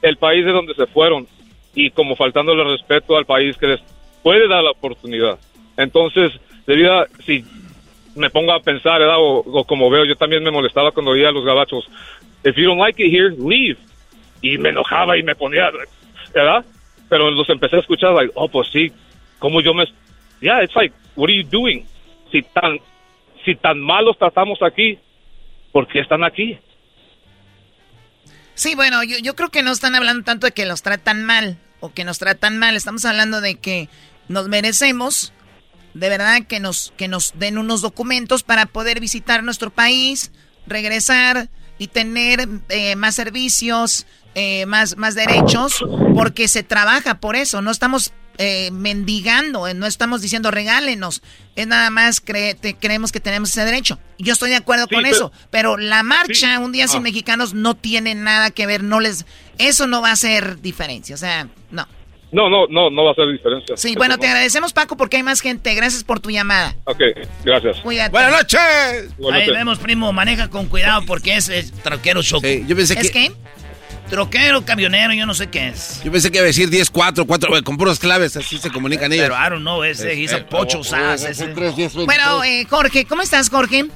el 0.00 0.16
país 0.16 0.44
de 0.44 0.52
donde 0.52 0.74
se 0.74 0.86
fueron 0.86 1.28
y 1.74 1.90
como 1.90 2.16
faltándole 2.16 2.64
respeto 2.64 3.16
al 3.16 3.26
país 3.26 3.56
que 3.58 3.66
les 3.66 3.80
puede 4.22 4.48
dar 4.48 4.64
la 4.64 4.70
oportunidad. 4.70 5.38
Entonces, 5.76 6.32
debido 6.66 6.98
a, 6.98 7.06
si 7.24 7.44
me 8.16 8.30
pongo 8.30 8.52
a 8.52 8.60
pensar, 8.60 9.00
O, 9.02 9.64
como 9.64 9.90
veo, 9.90 10.06
yo 10.06 10.16
también 10.16 10.42
me 10.42 10.50
molestaba 10.50 10.90
cuando 10.92 11.12
oía 11.12 11.28
a 11.28 11.32
los 11.32 11.44
gabachos, 11.44 11.88
if 12.44 12.56
you 12.56 12.64
don't 12.64 12.80
like 12.80 13.00
it 13.00 13.12
here, 13.12 13.30
leave. 13.38 13.78
Y 14.40 14.56
me 14.58 14.70
enojaba 14.70 15.16
y 15.18 15.22
me 15.22 15.34
ponía, 15.34 15.70
¿verdad? 16.34 16.64
Pero 17.08 17.30
los 17.30 17.48
empecé 17.48 17.76
a 17.76 17.80
escuchar, 17.80 18.12
like, 18.12 18.32
oh, 18.34 18.48
pues 18.48 18.68
sí, 18.72 18.92
como 19.38 19.60
yo 19.60 19.74
me... 19.74 19.84
Yeah, 20.40 20.62
it's 20.62 20.74
like, 20.74 20.94
what 21.16 21.28
are 21.28 21.36
you 21.36 21.48
doing? 21.48 21.86
Si 22.30 22.42
tan, 22.42 22.78
si 23.44 23.54
tan 23.56 23.80
malos 23.80 24.18
tratamos 24.18 24.58
aquí, 24.62 24.98
¿por 25.72 25.88
qué 25.88 26.00
están 26.00 26.22
aquí? 26.22 26.58
Sí, 28.54 28.74
bueno, 28.74 29.02
yo, 29.04 29.16
yo 29.22 29.34
creo 29.34 29.50
que 29.50 29.62
no 29.62 29.72
están 29.72 29.94
hablando 29.94 30.24
tanto 30.24 30.46
de 30.46 30.52
que 30.52 30.66
los 30.66 30.82
tratan 30.82 31.24
mal 31.24 31.58
o 31.80 31.92
que 31.92 32.04
nos 32.04 32.18
tratan 32.18 32.58
mal, 32.58 32.76
estamos 32.76 33.04
hablando 33.04 33.40
de 33.40 33.54
que 33.54 33.88
nos 34.28 34.48
merecemos 34.48 35.32
de 35.94 36.08
verdad 36.08 36.42
que 36.46 36.60
nos, 36.60 36.92
que 36.96 37.08
nos 37.08 37.32
den 37.38 37.58
unos 37.58 37.80
documentos 37.80 38.42
para 38.42 38.66
poder 38.66 39.00
visitar 39.00 39.42
nuestro 39.42 39.70
país, 39.70 40.30
regresar 40.66 41.48
y 41.78 41.88
tener 41.88 42.48
eh, 42.68 42.96
más 42.96 43.14
servicios, 43.14 44.06
eh, 44.40 44.66
más, 44.66 44.96
más 44.96 45.16
derechos, 45.16 45.84
porque 46.14 46.46
se 46.46 46.62
trabaja 46.62 47.18
por 47.18 47.34
eso, 47.34 47.60
no 47.60 47.72
estamos 47.72 48.12
eh, 48.38 48.70
mendigando, 48.70 49.74
no 49.74 49.84
estamos 49.84 50.22
diciendo 50.22 50.52
regálenos, 50.52 51.22
es 51.56 51.66
nada 51.66 51.90
más 51.90 52.20
creemos 52.20 53.10
que 53.10 53.18
tenemos 53.18 53.50
ese 53.50 53.64
derecho. 53.64 53.98
Yo 54.16 54.32
estoy 54.32 54.50
de 54.50 54.56
acuerdo 54.56 54.86
con 54.86 55.06
eso, 55.06 55.32
pero 55.50 55.76
la 55.76 56.04
marcha 56.04 56.60
Un 56.60 56.70
Día 56.70 56.86
Sin 56.86 57.00
ah. 57.00 57.02
Mexicanos 57.02 57.52
no 57.52 57.74
tiene 57.74 58.14
nada 58.14 58.52
que 58.52 58.68
ver, 58.68 58.84
no 58.84 59.00
les, 59.00 59.26
eso 59.58 59.88
no 59.88 60.02
va 60.02 60.10
a 60.10 60.12
hacer 60.12 60.60
diferencia, 60.60 61.16
o 61.16 61.18
sea, 61.18 61.48
no. 61.72 61.88
No, 62.30 62.48
no, 62.48 62.68
no, 62.68 62.90
no 62.90 63.02
va 63.02 63.08
a 63.08 63.12
hacer 63.14 63.26
diferencia. 63.32 63.76
Sí, 63.76 63.96
bueno, 63.96 64.18
te 64.18 64.28
agradecemos, 64.28 64.72
Paco, 64.72 64.96
porque 64.96 65.16
hay 65.16 65.22
más 65.24 65.40
gente. 65.40 65.74
Gracias 65.74 66.04
por 66.04 66.20
tu 66.20 66.30
llamada. 66.30 66.76
Ok, 66.84 67.00
gracias. 67.42 67.78
Cuídate. 67.78 68.10
Buenas 68.10 68.32
noches. 68.32 68.60
Ahí 69.32 69.50
vemos, 69.50 69.78
primo, 69.78 70.12
maneja 70.12 70.48
con 70.48 70.66
cuidado 70.66 71.06
porque 71.06 71.36
es, 71.36 71.72
troquero 71.82 72.22
choco. 72.22 72.46
yo 72.46 72.76
pensé 72.76 73.00
¿Es 73.00 73.10
que... 73.10 73.28
qué? 73.28 73.32
Troquero, 74.08 74.64
camionero, 74.64 75.12
yo 75.12 75.26
no 75.26 75.34
sé 75.34 75.48
qué 75.48 75.68
es. 75.68 76.02
Yo 76.02 76.10
pensé 76.10 76.30
que 76.30 76.38
iba 76.38 76.44
a 76.44 76.46
decir 76.46 76.70
10, 76.70 76.90
4, 76.90 77.26
4, 77.26 77.62
con 77.62 77.76
puras 77.76 77.98
claves, 77.98 78.36
así 78.36 78.58
se 78.58 78.70
comunican 78.70 79.12
ellos. 79.12 79.28
Pero 79.28 79.46
I 79.46 79.50
don't 79.50 79.60
know, 79.60 79.82
ese 79.84 80.14
hizo 80.14 80.44
pocho, 80.46 80.80
Bueno, 82.06 82.44
eh, 82.44 82.66
Jorge, 82.68 83.04
¿cómo 83.04 83.22
estás, 83.22 83.50
Jorge? 83.50 83.86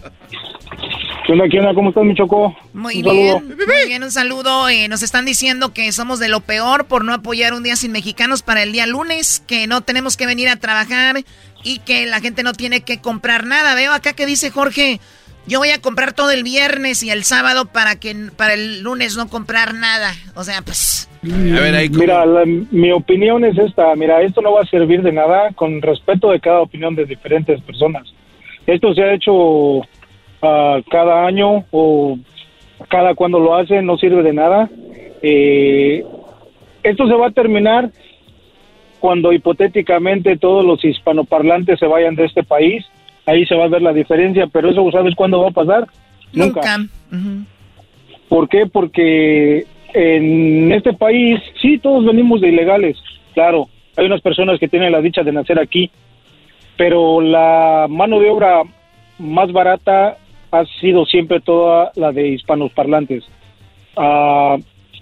¿Qué 1.27 1.33
onda, 1.33 1.45
qué 1.49 1.61
onda? 1.61 1.73
¿Cómo 1.75 1.91
estás, 1.91 2.05
mi 2.05 2.15
Choco? 2.15 2.55
Muy 2.73 3.01
bien, 3.01 3.47
muy 3.47 3.87
bien, 3.87 4.03
un 4.03 4.11
saludo. 4.11 4.69
Eh, 4.69 4.89
nos 4.89 5.03
están 5.03 5.25
diciendo 5.25 5.73
que 5.73 5.93
somos 5.93 6.19
de 6.19 6.29
lo 6.29 6.41
peor 6.41 6.87
por 6.87 7.05
no 7.05 7.15
apoyar 7.15 7.55
un 7.55 7.63
día 7.63 7.77
sin 7.77 7.93
mexicanos 7.93 8.43
para 8.43 8.63
el 8.63 8.73
día 8.73 8.87
lunes, 8.87 9.43
que 9.47 9.67
no 9.67 9.83
tenemos 9.83 10.17
que 10.17 10.27
venir 10.27 10.49
a 10.49 10.57
trabajar 10.57 11.23
y 11.63 11.79
que 11.79 12.07
la 12.07 12.21
gente 12.21 12.43
no 12.43 12.53
tiene 12.53 12.81
que 12.83 13.01
comprar 13.01 13.47
nada. 13.47 13.75
Veo 13.75 13.93
acá 13.93 14.15
que 14.15 14.27
dice 14.27 14.51
Jorge, 14.51 15.01
yo 15.47 15.59
voy 15.59 15.70
a 15.70 15.81
comprar 15.81 16.12
todo 16.12 16.31
el 16.31 16.43
viernes 16.43 17.02
y 17.02 17.10
el 17.10 17.24
sábado 17.24 17.66
para 17.66 17.98
que 17.98 18.14
para 18.36 18.55
el 18.55 18.82
lunes 18.82 19.16
no 19.16 19.28
comprar 19.28 19.74
nada. 19.74 20.12
O 20.35 20.44
sea, 20.44 20.62
pues... 20.62 21.09
A 21.24 21.60
ver, 21.60 21.74
ahí 21.74 21.89
Mira, 21.89 22.24
mi 22.70 22.90
opinión 22.90 23.44
es 23.44 23.56
esta. 23.59 23.94
Mira, 23.94 24.23
esto 24.23 24.40
no 24.40 24.52
va 24.52 24.62
a 24.62 24.66
servir 24.66 25.02
de 25.02 25.12
nada 25.12 25.52
con 25.55 25.81
respeto 25.81 26.31
de 26.31 26.40
cada 26.40 26.60
opinión 26.60 26.94
de 26.94 27.05
diferentes 27.05 27.60
personas. 27.62 28.12
Esto 28.66 28.94
se 28.94 29.02
ha 29.02 29.14
hecho 29.14 29.82
cada 30.40 31.27
año 31.27 31.64
o 31.70 32.19
cada 32.89 33.14
cuando 33.14 33.39
lo 33.39 33.55
hacen 33.56 33.86
no 33.86 33.97
sirve 33.97 34.23
de 34.23 34.32
nada. 34.32 34.69
Eh, 35.23 36.05
esto 36.82 37.06
se 37.06 37.14
va 37.14 37.28
a 37.28 37.32
terminar 37.32 37.90
cuando 38.98 39.32
hipotéticamente 39.32 40.36
todos 40.36 40.64
los 40.64 40.85
hispanoparlantes 40.85 41.78
se 41.78 41.86
vayan 41.86 42.16
de 42.16 42.24
este 42.24 42.43
país. 42.43 42.85
Ahí 43.27 43.47
se 43.47 43.55
va 43.55 43.65
a 43.65 43.69
ver 43.69 43.82
la 43.82 43.93
diferencia, 43.93 44.47
pero 44.47 44.70
eso 44.70 44.90
sabes 44.90 45.15
cuándo 45.15 45.40
va 45.40 45.49
a 45.49 45.53
pasar? 45.53 45.86
Nunca. 46.32 46.61
¿Por 48.28 48.49
qué? 48.49 48.66
Porque 48.66 49.66
en 49.94 50.73
este 50.73 50.93
país, 50.93 51.40
sí, 51.61 51.78
todos 51.78 52.05
venimos 52.05 52.40
de 52.40 52.49
ilegales, 52.49 52.97
claro. 53.35 53.69
Hay 53.97 54.07
unas 54.07 54.23
personas 54.23 54.59
que 54.59 54.69
tienen 54.69 54.93
la 54.93 55.03
dicha 55.03 55.23
de 55.23 55.32
nacer 55.32 55.59
aquí, 55.59 55.90
pero 56.77 57.20
la 57.20 57.86
mano 57.89 58.19
de 58.19 58.31
obra 58.31 58.62
más 59.19 59.53
barata 59.53 60.16
ha 60.51 60.65
sido 60.81 61.05
siempre 61.07 61.40
toda 61.40 61.93
la 61.94 62.12
de 62.12 62.28
hispanos 62.28 62.73
parlantes. 62.73 63.24
Ah, 63.97 64.57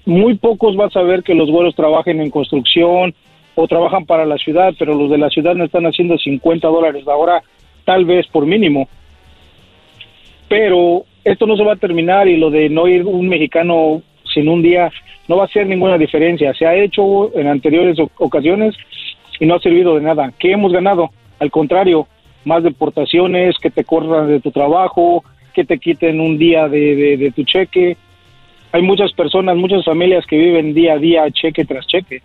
muy 0.05 0.35
pocos 0.35 0.77
vas 0.77 0.97
a 0.97 1.03
ver 1.03 1.23
que 1.23 1.35
los 1.35 1.51
güeros 1.51 1.75
trabajen 1.75 2.21
en 2.21 2.31
construcción 2.31 3.15
o 3.55 3.69
trabajan 3.69 4.07
para 4.07 4.27
la 4.27 4.39
ciudad, 4.39 4.75
pero 4.79 4.95
los 4.95 5.11
de 5.11 5.19
la 5.19 5.31
ciudad 5.31 5.55
no 5.55 5.65
están 5.65 5.87
haciendo 5.87 6.19
50 6.19 6.67
dólares 6.67 7.05
la 7.05 7.17
hora, 7.17 7.43
tal 7.85 8.05
vez 8.05 8.27
por 8.27 8.47
mínimo. 8.47 8.89
Pero 10.49 11.05
esto 11.25 11.47
no 11.47 11.57
se 11.57 11.65
va 11.65 11.75
a 11.75 11.77
terminar 11.77 12.29
y 12.29 12.37
lo 12.37 12.51
de 12.51 12.69
no 12.69 12.89
ir 12.89 13.05
un 13.05 13.29
mexicano 13.29 14.03
sin 14.33 14.49
un 14.49 14.63
día 14.63 14.91
no 15.29 15.37
va 15.37 15.43
a 15.43 15.47
hacer 15.47 15.67
ninguna 15.67 15.97
diferencia. 15.97 16.53
Se 16.55 16.67
ha 16.67 16.75
hecho 16.75 17.37
en 17.39 17.47
anteriores 17.47 17.97
ocasiones 18.19 18.75
y 19.39 19.47
no 19.47 19.55
ha 19.55 19.61
servido 19.61 19.95
de 19.95 20.03
nada. 20.03 20.33
¿Qué 20.39 20.53
hemos 20.53 20.73
ganado? 20.73 21.11
Al 21.39 21.51
contrario, 21.51 22.09
más 22.45 22.63
deportaciones, 22.63 23.57
que 23.59 23.71
te 23.71 23.85
corran 23.85 24.29
de 24.29 24.41
tu 24.41 24.51
trabajo, 24.51 25.25
que 25.55 25.65
te 25.65 25.79
quiten 25.79 26.21
un 26.21 26.39
día 26.39 26.69
de, 26.69 27.33
tu 27.35 27.45
cheque. 27.45 27.97
Hay 28.73 28.83
muchas 28.83 29.13
personas, 29.13 29.57
muchas 29.57 29.85
familias 29.85 30.27
que 30.27 30.37
viven 30.37 30.75
día 30.75 30.95
a 30.95 30.99
día, 30.99 31.31
cheque 31.31 31.65
tras 31.65 31.87
cheque. 31.87 32.23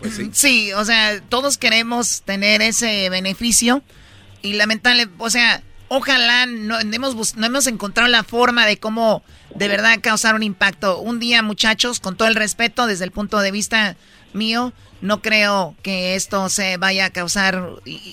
Pues 0.00 0.20
sí. 0.32 0.72
o 0.72 0.84
sea, 0.84 1.20
todos 1.28 1.58
queremos 1.58 2.22
tener 2.22 2.62
ese 2.62 3.08
beneficio 3.10 3.82
y 4.42 4.54
lamentable, 4.54 5.08
o 5.18 5.30
sea, 5.30 5.62
ojalá 5.88 6.46
no 6.46 6.78
hemos, 6.78 7.36
no 7.36 7.46
hemos 7.46 7.66
encontrado 7.66 8.08
la 8.08 8.24
forma 8.24 8.66
de 8.66 8.78
cómo 8.78 9.22
de 9.54 9.68
verdad 9.68 9.98
causar 10.00 10.34
un 10.34 10.42
impacto. 10.42 11.00
Un 11.00 11.18
día, 11.18 11.42
muchachos, 11.42 12.00
con 12.00 12.16
todo 12.16 12.28
el 12.28 12.34
respeto 12.34 12.86
desde 12.86 13.04
el 13.04 13.10
punto 13.10 13.40
de 13.40 13.50
vista 13.50 13.96
mío, 14.32 14.72
no 15.00 15.22
creo 15.22 15.74
que 15.82 16.14
esto 16.14 16.48
se 16.48 16.76
vaya 16.76 17.06
a 17.06 17.10
causar, 17.10 17.70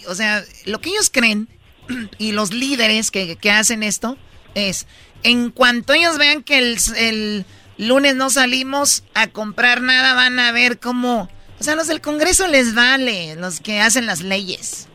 o 0.08 0.16
sea, 0.16 0.44
lo 0.66 0.82
que 0.82 0.90
ellos 0.90 1.10
creen 1.12 1.48
y 2.18 2.32
los 2.32 2.54
líderes 2.54 3.12
que, 3.12 3.38
hacen 3.52 3.84
esto 3.84 4.18
es, 4.56 4.88
en 5.24 5.52
cuanto 5.52 5.94
ellos 5.94 6.18
vean 6.18 6.44
que 6.44 6.58
el, 6.58 7.46
lunes 7.78 8.16
no 8.16 8.32
salimos 8.32 9.04
a 9.14 9.28
comprar 9.28 9.82
nada, 9.82 10.14
van 10.14 10.40
a 10.40 10.52
ver 10.52 10.80
cómo... 10.80 11.30
O 11.60 11.64
sea, 11.64 11.76
los 11.76 11.88
del 11.88 12.02
Congreso 12.02 12.48
les 12.48 12.76
vale, 12.76 13.36
los 13.36 13.60
que 13.60 13.80
hacen 13.80 14.06
las 14.06 14.22
leyes. 14.22 14.88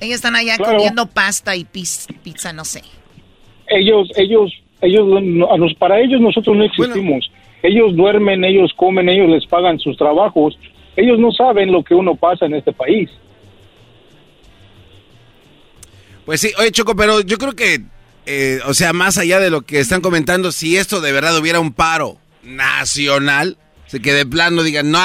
Ellos 0.00 0.16
están 0.16 0.36
allá 0.36 0.58
comiendo 0.58 1.06
pasta 1.06 1.56
y 1.56 1.64
pizza, 1.64 2.52
no 2.52 2.64
sé. 2.64 2.82
Ellos, 3.68 4.10
ellos, 4.16 4.52
ellos, 4.80 5.06
para 5.78 6.00
ellos 6.00 6.20
nosotros 6.20 6.56
no 6.56 6.64
existimos. 6.64 7.30
Ellos 7.62 7.94
duermen, 7.96 8.44
ellos 8.44 8.72
comen, 8.76 9.08
ellos 9.08 9.28
les 9.28 9.46
pagan 9.46 9.78
sus 9.78 9.96
trabajos. 9.96 10.58
Ellos 10.96 11.18
no 11.18 11.32
saben 11.32 11.72
lo 11.72 11.82
que 11.82 11.94
uno 11.94 12.14
pasa 12.14 12.46
en 12.46 12.54
este 12.54 12.72
país. 12.72 13.10
Pues 16.24 16.40
sí, 16.40 16.52
oye 16.58 16.70
Choco, 16.72 16.94
pero 16.94 17.20
yo 17.22 17.38
creo 17.38 17.54
que 17.54 17.82
eh, 18.30 18.60
o 18.66 18.74
sea, 18.74 18.92
más 18.92 19.16
allá 19.16 19.40
de 19.40 19.48
lo 19.48 19.62
que 19.62 19.80
están 19.80 20.02
comentando, 20.02 20.52
si 20.52 20.76
esto 20.76 21.00
de 21.00 21.12
verdad 21.12 21.38
hubiera 21.38 21.60
un 21.60 21.72
paro 21.72 22.18
nacional, 22.42 23.56
que 23.90 24.12
de 24.12 24.26
plano 24.26 24.62
digan, 24.62 24.90
no, 24.90 25.00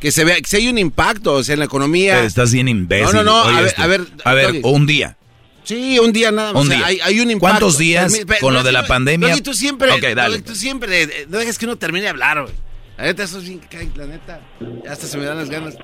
que 0.00 0.10
se 0.10 0.24
vea, 0.24 0.40
que 0.40 0.56
hay 0.56 0.68
un 0.68 0.78
impacto, 0.78 1.34
o 1.34 1.44
sea, 1.44 1.52
en 1.52 1.58
la 1.58 1.66
economía. 1.66 2.24
estás 2.24 2.52
bien 2.52 2.68
imbécil. 2.68 3.14
No, 3.16 3.22
no, 3.22 3.44
no, 3.44 3.58
a 3.58 3.60
ver, 3.60 3.74
a 3.76 3.86
ver, 3.86 4.00
a 4.24 4.34
ver, 4.34 4.60
un 4.64 4.86
día. 4.86 5.16
Sí, 5.62 5.98
un 5.98 6.12
día 6.12 6.32
nada 6.32 6.52
más. 6.52 6.62
Un 6.62 6.70
día. 6.70 6.84
Hay, 6.86 7.20
un 7.20 7.30
impacto. 7.30 7.38
¿Cuántos 7.38 7.78
días 7.78 8.20
con 8.40 8.54
lo 8.54 8.62
de 8.62 8.72
la 8.72 8.86
pandemia? 8.86 9.40
tú 9.42 9.54
siempre, 9.54 9.92
Ok, 9.92 10.02
dale. 10.16 10.40
tú 10.40 10.54
siempre, 10.54 11.26
no 11.28 11.38
dejes 11.38 11.58
que 11.58 11.66
uno 11.66 11.76
termine 11.76 12.04
de 12.04 12.08
hablar, 12.08 12.42
güey. 12.42 12.54
La 12.96 13.04
neta, 13.04 13.22
eso 13.22 13.38
es 13.38 13.44
bien, 13.44 13.60
la 13.94 14.06
neta, 14.06 14.40
hasta 14.88 15.06
se 15.06 15.16
me 15.16 15.24
dan 15.24 15.38
las 15.38 15.48
ganas. 15.48 15.74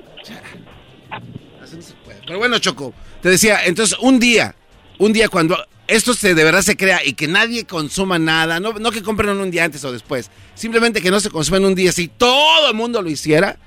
Así 1.63 1.77
no 1.77 1.83
se 1.83 1.95
puede. 2.05 2.21
Pero 2.27 2.39
bueno, 2.39 2.59
Choco, 2.59 2.93
te 3.23 3.31
decía, 3.31 3.65
entonces, 3.65 3.97
un 4.01 4.19
día, 4.19 4.55
un 4.99 5.13
día 5.13 5.29
cuando 5.29 5.57
esto 5.87 6.15
se, 6.15 6.35
de 6.35 6.45
verdad 6.45 6.63
se 6.63 6.77
crea 6.77 7.03
y 7.05 7.15
que 7.15 7.27
nadie 7.27 7.65
consuma 7.65 8.19
nada, 8.19 8.61
no, 8.61 8.75
no 8.75 8.91
que 8.91 9.03
compren 9.03 9.31
un 9.39 9.51
día 9.51 9.65
antes 9.65 9.83
o 9.85 9.93
después, 9.93 10.31
simplemente 10.55 11.01
que 11.01 11.11
no 11.11 11.21
se 11.21 11.31
consuma 11.31 11.59
en 11.59 11.65
un 11.65 11.75
día, 11.75 11.93
si 11.93 12.09
todo 12.09 12.69
el 12.69 12.75
mundo 12.75 13.01
lo 13.01 13.09
hiciera, 13.09 13.59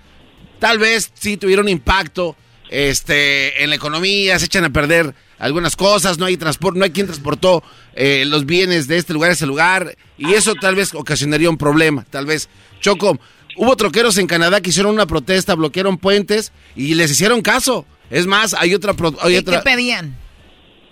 tal 0.60 0.78
vez 0.78 1.12
sí 1.14 1.38
tuviera 1.38 1.62
un 1.62 1.70
impacto 1.70 2.36
este, 2.70 3.64
en 3.64 3.70
la 3.70 3.76
economía, 3.76 4.38
se 4.38 4.46
echan 4.46 4.66
a 4.66 4.70
perder 4.70 5.14
algunas 5.40 5.76
cosas, 5.76 6.18
no 6.18 6.26
hay 6.26 6.38
transporte, 6.38 6.78
no 6.78 6.86
hay 6.86 6.92
quien 6.92 7.08
transportó 7.08 7.64
eh, 7.96 8.26
los 8.28 8.46
bienes 8.46 8.88
de 8.88 8.98
este 8.98 9.14
lugar 9.14 9.32
a 9.32 9.34
ese 9.34 9.46
lugar, 9.46 9.96
y 10.18 10.34
eso 10.34 10.54
tal 10.56 10.76
vez 10.76 10.94
ocasionaría 10.94 11.50
un 11.50 11.58
problema, 11.58 12.06
tal 12.10 12.26
vez. 12.26 12.50
Choco, 12.82 13.18
hubo 13.56 13.76
troqueros 13.76 14.18
en 14.18 14.28
Canadá 14.28 14.62
que 14.62 14.70
hicieron 14.70 14.94
una 14.94 15.08
protesta, 15.08 15.56
bloquearon 15.56 15.98
puentes 15.98 16.52
y 16.76 16.94
les 16.96 17.12
hicieron 17.12 17.42
caso. 17.42 17.86
Es 18.10 18.26
más, 18.28 18.54
hay 18.54 18.74
otra... 18.74 18.96
Hay 19.22 19.38
otra... 19.38 19.62
¿Qué 19.62 19.70
pedían? 19.70 20.18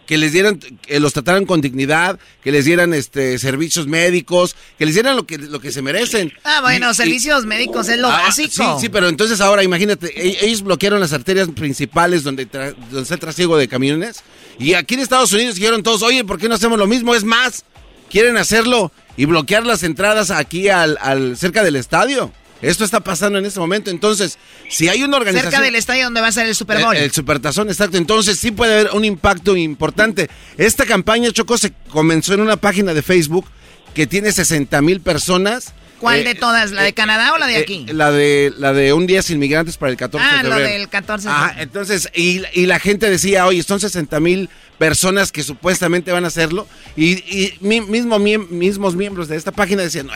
Que 0.08 0.18
les 0.18 0.32
dieran, 0.32 0.58
que 0.58 1.00
los 1.00 1.14
trataran 1.14 1.46
con 1.46 1.62
dignidad, 1.62 2.18
que 2.44 2.52
les 2.52 2.66
dieran 2.66 2.94
este 2.94 3.38
servicios 3.38 3.86
médicos, 3.88 4.56
que 4.80 4.86
les 4.86 4.96
dieran 4.96 5.16
lo 5.16 5.28
que, 5.28 5.38
lo 5.38 5.60
que 5.60 5.72
se 5.72 5.82
merecen. 5.84 6.34
Ah, 6.44 6.62
bueno, 6.62 6.94
servicios 6.94 7.46
médicos 7.46 7.90
es 7.90 8.00
lo 8.00 8.08
ah, 8.08 8.24
básico. 8.24 8.78
Sí, 8.78 8.86
sí, 8.86 8.90
pero 8.90 9.10
entonces 9.10 9.42
ahora 9.42 9.64
imagínate, 9.64 10.08
e, 10.16 10.46
ellos 10.46 10.64
bloquearon 10.64 11.00
las 11.00 11.14
arterias 11.14 11.50
principales 11.50 12.24
donde, 12.24 12.46
donde 12.46 13.02
está 13.02 13.14
el 13.16 13.20
trasiego 13.20 13.58
de 13.58 13.68
camiones. 13.68 14.24
Y 14.58 14.74
aquí 14.74 14.96
en 14.96 15.02
Estados 15.02 15.32
Unidos 15.34 15.56
dijeron 15.56 15.84
todos, 15.84 16.02
oye, 16.02 16.24
¿por 16.24 16.40
qué 16.40 16.48
no 16.48 16.56
hacemos 16.56 16.80
lo 16.80 16.88
mismo? 16.88 17.14
Es 17.14 17.26
más, 17.26 17.66
quieren 18.10 18.38
hacerlo 18.38 18.92
y 19.18 19.26
bloquear 19.26 19.66
las 19.66 19.84
entradas 19.84 20.32
aquí 20.32 20.70
al, 20.70 20.98
al 21.02 21.38
cerca 21.38 21.64
del 21.64 21.76
estadio. 21.76 22.32
Esto 22.62 22.84
está 22.84 23.00
pasando 23.02 23.38
en 23.38 23.46
este 23.46 23.60
momento. 23.60 23.92
Entonces, 23.92 24.38
si 24.70 24.90
hay 24.90 25.04
una 25.04 25.18
organización. 25.18 25.52
Cerca 25.52 25.66
del 25.66 25.76
estadio 25.76 26.06
donde 26.06 26.22
va 26.22 26.28
a 26.28 26.32
ser 26.32 26.48
el 26.48 26.56
Super 26.56 26.82
Bowl. 26.82 26.96
El, 26.96 27.12
Supertazón, 27.12 27.70
exacto. 27.70 27.98
Entonces, 27.98 28.40
sí 28.40 28.52
puede 28.52 28.74
haber 28.74 28.92
un 28.94 29.06
impacto 29.06 29.56
importante. 29.56 30.30
Esta 30.58 30.86
campaña, 30.86 31.32
Choco, 31.32 31.58
se 31.58 31.74
comenzó 31.90 32.34
en 32.34 32.42
una 32.42 32.58
página 32.58 32.94
de 32.94 33.02
Facebook 33.02 33.46
que 33.94 34.08
tiene 34.08 34.32
60 34.32 34.82
mil 34.82 35.02
personas. 35.02 35.74
¿Cuál 36.00 36.24
de 36.24 36.32
eh, 36.32 36.36
todas? 36.36 36.72
¿La 36.72 36.84
de 36.84 36.90
eh, 36.90 36.94
Canadá 36.94 37.34
o 37.34 37.38
la 37.38 37.48
de 37.48 37.58
eh, 37.58 37.62
aquí? 37.62 37.86
la 37.88 38.12
de 38.12 38.54
la 38.58 38.74
de 38.74 38.94
Un 38.94 39.08
Día 39.08 39.22
Sin 39.22 39.40
Migrantes 39.40 39.78
para 39.78 39.92
el 39.92 39.98
14 39.98 40.26
de 40.26 40.32
febrero. 40.32 40.56
Ah, 40.56 40.60
la 40.60 40.68
del 40.68 40.90
14 40.90 41.28
de 41.28 41.34
febrero. 41.34 41.62
entonces, 41.62 42.10
y, 42.14 42.42
y, 42.54 42.66
la 42.66 42.80
gente 42.80 43.10
decía, 43.10 43.46
oye, 43.46 43.64
son 43.64 43.80
60 43.80 44.20
mil 44.20 44.50
personas 44.78 45.32
que 45.32 45.44
supuestamente 45.44 46.12
van 46.12 46.26
a 46.26 46.28
hacerlo. 46.28 46.68
Y, 46.96 47.14
y 47.14 47.58
mismo, 47.62 48.20
mismos 48.20 48.96
miembros 48.96 49.28
de 49.28 49.36
esta 49.36 49.52
página 49.52 49.82
decían, 49.82 50.10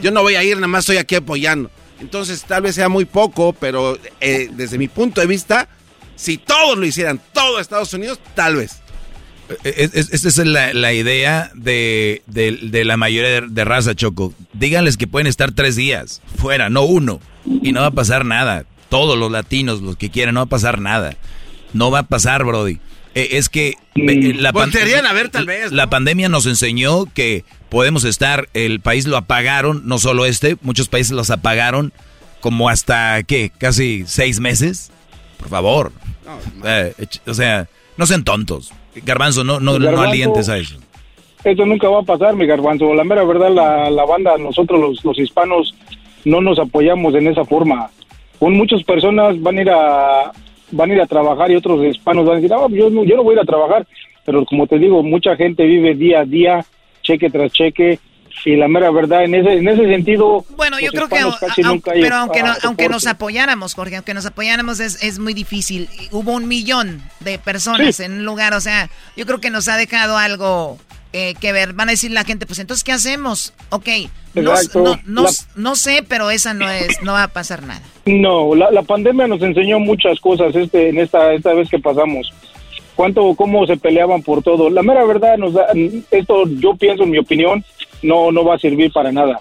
yo 0.00 0.10
no 0.10 0.22
voy 0.22 0.36
a 0.36 0.42
ir, 0.42 0.56
nada 0.56 0.68
más 0.68 0.80
estoy 0.80 0.96
aquí 0.96 1.14
apoyando. 1.14 1.70
Entonces 2.00 2.44
tal 2.44 2.62
vez 2.62 2.74
sea 2.74 2.88
muy 2.88 3.04
poco, 3.04 3.52
pero 3.52 3.98
eh, 4.20 4.48
desde 4.52 4.78
mi 4.78 4.88
punto 4.88 5.20
de 5.20 5.26
vista, 5.26 5.68
si 6.16 6.38
todos 6.38 6.78
lo 6.78 6.86
hicieran, 6.86 7.20
todo 7.32 7.58
Estados 7.58 7.92
Unidos, 7.92 8.20
tal 8.34 8.56
vez. 8.56 8.76
Eh, 9.64 9.90
esta 9.92 10.28
es 10.28 10.36
la, 10.38 10.92
idea 10.92 11.50
de, 11.54 12.22
la 12.84 12.96
mayoría 12.96 13.40
de, 13.40 13.64
raza, 13.64 13.94
Choco. 13.94 14.34
Díganles 14.52 14.96
que 14.96 15.06
pueden 15.06 15.26
estar 15.26 15.52
tres 15.52 15.76
días 15.76 16.20
fuera, 16.36 16.70
no 16.70 16.82
uno. 16.82 17.20
Y 17.46 17.72
no 17.72 17.80
va 17.80 17.86
a 17.86 17.92
pasar 17.92 18.24
nada. 18.24 18.64
Todos 18.88 19.18
los 19.18 19.30
latinos, 19.30 19.80
los 19.80 19.96
que 19.96 20.10
quieran, 20.10 20.34
no 20.34 20.40
va 20.40 20.44
a 20.44 20.50
pasar 20.50 20.80
nada. 20.80 21.16
No 21.72 21.90
va 21.90 22.00
a 22.00 22.02
pasar, 22.04 22.44
Brody. 22.44 22.78
Eh, 23.14 23.30
es 23.32 23.48
que 23.48 23.74
la, 23.94 24.50
a 24.50 25.12
ver, 25.12 25.28
tal 25.30 25.46
vez, 25.46 25.72
la 25.72 25.88
pandemia 25.88 26.28
nos 26.28 26.46
enseñó 26.46 27.06
que 27.06 27.44
podemos 27.68 28.04
estar, 28.04 28.48
el 28.54 28.80
país 28.80 29.06
lo 29.06 29.16
apagaron, 29.16 29.82
no 29.86 29.98
solo 29.98 30.26
este, 30.26 30.56
muchos 30.60 30.88
países 30.88 31.12
los 31.12 31.30
apagaron 31.30 31.92
como 32.40 32.68
hasta, 32.68 33.22
¿qué? 33.24 33.50
Casi 33.56 34.04
seis 34.06 34.40
meses. 34.40 34.90
Por 35.38 35.48
favor. 35.48 35.92
Eh, 36.64 36.94
o 37.26 37.34
sea, 37.34 37.68
no 37.96 38.06
sean 38.06 38.24
tontos. 38.24 38.72
Garbanzo, 39.04 39.44
no, 39.44 39.60
no, 39.60 39.78
no 39.78 40.00
alientes 40.00 40.48
a 40.48 40.58
eso. 40.58 40.76
Eso 41.44 41.64
nunca 41.64 41.88
va 41.88 42.00
a 42.00 42.02
pasar, 42.02 42.34
mi 42.34 42.46
garbanzo. 42.46 42.94
La 42.94 43.04
mera 43.04 43.24
verdad, 43.24 43.50
la, 43.50 43.90
la 43.90 44.04
banda, 44.04 44.36
nosotros 44.38 44.80
los, 44.80 45.04
los 45.04 45.18
hispanos, 45.18 45.74
no 46.24 46.40
nos 46.40 46.58
apoyamos 46.58 47.14
en 47.14 47.28
esa 47.28 47.44
forma. 47.44 47.90
Con 48.38 48.54
muchas 48.54 48.82
personas 48.82 49.40
van 49.40 49.58
a 49.58 49.62
ir 49.62 49.70
a, 49.70 50.32
van 50.72 50.90
a 50.90 50.94
ir 50.94 51.00
a 51.00 51.06
trabajar 51.06 51.50
y 51.50 51.56
otros 51.56 51.84
hispanos 51.84 52.26
van 52.26 52.38
a 52.38 52.40
decir, 52.40 52.52
ah, 52.52 52.66
yo, 52.70 52.90
no, 52.90 53.04
yo 53.04 53.16
no 53.16 53.22
voy 53.22 53.32
a 53.32 53.36
ir 53.36 53.42
a 53.42 53.46
trabajar. 53.46 53.86
Pero 54.24 54.44
como 54.44 54.66
te 54.66 54.78
digo, 54.78 55.02
mucha 55.02 55.36
gente 55.36 55.64
vive 55.64 55.94
día 55.94 56.20
a 56.20 56.24
día, 56.24 56.64
cheque 57.02 57.30
tras 57.30 57.52
cheque, 57.52 57.98
y 58.44 58.56
la 58.56 58.68
mera 58.68 58.90
verdad, 58.90 59.24
en 59.24 59.34
ese, 59.34 59.54
en 59.54 59.68
ese 59.68 59.86
sentido... 59.86 60.44
Bueno, 60.56 60.78
yo 60.80 60.90
creo 60.90 61.08
que, 61.08 61.16
pero 61.84 62.16
aunque, 62.16 62.42
aunque 62.62 62.88
nos 62.88 63.06
apoyáramos, 63.06 63.74
Jorge, 63.74 63.96
aunque 63.96 64.14
nos 64.14 64.26
apoyáramos 64.26 64.80
es, 64.80 65.02
es 65.02 65.18
muy 65.18 65.34
difícil. 65.34 65.88
Hubo 66.10 66.32
un 66.32 66.48
millón 66.48 67.02
de 67.20 67.38
personas 67.38 68.00
en 68.00 68.12
un 68.12 68.24
lugar, 68.24 68.54
o 68.54 68.60
sea, 68.60 68.90
yo 69.16 69.26
creo 69.26 69.40
que 69.40 69.50
nos 69.50 69.68
ha 69.68 69.76
dejado 69.76 70.16
algo 70.16 70.78
eh, 71.12 71.34
que 71.40 71.52
ver. 71.52 71.72
Van 71.72 71.88
a 71.88 71.92
decir 71.92 72.10
la 72.10 72.24
gente, 72.24 72.46
pues 72.46 72.58
entonces, 72.58 72.84
¿qué 72.84 72.92
hacemos? 72.92 73.54
Ok, 73.70 73.88
no, 74.34 74.54
no, 75.06 75.26
no, 75.56 75.74
sé, 75.74 76.04
pero 76.06 76.30
esa 76.30 76.54
no 76.54 76.68
es, 76.68 77.02
no 77.02 77.12
va 77.12 77.24
a 77.24 77.28
pasar 77.28 77.62
nada. 77.62 77.82
No, 78.06 78.54
la, 78.54 78.70
la 78.70 78.82
pandemia 78.82 79.26
nos 79.26 79.42
enseñó 79.42 79.78
muchas 79.78 80.20
cosas 80.20 80.54
este, 80.54 80.90
en 80.90 80.98
esta, 80.98 81.32
esta 81.32 81.52
vez 81.54 81.68
que 81.68 81.78
pasamos. 81.78 82.32
Cuánto, 82.94 83.34
cómo 83.36 83.66
se 83.66 83.76
peleaban 83.76 84.22
por 84.22 84.42
todo. 84.42 84.70
La 84.70 84.82
mera 84.82 85.04
verdad, 85.04 85.36
nos 85.38 85.54
da, 85.54 85.66
esto 86.10 86.44
yo 86.46 86.74
pienso, 86.74 87.04
en 87.04 87.10
mi 87.10 87.18
opinión, 87.18 87.64
no, 88.02 88.32
no 88.32 88.44
va 88.44 88.56
a 88.56 88.58
servir 88.58 88.92
para 88.92 89.12
nada. 89.12 89.40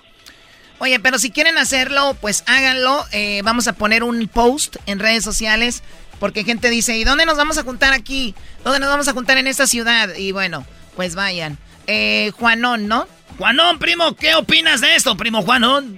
Oye, 0.79 0.99
pero 0.99 1.17
si 1.17 1.31
quieren 1.31 1.57
hacerlo, 1.57 2.15
pues 2.21 2.43
háganlo. 2.45 3.03
Eh, 3.11 3.41
vamos 3.43 3.67
a 3.67 3.73
poner 3.73 4.03
un 4.03 4.27
post 4.27 4.77
en 4.85 4.99
redes 4.99 5.23
sociales 5.23 5.83
porque 6.19 6.43
gente 6.43 6.69
dice, 6.69 6.97
¿y 6.97 7.03
dónde 7.03 7.25
nos 7.25 7.37
vamos 7.37 7.57
a 7.57 7.63
juntar 7.63 7.93
aquí? 7.93 8.35
¿Dónde 8.63 8.79
nos 8.79 8.89
vamos 8.89 9.07
a 9.07 9.13
juntar 9.13 9.37
en 9.37 9.47
esta 9.47 9.67
ciudad? 9.67 10.09
Y 10.15 10.31
bueno, 10.31 10.65
pues 10.95 11.15
vayan. 11.15 11.57
Eh, 11.87 12.31
Juanón, 12.37 12.87
¿no? 12.87 13.07
Juanón, 13.37 13.79
primo, 13.79 14.15
¿qué 14.15 14.35
opinas 14.35 14.81
de 14.81 14.95
esto, 14.95 15.15
primo 15.15 15.41
Juanón? 15.41 15.97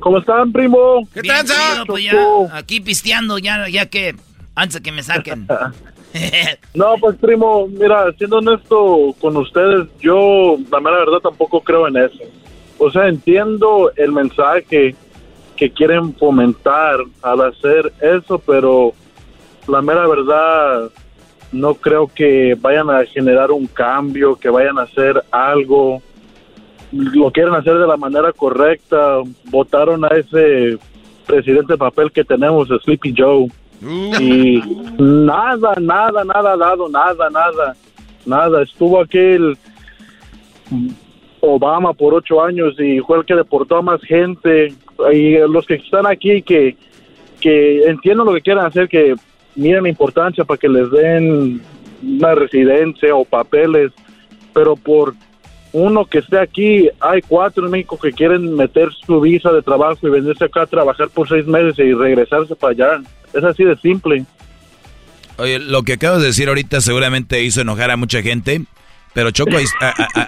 ¿Cómo 0.00 0.18
están, 0.18 0.50
primo? 0.50 1.06
¿Qué 1.14 1.22
tal, 1.22 1.86
pues 1.86 2.04
Aquí 2.52 2.80
pisteando, 2.80 3.38
ya, 3.38 3.68
ya 3.68 3.86
que, 3.86 4.16
antes 4.54 4.74
de 4.74 4.82
que 4.82 4.92
me 4.92 5.02
saquen. 5.02 5.46
no, 6.74 6.94
pues 7.00 7.16
primo, 7.16 7.66
mira, 7.68 8.12
siendo 8.18 8.38
honesto 8.38 9.14
con 9.20 9.36
ustedes, 9.36 9.88
yo 10.00 10.56
la 10.70 10.80
mera 10.80 10.98
verdad 10.98 11.20
tampoco 11.22 11.60
creo 11.60 11.88
en 11.88 11.96
eso. 11.96 12.24
O 12.78 12.90
sea, 12.90 13.08
entiendo 13.08 13.92
el 13.96 14.12
mensaje 14.12 14.94
que 15.56 15.70
quieren 15.70 16.12
fomentar 16.14 16.96
al 17.22 17.40
hacer 17.42 17.92
eso, 18.00 18.38
pero 18.38 18.92
la 19.68 19.80
mera 19.80 20.06
verdad 20.08 20.90
no 21.52 21.74
creo 21.74 22.08
que 22.08 22.56
vayan 22.58 22.90
a 22.90 23.04
generar 23.04 23.50
un 23.50 23.66
cambio, 23.66 24.36
que 24.36 24.48
vayan 24.48 24.78
a 24.78 24.82
hacer 24.82 25.22
algo. 25.30 26.02
Lo 26.90 27.30
quieren 27.30 27.54
hacer 27.54 27.78
de 27.78 27.86
la 27.86 27.96
manera 27.96 28.32
correcta. 28.32 29.18
Votaron 29.44 30.04
a 30.04 30.08
ese 30.08 30.78
presidente 31.26 31.74
de 31.74 31.78
papel 31.78 32.10
que 32.10 32.24
tenemos, 32.24 32.68
Sleepy 32.82 33.14
Joe. 33.16 33.48
Y 33.82 34.62
nada, 34.98 35.74
nada, 35.80 36.24
nada 36.24 36.56
dado, 36.56 36.88
nada, 36.88 37.30
nada, 37.30 37.76
nada. 38.24 38.62
Estuvo 38.62 39.00
aquel 39.00 39.56
Obama 41.40 41.92
por 41.92 42.14
ocho 42.14 42.42
años 42.42 42.74
y 42.78 43.00
fue 43.00 43.18
el 43.18 43.24
que 43.24 43.34
deportó 43.34 43.78
a 43.78 43.82
más 43.82 44.00
gente. 44.02 44.74
Y 45.12 45.36
los 45.48 45.66
que 45.66 45.74
están 45.74 46.06
aquí 46.06 46.42
que, 46.42 46.76
que 47.40 47.82
entiendo 47.84 48.24
lo 48.24 48.34
que 48.34 48.42
quieran 48.42 48.66
hacer, 48.66 48.88
que 48.88 49.16
miren 49.56 49.82
la 49.82 49.88
importancia 49.88 50.44
para 50.44 50.58
que 50.58 50.68
les 50.68 50.90
den 50.90 51.60
una 52.02 52.34
residencia 52.34 53.14
o 53.16 53.24
papeles, 53.24 53.92
pero 54.52 54.76
por 54.76 55.14
uno 55.72 56.04
que 56.04 56.18
esté 56.18 56.38
aquí, 56.38 56.88
hay 57.00 57.22
cuatro 57.22 57.64
en 57.64 57.70
México 57.70 57.98
que 57.98 58.12
quieren 58.12 58.54
meter 58.54 58.90
su 59.06 59.20
visa 59.20 59.50
de 59.52 59.62
trabajo 59.62 60.06
y 60.06 60.10
venirse 60.10 60.44
acá 60.44 60.62
a 60.62 60.66
trabajar 60.66 61.08
por 61.08 61.28
seis 61.28 61.46
meses 61.46 61.78
y 61.78 61.92
regresarse 61.92 62.54
para 62.54 62.72
allá. 62.72 63.02
Es 63.32 63.42
así 63.42 63.64
de 63.64 63.76
simple. 63.78 64.24
Oye, 65.38 65.58
lo 65.58 65.82
que 65.82 65.94
acabas 65.94 66.20
de 66.20 66.26
decir 66.26 66.48
ahorita 66.48 66.80
seguramente 66.80 67.42
hizo 67.42 67.62
enojar 67.62 67.90
a 67.90 67.96
mucha 67.96 68.22
gente, 68.22 68.62
pero 69.14 69.30
Choco, 69.30 69.56
ahí, 69.56 69.64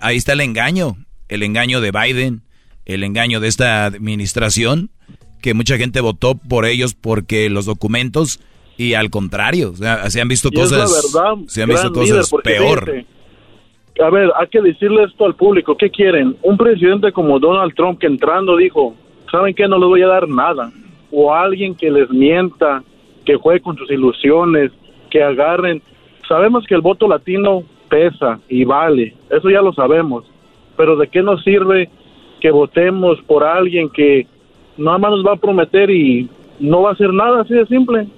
ahí 0.00 0.16
está 0.16 0.32
el 0.32 0.40
engaño, 0.40 0.96
el 1.28 1.42
engaño 1.42 1.80
de 1.80 1.90
Biden, 1.90 2.42
el 2.86 3.04
engaño 3.04 3.40
de 3.40 3.48
esta 3.48 3.84
administración, 3.84 4.90
que 5.42 5.52
mucha 5.52 5.76
gente 5.76 6.00
votó 6.00 6.36
por 6.36 6.64
ellos 6.64 6.94
porque 6.94 7.50
los 7.50 7.66
documentos 7.66 8.40
y 8.76 8.94
al 8.94 9.10
contrario, 9.10 9.74
se 10.08 10.20
han 10.20 10.28
visto 10.28 10.50
cosas, 10.50 10.90
se 11.48 11.62
han 11.62 11.68
visto 11.68 11.92
cosas 11.92 12.30
peor. 12.42 13.04
A 14.00 14.10
ver, 14.10 14.30
hay 14.36 14.48
que 14.48 14.60
decirle 14.60 15.04
esto 15.04 15.24
al 15.24 15.34
público. 15.34 15.76
¿Qué 15.76 15.90
quieren? 15.90 16.36
Un 16.42 16.56
presidente 16.56 17.12
como 17.12 17.38
Donald 17.38 17.74
Trump 17.74 17.98
que 18.00 18.06
entrando 18.06 18.56
dijo, 18.56 18.94
¿saben 19.30 19.54
qué? 19.54 19.68
No 19.68 19.78
les 19.78 19.88
voy 19.88 20.02
a 20.02 20.08
dar 20.08 20.28
nada. 20.28 20.72
O 21.12 21.32
alguien 21.32 21.74
que 21.74 21.90
les 21.90 22.10
mienta, 22.10 22.82
que 23.24 23.36
juegue 23.36 23.60
con 23.60 23.76
sus 23.76 23.90
ilusiones, 23.90 24.72
que 25.10 25.22
agarren. 25.22 25.80
Sabemos 26.28 26.64
que 26.66 26.74
el 26.74 26.80
voto 26.80 27.06
latino 27.06 27.62
pesa 27.88 28.40
y 28.48 28.64
vale, 28.64 29.14
eso 29.30 29.48
ya 29.50 29.62
lo 29.62 29.72
sabemos. 29.72 30.24
Pero 30.76 30.96
¿de 30.96 31.06
qué 31.08 31.22
nos 31.22 31.44
sirve 31.44 31.88
que 32.40 32.50
votemos 32.50 33.20
por 33.26 33.44
alguien 33.44 33.88
que 33.88 34.26
nada 34.76 34.98
más 34.98 35.12
nos 35.12 35.24
va 35.24 35.34
a 35.34 35.36
prometer 35.36 35.90
y 35.90 36.28
no 36.58 36.82
va 36.82 36.90
a 36.90 36.92
hacer 36.94 37.12
nada 37.12 37.42
así 37.42 37.54
de 37.54 37.66
simple? 37.66 38.08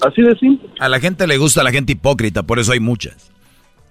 Así 0.00 0.22
de 0.22 0.36
simple. 0.36 0.68
A 0.78 0.88
la 0.88 1.00
gente 1.00 1.26
le 1.26 1.38
gusta 1.38 1.64
la 1.64 1.72
gente 1.72 1.92
hipócrita, 1.92 2.44
por 2.44 2.60
eso 2.60 2.72
hay 2.72 2.78
muchas. 2.80 3.32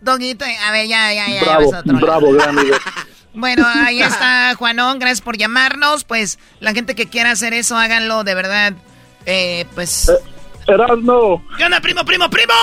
Doguito, 0.02 0.46
a 0.46 0.72
ver, 0.72 0.88
ya, 0.88 1.14
ya, 1.14 1.28
ya. 1.28 1.42
Bravo, 1.44 1.72
bravo, 1.84 2.32
gran 2.34 2.56
Bueno, 3.34 3.68
ahí 3.68 4.02
está 4.02 4.56
Juanón, 4.56 4.98
gracias 4.98 5.22
por 5.22 5.38
llamarnos. 5.38 6.04
Pues 6.04 6.40
la 6.60 6.74
gente 6.74 6.96
que 6.96 7.06
quiera 7.06 7.32
hacer 7.32 7.54
eso, 7.54 7.78
háganlo 7.78 8.24
de 8.24 8.34
verdad. 8.34 8.74
Eh, 9.26 9.66
pues. 9.76 10.10
Eh, 10.10 10.14
Erasmo. 10.68 11.44
¿Qué 11.58 11.64
onda, 11.64 11.80
primo, 11.80 12.04
primo, 12.04 12.30
primo? 12.30 12.54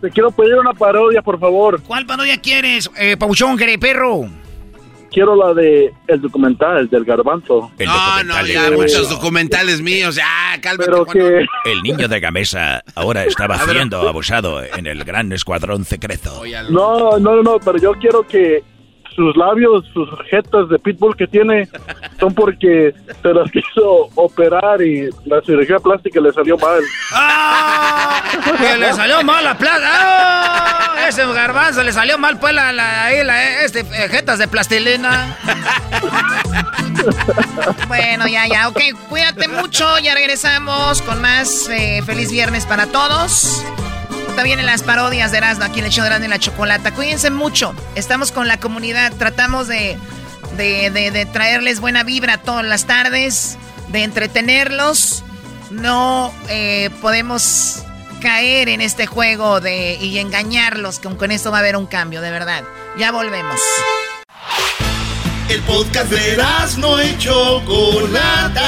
Te 0.00 0.10
quiero 0.10 0.30
pedir 0.30 0.56
una 0.56 0.72
parodia, 0.72 1.22
por 1.22 1.38
favor. 1.38 1.80
¿Cuál 1.82 2.06
parodia 2.06 2.40
quieres, 2.40 2.90
eh, 2.96 3.16
Pauchón, 3.16 3.56
perro? 3.80 4.28
Quiero 5.14 5.36
la 5.36 5.54
de 5.54 5.94
el 6.08 6.20
documental 6.20 6.88
del 6.90 7.04
garbanzo. 7.04 7.70
El 7.78 7.86
no, 7.86 8.24
no, 8.24 8.46
ya 8.46 8.70
muchos 8.72 9.08
documentales 9.08 9.80
míos, 9.80 10.16
ya, 10.16 10.60
cálmate. 10.60 10.90
Pero 10.90 11.06
que... 11.06 11.46
El 11.64 11.82
niño 11.82 12.08
de 12.08 12.20
Gamesa 12.20 12.82
ahora 12.96 13.24
estaba 13.24 13.56
siendo 13.64 14.06
abusado 14.08 14.62
en 14.62 14.86
el 14.86 15.04
gran 15.04 15.32
escuadrón 15.32 15.84
secreto. 15.84 16.42
No, 16.68 17.18
no, 17.18 17.42
no, 17.42 17.58
pero 17.60 17.78
yo 17.78 17.92
quiero 17.92 18.26
que 18.26 18.62
sus 19.14 19.36
labios, 19.36 19.84
sus 19.92 20.08
jetas 20.28 20.68
de 20.68 20.78
pitbull 20.78 21.16
que 21.16 21.26
tiene 21.26 21.68
son 22.18 22.34
porque 22.34 22.94
se 23.22 23.34
las 23.34 23.50
quiso 23.50 24.08
operar 24.14 24.82
y 24.82 25.08
la 25.24 25.40
cirugía 25.42 25.78
plástica 25.78 26.20
le 26.20 26.32
salió 26.32 26.56
mal. 26.58 26.80
¡Ah! 27.12 28.22
Que 28.58 28.76
le 28.76 28.92
salió 28.92 29.22
mal 29.22 29.44
la 29.44 29.56
plaga. 29.56 29.88
¡Ah! 29.90 31.06
Ese 31.08 31.24
garbanzo 31.32 31.82
le 31.82 31.92
salió 31.92 32.18
mal 32.18 32.38
pues 32.38 32.54
la, 32.54 32.72
la, 32.72 33.12
este, 33.12 33.80
eh, 33.80 34.08
jetas 34.08 34.38
de 34.38 34.48
plastilina. 34.48 35.36
bueno, 37.88 38.26
ya, 38.26 38.46
ya, 38.46 38.68
ok, 38.68 38.80
cuídate 39.08 39.48
mucho, 39.48 39.98
ya 39.98 40.14
regresamos 40.14 41.02
con 41.02 41.20
más 41.20 41.68
eh, 41.68 42.02
feliz 42.04 42.30
viernes 42.30 42.66
para 42.66 42.86
todos. 42.86 43.64
También 44.36 44.58
en 44.58 44.66
las 44.66 44.82
parodias 44.82 45.30
de 45.30 45.38
Erasmo, 45.38 45.64
aquí 45.64 45.78
en 45.78 45.86
el 45.86 45.92
show 45.92 46.02
de 46.02 46.08
Erasmo 46.08 46.26
la 46.26 46.38
Chocolata. 46.40 46.92
Cuídense 46.92 47.30
mucho. 47.30 47.72
Estamos 47.94 48.32
con 48.32 48.48
la 48.48 48.58
comunidad. 48.58 49.12
Tratamos 49.12 49.68
de, 49.68 49.96
de, 50.56 51.28
traerles 51.32 51.78
buena 51.80 52.02
vibra 52.02 52.38
todas 52.38 52.64
las 52.64 52.84
tardes, 52.86 53.56
de 53.88 54.02
entretenerlos. 54.02 55.22
No 55.70 56.32
eh, 56.48 56.90
podemos 57.00 57.84
caer 58.20 58.68
en 58.68 58.80
este 58.80 59.06
juego 59.06 59.60
de, 59.60 59.94
y 60.00 60.18
engañarlos, 60.18 60.98
con, 60.98 61.16
con 61.16 61.30
esto 61.30 61.52
va 61.52 61.58
a 61.58 61.60
haber 61.60 61.76
un 61.76 61.86
cambio, 61.86 62.20
de 62.20 62.32
verdad. 62.32 62.64
Ya 62.98 63.12
volvemos. 63.12 63.60
El 65.48 65.60
podcast 65.60 66.10
de 66.10 66.32
Erasmo 66.32 67.00
y 67.00 67.16
Chocolata 67.18 68.64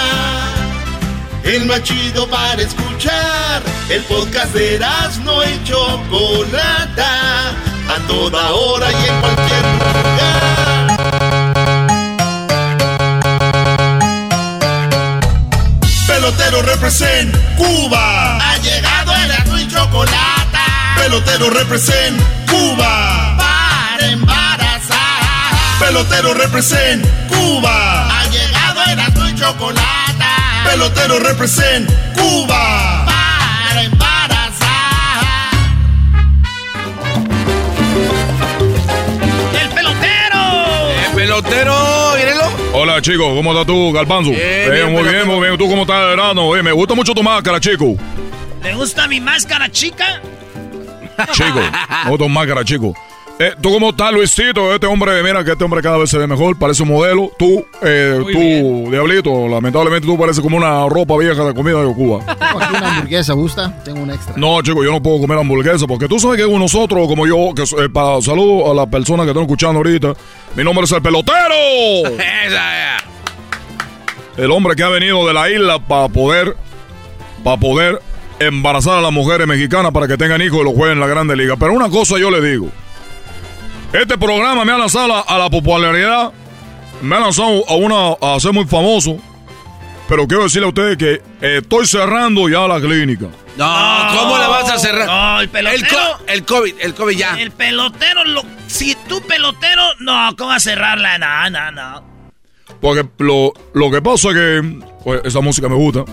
el 1.46 1.64
más 1.66 1.82
chido 1.82 2.28
para 2.28 2.60
escuchar. 2.60 3.62
El 3.88 4.02
podcast 4.04 4.52
de 4.52 4.80
no 5.22 5.44
y 5.44 5.62
Chocolata, 5.64 7.50
a 7.88 8.06
toda 8.08 8.52
hora 8.52 8.90
y 8.90 9.08
en 9.08 9.20
cualquier 9.20 9.62
lugar. 9.62 10.96
Pelotero 16.06 16.62
represent 16.62 17.36
Cuba. 17.56 18.38
Ha 18.38 18.56
llegado 18.58 19.12
el 19.14 19.60
y 19.60 19.68
Chocolata. 19.68 20.64
Pelotero 20.96 21.50
represent 21.50 22.20
Cuba. 22.50 23.36
Para 23.38 24.06
embarazar. 24.08 24.98
Pelotero 25.78 26.34
represent 26.34 27.06
Cuba. 27.28 28.08
Ha 28.20 28.24
llegado 28.26 28.82
el 28.82 29.30
y 29.30 29.34
Chocolata 29.38 30.05
pelotero 30.66 31.18
represent 31.20 31.88
Cuba. 32.14 33.04
Para 33.06 33.82
embarazar. 33.82 35.52
¡El 39.60 39.68
pelotero! 39.68 40.40
¡El 41.06 41.14
pelotero! 41.14 41.74
Mírenlo. 42.16 42.44
Hola, 42.72 43.00
chicos. 43.00 43.26
¿Cómo 43.34 43.52
estás 43.52 43.66
tú, 43.66 43.92
Galpanzo? 43.92 44.30
Bien, 44.30 44.92
muy 44.92 45.02
bien, 45.04 45.26
muy 45.26 45.40
bien. 45.46 45.56
¿Tú 45.56 45.68
cómo 45.68 45.82
estás, 45.82 46.00
verano? 46.08 46.50
me 46.62 46.72
gusta 46.72 46.94
mucho 46.94 47.14
tu 47.14 47.22
máscara, 47.22 47.60
chico. 47.60 47.96
¿Le 48.62 48.74
gusta 48.74 49.06
mi 49.06 49.20
máscara, 49.20 49.70
chica? 49.70 50.20
Chico, 51.32 51.60
me 51.60 52.10
gusta 52.10 52.24
tu 52.24 52.28
máscara, 52.28 52.64
chico. 52.64 52.94
Eh, 53.38 53.52
¿Tú 53.60 53.70
cómo 53.70 53.90
estás, 53.90 54.14
Luisito? 54.14 54.72
Este 54.72 54.86
hombre, 54.86 55.22
mira 55.22 55.44
que 55.44 55.52
este 55.52 55.62
hombre 55.62 55.82
cada 55.82 55.98
vez 55.98 56.08
se 56.08 56.16
ve 56.16 56.26
mejor, 56.26 56.58
parece 56.58 56.82
un 56.84 56.88
modelo. 56.88 57.30
Tú, 57.38 57.66
eh, 57.82 58.18
tú, 58.32 58.90
Diablito, 58.90 59.46
lamentablemente 59.46 60.06
tú 60.06 60.18
pareces 60.18 60.42
como 60.42 60.56
una 60.56 60.88
ropa 60.88 61.18
vieja 61.18 61.44
de 61.44 61.52
comida 61.52 61.82
de 61.82 61.92
Cuba. 61.92 62.24
Tengo 62.38 62.62
aquí 62.62 62.76
una 62.76 62.96
hamburguesa, 62.96 63.34
¿gusta? 63.34 63.82
Tengo 63.84 64.00
un 64.00 64.10
extra. 64.10 64.34
No, 64.38 64.62
chico, 64.62 64.82
yo 64.82 64.90
no 64.90 65.02
puedo 65.02 65.20
comer 65.20 65.36
hamburguesa 65.36 65.86
porque 65.86 66.08
tú 66.08 66.18
sabes 66.18 66.40
que 66.40 66.50
nosotros, 66.50 67.06
como 67.06 67.26
yo, 67.26 67.52
que 67.54 67.64
eh, 67.64 67.90
para 67.90 68.22
saludo 68.22 68.70
a 68.70 68.74
las 68.74 68.86
personas 68.86 69.26
que 69.26 69.32
están 69.32 69.44
escuchando 69.44 69.80
ahorita, 69.80 70.14
mi 70.54 70.64
nombre 70.64 70.86
es 70.86 70.92
el 70.92 71.02
pelotero. 71.02 71.54
el 74.38 74.50
hombre 74.50 74.74
que 74.76 74.82
ha 74.82 74.88
venido 74.88 75.26
de 75.26 75.34
la 75.34 75.50
isla 75.50 75.78
para 75.78 76.08
poder, 76.08 76.56
para 77.44 77.58
poder 77.58 78.00
embarazar 78.38 78.94
a 78.94 79.02
las 79.02 79.12
mujeres 79.12 79.46
mexicanas 79.46 79.92
para 79.92 80.08
que 80.08 80.16
tengan 80.16 80.40
hijos 80.40 80.60
y 80.60 80.64
los 80.64 80.72
jueguen 80.72 80.94
en 80.94 81.00
la 81.00 81.06
Grande 81.06 81.36
Liga. 81.36 81.56
Pero 81.58 81.74
una 81.74 81.90
cosa 81.90 82.18
yo 82.18 82.30
le 82.30 82.40
digo. 82.40 82.70
Este 84.00 84.18
programa 84.18 84.62
me 84.66 84.72
ha 84.72 84.76
lanzado 84.76 85.24
a 85.26 85.38
la, 85.38 85.48
popularidad, 85.48 86.30
me 87.00 87.16
ha 87.16 87.20
lanzado 87.20 87.64
a, 87.66 87.76
una, 87.76 88.12
a 88.20 88.38
ser 88.38 88.52
muy 88.52 88.66
famoso. 88.66 89.16
Pero 90.06 90.28
quiero 90.28 90.44
decirle 90.44 90.66
a 90.66 90.68
ustedes 90.68 90.98
que 90.98 91.22
estoy 91.40 91.86
cerrando 91.86 92.46
ya 92.46 92.68
la 92.68 92.78
clínica. 92.78 93.28
No, 93.56 94.18
¿cómo 94.18 94.36
la 94.36 94.48
vas 94.48 94.70
a 94.70 94.78
cerrar? 94.78 95.06
No, 95.06 95.40
el 95.40 95.48
pelotero. 95.48 95.98
El, 96.26 96.44
COVID, 96.44 96.74
el 96.78 96.94
COVID 96.94 97.16
ya. 97.16 97.40
El 97.40 97.52
pelotero, 97.52 98.20
si 98.66 98.94
tú 99.08 99.22
pelotero, 99.22 99.82
no, 100.00 100.36
¿cómo 100.36 100.50
vas 100.50 100.66
a 100.66 100.70
cerrarla? 100.70 101.16
No, 101.16 101.48
no, 101.48 101.72
no. 101.72 102.04
Porque 102.82 103.08
lo, 103.18 103.54
lo 103.72 103.90
que 103.90 104.02
pasa 104.02 104.28
es 104.28 104.34
que 104.34 104.80
pues, 105.04 105.22
esa 105.24 105.40
música 105.40 105.70
me 105.70 105.74
gusta. 105.74 106.04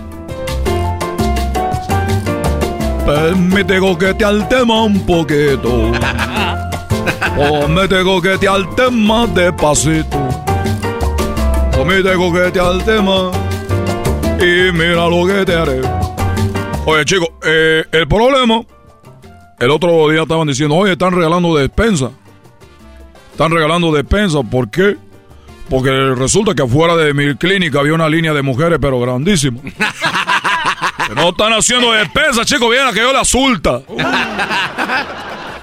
Permite 3.06 3.80
coquetear 3.80 4.36
el 4.36 4.48
tema 4.48 4.84
un 4.84 5.06
poquito. 5.06 5.92
O 7.38 7.68
me 7.68 7.88
tengo 7.88 8.22
que 8.22 8.38
te 8.38 8.48
al 8.48 8.76
tema 8.76 9.26
despacito. 9.28 10.18
O 11.80 11.86
me 11.86 12.04
tengo 12.04 12.32
que 12.32 12.52
te 12.52 12.60
al 12.60 12.84
tema. 12.86 13.32
Y 14.40 14.72
mira 14.72 15.08
lo 15.10 15.26
que 15.26 15.44
te 15.46 15.56
haré. 15.56 15.82
Oye, 16.86 17.06
chicos, 17.06 17.30
eh, 17.44 17.84
el 17.92 18.08
problema. 18.08 18.62
El 19.60 19.72
otro 19.72 20.10
día 20.10 20.24
estaban 20.24 20.48
diciendo, 20.48 20.76
oye, 20.76 20.92
están 20.92 21.14
regalando 21.14 21.56
despensa. 21.56 22.12
Están 23.32 23.52
regalando 23.52 23.92
despensa. 23.92 24.44
¿Por 24.44 24.70
qué? 24.70 24.98
Porque 25.70 25.90
resulta 26.16 26.54
que 26.54 26.62
afuera 26.62 26.96
de 26.96 27.14
mi 27.14 27.36
clínica 27.36 27.80
había 27.80 27.94
una 27.94 28.10
línea 28.10 28.34
de 28.34 28.42
mujeres, 28.44 28.78
pero 28.80 29.00
grandísima. 29.00 29.60
no 31.16 31.30
están 31.30 31.54
haciendo 31.54 31.94
despensa, 31.94 32.46
chicos. 32.46 32.70
Vienen 32.70 32.90
a 32.90 32.92
que 32.92 33.00
yo 33.00 33.12
la 33.12 33.26
sulta. 33.26 33.82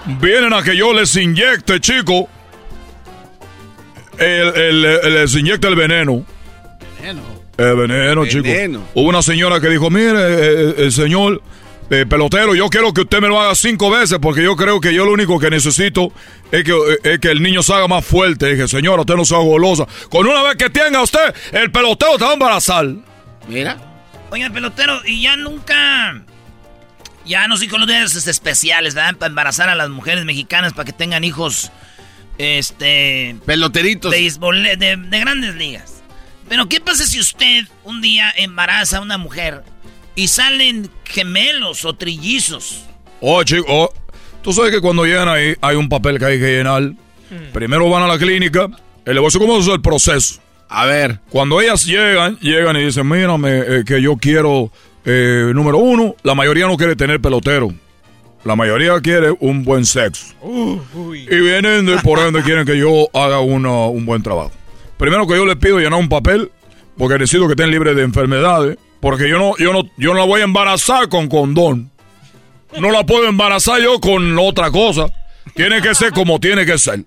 Vienen 0.07 0.53
a 0.53 0.63
que 0.63 0.77
yo 0.77 0.93
les 0.93 1.15
inyecte, 1.17 1.81
chico. 1.81 2.29
El, 4.19 4.83
les 4.83 5.35
inyecte 5.35 5.69
el 5.69 5.77
veneno. 5.77 6.25
Veneno. 7.01 7.23
El 7.57 7.77
veneno, 7.77 8.27
chico. 8.27 8.49
Hubo 8.95 9.09
una 9.09 9.23
señora 9.23 9.61
que 9.61 9.69
dijo, 9.69 9.91
mire, 9.91 10.13
eh, 10.13 10.15
eh, 10.41 10.75
el 10.79 10.93
señor 10.93 11.43
eh, 11.91 12.07
pelotero, 12.07 12.55
yo 12.55 12.69
quiero 12.69 12.95
que 12.95 13.03
usted 13.03 13.21
me 13.21 13.29
lo 13.29 13.41
haga 13.41 13.55
cinco 13.55 13.91
veces 13.91 14.19
porque 14.21 14.43
yo 14.43 14.57
creo 14.57 14.81
que 14.81 14.95
yo 14.95 15.05
lo 15.05 15.13
único 15.13 15.39
que 15.39 15.51
necesito 15.51 16.13
es 16.53 16.65
que, 16.65 17.19
que 17.21 17.31
el 17.31 17.43
niño 17.43 17.63
se 17.63 17.75
haga 17.75 17.89
más 17.89 18.05
fuerte. 18.05 18.47
dije, 18.55 18.69
señora, 18.69 19.01
usted 19.01 19.15
no 19.15 19.25
sea 19.25 19.39
golosa. 19.39 19.87
Con 20.11 20.27
una 20.27 20.43
vez 20.43 20.57
que 20.57 20.71
tenga 20.71 21.03
usted, 21.03 21.35
el 21.53 21.71
pelotero 21.71 22.17
te 22.17 22.25
va 22.25 22.31
a 22.31 22.35
embarazar. 22.35 22.87
Mira. 23.49 23.77
Oye, 24.31 24.49
pelotero, 24.51 25.01
y 25.05 25.23
ya 25.23 25.37
nunca 25.37 26.23
ya 27.25 27.49
no 27.49 27.57
sé 27.57 27.69
con 27.69 27.81
los 27.81 27.89
días 27.89 28.15
especiales, 28.27 28.95
¿verdad? 28.95 29.17
Para 29.17 29.29
embarazar 29.29 29.69
a 29.69 29.75
las 29.75 29.89
mujeres 29.89 30.25
mexicanas 30.25 30.73
para 30.73 30.85
que 30.85 30.93
tengan 30.93 31.25
hijos. 31.25 31.71
Este. 32.39 33.37
Peloteritos. 33.45 34.11
De, 34.11 34.77
de, 34.79 35.21
grandes 35.21 35.55
ligas. 35.57 36.03
Pero, 36.49 36.69
¿qué 36.69 36.81
pasa 36.81 37.07
si 37.07 37.21
usted 37.21 37.67
un 37.85 38.01
día 38.01 38.33
embaraza 38.37 38.99
a 38.99 39.01
una 39.03 39.19
mujer 39.19 39.63
y 40.15 40.29
salen 40.29 40.91
gemelos 41.05 41.85
o 41.85 41.95
trillizos? 41.95 42.85
Oh, 43.21 43.45
chico, 43.45 43.65
oh, 43.69 43.93
tú 44.43 44.53
sabes 44.53 44.73
que 44.73 44.81
cuando 44.81 45.05
llegan 45.05 45.29
ahí 45.29 45.55
hay 45.61 45.77
un 45.77 45.89
papel 45.89 46.19
que 46.19 46.25
hay 46.25 46.39
que 46.41 46.57
llenar. 46.57 46.93
Primero 47.53 47.89
van 47.89 48.03
a 48.03 48.09
la 48.09 48.19
clínica. 48.19 48.69
El 49.05 49.17
decir 49.17 49.41
cómo 49.41 49.59
es 49.59 49.69
el 49.69 49.81
proceso. 49.81 50.41
A 50.69 50.87
ver. 50.87 51.21
Cuando 51.31 51.61
ellas 51.61 51.85
llegan, 51.85 52.39
llegan 52.39 52.77
y 52.77 52.85
dicen, 52.85 53.09
mírame, 53.09 53.59
eh, 53.59 53.85
que 53.87 54.01
yo 54.01 54.17
quiero, 54.17 54.73
eh, 55.05 55.51
número 55.55 55.79
uno, 55.79 56.15
la 56.23 56.35
mayoría 56.35 56.67
no 56.67 56.77
quiere 56.77 56.97
tener 56.97 57.21
pelotero. 57.21 57.73
La 58.45 58.57
mayoría 58.57 58.99
quiere 59.01 59.35
un 59.41 59.65
buen 59.65 59.85
sexo. 59.85 60.35
Y 61.13 61.37
vienen, 61.41 61.85
de, 61.87 61.99
por 61.99 62.19
ende, 62.21 62.43
quieren 62.43 62.65
que 62.65 62.79
yo 62.79 63.09
haga 63.13 63.41
una- 63.41 63.87
un 63.89 64.07
buen 64.07 64.23
trabajo. 64.23 64.53
Primero 64.97 65.27
que 65.27 65.35
yo 65.37 65.45
les 65.45 65.57
pido 65.57 65.79
llenar 65.79 65.99
un 66.01 66.09
papel, 66.09 66.51
porque 66.97 67.19
necesito 67.19 67.47
que 67.47 67.53
estén 67.53 67.71
libres 67.71 67.97
de 67.97 68.03
enfermedades, 68.03 68.79
porque 69.01 69.29
yo 69.29 69.39
no, 69.39 69.57
yo 69.59 69.73
no, 69.73 69.83
yo 69.99 70.13
no 70.15 70.21
la 70.21 70.25
voy 70.27 70.41
a 70.41 70.45
embarazar 70.45 71.09
con 71.09 71.29
condón. 71.29 71.91
No 72.79 72.91
la 72.91 73.05
puedo 73.05 73.29
embarazar 73.29 73.81
yo 73.83 74.01
con 74.01 74.39
otra 74.39 74.71
cosa. 74.71 75.07
Tiene 75.55 75.83
que 75.83 75.95
ser 75.95 76.13
como 76.13 76.39
tiene 76.41 76.65
que 76.65 76.79
ser. 76.79 77.05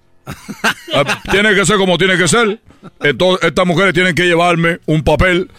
Ah, 0.94 1.22
tiene 1.32 1.54
que 1.56 1.66
ser 1.66 1.78
como 1.78 1.98
tiene 1.98 2.18
que 2.18 2.28
ser. 2.28 2.60
Entonces, 3.02 3.48
estas 3.48 3.66
mujeres 3.66 3.94
tienen 3.94 4.14
que 4.16 4.24
llevarme 4.26 4.80
un 4.86 5.04
papel 5.04 5.50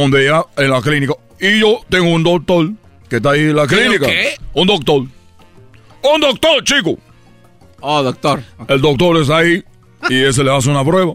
donde 0.00 0.24
ya 0.24 0.44
en 0.56 0.70
la 0.70 0.80
clínica. 0.82 1.14
Y 1.40 1.60
yo 1.60 1.80
tengo 1.88 2.10
un 2.10 2.22
doctor 2.22 2.70
que 3.08 3.16
está 3.16 3.30
ahí 3.30 3.40
en 3.40 3.56
la 3.56 3.66
¿Qué, 3.66 3.76
clínica. 3.76 4.06
qué? 4.06 4.34
Un 4.52 4.66
doctor. 4.66 5.02
Un 6.02 6.20
doctor, 6.20 6.64
chico. 6.64 6.98
Oh, 7.80 8.02
doctor. 8.02 8.42
El 8.68 8.80
doctor 8.80 9.16
está 9.18 9.38
ahí 9.38 9.62
y 10.08 10.22
ese 10.22 10.42
le 10.44 10.54
hace 10.54 10.70
una 10.70 10.84
prueba. 10.84 11.14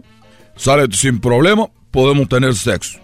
Sale 0.56 0.86
sin 0.92 1.20
problema, 1.20 1.66
podemos 1.90 2.28
tener 2.28 2.54
sexo. 2.54 2.98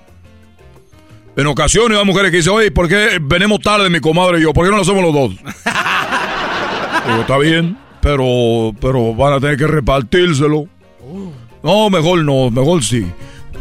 En 1.36 1.46
ocasiones 1.46 1.98
hay 1.98 2.04
mujeres 2.04 2.30
que 2.30 2.38
dicen, 2.38 2.52
oye, 2.54 2.70
¿por 2.70 2.88
qué 2.88 3.18
venimos 3.20 3.60
tarde 3.60 3.90
mi 3.90 4.00
comadre 4.00 4.38
y 4.38 4.42
yo? 4.42 4.52
¿Por 4.52 4.64
qué 4.64 4.70
no 4.70 4.76
lo 4.76 4.82
hacemos 4.82 5.02
los 5.02 5.12
dos? 5.14 5.30
Digo, 7.06 7.20
está 7.20 7.38
bien, 7.38 7.76
pero, 8.00 8.72
pero 8.80 9.14
van 9.14 9.34
a 9.34 9.40
tener 9.40 9.56
que 9.56 9.66
repartírselo. 9.66 10.64
No, 11.62 11.90
mejor 11.90 12.24
no, 12.24 12.50
mejor 12.50 12.82
sí. 12.82 13.06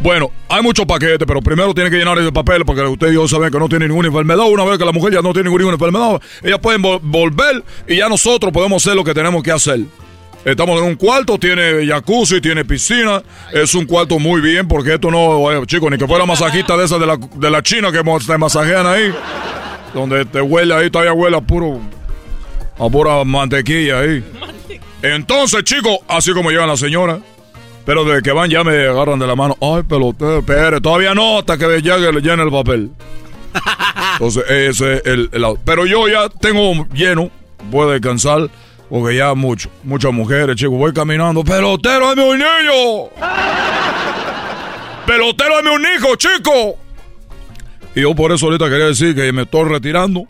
Bueno, 0.02 0.30
hay 0.50 0.62
muchos 0.62 0.86
paquetes, 0.86 1.26
pero 1.26 1.42
primero 1.42 1.74
tiene 1.74 1.90
que 1.90 1.98
llenar 1.98 2.18
ese 2.20 2.32
papel 2.32 2.64
porque 2.64 2.82
usted 2.84 3.12
y 3.12 3.16
yo 3.16 3.28
saben 3.28 3.50
que 3.52 3.58
no 3.58 3.68
tiene 3.68 3.88
ninguna 3.88 4.08
enfermedad. 4.10 4.46
Una 4.48 4.64
vez 4.64 4.78
que 4.78 4.86
la 4.86 4.92
mujer 4.92 5.14
ya 5.14 5.22
no 5.22 5.34
tiene 5.34 5.50
ninguna 5.50 5.72
enfermedad, 5.74 6.22
ellas 6.44 6.60
pueden 6.60 6.84
vol- 6.84 7.00
volver 7.02 7.64
y 7.88 7.98
ya 7.98 8.08
nosotros 8.08 8.52
podemos 8.52 8.84
hacer 8.86 8.96
lo 8.96 9.04
que 9.04 9.14
tenemos 9.14 9.42
que 9.42 9.52
hacer. 9.52 9.80
Estamos 10.44 10.80
en 10.80 10.88
un 10.90 10.96
cuarto, 10.96 11.40
tiene 11.40 11.88
jacuzzi, 11.88 12.40
tiene 12.40 12.64
piscina. 12.64 13.24
Es 13.52 13.74
un 13.74 13.86
cuarto 13.86 14.20
muy 14.20 14.42
bien 14.42 14.68
porque 14.68 14.94
esto 14.94 15.10
no, 15.10 15.52
eh, 15.52 15.66
chicos, 15.66 15.90
ni 15.90 15.98
que 15.98 16.06
fuera 16.06 16.24
masajista 16.28 16.78
de 16.78 16.86
esa 16.86 17.00
de 17.00 17.08
la, 17.08 17.18
de 17.18 17.50
la 17.50 17.64
China 17.64 17.92
que 17.92 18.04
te 18.04 18.38
masajean 18.38 18.86
ahí. 18.86 19.12
Donde 19.92 20.24
te 20.26 20.42
huele 20.42 20.76
ahí, 20.76 20.92
todavía 20.92 21.14
huele 21.14 21.38
a 21.38 21.42
puro, 21.42 21.80
a 22.78 22.90
pura 22.90 23.24
mantequilla 23.24 24.02
ahí. 24.02 24.24
Entonces, 25.02 25.64
chicos, 25.64 25.98
así 26.08 26.32
como 26.32 26.52
llegan 26.52 26.68
las 26.68 26.80
señoras. 26.80 27.20
Pero 27.86 28.04
desde 28.04 28.22
que 28.24 28.32
van 28.32 28.50
ya 28.50 28.64
me 28.64 28.88
agarran 28.88 29.20
de 29.20 29.28
la 29.28 29.36
mano. 29.36 29.56
Ay, 29.62 29.84
pelotero, 29.84 30.40
espere, 30.40 30.82
todavía 30.82 31.14
no, 31.14 31.40
hasta 31.40 31.58
que 31.58 31.82
llegue 31.82 32.12
le 32.12 32.22
llene 32.22 32.44
el 32.44 32.52
papel. 32.52 32.90
Entonces, 34.14 34.44
ese 34.50 34.96
es 34.96 35.02
el, 35.06 35.30
el- 35.32 35.46
Pero 35.64 35.86
yo 35.86 36.08
ya 36.08 36.28
tengo 36.30 36.88
lleno, 36.94 37.30
puedo 37.72 37.92
descansar, 37.92 38.50
porque 38.90 39.16
ya 39.18 39.34
mucho, 39.36 39.70
muchas 39.84 40.12
mujeres, 40.14 40.56
chicos, 40.56 40.78
voy 40.78 40.94
caminando. 40.94 41.44
¡Pelotero, 41.44 42.08
dame 42.16 42.24
un 42.30 42.38
niño! 42.40 43.10
¡Pelotero, 45.06 45.56
dame 45.58 45.76
un 45.76 45.82
hijo, 45.96 46.16
chico! 46.16 46.78
Y 47.94 48.02
yo 48.02 48.16
por 48.16 48.32
eso 48.32 48.48
ahorita 48.48 48.68
quería 48.70 48.88
decir 48.88 49.16
que 49.16 49.32
me 49.32 49.44
estoy 49.44 49.70
retirando. 49.70 50.26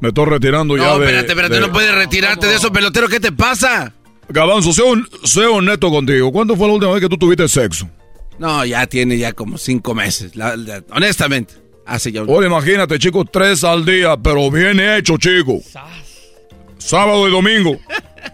Me 0.00 0.08
estoy 0.08 0.26
retirando 0.26 0.76
ya 0.76 0.84
No, 0.88 0.98
de... 0.98 1.06
espérate, 1.06 1.28
espérate, 1.32 1.54
de- 1.54 1.60
no 1.62 1.72
puedes 1.72 1.94
retirarte 1.94 2.46
de 2.46 2.56
eso, 2.56 2.70
pelotero. 2.70 3.08
¿Qué 3.08 3.18
te 3.18 3.32
pasa? 3.32 3.92
Gabanzo, 4.28 4.72
sé, 4.72 4.82
hon- 4.82 5.08
sé 5.24 5.44
honesto 5.46 5.90
contigo. 5.90 6.32
¿Cuándo 6.32 6.56
fue 6.56 6.66
la 6.66 6.74
última 6.74 6.92
vez 6.92 7.00
que 7.02 7.08
tú 7.08 7.16
tuviste 7.16 7.48
sexo? 7.48 7.88
No, 8.38 8.64
ya 8.64 8.86
tiene 8.86 9.16
ya 9.18 9.32
como 9.32 9.56
cinco 9.58 9.94
meses. 9.94 10.34
la- 10.36 10.56
la- 10.56 10.82
honestamente. 10.90 11.54
Hace 11.86 12.10
ya 12.10 12.22
un... 12.22 12.28
Ahora 12.30 12.46
imagínate, 12.48 12.98
chicos, 12.98 13.26
tres 13.32 13.62
al 13.62 13.84
día, 13.84 14.16
pero 14.16 14.50
bien 14.50 14.80
hecho, 14.80 15.16
chicos. 15.18 15.62
Sábado 16.78 17.28
y 17.28 17.30
domingo. 17.30 17.76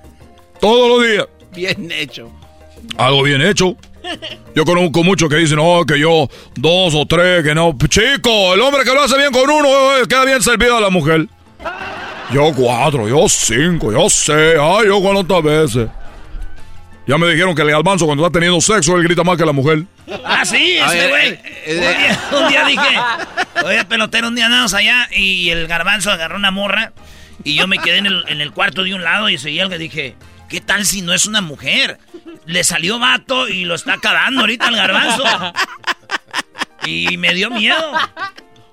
Todos 0.61 0.89
los 0.89 1.09
días. 1.09 1.27
Bien 1.55 1.91
hecho. 1.93 2.31
Algo 2.97 3.23
bien 3.23 3.43
hecho. 3.43 3.77
Yo 4.55 4.65
conozco 4.65 5.05
muchos 5.05 5.29
que 5.29 5.37
dicen, 5.37 5.57
no, 5.57 5.85
que 5.87 5.99
yo 5.99 6.29
dos 6.57 6.95
o 6.95 7.07
tres, 7.07 7.45
que 7.45 7.55
no. 7.55 7.77
Chico, 7.89 8.55
el 8.55 8.61
hombre 8.61 8.83
que 8.85 8.93
lo 8.93 9.03
hace 9.03 9.17
bien 9.17 9.33
con 9.33 9.49
uno, 9.49 9.69
eh, 9.99 10.03
queda 10.09 10.25
bien 10.25 10.43
servido 10.43 10.77
a 10.77 10.81
la 10.81 10.91
mujer. 10.91 11.29
Yo 12.33 12.53
cuatro, 12.55 13.09
yo 13.09 13.29
cinco, 13.29 13.93
yo 13.93 14.09
seis, 14.09 14.57
ay, 14.61 14.87
yo 14.87 15.01
cuántas 15.01 15.43
veces. 15.43 15.89
Ya 17.07 17.19
me 17.19 17.29
dijeron 17.29 17.55
que 17.55 17.63
el 17.63 17.75
almanzo 17.75 18.07
cuando 18.07 18.25
está 18.25 18.33
teniendo 18.39 18.61
sexo, 18.61 18.97
él 18.97 19.03
grita 19.03 19.25
más 19.25 19.37
que 19.37 19.45
la 19.45 19.53
mujer. 19.53 19.85
Ah, 20.25 20.45
sí, 20.45 20.79
ver, 20.89 21.09
güey. 21.09 21.29
eh, 21.31 21.41
eh, 21.67 21.77
un, 21.77 21.99
día, 21.99 22.39
un 22.39 22.49
día 22.49 22.65
dije, 22.65 23.67
oye, 23.67 23.85
pelotero, 23.87 24.29
un 24.29 24.37
día 24.37 24.47
andamos 24.47 24.73
allá 24.73 25.09
y 25.11 25.51
el 25.51 25.67
garbanzo 25.67 26.11
agarró 26.13 26.37
una 26.37 26.51
morra 26.53 26.93
y 27.45 27.57
yo 27.57 27.67
me 27.67 27.79
quedé 27.79 27.99
en 27.99 28.07
el, 28.07 28.25
en 28.29 28.41
el 28.41 28.53
cuarto 28.53 28.85
de 28.85 28.95
un 28.95 29.03
lado 29.03 29.29
y 29.29 29.37
seguía 29.37 29.65
algo 29.65 29.75
y 29.75 29.79
dije, 29.79 30.15
¿qué 30.49 30.61
tal 30.61 30.87
si 30.87 31.03
no 31.03 31.13
es 31.13 31.27
una 31.27 31.41
mujer? 31.41 31.99
Le 32.47 32.63
salió 32.63 32.99
vato 33.01 33.49
y 33.49 33.65
lo 33.65 33.75
está 33.75 33.95
acabando 33.95 34.43
ahorita 34.43 34.69
el 34.69 34.77
garbanzo. 34.77 35.25
Y 36.85 37.17
me 37.17 37.35
dio 37.35 37.51
miedo. 37.51 37.93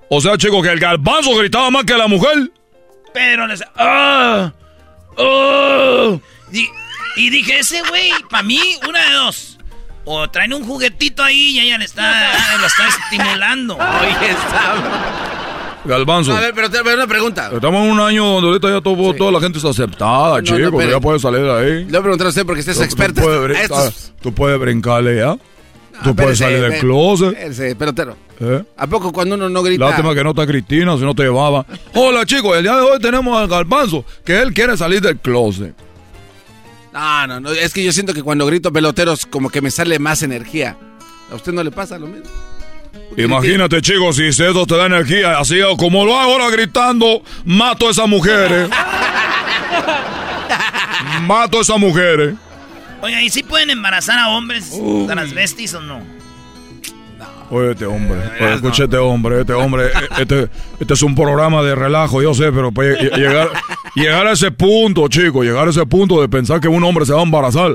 O 0.10 0.22
sea, 0.22 0.38
chicos, 0.38 0.64
que 0.64 0.72
el 0.72 0.80
garbanzo 0.80 1.36
gritaba 1.36 1.70
más 1.72 1.84
que 1.84 1.96
la 1.96 2.08
mujer. 2.08 2.52
Pero 3.14 3.48
les... 3.48 3.64
¡Ah! 3.76 4.52
¡Oh! 5.18 6.20
Y, 6.52 6.68
y 7.16 7.30
dije, 7.30 7.60
ese 7.60 7.82
güey, 7.90 8.12
para 8.30 8.44
mí, 8.44 8.60
una 8.88 9.04
de 9.10 9.14
dos. 9.16 9.58
O 10.06 10.30
traen 10.30 10.54
un 10.54 10.64
juguetito 10.66 11.24
ahí 11.24 11.50
y 11.52 11.60
ella 11.60 11.78
le 11.78 11.86
está, 11.86 12.32
lo 12.60 12.66
está 12.66 12.88
estimulando. 12.88 13.76
Oye, 13.76 14.32
está... 14.32 14.76
Galbanzo. 15.86 16.36
A 16.36 16.40
ver, 16.40 16.54
pero 16.54 16.70
te 16.70 16.84
pero 16.84 16.96
una 16.96 17.08
pregunta. 17.08 17.50
Estamos 17.54 17.86
en 17.86 17.92
un 17.92 18.00
año 18.00 18.26
donde 18.26 18.48
ahorita 18.50 18.70
ya 18.70 18.82
todo, 18.82 19.14
toda 19.14 19.32
la 19.32 19.40
gente 19.40 19.58
está 19.60 19.70
aceptada, 19.70 20.42
No, 20.42 20.84
ya 20.90 21.00
puedes 21.00 21.22
salir 21.22 21.42
de 21.42 21.52
ahí. 21.52 21.86
Le 21.86 21.92
voy 21.92 21.98
a 21.98 22.02
preguntar 22.02 22.28
a 22.28 22.30
usted 22.30 22.46
porque 22.46 22.60
usted 22.60 22.74
es 22.74 22.82
experto. 22.82 23.22
Tú 23.22 23.28
puedes, 23.28 23.60
Estos- 23.60 24.14
tú 24.22 24.34
puedes 24.34 24.60
brincarle 24.60 25.18
ya. 25.18 25.38
Tú 26.04 26.16
puedes 26.16 26.40
espérese, 26.40 26.60
salir 26.60 26.72
del 26.72 26.80
closet. 26.80 27.30
espérese, 27.30 27.76
pelotero. 27.76 28.18
¿eh? 28.40 28.64
¿A 28.78 28.88
poco 28.88 29.12
cuando 29.12 29.36
uno 29.36 29.50
no 29.50 29.64
grita? 29.64 29.86
Lástima 29.86 30.14
que 30.14 30.24
no 30.24 30.32
está 30.32 30.48
Cristina, 30.48 30.98
si 30.98 31.04
no 31.04 31.14
te 31.14 31.24
llevaba. 31.24 31.66
Hola 31.94 32.26
chicos, 32.26 32.58
el 32.58 32.64
día 32.64 32.76
de 32.76 32.82
hoy 32.82 33.00
tenemos 33.00 33.38
al 33.38 33.48
Galbanzo, 33.48 34.06
que 34.24 34.42
él 34.42 34.54
quiere 34.54 34.78
salir 34.78 35.02
del 35.02 35.18
closet. 35.18 35.74
No, 36.94 37.28
no, 37.28 37.40
no. 37.40 37.52
Es 37.52 37.74
que 37.74 37.84
yo 37.84 37.92
siento 37.92 38.14
que 38.14 38.24
cuando 38.24 38.46
grito 38.46 38.72
peloteros, 38.74 39.26
como 39.26 39.50
que 39.50 39.62
me 39.62 39.72
sale 39.72 40.00
más 40.00 40.24
energía. 40.24 40.76
¿A 41.32 41.36
usted 41.36 41.54
no 41.54 41.64
le 41.64 41.72
pasa 41.72 42.00
lo 42.00 42.08
mismo? 42.08 42.30
Imagínate 43.18 43.82
chicos, 43.82 44.16
si 44.16 44.28
eso 44.28 44.66
te 44.66 44.76
da 44.76 44.86
energía, 44.86 45.40
así 45.40 45.60
como 45.78 46.06
lo 46.06 46.18
hago 46.18 46.34
ahora 46.34 46.50
gritando, 46.50 47.22
mato 47.46 47.88
a 47.88 47.92
esas 47.92 48.08
mujeres. 48.08 48.70
mato 51.28 51.60
a 51.60 51.62
esas 51.62 51.78
mujeres. 51.78 52.36
Oiga, 53.02 53.22
¿y 53.22 53.30
si 53.30 53.44
pueden 53.44 53.70
embarazar 53.70 54.20
a 54.20 54.30
hombres 54.30 54.78
transvestis 55.08 55.74
o 55.76 55.82
no? 55.82 56.02
Oye, 57.52 57.72
este 57.72 57.86
hombre, 57.86 58.20
oye, 58.40 58.54
escucha 58.54 58.84
este 58.84 58.98
hombre, 58.98 59.42
este 59.42 59.54
hombre, 59.54 59.88
eh, 59.88 59.92
este, 60.20 60.50
este 60.80 60.94
es 60.94 61.02
un 61.02 61.16
programa 61.16 61.64
de 61.64 61.74
relajo, 61.74 62.22
yo 62.22 62.34
sé, 62.36 62.52
pero 62.52 62.72
pues, 62.72 62.96
ll- 63.00 63.16
llegar, 63.16 63.50
llegar 63.96 64.28
a 64.28 64.34
ese 64.34 64.52
punto, 64.52 65.08
chico, 65.08 65.44
llegar 65.44 65.66
a 65.68 65.72
ese 65.72 65.84
punto 65.88 66.22
de 66.22 66.30
pensar 66.30 66.60
que 66.60 66.68
un 66.68 66.84
hombre 66.84 67.06
se 67.08 67.14
va 67.14 67.22
a 67.22 67.24
embarazar. 67.24 67.72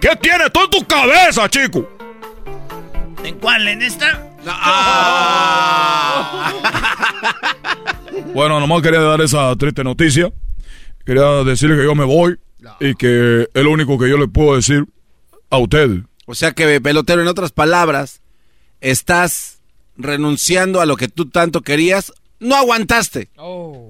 ¿Qué 0.00 0.16
tienes 0.22 0.50
tú 0.52 0.60
en 0.64 0.70
tu 0.70 0.86
cabeza, 0.86 1.46
chico? 1.50 1.86
¿En 3.22 3.34
cuál? 3.36 3.68
¿En 3.68 3.82
esta? 3.82 4.24
Bueno, 8.34 8.60
nomás 8.60 8.82
quería 8.82 9.00
dar 9.00 9.20
esa 9.20 9.54
triste 9.56 9.82
noticia. 9.84 10.30
Quería 11.04 11.44
decirle 11.44 11.76
que 11.76 11.84
yo 11.84 11.94
me 11.94 12.04
voy 12.04 12.36
y 12.80 12.94
que 12.94 13.48
es 13.52 13.62
lo 13.62 13.70
único 13.70 13.98
que 13.98 14.08
yo 14.08 14.18
le 14.18 14.28
puedo 14.28 14.56
decir 14.56 14.84
a 15.50 15.58
usted. 15.58 16.02
O 16.26 16.34
sea 16.34 16.52
que, 16.52 16.80
pelotero, 16.80 17.22
en 17.22 17.28
otras 17.28 17.52
palabras, 17.52 18.20
estás 18.80 19.60
renunciando 19.96 20.80
a 20.80 20.86
lo 20.86 20.96
que 20.96 21.08
tú 21.08 21.28
tanto 21.28 21.62
querías. 21.62 22.12
No 22.40 22.54
aguantaste. 22.54 23.30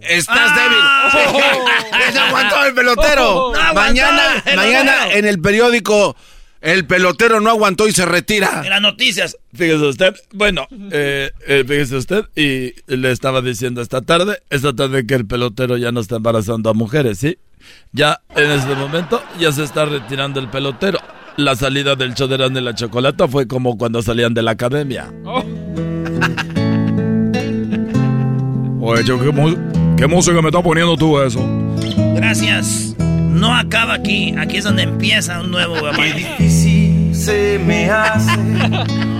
Estás 0.02 0.54
débil. 0.54 0.78
Sí. 1.08 2.12
Se 2.12 2.18
aguantó 2.18 2.64
el 2.64 2.74
pelotero. 2.74 3.52
No 3.52 3.58
aguantó 3.58 3.74
mañana, 3.74 4.36
el 4.36 4.42
pelotero. 4.42 4.62
mañana 4.62 5.12
en 5.12 5.24
el 5.26 5.40
periódico, 5.40 6.16
el 6.60 6.86
pelotero 6.86 7.40
no 7.40 7.50
aguantó 7.50 7.88
y 7.88 7.92
se 7.92 8.04
retira. 8.04 8.62
En 8.64 8.70
las 8.70 8.80
noticias. 8.80 9.36
Fíjese 9.54 9.84
usted, 9.84 10.14
bueno, 10.32 10.66
eh, 10.90 11.30
eh, 11.46 11.64
fíjese 11.66 11.96
usted, 11.96 12.24
y 12.34 12.74
le 12.86 13.10
estaba 13.10 13.42
diciendo 13.42 13.80
esta 13.80 14.02
tarde, 14.02 14.42
esta 14.50 14.74
tarde 14.74 15.06
que 15.06 15.14
el 15.14 15.26
pelotero 15.26 15.76
ya 15.76 15.92
no 15.92 16.00
está 16.00 16.16
embarazando 16.16 16.70
a 16.70 16.74
mujeres, 16.74 17.18
¿sí? 17.18 17.38
Ya 17.92 18.20
en 18.34 18.50
este 18.50 18.74
momento 18.74 19.22
ya 19.38 19.52
se 19.52 19.64
está 19.64 19.84
retirando 19.84 20.40
el 20.40 20.48
pelotero. 20.48 20.98
La 21.36 21.54
salida 21.54 21.94
del 21.94 22.14
show 22.14 22.26
de 22.26 22.60
la 22.60 22.74
Chocolata 22.74 23.28
fue 23.28 23.46
como 23.46 23.78
cuando 23.78 24.02
salían 24.02 24.34
de 24.34 24.42
la 24.42 24.50
academia. 24.52 25.12
Oye, 28.80 29.04
¿qué, 29.04 29.12
mu- 29.32 29.56
qué 29.96 30.06
música 30.06 30.40
me 30.40 30.48
está 30.48 30.62
poniendo 30.62 30.96
tú 30.96 31.20
eso? 31.20 31.40
Gracias. 32.16 32.94
no 32.98 33.54
acaba 33.54 33.94
aquí. 33.94 34.34
Aquí 34.38 34.56
es 34.56 34.64
donde 34.64 34.82
empieza 34.82 35.40
un 35.40 35.50
nuevo 35.50 35.76
Qué 35.94 36.12
difícil 36.14 37.14
se 37.14 37.60
me 37.64 37.88
hace 37.90 38.36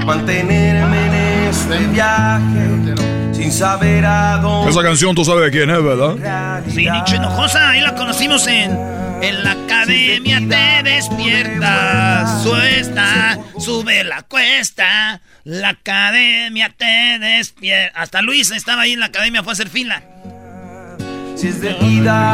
mantenerme 0.06 1.06
en 1.06 1.48
este 1.50 1.86
viaje 1.88 3.17
sin 3.38 3.52
saber 3.52 4.04
a 4.04 4.38
dónde. 4.38 4.70
Esa 4.70 4.82
canción 4.82 5.14
tú 5.14 5.24
sabes 5.24 5.44
de 5.44 5.50
quién 5.52 5.70
es, 5.70 5.82
¿verdad? 5.82 6.62
Sí, 6.68 6.88
Nicho 6.90 7.14
Hinojosa, 7.14 7.70
ahí 7.70 7.80
la 7.80 7.94
conocimos 7.94 8.46
en, 8.48 8.76
en 9.22 9.44
la 9.44 9.52
academia 9.52 10.40
te 10.40 10.82
despierta, 10.82 12.40
suesta, 12.42 13.38
sube 13.58 14.02
la 14.02 14.22
cuesta, 14.22 15.20
la 15.44 15.68
academia 15.68 16.74
te 16.76 17.18
despierta. 17.20 18.00
Hasta 18.00 18.22
Luis 18.22 18.50
estaba 18.50 18.82
ahí 18.82 18.94
en 18.94 19.00
la 19.00 19.06
academia, 19.06 19.44
fue 19.44 19.52
a 19.52 19.54
hacer 19.54 19.68
fila. 19.68 20.02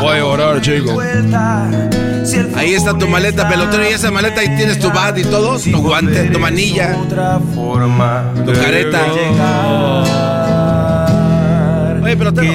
Voy 0.00 0.18
a 0.18 0.24
orar, 0.24 0.62
chico. 0.62 0.98
Ahí 2.56 2.72
está 2.72 2.96
tu 2.96 3.06
maleta 3.06 3.46
pelotero 3.46 3.82
y 3.84 3.92
esa 3.92 4.10
maleta 4.10 4.40
ahí 4.40 4.56
tienes 4.56 4.80
tu 4.80 4.90
bat 4.90 5.18
y 5.18 5.24
todo, 5.24 5.58
tu 5.58 5.82
guante, 5.82 6.30
tu 6.30 6.38
manilla, 6.38 6.96
tu 8.46 8.52
careta. 8.54 9.04
Oye, 12.04 12.16
pelotero. 12.16 12.52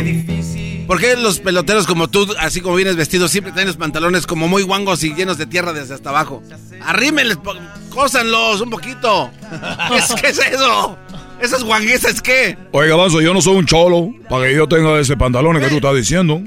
¿Por 0.87 0.99
qué 0.99 1.15
los 1.15 1.39
peloteros 1.39 1.85
como 1.85 2.07
tú, 2.07 2.27
así 2.39 2.61
como 2.61 2.75
vienes 2.75 2.95
vestido, 2.95 3.27
siempre 3.27 3.53
los 3.65 3.77
pantalones 3.77 4.25
como 4.25 4.47
muy 4.47 4.63
guangos 4.63 5.03
y 5.03 5.13
llenos 5.13 5.37
de 5.37 5.45
tierra 5.45 5.73
desde 5.73 5.93
hasta 5.93 6.09
abajo? 6.09 6.41
Arrímenles, 6.83 7.37
cósanlos 7.89 8.61
un 8.61 8.69
poquito. 8.69 9.29
¿Qué 10.21 10.27
es, 10.29 10.39
eso? 10.39 10.97
¿Esas 11.39 11.63
guanguesas 11.63 12.21
qué? 12.21 12.57
Oiga, 12.71 12.95
Vaso, 12.95 13.21
yo 13.21 13.33
no 13.33 13.41
soy 13.41 13.57
un 13.57 13.65
cholo 13.65 14.11
para 14.29 14.47
que 14.47 14.55
yo 14.55 14.67
tenga 14.67 14.99
ese 14.99 15.15
pantalón 15.15 15.59
que 15.59 15.67
tú 15.67 15.75
estás 15.75 15.95
diciendo. 15.95 16.41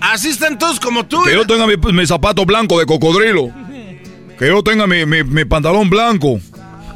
Así 0.00 0.28
están 0.28 0.58
todos 0.58 0.78
como 0.78 1.06
tú. 1.06 1.22
Que 1.22 1.32
yo 1.32 1.46
tenga 1.46 1.66
mi, 1.66 1.76
mi 1.76 2.06
zapato 2.06 2.44
blanco 2.44 2.78
de 2.78 2.86
cocodrilo. 2.86 3.50
Que 4.38 4.48
yo 4.48 4.62
tenga 4.62 4.86
mi, 4.86 5.06
mi, 5.06 5.24
mi 5.24 5.44
pantalón 5.44 5.88
blanco. 5.88 6.40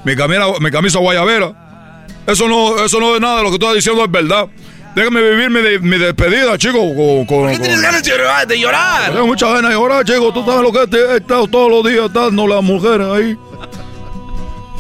Mi 0.05 0.17
camisa, 0.17 0.47
mi 0.61 0.71
camisa 0.71 0.99
guayabera. 0.99 2.07
Eso 2.27 2.49
no, 2.49 2.85
eso 2.85 3.01
no 3.01 3.15
es 3.15 3.21
nada 3.21 3.39
de 3.39 3.43
lo 3.45 3.51
que 3.51 3.59
tú 3.59 3.67
estás 3.67 3.77
diciendo, 3.77 4.05
es 4.05 4.11
verdad. 4.11 4.49
Déjame 4.95 5.21
vivir 5.23 5.51
mi, 5.51 5.61
de- 5.61 5.79
mi 5.79 5.99
despedida, 5.99 6.59
chico. 6.59 6.79
Con, 6.79 7.25
con- 7.27 7.43
¿Por 7.45 7.51
qué 7.53 7.59
tienes 7.59 7.81
ganas 7.81 8.03
de 8.03 8.11
llorar? 8.11 8.47
De 8.47 8.59
llorar? 8.61 9.13
Tengo 9.13 9.27
muchas 9.27 9.53
ganas 9.53 9.71
de 9.71 9.77
llorar, 9.77 10.05
chico. 10.05 10.33
Tú 10.33 10.45
sabes 10.45 10.63
lo 10.63 10.73
que 10.73 10.97
he 10.97 11.17
estado 11.17 11.47
todos 11.47 11.71
los 11.71 11.85
días 11.93 12.13
dando 12.13 12.47
las 12.47 12.63
mujeres 12.63 13.07
ahí. 13.07 13.37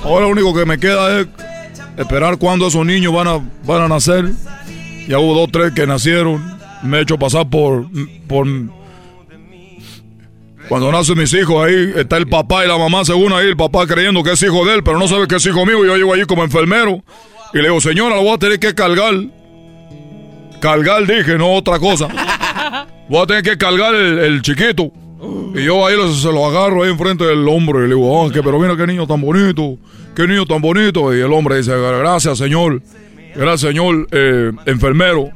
Ahora 0.02 0.26
lo 0.26 0.32
único 0.32 0.52
que 0.54 0.64
me 0.66 0.78
queda 0.78 1.20
es 1.20 1.26
esperar 1.96 2.38
cuándo 2.38 2.66
esos 2.66 2.84
niños 2.84 3.12
van 3.14 3.28
a, 3.28 3.38
van 3.64 3.82
a 3.82 3.88
nacer. 3.88 4.30
Ya 5.06 5.18
hubo 5.18 5.34
dos, 5.34 5.50
tres 5.52 5.72
que 5.74 5.86
nacieron. 5.86 6.58
Me 6.82 6.98
he 6.98 7.02
hecho 7.02 7.18
pasar 7.18 7.48
por, 7.48 7.86
por... 8.26 8.46
Cuando 10.68 10.92
nacen 10.92 11.18
mis 11.18 11.32
hijos 11.34 11.64
ahí, 11.66 11.92
está 11.96 12.16
el 12.16 12.28
papá 12.28 12.64
y 12.64 12.68
la 12.68 12.78
mamá 12.78 13.04
según 13.04 13.32
ahí, 13.32 13.46
el 13.48 13.56
papá 13.56 13.86
creyendo 13.86 14.22
que 14.22 14.32
es 14.32 14.42
hijo 14.42 14.64
de 14.64 14.74
él, 14.74 14.84
pero 14.84 14.98
no 14.98 15.08
sabe 15.08 15.26
que 15.26 15.36
es 15.36 15.46
hijo 15.46 15.66
mío. 15.66 15.84
Yo 15.84 15.96
llego 15.96 16.14
allí 16.14 16.24
como 16.26 16.44
enfermero 16.44 17.02
y 17.52 17.56
le 17.58 17.64
digo, 17.64 17.80
señora, 17.80 18.14
lo 18.16 18.22
voy 18.22 18.34
a 18.34 18.38
tener 18.38 18.58
que 18.60 18.74
cargar. 18.74 19.14
Cargar, 20.60 21.06
dije, 21.06 21.36
no 21.38 21.52
otra 21.52 21.78
cosa. 21.78 22.08
Voy 23.08 23.22
a 23.22 23.26
tener 23.26 23.42
que 23.42 23.56
cargar 23.58 23.94
el, 23.94 24.18
el 24.18 24.42
chiquito. 24.42 24.92
Y 25.54 25.64
yo 25.64 25.86
ahí 25.86 25.96
lo- 25.96 26.12
se 26.14 26.30
lo 26.30 26.46
agarro 26.46 26.82
ahí 26.84 26.90
enfrente 26.90 27.24
del 27.24 27.46
hombro 27.48 27.80
y 27.80 27.88
le 27.88 27.94
digo, 27.94 28.10
oh, 28.10 28.30
que, 28.30 28.42
pero 28.42 28.58
mira 28.60 28.76
qué 28.76 28.86
niño 28.86 29.06
tan 29.06 29.20
bonito, 29.20 29.76
qué 30.14 30.26
niño 30.26 30.46
tan 30.46 30.60
bonito. 30.62 31.14
Y 31.14 31.20
el 31.20 31.32
hombre 31.32 31.56
dice, 31.58 31.72
gracias 31.76 32.38
señor, 32.38 32.82
gracias 33.34 33.70
señor 33.72 34.06
eh, 34.12 34.52
enfermero. 34.66 35.30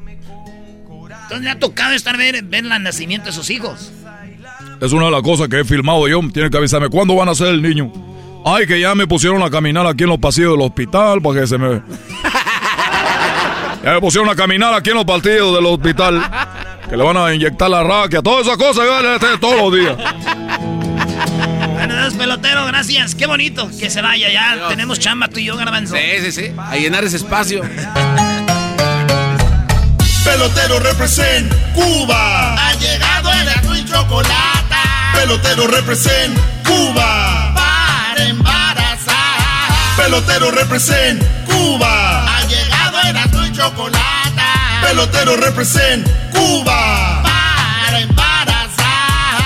Entonces 1.24 1.40
le 1.42 1.50
ha 1.50 1.58
tocado 1.58 1.94
estar 1.94 2.16
ver, 2.16 2.42
ver 2.44 2.64
el 2.64 2.82
nacimiento 2.82 3.26
de 3.26 3.32
sus 3.32 3.50
hijos. 3.50 3.92
Es 4.80 4.92
una 4.92 5.06
de 5.06 5.10
las 5.10 5.22
cosas 5.22 5.48
que 5.48 5.60
he 5.60 5.64
filmado 5.64 6.06
yo. 6.06 6.20
Tiene 6.32 6.50
que 6.50 6.56
avisarme 6.58 6.88
cuándo 6.90 7.14
van 7.16 7.28
a 7.28 7.34
ser 7.34 7.48
el 7.48 7.62
niño. 7.62 7.92
Ay, 8.44 8.66
que 8.66 8.78
ya 8.78 8.94
me 8.94 9.06
pusieron 9.06 9.42
a 9.42 9.50
caminar 9.50 9.86
aquí 9.86 10.04
en 10.04 10.10
los 10.10 10.18
pasillos 10.18 10.52
del 10.52 10.60
hospital 10.60 11.22
para 11.22 11.40
que 11.40 11.46
se 11.46 11.56
me... 11.58 11.80
Ya 13.84 13.92
me 13.92 14.00
pusieron 14.00 14.30
a 14.30 14.34
caminar 14.34 14.72
aquí 14.72 14.90
en 14.90 14.96
los 14.96 15.04
pasillos 15.04 15.54
del 15.54 15.66
hospital. 15.66 16.22
Que 16.88 16.96
le 16.96 17.04
van 17.04 17.18
a 17.18 17.34
inyectar 17.34 17.68
la 17.68 17.82
raquia. 17.82 18.22
Todas 18.22 18.46
esas 18.46 18.56
cosas 18.56 18.86
yo 18.86 19.02
le 19.02 19.14
estoy 19.16 19.38
todos 19.38 19.56
los 19.56 19.74
días. 19.78 19.96
Bueno, 21.74 21.94
Dios 21.94 22.14
pelotero, 22.14 22.64
gracias. 22.64 23.14
Qué 23.14 23.26
bonito 23.26 23.68
que 23.78 23.90
se 23.90 24.00
vaya 24.00 24.32
ya. 24.32 24.68
Tenemos 24.68 24.98
chamba 24.98 25.28
tú 25.28 25.38
y 25.38 25.44
yo, 25.44 25.56
garbanzo. 25.58 25.96
Sí, 25.96 26.24
sí, 26.24 26.32
sí. 26.32 26.52
A 26.56 26.76
llenar 26.76 27.04
ese 27.04 27.18
espacio. 27.18 27.60
Pelotero 30.24 30.78
represent 30.80 31.52
Cuba. 31.74 32.54
Ha 32.54 32.74
llegado 32.76 33.30
el 33.32 33.80
y 33.80 33.84
chocolate. 33.84 34.74
Pelotero 35.14 35.66
represent 35.66 36.38
Cuba. 36.64 37.52
Para 37.54 38.24
embarazar. 38.24 39.14
Pelotero 39.98 40.50
represent 40.52 41.22
Cuba. 41.44 42.03
Chocolate. 43.54 44.42
Pelotero 44.82 45.36
represent 45.36 46.04
Cuba. 46.32 47.22
Para 47.22 48.00
embarazar. 48.00 49.38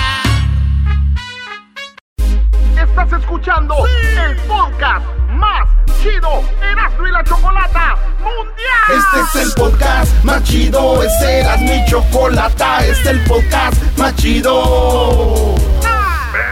Estás 2.75 3.21
escuchando 3.21 3.75
el 3.85 4.35
podcast 4.47 5.05
más 5.29 5.69
chido 6.01 6.43
Erasmo 6.59 7.07
y 7.07 7.11
la 7.11 7.23
Chocolata 7.23 7.97
Mundial. 8.17 8.97
Este 8.97 9.39
es 9.39 9.45
el 9.45 9.53
podcast 9.53 10.23
más 10.23 10.43
chido. 10.43 11.03
Este 11.03 11.41
era 11.41 11.57
mi 11.57 11.85
chocolata. 11.85 12.79
Este 12.79 12.91
es 12.91 13.07
el 13.09 13.23
podcast 13.25 13.79
más 13.95 14.15
chido. 14.15 15.55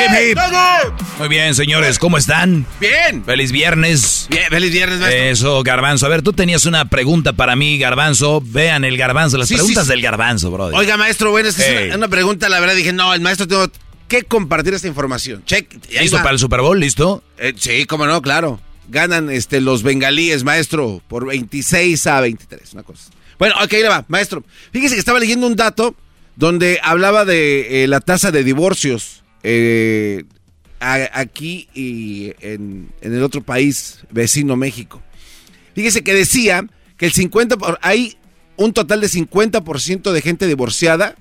Hip, 0.00 0.30
hip. 0.30 0.38
Muy 1.18 1.28
bien, 1.28 1.54
señores, 1.54 1.98
¿cómo 1.98 2.16
están? 2.16 2.64
Bien. 2.80 3.22
Feliz 3.22 3.52
viernes. 3.52 4.26
Bien, 4.30 4.44
feliz 4.48 4.72
viernes, 4.72 4.98
maestro. 4.98 5.22
Eso, 5.24 5.62
Garbanzo. 5.62 6.06
A 6.06 6.08
ver, 6.08 6.22
tú 6.22 6.32
tenías 6.32 6.64
una 6.64 6.86
pregunta 6.86 7.34
para 7.34 7.54
mí, 7.54 7.76
Garbanzo. 7.78 8.40
Vean 8.42 8.84
el 8.84 8.96
Garbanzo, 8.96 9.36
las 9.36 9.48
Sí, 9.48 9.56
preguntas 9.56 9.84
sí, 9.84 9.90
del 9.90 10.00
Garbanzo, 10.00 10.50
brother. 10.50 10.74
Oiga, 10.74 10.96
maestro, 10.96 11.32
bueno, 11.32 11.50
es 11.50 11.56
que 11.56 11.62
es 11.62 11.86
una, 11.88 11.96
una 11.96 12.08
pregunta, 12.08 12.48
la 12.48 12.60
verdad, 12.60 12.74
dije, 12.74 12.94
no, 12.94 13.12
el 13.12 13.20
maestro 13.20 13.46
tengo 13.46 13.70
que 14.08 14.22
compartir 14.22 14.72
esta 14.72 14.88
información. 14.88 15.44
Check. 15.44 15.70
¿Listo 15.90 16.16
para 16.16 16.30
el 16.30 16.38
Super 16.38 16.60
Bowl? 16.62 16.80
¿Listo? 16.80 17.22
Eh, 17.36 17.52
sí, 17.56 17.84
cómo 17.84 18.06
no, 18.06 18.22
claro. 18.22 18.58
Ganan 18.88 19.28
este, 19.30 19.60
los 19.60 19.82
bengalíes, 19.82 20.44
maestro, 20.44 21.02
por 21.08 21.26
26 21.26 22.06
a 22.06 22.20
23, 22.22 22.72
una 22.72 22.82
cosa. 22.84 23.10
Bueno, 23.38 23.54
ok, 23.62 23.72
ahí 23.74 23.82
le 23.82 23.88
va, 23.88 24.04
maestro. 24.08 24.42
Fíjese 24.72 24.94
que 24.94 24.98
estaba 25.00 25.20
leyendo 25.20 25.46
un 25.46 25.56
dato 25.56 25.94
donde 26.36 26.80
hablaba 26.82 27.26
de 27.26 27.84
eh, 27.84 27.86
la 27.86 28.00
tasa 28.00 28.30
de 28.30 28.42
divorcios 28.44 29.19
eh, 29.42 30.24
aquí 30.80 31.68
y 31.74 32.32
en, 32.40 32.90
en 33.00 33.14
el 33.14 33.22
otro 33.22 33.42
país 33.42 34.00
vecino 34.10 34.56
México. 34.56 35.02
Fíjese 35.74 36.02
que 36.02 36.14
decía 36.14 36.66
que 36.96 37.06
el 37.06 37.12
50, 37.12 37.56
por- 37.56 37.78
hay 37.82 38.16
un 38.56 38.72
total 38.72 39.00
de 39.00 39.08
50% 39.08 40.12
de 40.12 40.22
gente 40.22 40.46
divorciada, 40.46 41.16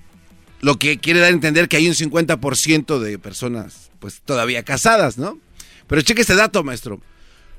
lo 0.62 0.78
que 0.78 0.98
quiere 0.98 1.20
dar 1.20 1.30
a 1.30 1.34
entender 1.34 1.70
que 1.70 1.78
hay 1.78 1.88
un 1.88 1.94
50% 1.96 3.00
de 3.00 3.18
personas 3.20 3.92
pues 4.00 4.22
todavía 4.24 4.64
casadas, 4.64 5.18
¿no? 5.18 5.40
Pero 5.88 6.02
cheque 6.02 6.22
este 6.22 6.36
dato, 6.36 6.64
maestro. 6.64 7.02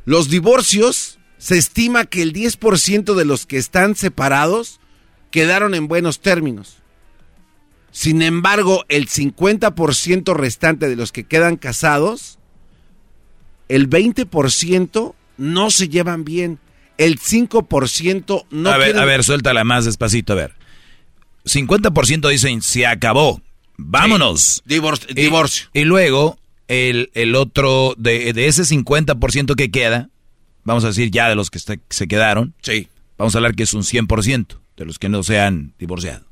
Los 0.05 0.29
divorcios, 0.31 1.19
se 1.39 1.57
estima 1.59 2.05
que 2.05 2.23
el 2.23 2.33
10% 2.33 3.15
de 3.15 3.25
los 3.25 3.47
que 3.47 3.57
están 3.59 3.95
separados 3.95 4.81
quedaron 5.31 5.75
en 5.75 5.89
buenos 5.89 6.21
términos. 6.21 6.80
Sin 7.93 8.23
embargo, 8.23 8.85
el 8.89 9.09
50% 9.09 10.35
restante 10.35 10.89
de 10.89 10.97
los 10.97 11.11
que 11.13 11.25
quedan 11.25 11.57
casados, 11.57 12.39
el 13.69 13.89
20% 13.89 15.15
no 15.37 15.71
se 15.71 15.89
llevan 15.89 16.25
bien. 16.25 16.59
El 16.99 17.19
5% 17.19 18.47
no 18.51 18.71
A 18.71 18.77
ver, 18.77 18.89
quieren- 18.89 19.03
a 19.03 19.05
ver, 19.07 19.25
suéltala 19.25 19.65
más 19.65 19.85
despacito, 19.87 20.35
a 20.35 20.37
ver. 20.37 20.55
50% 21.45 22.29
dicen, 22.29 22.63
se 22.63 22.87
acabó, 22.87 23.41
vámonos. 23.77 24.63
Divor- 24.67 25.01
Y- 25.09 25.15
divorcio. 25.15 25.69
Y, 25.73 25.85
luego, 25.85 26.39
el, 26.69 27.11
el 27.15 27.35
otro, 27.35 27.95
de, 27.97 28.33
de 28.33 28.47
ese 28.47 28.65
50% 28.65 29.55
que 29.57 29.71
queda, 29.71 30.11
vamos 30.63 30.85
a 30.85 30.89
decir 30.89 31.11
ya 31.11 31.29
de 31.29 31.35
los 31.35 31.51
que 31.51 31.59
se 31.59 32.07
quedaron, 32.09 32.55
Sí. 32.63 32.89
vamos 33.17 33.35
a 33.35 33.39
hablar 33.39 33.55
que 33.55 33.63
es 33.63 33.73
un 33.75 33.83
100% 33.83 34.61
de 34.77 34.85
los 34.85 34.99
que 34.99 35.09
no 35.09 35.23
se 35.23 35.41
han 35.41 35.73
divorciado. 35.79 36.27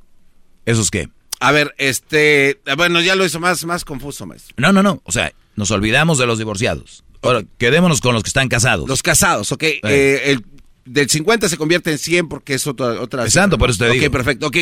¿Esos 0.66 0.90
qué? 0.90 1.08
A 1.40 1.52
ver, 1.52 1.74
este, 1.78 2.58
bueno, 2.76 3.00
ya 3.00 3.14
lo 3.14 3.24
hizo 3.24 3.38
más, 3.40 3.64
más 3.64 3.84
confuso, 3.84 4.26
maestro. 4.26 4.54
No, 4.58 4.72
no, 4.72 4.82
no, 4.82 5.00
o 5.04 5.12
sea, 5.12 5.32
nos 5.56 5.70
olvidamos 5.70 6.18
de 6.18 6.26
los 6.26 6.38
divorciados. 6.38 7.04
Ahora, 7.22 7.42
quedémonos 7.58 8.00
con 8.00 8.14
los 8.14 8.22
que 8.22 8.28
están 8.28 8.48
casados. 8.48 8.88
Los 8.88 9.02
casados, 9.02 9.50
ok. 9.52 9.62
Eh, 9.62 10.22
el, 10.26 10.44
del 10.84 11.08
50 11.10 11.48
se 11.48 11.56
convierte 11.56 11.90
en 11.90 11.98
100 11.98 12.28
porque 12.28 12.54
es 12.54 12.66
otra... 12.66 13.00
otra 13.00 13.24
Exacto, 13.24 13.58
por 13.58 13.70
eso 13.70 13.84
te 13.84 13.90
Ok, 13.90 13.94
digo. 13.98 14.10
perfecto. 14.12 14.46
Ok, 14.48 14.56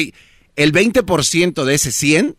el 0.57 0.73
20% 0.73 1.65
de 1.65 1.75
ese 1.75 1.93
100 1.93 2.37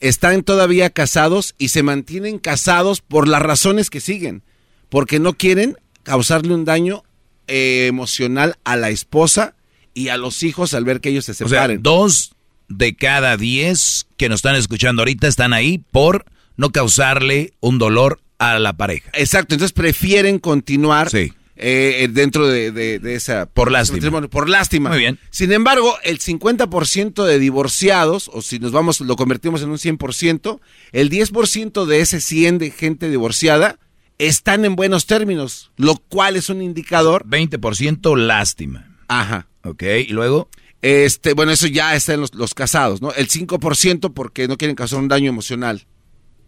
están 0.00 0.42
todavía 0.42 0.90
casados 0.90 1.54
y 1.58 1.68
se 1.68 1.82
mantienen 1.82 2.38
casados 2.38 3.00
por 3.00 3.28
las 3.28 3.42
razones 3.42 3.90
que 3.90 4.00
siguen. 4.00 4.42
Porque 4.88 5.18
no 5.20 5.34
quieren 5.34 5.76
causarle 6.02 6.54
un 6.54 6.64
daño 6.64 7.02
eh, 7.48 7.86
emocional 7.88 8.56
a 8.64 8.76
la 8.76 8.90
esposa 8.90 9.54
y 9.94 10.08
a 10.08 10.16
los 10.16 10.42
hijos 10.42 10.74
al 10.74 10.84
ver 10.84 11.00
que 11.00 11.10
ellos 11.10 11.24
se 11.24 11.32
O 11.32 11.34
sea, 11.34 11.46
separen. 11.48 11.82
dos 11.82 12.32
de 12.76 12.94
cada 12.96 13.36
diez 13.36 14.06
que 14.16 14.28
nos 14.28 14.38
están 14.38 14.56
escuchando 14.56 15.02
ahorita 15.02 15.28
están 15.28 15.52
ahí 15.52 15.78
por 15.90 16.24
no 16.56 16.70
causarle 16.70 17.52
un 17.60 17.78
dolor 17.78 18.20
a 18.38 18.58
la 18.58 18.72
pareja. 18.74 19.10
Exacto, 19.14 19.54
entonces 19.54 19.72
prefieren 19.72 20.38
continuar 20.38 21.08
Sí. 21.10 21.32
eh, 21.56 22.08
dentro 22.10 22.46
de, 22.48 22.72
de- 22.72 22.98
de 22.98 23.14
esa... 23.14 23.46
Por 23.46 23.70
lástima. 23.70 24.20
Por 24.28 24.48
lástima. 24.48 24.90
Muy 24.90 24.98
bien. 24.98 25.18
Sin 25.30 25.52
embargo, 25.52 25.96
el 26.02 26.18
50% 26.18 27.24
de 27.24 27.38
divorciados, 27.38 28.30
o 28.32 28.42
si 28.42 28.58
nos 28.58 28.72
vamos, 28.72 29.00
lo 29.00 29.16
convertimos 29.16 29.62
en 29.62 29.70
un 29.70 29.78
100%, 29.78 30.60
el 30.92 31.10
10% 31.10 31.84
de 31.86 32.00
ese 32.00 32.20
100 32.20 32.58
de 32.58 32.70
gente 32.70 33.08
divorciada 33.10 33.78
están 34.18 34.64
en 34.64 34.76
buenos 34.76 35.06
términos, 35.06 35.70
lo 35.76 35.96
cual 35.96 36.36
es 36.36 36.48
un 36.48 36.62
indicador. 36.62 37.24
20% 37.26 38.16
lástima. 38.16 38.96
Ajá. 39.08 39.46
Ok, 39.64 39.82
y 40.06 40.12
luego... 40.12 40.48
Este, 40.82 41.32
bueno, 41.34 41.52
eso 41.52 41.66
ya 41.68 41.94
está 41.94 42.14
en 42.14 42.20
los, 42.20 42.34
los 42.34 42.54
casados, 42.54 43.00
¿no? 43.00 43.12
El 43.12 43.28
5% 43.28 44.12
porque 44.12 44.48
no 44.48 44.56
quieren 44.58 44.74
causar 44.76 44.98
un 44.98 45.08
daño 45.08 45.28
emocional 45.30 45.86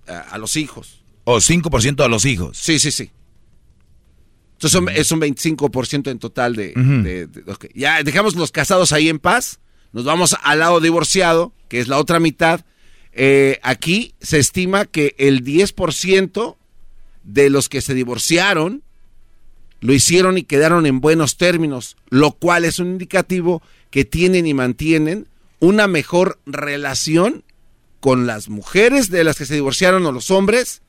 a, 0.08 0.18
a 0.18 0.38
los 0.38 0.56
hijos. 0.56 1.02
O 1.24 1.36
5% 1.38 2.04
a 2.04 2.08
los 2.08 2.24
hijos. 2.24 2.58
Sí, 2.58 2.78
sí, 2.78 2.90
sí. 2.90 3.10
Entonces 4.54 4.72
son- 4.72 4.88
es 4.88 5.10
un 5.12 5.20
25% 5.20 6.10
en 6.10 6.18
total 6.18 6.54
de... 6.56 6.72
Ya 7.74 8.02
dejamos 8.02 8.34
los 8.34 8.50
casados 8.52 8.92
ahí 8.92 9.08
en 9.08 9.18
paz. 9.18 9.60
Nos 9.92 10.04
vamos 10.04 10.34
al 10.42 10.58
lado 10.58 10.80
divorciado, 10.80 11.52
que 11.68 11.80
es 11.80 11.88
la 11.88 11.98
otra 11.98 12.18
mitad. 12.20 12.64
Eh, 13.12 13.60
aquí 13.62 14.14
se 14.20 14.38
estima 14.38 14.84
que 14.86 15.14
el 15.18 15.44
10% 15.44 16.56
de 17.22 17.50
los 17.50 17.68
que 17.68 17.80
se 17.80 17.94
divorciaron 17.94 18.82
lo 19.80 19.92
hicieron 19.92 20.38
y 20.38 20.42
quedaron 20.44 20.86
en 20.86 21.00
buenos 21.00 21.36
términos, 21.36 21.96
lo 22.08 22.32
cual 22.32 22.64
es 22.64 22.78
un 22.78 22.88
indicativo 22.88 23.62
que 23.94 24.04
tienen 24.04 24.44
y 24.44 24.54
mantienen 24.54 25.28
una 25.60 25.86
mejor 25.86 26.40
relación 26.46 27.44
con 28.00 28.26
las 28.26 28.48
mujeres 28.48 29.08
de 29.08 29.22
las 29.22 29.38
que 29.38 29.46
se 29.46 29.54
divorciaron 29.54 30.04
o 30.04 30.10
los 30.10 30.32
hombres 30.32 30.82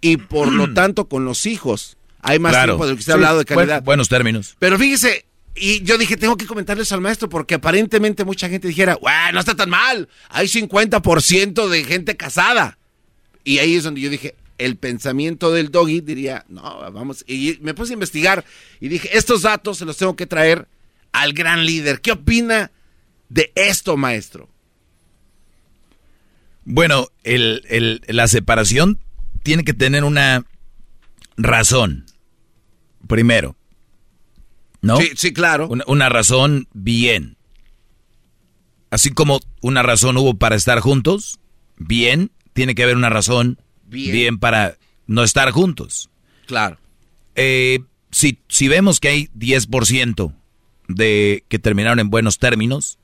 y 0.00 0.16
por 0.16 0.52
lo 0.52 0.72
tanto 0.72 1.08
con 1.08 1.24
los 1.24 1.44
hijos. 1.46 1.96
Hay 2.20 2.38
más 2.38 2.52
Claro. 2.52 2.74
tiempo 2.74 2.84
de 2.86 2.92
lo 2.92 2.96
que 2.98 3.02
se 3.02 3.10
ha 3.10 3.14
hablado 3.14 3.38
de 3.38 3.44
buen- 3.46 3.66
calidad. 3.66 3.82
buenos 3.82 4.08
términos. 4.08 4.54
Pero 4.60 4.78
fíjese, 4.78 5.24
y 5.56 5.82
yo 5.82 5.98
dije, 5.98 6.16
tengo 6.16 6.36
que 6.36 6.46
comentarles 6.46 6.92
al 6.92 7.00
maestro 7.00 7.28
porque 7.28 7.56
aparentemente 7.56 8.24
mucha 8.24 8.48
gente 8.48 8.68
dijera, 8.68 8.94
"Guau, 8.94 9.32
no 9.32 9.40
está 9.40 9.56
tan 9.56 9.68
mal, 9.68 10.08
hay 10.28 10.46
50% 10.46 11.68
de 11.68 11.82
gente 11.82 12.16
casada. 12.16 12.78
Y 13.42 13.58
ahí 13.58 13.74
es 13.74 13.82
donde 13.82 14.00
yo 14.02 14.08
dije, 14.08 14.36
el 14.58 14.76
pensamiento 14.76 15.50
del 15.50 15.72
doggy 15.72 16.00
diría, 16.00 16.44
no, 16.48 16.62
vamos, 16.92 17.24
y 17.26 17.58
me 17.60 17.74
puse 17.74 17.92
a 17.92 17.94
investigar 17.94 18.44
y 18.80 18.86
dije, 18.86 19.10
estos 19.18 19.42
datos 19.42 19.78
se 19.78 19.84
los 19.84 19.96
tengo 19.96 20.14
que 20.14 20.26
traer 20.28 20.68
al 21.12 21.32
gran 21.32 21.64
líder. 21.66 22.00
¿Qué 22.00 22.12
opina 22.12 22.70
de 23.28 23.52
esto, 23.54 23.96
maestro? 23.96 24.48
Bueno, 26.64 27.08
el, 27.24 27.62
el- 27.68 28.02
la 28.06 28.28
separación 28.28 28.98
tiene 29.42 29.64
que 29.64 29.74
tener 29.74 30.04
una 30.04 30.44
razón. 31.36 32.06
Primero. 33.08 33.56
¿No? 34.80 34.96
Sí, 34.96 35.10
sí, 35.16 35.32
claro. 35.32 35.68
Una, 35.68 35.84
una 35.86 36.08
razón 36.08 36.68
bien. 36.72 37.36
Así 38.90 39.10
como 39.10 39.40
una 39.60 39.82
razón 39.82 40.16
hubo 40.16 40.34
para 40.34 40.54
estar 40.56 40.80
juntos, 40.80 41.38
bien, 41.76 42.30
tiene 42.52 42.74
que 42.74 42.82
haber 42.82 42.96
una 42.96 43.08
razón 43.08 43.58
Bien. 43.86 44.12
bien, 44.12 44.38
para 44.38 44.76
no 45.06 45.22
estar 45.22 45.50
juntos. 45.50 46.10
Claro. 46.46 46.78
Eh, 47.34 47.80
si, 48.10 48.38
si 48.48 48.68
vemos 48.68 49.00
que 49.00 49.08
hay 49.08 49.26
10% 49.38 50.34
de 50.94 51.44
que 51.48 51.58
terminaron 51.58 51.98
en 52.00 52.10
buenos 52.10 52.38
términos, 52.38 52.98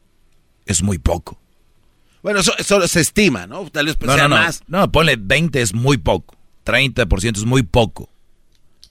es 0.66 0.82
muy 0.82 0.98
poco. 0.98 1.40
Bueno, 2.22 2.40
eso, 2.40 2.52
eso 2.58 2.86
se 2.88 3.00
estima, 3.00 3.46
¿no? 3.46 3.68
Tal 3.70 3.86
vez 3.86 3.96
No, 4.00 4.14
sea 4.14 4.28
no, 4.28 4.36
no. 4.36 4.42
más. 4.42 4.62
No, 4.66 4.90
ponle 4.90 5.16
20 5.18 5.60
es 5.62 5.72
muy 5.74 5.98
poco. 5.98 6.36
30% 6.64 7.36
es 7.38 7.44
muy 7.44 7.62
poco. 7.62 8.10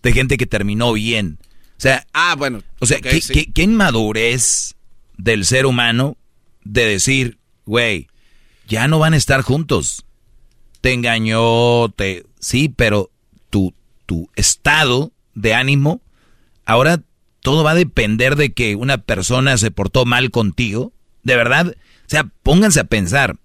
De 0.01 0.13
gente 0.13 0.37
que 0.37 0.45
terminó 0.45 0.93
bien. 0.93 1.37
O 1.77 1.79
sea, 1.81 2.07
Ah, 2.13 2.35
bueno. 2.37 2.63
o 2.79 2.85
sea, 2.85 2.97
ok, 2.97 3.03
¿qué, 3.03 3.21
sí. 3.21 3.33
qué- 3.33 3.51
qué 3.53 3.63
inmadurez 3.63 4.75
del 5.17 5.45
ser 5.45 5.65
humano 5.65 6.17
de 6.63 6.85
decir, 6.85 7.37
güey, 7.65 8.07
ya 8.67 8.87
no 8.87 8.97
van 8.99 9.13
a 9.13 9.17
estar 9.17 9.41
juntos. 9.41 10.05
Te 10.81 10.93
engañó, 10.93 11.89
te... 11.89 12.25
Sí, 12.39 12.69
pero 12.69 13.11
tu, 13.49 13.73
tu 14.05 14.29
estado 14.35 15.11
de 15.35 15.53
ánimo, 15.53 16.01
ahora 16.65 17.01
todo 17.47 17.63
va 17.63 17.71
a 17.71 17.75
depender 17.75 18.35
de 18.35 18.51
que 18.51 18.75
una 18.75 18.97
persona 18.97 19.57
se 19.57 19.71
portó 19.71 20.03
mal 20.03 20.31
contigo. 20.31 20.91
De 21.23 21.37
verdad, 21.37 21.77
o 21.77 22.09
sea, 22.09 22.25
pónganse 22.43 22.81
a 22.81 22.83
pensar. 22.83 23.37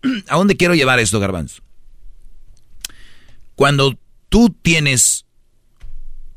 ¿A 0.28 0.36
dónde 0.38 0.56
quiero 0.56 0.74
llevar 0.74 0.98
esto, 0.98 1.20
garbanzo? 1.20 1.60
Cuando 3.54 3.98
tú 4.30 4.48
tienes 4.62 5.26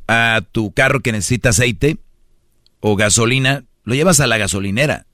a 0.10 0.42
tu 0.52 0.74
carro 0.74 1.00
que 1.00 1.14
necesita 1.14 1.48
aceite 1.50 1.98
o 2.82 2.98
gasolina, 2.98 3.64
lo 3.86 3.96
llevas 3.96 4.20
a 4.20 4.28
la 4.28 4.38
gasolinera 4.38 5.06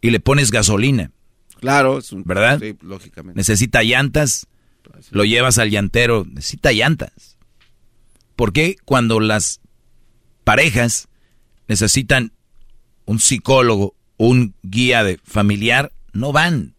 y 0.00 0.10
le 0.10 0.18
pones 0.18 0.50
gasolina. 0.50 1.12
Claro, 1.60 1.98
es 1.98 2.10
un- 2.10 2.24
¿Verdad? 2.24 2.58
Sí, 2.60 2.76
lógicamente. 2.82 3.38
Necesita 3.38 3.84
llantas, 3.84 4.48
lo 5.12 5.24
llevas 5.24 5.58
al 5.58 5.70
llantero, 5.70 6.26
necesita 6.28 6.72
llantas. 6.72 7.38
¿Por 8.34 8.52
qué 8.52 8.74
cuando 8.84 9.20
las 9.20 9.60
parejas 10.42 11.06
necesitan 11.72 12.32
un 13.06 13.18
psicólogo, 13.18 13.96
un 14.16 14.54
guía 14.62 15.02
de 15.02 15.18
familiar, 15.24 15.92
no 16.12 16.32
van? 16.32 16.74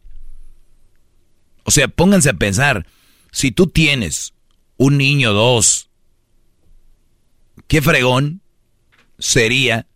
O 1.63 1.71
sea, 1.71 1.87
pónganse 1.87 2.29
a 2.29 2.33
pensar, 2.33 2.85
si 3.31 3.51
tú 3.51 3.67
tienes 3.67 4.33
un 4.77 4.97
niño, 4.97 5.33
dos, 5.33 5.89
qué 7.67 7.81
fregón 7.81 8.41
sería 9.17 9.87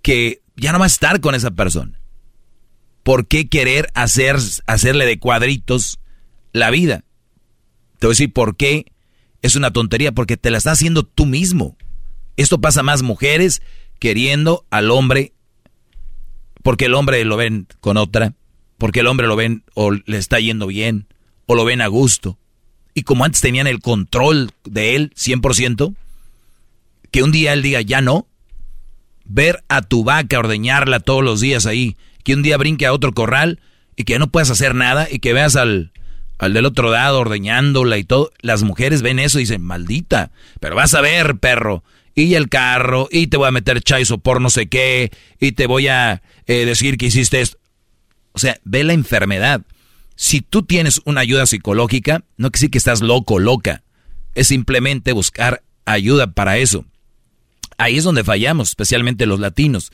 que 0.00 0.42
ya 0.56 0.72
no 0.72 0.78
va 0.78 0.86
a 0.86 0.88
estar 0.88 1.20
con 1.20 1.34
esa 1.34 1.50
persona. 1.50 2.00
¿Por 3.02 3.26
qué 3.26 3.48
querer 3.48 3.88
hacer, 3.94 4.36
hacerle 4.66 5.06
de 5.06 5.18
cuadritos 5.18 5.98
la 6.52 6.70
vida? 6.70 7.04
Te 7.98 8.06
voy 8.06 8.12
a 8.12 8.16
decir 8.16 8.32
por 8.32 8.56
qué 8.56 8.86
es 9.42 9.56
una 9.56 9.72
tontería, 9.72 10.12
porque 10.12 10.36
te 10.36 10.50
la 10.50 10.58
estás 10.58 10.78
haciendo 10.78 11.02
tú 11.02 11.26
mismo. 11.26 11.76
Esto 12.36 12.60
pasa 12.60 12.82
más 12.82 13.02
mujeres 13.02 13.60
queriendo 14.02 14.66
al 14.68 14.90
hombre, 14.90 15.32
porque 16.64 16.86
el 16.86 16.94
hombre 16.94 17.24
lo 17.24 17.36
ven 17.36 17.68
con 17.78 17.96
otra, 17.96 18.34
porque 18.76 18.98
el 18.98 19.06
hombre 19.06 19.28
lo 19.28 19.36
ven 19.36 19.62
o 19.74 19.92
le 19.92 20.18
está 20.18 20.40
yendo 20.40 20.66
bien, 20.66 21.06
o 21.46 21.54
lo 21.54 21.64
ven 21.64 21.80
a 21.80 21.86
gusto. 21.86 22.36
Y 22.94 23.04
como 23.04 23.24
antes 23.24 23.40
tenían 23.40 23.68
el 23.68 23.78
control 23.78 24.50
de 24.64 24.96
él 24.96 25.12
100%, 25.14 25.94
que 27.12 27.22
un 27.22 27.30
día 27.30 27.52
él 27.52 27.62
diga 27.62 27.80
ya 27.80 28.00
no, 28.00 28.26
ver 29.24 29.62
a 29.68 29.82
tu 29.82 30.02
vaca 30.02 30.40
ordeñarla 30.40 30.98
todos 30.98 31.22
los 31.22 31.40
días 31.40 31.64
ahí, 31.66 31.96
que 32.24 32.34
un 32.34 32.42
día 32.42 32.56
brinque 32.56 32.86
a 32.86 32.92
otro 32.92 33.12
corral 33.12 33.60
y 33.94 34.02
que 34.02 34.18
no 34.18 34.32
puedas 34.32 34.50
hacer 34.50 34.74
nada 34.74 35.06
y 35.08 35.20
que 35.20 35.32
veas 35.32 35.54
al, 35.54 35.92
al 36.38 36.54
del 36.54 36.66
otro 36.66 36.90
lado 36.90 37.20
ordeñándola 37.20 37.98
y 37.98 38.02
todo. 38.02 38.32
Las 38.40 38.64
mujeres 38.64 39.00
ven 39.00 39.20
eso 39.20 39.38
y 39.38 39.42
dicen, 39.42 39.62
maldita, 39.62 40.32
pero 40.58 40.74
vas 40.74 40.92
a 40.94 41.00
ver, 41.00 41.36
perro. 41.36 41.84
Y 42.14 42.34
el 42.34 42.48
carro, 42.48 43.08
y 43.10 43.28
te 43.28 43.36
voy 43.36 43.48
a 43.48 43.52
meter 43.52 43.80
chaizo 43.82 44.18
por 44.18 44.40
no 44.40 44.50
sé 44.50 44.68
qué, 44.68 45.10
y 45.40 45.52
te 45.52 45.66
voy 45.66 45.88
a 45.88 46.22
eh, 46.46 46.64
decir 46.64 46.98
que 46.98 47.06
hiciste 47.06 47.40
esto. 47.40 47.58
O 48.32 48.38
sea, 48.38 48.58
ve 48.64 48.84
la 48.84 48.92
enfermedad. 48.92 49.62
Si 50.14 50.40
tú 50.40 50.62
tienes 50.62 51.00
una 51.04 51.22
ayuda 51.22 51.46
psicológica, 51.46 52.24
no 52.36 52.50
que 52.50 52.58
sí 52.58 52.68
que 52.68 52.78
estás 52.78 53.00
loco, 53.00 53.38
loca. 53.38 53.82
Es 54.34 54.48
simplemente 54.48 55.12
buscar 55.12 55.62
ayuda 55.84 56.32
para 56.32 56.58
eso. 56.58 56.84
Ahí 57.78 57.96
es 57.96 58.04
donde 58.04 58.24
fallamos, 58.24 58.70
especialmente 58.70 59.26
los 59.26 59.40
latinos. 59.40 59.92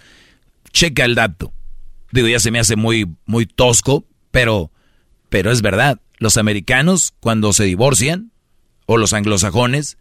Checa 0.73 1.05
el 1.05 1.15
dato. 1.15 1.53
Digo, 2.12 2.28
ya 2.28 2.40
se 2.40 2.51
me 2.51 2.59
hace 2.59 2.77
muy, 2.77 3.07
muy 3.27 3.47
tosco, 3.47 4.05
pero, 4.31 4.70
pero 5.28 5.51
es 5.51 5.62
verdad. 5.62 6.01
Los 6.19 6.36
americanos, 6.36 7.15
cuando 7.20 7.53
se 7.53 7.65
divorcian, 7.65 8.32
o 8.86 8.97
los 8.97 9.12
anglosajones, 9.12 9.99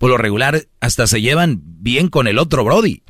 por 0.00 0.08
lo 0.08 0.16
regular, 0.16 0.66
hasta 0.80 1.06
se 1.06 1.20
llevan 1.20 1.60
bien 1.62 2.08
con 2.08 2.26
el 2.26 2.38
otro 2.38 2.64
Brody. 2.64 3.02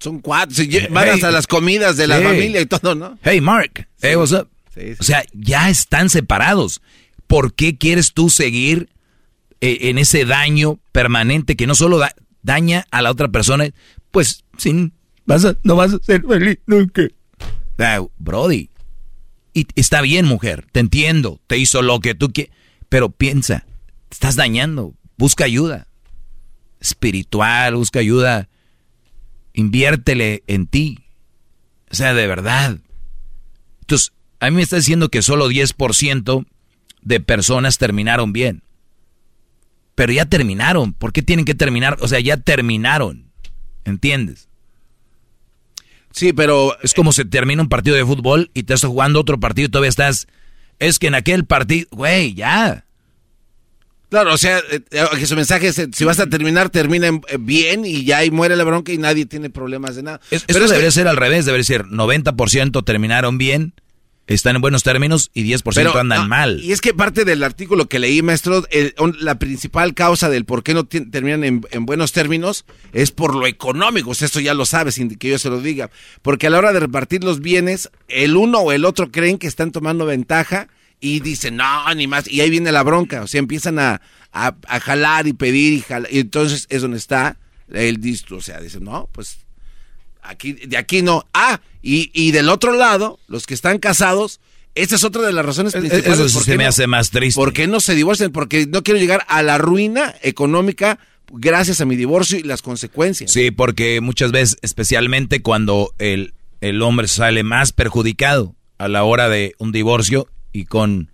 Son 0.00 0.18
cuatro, 0.18 0.64
van 0.90 1.10
hasta 1.10 1.30
las 1.30 1.46
comidas 1.46 1.96
de 1.96 2.08
la 2.08 2.20
familia 2.20 2.60
y 2.60 2.66
todo, 2.66 2.96
¿no? 2.96 3.16
Hey, 3.22 3.40
Mark, 3.40 3.86
hey, 4.02 4.16
what's 4.16 4.32
up? 4.32 4.48
O 4.98 5.04
sea, 5.04 5.22
ya 5.32 5.70
están 5.70 6.10
separados. 6.10 6.82
¿Por 7.28 7.54
qué 7.54 7.78
quieres 7.78 8.14
tú 8.14 8.30
seguir 8.30 8.88
eh, 9.60 9.78
en 9.82 9.98
ese 9.98 10.24
daño 10.24 10.80
permanente 10.90 11.54
que 11.54 11.68
no 11.68 11.76
solo 11.76 12.00
daña 12.42 12.84
a 12.90 13.00
la 13.00 13.12
otra 13.12 13.28
persona, 13.28 13.68
pues 14.10 14.42
sin, 14.56 14.94
vas 15.24 15.46
no 15.62 15.76
vas 15.76 15.94
a 15.94 16.00
ser 16.00 16.24
feliz 16.26 16.58
nunca? 16.66 17.02
brody, 18.18 18.70
y 19.54 19.68
está 19.76 20.00
bien, 20.00 20.26
mujer, 20.26 20.66
te 20.72 20.80
entiendo, 20.80 21.40
te 21.46 21.58
hizo 21.58 21.80
lo 21.80 22.00
que 22.00 22.16
tú 22.16 22.32
quieres, 22.32 22.52
pero 22.88 23.08
piensa, 23.08 23.66
te 24.08 24.14
estás 24.14 24.34
dañando, 24.34 24.94
busca 25.16 25.44
ayuda 25.44 25.87
espiritual, 26.80 27.76
busca 27.76 28.00
ayuda, 28.00 28.48
inviértele 29.52 30.42
en 30.46 30.66
ti, 30.66 30.98
o 31.90 31.94
sea, 31.94 32.14
de 32.14 32.26
verdad. 32.26 32.78
Entonces, 33.80 34.12
a 34.40 34.50
mí 34.50 34.56
me 34.56 34.62
está 34.62 34.76
diciendo 34.76 35.08
que 35.08 35.22
solo 35.22 35.50
10% 35.50 36.46
de 37.02 37.20
personas 37.20 37.78
terminaron 37.78 38.32
bien. 38.32 38.62
Pero 39.94 40.12
ya 40.12 40.26
terminaron. 40.26 40.92
¿Por 40.92 41.12
qué 41.12 41.22
tienen 41.22 41.44
que 41.44 41.54
terminar? 41.54 41.96
O 42.00 42.08
sea, 42.08 42.20
ya 42.20 42.36
terminaron. 42.36 43.32
¿Entiendes? 43.84 44.48
Sí, 46.12 46.32
pero... 46.32 46.78
Es 46.82 46.94
como 46.94 47.12
si 47.12 47.24
termina 47.24 47.62
un 47.62 47.68
partido 47.68 47.96
de 47.96 48.04
fútbol 48.04 48.50
y 48.54 48.62
te 48.62 48.74
estás 48.74 48.88
jugando 48.88 49.20
otro 49.20 49.40
partido 49.40 49.66
y 49.66 49.70
todavía 49.70 49.88
estás... 49.88 50.28
Es 50.78 50.98
que 50.98 51.08
en 51.08 51.14
aquel 51.14 51.46
partido... 51.46 51.88
Güey, 51.90 52.34
ya. 52.34 52.84
Claro, 54.10 54.32
o 54.32 54.38
sea, 54.38 54.58
eh, 54.70 54.80
eh, 54.90 55.04
que 55.18 55.26
su 55.26 55.36
mensaje 55.36 55.68
es, 55.68 55.88
si 55.92 56.04
vas 56.04 56.18
a 56.18 56.26
terminar, 56.26 56.70
termina 56.70 57.10
bien 57.38 57.84
y 57.84 58.04
ya 58.04 58.18
ahí 58.18 58.30
muere 58.30 58.56
la 58.56 58.64
bronca 58.64 58.92
y 58.92 58.98
nadie 58.98 59.26
tiene 59.26 59.50
problemas 59.50 59.96
de 59.96 60.02
nada. 60.02 60.20
Pero 60.30 60.64
eso 60.64 60.68
debería 60.68 60.90
ser 60.90 61.08
al 61.08 61.16
revés, 61.16 61.44
debería 61.44 61.64
ser 61.64 61.84
90% 61.84 62.84
terminaron 62.84 63.38
bien 63.38 63.74
están 64.28 64.56
en 64.56 64.62
buenos 64.62 64.82
términos 64.82 65.30
y 65.32 65.42
10% 65.44 65.98
andan 65.98 66.28
mal. 66.28 66.60
Y 66.62 66.72
es 66.72 66.80
que 66.80 66.92
parte 66.92 67.24
del 67.24 67.42
artículo 67.42 67.88
que 67.88 67.98
leí, 67.98 68.22
maestro, 68.22 68.62
la 69.20 69.38
principal 69.38 69.94
causa 69.94 70.28
del 70.28 70.44
por 70.44 70.62
qué 70.62 70.74
no 70.74 70.84
terminan 70.84 71.44
en, 71.44 71.86
buenos 71.86 72.12
términos 72.12 72.66
es 72.92 73.10
por 73.10 73.34
lo 73.34 73.46
económico. 73.46 74.12
esto 74.12 74.38
ya 74.38 74.52
lo 74.52 74.66
sabe, 74.66 74.92
sin 74.92 75.16
que 75.16 75.30
yo 75.30 75.38
se 75.38 75.48
lo 75.48 75.60
diga. 75.60 75.90
Porque 76.20 76.46
a 76.46 76.50
la 76.50 76.58
hora 76.58 76.72
de 76.74 76.80
repartir 76.80 77.24
los 77.24 77.40
bienes, 77.40 77.90
el 78.08 78.36
uno 78.36 78.58
o 78.58 78.72
el 78.72 78.84
otro 78.84 79.10
creen 79.10 79.38
que 79.38 79.46
están 79.46 79.72
tomando 79.72 80.04
ventaja 80.04 80.68
y 81.00 81.20
dicen, 81.20 81.56
no, 81.56 81.94
ni 81.94 82.06
más. 82.06 82.28
Y 82.28 82.40
ahí 82.40 82.50
viene 82.50 82.72
la 82.72 82.82
bronca. 82.82 83.22
O 83.22 83.26
sea, 83.26 83.38
empiezan 83.38 83.78
a, 83.78 84.00
jalar 84.82 85.26
y 85.26 85.32
pedir 85.32 85.72
y 85.72 85.80
jalar. 85.80 86.12
Y 86.12 86.20
entonces 86.20 86.66
es 86.70 86.82
donde 86.82 86.98
está 86.98 87.36
el 87.72 88.00
disto. 88.00 88.36
O 88.36 88.40
sea, 88.40 88.60
dicen, 88.60 88.84
no, 88.84 89.08
pues 89.12 89.38
Aquí, 90.28 90.52
de 90.52 90.76
aquí 90.76 91.00
no. 91.00 91.26
Ah, 91.32 91.60
y, 91.82 92.10
y 92.12 92.32
del 92.32 92.50
otro 92.50 92.74
lado, 92.74 93.18
los 93.28 93.46
que 93.46 93.54
están 93.54 93.78
casados, 93.78 94.40
esa 94.74 94.96
es 94.96 95.04
otra 95.04 95.22
de 95.22 95.32
las 95.32 95.44
razones 95.44 95.72
principales. 95.72 96.20
Eso 96.20 96.40
se 96.40 96.56
me 96.58 96.66
hace 96.66 96.86
más 96.86 97.10
triste. 97.10 97.38
¿Por 97.38 97.54
qué 97.54 97.66
no 97.66 97.80
se 97.80 97.94
divorcian? 97.94 98.30
Porque 98.30 98.66
no 98.66 98.82
quiero 98.82 99.00
llegar 99.00 99.24
a 99.28 99.42
la 99.42 99.56
ruina 99.56 100.14
económica 100.22 100.98
gracias 101.32 101.80
a 101.80 101.86
mi 101.86 101.96
divorcio 101.96 102.38
y 102.38 102.42
las 102.42 102.60
consecuencias. 102.60 103.32
Sí, 103.32 103.50
porque 103.50 104.00
muchas 104.00 104.30
veces, 104.30 104.58
especialmente 104.60 105.40
cuando 105.40 105.94
el, 105.98 106.34
el 106.60 106.82
hombre 106.82 107.08
sale 107.08 107.42
más 107.42 107.72
perjudicado 107.72 108.54
a 108.76 108.88
la 108.88 109.04
hora 109.04 109.28
de 109.28 109.54
un 109.58 109.72
divorcio 109.72 110.28
y 110.52 110.64
con, 110.64 111.10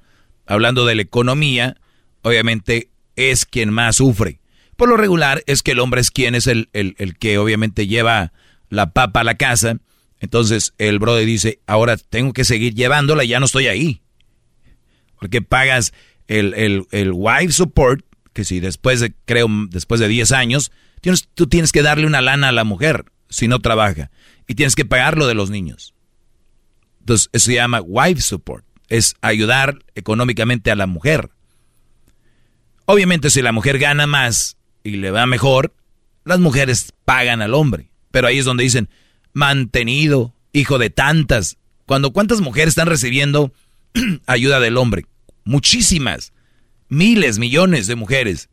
hablando 0.47 0.87
de 0.87 0.95
la 0.95 1.03
economía, 1.03 1.77
obviamente 2.23 2.89
es 3.17 3.45
quien 3.47 3.71
más 3.71 3.97
sufre. 3.97 4.41
Por 4.77 4.89
lo 4.89 4.97
regular 4.97 5.43
es 5.47 5.63
que 5.63 5.73
el 5.73 5.81
hombre 5.81 6.01
es 6.01 6.11
quien 6.11 6.35
es 6.35 6.47
el, 6.47 6.69
el, 6.73 6.95
el 6.99 7.17
que 7.17 7.39
obviamente 7.39 7.87
lleva 7.87 8.33
la 8.71 8.93
papa 8.93 9.21
a 9.21 9.25
la 9.25 9.37
casa. 9.37 9.79
Entonces 10.21 10.75
el 10.79 10.99
brother 10.99 11.27
dice, 11.27 11.61
ahora 11.67 11.97
tengo 11.97 12.33
que 12.33 12.45
seguir 12.45 12.75
llevándola 12.75 13.25
y 13.25 13.29
ya 13.29 13.41
no 13.41 13.47
estoy 13.47 13.69
ahí. 13.69 14.01
Porque 15.19 15.43
pagas 15.43 15.93
el, 16.27 16.55
el, 16.55 16.87
el 16.91 17.13
wife 17.13 17.53
support, 17.53 18.05
que 18.33 18.45
si 18.45 18.61
después 18.61 19.01
de, 19.01 19.15
creo, 19.25 19.47
después 19.69 20.01
de 20.01 20.09
10 20.09 20.33
años, 20.33 20.73
tienes, 21.01 21.29
tú 21.35 21.47
tienes 21.47 21.71
que 21.71 21.83
darle 21.83 22.07
una 22.07 22.21
lana 22.21 22.49
a 22.49 22.53
la 22.53 22.65
mujer 22.65 23.05
si 23.29 23.49
no 23.49 23.61
trabaja. 23.61 24.11
Y 24.47 24.55
tienes 24.55 24.75
que 24.75 24.85
pagar 24.85 25.17
lo 25.17 25.27
de 25.27 25.35
los 25.35 25.51
niños. 25.51 25.95
Entonces, 27.01 27.29
eso 27.33 27.47
se 27.47 27.55
llama 27.55 27.81
wife 27.81 28.21
support. 28.21 28.65
Es 28.89 29.17
ayudar 29.21 29.79
económicamente 29.95 30.71
a 30.71 30.77
la 30.77 30.87
mujer. 30.87 31.31
Obviamente, 32.87 33.31
si 33.31 33.43
la 33.43 33.53
mujer 33.53 33.79
gana 33.79 34.07
más 34.07 34.57
y 34.83 34.97
le 34.97 35.11
va 35.11 35.27
mejor, 35.27 35.75
las 36.25 36.41
mujeres 36.41 36.93
pagan 37.05 37.43
al 37.43 37.55
hombre. 37.55 37.91
Pero 38.11 38.27
ahí 38.27 38.39
es 38.39 38.45
donde 38.45 38.65
dicen, 38.65 38.89
mantenido, 39.33 40.35
hijo 40.53 40.79
de 40.79 40.91
tantas. 40.91 41.57
Cuando 41.87 42.13
cuántas 42.13 42.41
mujeres 42.41 42.71
están 42.71 42.89
recibiendo 42.89 43.53
ayuda 44.27 44.61
del 44.61 44.77
hombre? 44.77 45.07
Muchísimas. 45.45 46.33
Miles, 46.89 47.39
millones 47.39 47.87
de 47.87 47.97
mujeres. 47.97 48.49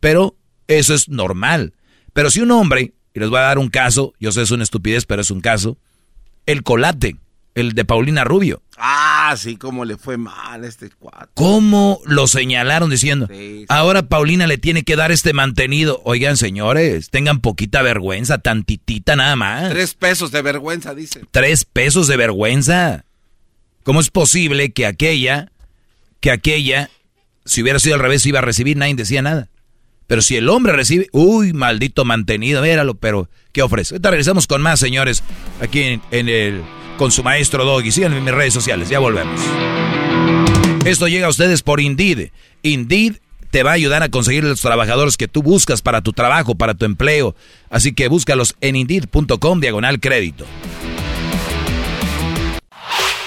Pero 0.00 0.36
eso 0.66 0.94
es 0.94 1.08
normal. 1.08 1.74
Pero 2.12 2.30
si 2.30 2.40
un 2.40 2.50
hombre, 2.50 2.94
y 3.14 3.20
les 3.20 3.28
voy 3.28 3.38
a 3.38 3.42
dar 3.42 3.58
un 3.58 3.68
caso, 3.68 4.14
yo 4.18 4.32
sé 4.32 4.42
es 4.42 4.50
una 4.50 4.64
estupidez, 4.64 5.06
pero 5.06 5.22
es 5.22 5.30
un 5.30 5.40
caso, 5.40 5.78
el 6.46 6.62
colate, 6.62 7.16
el 7.56 7.72
de 7.72 7.84
Paulina 7.84 8.22
Rubio. 8.22 8.62
Ah, 8.76 9.34
sí, 9.38 9.56
cómo 9.56 9.86
le 9.86 9.96
fue 9.96 10.18
mal 10.18 10.62
este 10.64 10.90
cuatro. 10.98 11.30
¿Cómo 11.34 12.00
lo 12.04 12.28
señalaron 12.28 12.90
diciendo? 12.90 13.28
Ahora 13.68 14.02
Paulina 14.02 14.46
le 14.46 14.58
tiene 14.58 14.84
que 14.84 14.94
dar 14.94 15.10
este 15.10 15.32
mantenido. 15.32 16.02
Oigan, 16.04 16.36
señores, 16.36 17.08
tengan 17.08 17.40
poquita 17.40 17.80
vergüenza, 17.80 18.38
tantitita 18.38 19.16
nada 19.16 19.36
más. 19.36 19.70
Tres 19.70 19.94
pesos 19.94 20.30
de 20.30 20.42
vergüenza, 20.42 20.94
dice. 20.94 21.22
Tres 21.30 21.64
pesos 21.64 22.06
de 22.06 22.18
vergüenza. 22.18 23.06
¿Cómo 23.84 24.00
es 24.00 24.10
posible 24.10 24.72
que 24.72 24.84
aquella, 24.84 25.50
que 26.20 26.30
aquella, 26.30 26.90
si 27.46 27.62
hubiera 27.62 27.78
sido 27.78 27.94
al 27.94 28.02
revés, 28.02 28.26
iba 28.26 28.40
a 28.40 28.42
recibir, 28.42 28.76
nadie 28.76 28.94
decía 28.94 29.22
nada? 29.22 29.48
Pero 30.06 30.20
si 30.20 30.36
el 30.36 30.50
hombre 30.50 30.74
recibe, 30.74 31.08
uy, 31.12 31.54
maldito 31.54 32.04
mantenido, 32.04 32.60
míralo, 32.60 32.96
pero 32.96 33.30
¿qué 33.52 33.62
ofrece? 33.62 33.94
Ahorita 33.94 34.10
regresamos 34.10 34.46
con 34.46 34.60
más, 34.60 34.78
señores, 34.78 35.22
aquí 35.60 36.00
en 36.10 36.28
el 36.28 36.62
con 36.96 37.12
su 37.12 37.22
maestro 37.22 37.64
Doggy. 37.64 37.92
Síganme 37.92 38.18
en 38.18 38.24
mis 38.24 38.34
redes 38.34 38.54
sociales, 38.54 38.88
ya 38.88 38.98
volvemos. 38.98 39.40
Esto 40.84 41.08
llega 41.08 41.26
a 41.26 41.30
ustedes 41.30 41.62
por 41.62 41.80
Indeed. 41.80 42.30
Indeed 42.62 43.16
te 43.50 43.62
va 43.62 43.70
a 43.70 43.74
ayudar 43.74 44.02
a 44.02 44.08
conseguir 44.08 44.44
los 44.44 44.60
trabajadores 44.60 45.16
que 45.16 45.28
tú 45.28 45.42
buscas 45.42 45.82
para 45.82 46.02
tu 46.02 46.12
trabajo, 46.12 46.54
para 46.54 46.74
tu 46.74 46.84
empleo. 46.84 47.34
Así 47.70 47.92
que 47.94 48.08
búscalos 48.08 48.54
en 48.60 48.76
indeed.com 48.76 49.60
diagonal 49.60 50.00
crédito. 50.00 50.44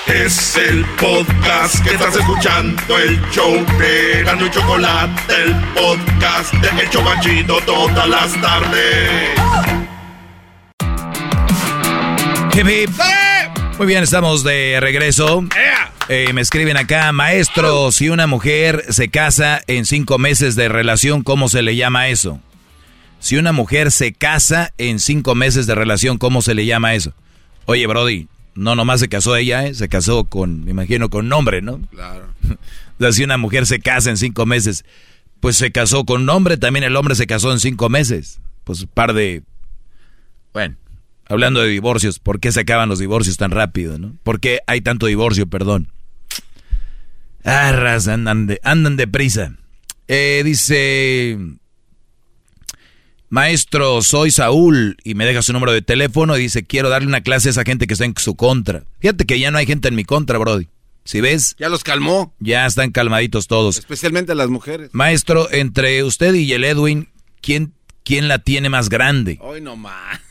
Es 0.07 0.55
el 0.55 0.85
podcast 0.99 1.83
que 1.83 1.91
estás 1.91 2.15
escuchando, 2.15 2.97
el 2.97 3.21
show 3.29 3.53
de 3.77 4.23
Gano 4.23 4.47
y 4.47 4.49
Chocolate, 4.49 5.33
el 5.43 5.55
podcast 5.73 6.53
de 6.53 6.81
El 6.81 6.89
Chobachito 6.89 7.59
todas 7.61 8.09
las 8.09 8.41
tardes. 8.41 9.29
Muy 13.79 13.87
bien, 13.87 14.03
estamos 14.03 14.43
de 14.43 14.77
regreso. 14.81 15.41
Eh, 16.09 16.33
me 16.33 16.41
escriben 16.41 16.75
acá, 16.75 17.13
maestro, 17.13 17.93
si 17.93 18.09
una 18.09 18.27
mujer 18.27 18.83
se 18.89 19.07
casa 19.07 19.61
en 19.67 19.85
cinco 19.85 20.17
meses 20.17 20.57
de 20.57 20.67
relación, 20.67 21.23
¿cómo 21.23 21.47
se 21.47 21.61
le 21.61 21.77
llama 21.77 22.09
eso? 22.09 22.41
Si 23.19 23.37
una 23.37 23.53
mujer 23.53 23.91
se 23.91 24.11
casa 24.11 24.73
en 24.77 24.99
cinco 24.99 25.33
meses 25.33 25.65
de 25.65 25.75
relación, 25.75 26.17
¿cómo 26.17 26.41
se 26.41 26.55
le 26.55 26.65
llama 26.65 26.93
eso? 26.93 27.13
Oye, 27.67 27.87
Brody, 27.87 28.27
no 28.53 28.75
nomás 28.75 28.99
se 28.99 29.07
casó 29.07 29.37
ella, 29.37 29.65
¿eh? 29.65 29.73
se 29.73 29.87
casó 29.87 30.25
con, 30.25 30.65
me 30.65 30.71
imagino, 30.71 31.09
con 31.09 31.29
nombre, 31.29 31.61
¿no? 31.61 31.79
Claro. 31.89 32.33
o 32.49 32.99
sea, 32.99 33.13
si 33.13 33.23
una 33.23 33.37
mujer 33.37 33.65
se 33.65 33.79
casa 33.79 34.09
en 34.09 34.17
cinco 34.17 34.45
meses, 34.45 34.83
pues 35.39 35.55
se 35.55 35.71
casó 35.71 36.03
con 36.03 36.25
nombre, 36.25 36.57
también 36.57 36.83
el 36.83 36.97
hombre 36.97 37.15
se 37.15 37.27
casó 37.27 37.53
en 37.53 37.61
cinco 37.61 37.87
meses. 37.87 38.41
Pues 38.65 38.81
un 38.81 38.89
par 38.89 39.13
de... 39.13 39.41
Bueno, 40.51 40.75
Hablando 41.29 41.61
de 41.61 41.69
divorcios, 41.69 42.17
¿por 42.17 42.39
qué 42.39 42.51
se 42.51 42.61
acaban 42.61 42.89
los 42.89 42.97
divorcios 42.97 43.37
tan 43.37 43.51
rápido, 43.51 43.99
no? 43.99 44.15
¿Por 44.23 44.39
qué 44.39 44.61
hay 44.65 44.81
tanto 44.81 45.05
divorcio, 45.05 45.45
perdón? 45.45 45.91
Arras, 47.43 48.07
andan, 48.07 48.47
de, 48.47 48.59
andan 48.63 48.97
deprisa. 48.97 49.53
Eh, 50.07 50.41
dice, 50.43 51.37
maestro, 53.29 54.01
soy 54.01 54.31
Saúl, 54.31 54.97
y 55.03 55.13
me 55.13 55.27
deja 55.27 55.43
su 55.43 55.53
número 55.53 55.71
de 55.71 55.83
teléfono 55.83 56.35
y 56.35 56.41
dice, 56.41 56.63
quiero 56.63 56.89
darle 56.89 57.07
una 57.07 57.21
clase 57.21 57.49
a 57.49 57.51
esa 57.51 57.63
gente 57.63 57.85
que 57.85 57.93
está 57.93 58.05
en 58.05 58.15
su 58.17 58.35
contra. 58.35 58.85
Fíjate 58.99 59.25
que 59.25 59.39
ya 59.39 59.51
no 59.51 59.59
hay 59.59 59.67
gente 59.67 59.87
en 59.87 59.95
mi 59.95 60.05
contra, 60.05 60.39
Brody. 60.39 60.67
Si 61.05 61.21
ves? 61.21 61.55
Ya 61.59 61.69
los 61.69 61.83
calmó. 61.83 62.33
Ya 62.39 62.65
están 62.65 62.89
calmaditos 62.89 63.45
todos. 63.45 63.77
Especialmente 63.77 64.33
las 64.33 64.49
mujeres. 64.49 64.89
Maestro, 64.93 65.47
entre 65.51 66.03
usted 66.03 66.33
y 66.33 66.51
el 66.53 66.63
Edwin, 66.63 67.07
¿quién, 67.39 67.73
quién 68.03 68.27
la 68.27 68.39
tiene 68.39 68.69
más 68.69 68.89
grande? 68.89 69.37
Hoy 69.41 69.61
no 69.61 69.75
más. 69.75 70.21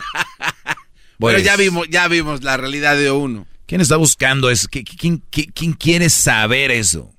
Bueno, 1.18 1.38
ya 1.38 1.56
vimos, 1.56 1.88
ya 1.88 2.08
vimos 2.08 2.42
la 2.42 2.58
realidad 2.58 2.94
de 2.94 3.10
uno. 3.10 3.46
¿Quién 3.66 3.80
está 3.80 3.96
buscando 3.96 4.50
eso? 4.50 4.68
¿Quién, 4.70 5.22
quién 5.30 5.72
quiere 5.72 6.10
saber 6.10 6.70
eso? 6.70 7.10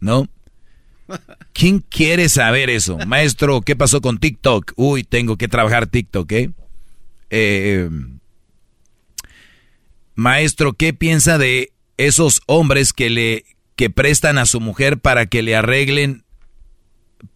¿No? 0.00 0.28
¿Quién 1.52 1.80
quiere 1.80 2.28
saber 2.28 2.70
eso? 2.70 2.98
Maestro, 3.06 3.62
¿qué 3.62 3.76
pasó 3.76 4.00
con 4.00 4.18
TikTok? 4.18 4.72
Uy, 4.76 5.04
tengo 5.04 5.36
que 5.36 5.48
trabajar 5.48 5.86
TikTok, 5.86 6.32
¿eh? 6.32 6.50
eh 7.30 7.88
maestro, 10.14 10.72
¿qué 10.72 10.92
piensa 10.92 11.38
de 11.38 11.72
esos 11.96 12.42
hombres 12.46 12.92
que 12.92 13.08
le 13.08 13.44
que 13.76 13.88
prestan 13.90 14.38
a 14.38 14.46
su 14.46 14.60
mujer 14.60 14.98
para 14.98 15.26
que 15.26 15.42
le 15.42 15.54
arreglen 15.54 16.24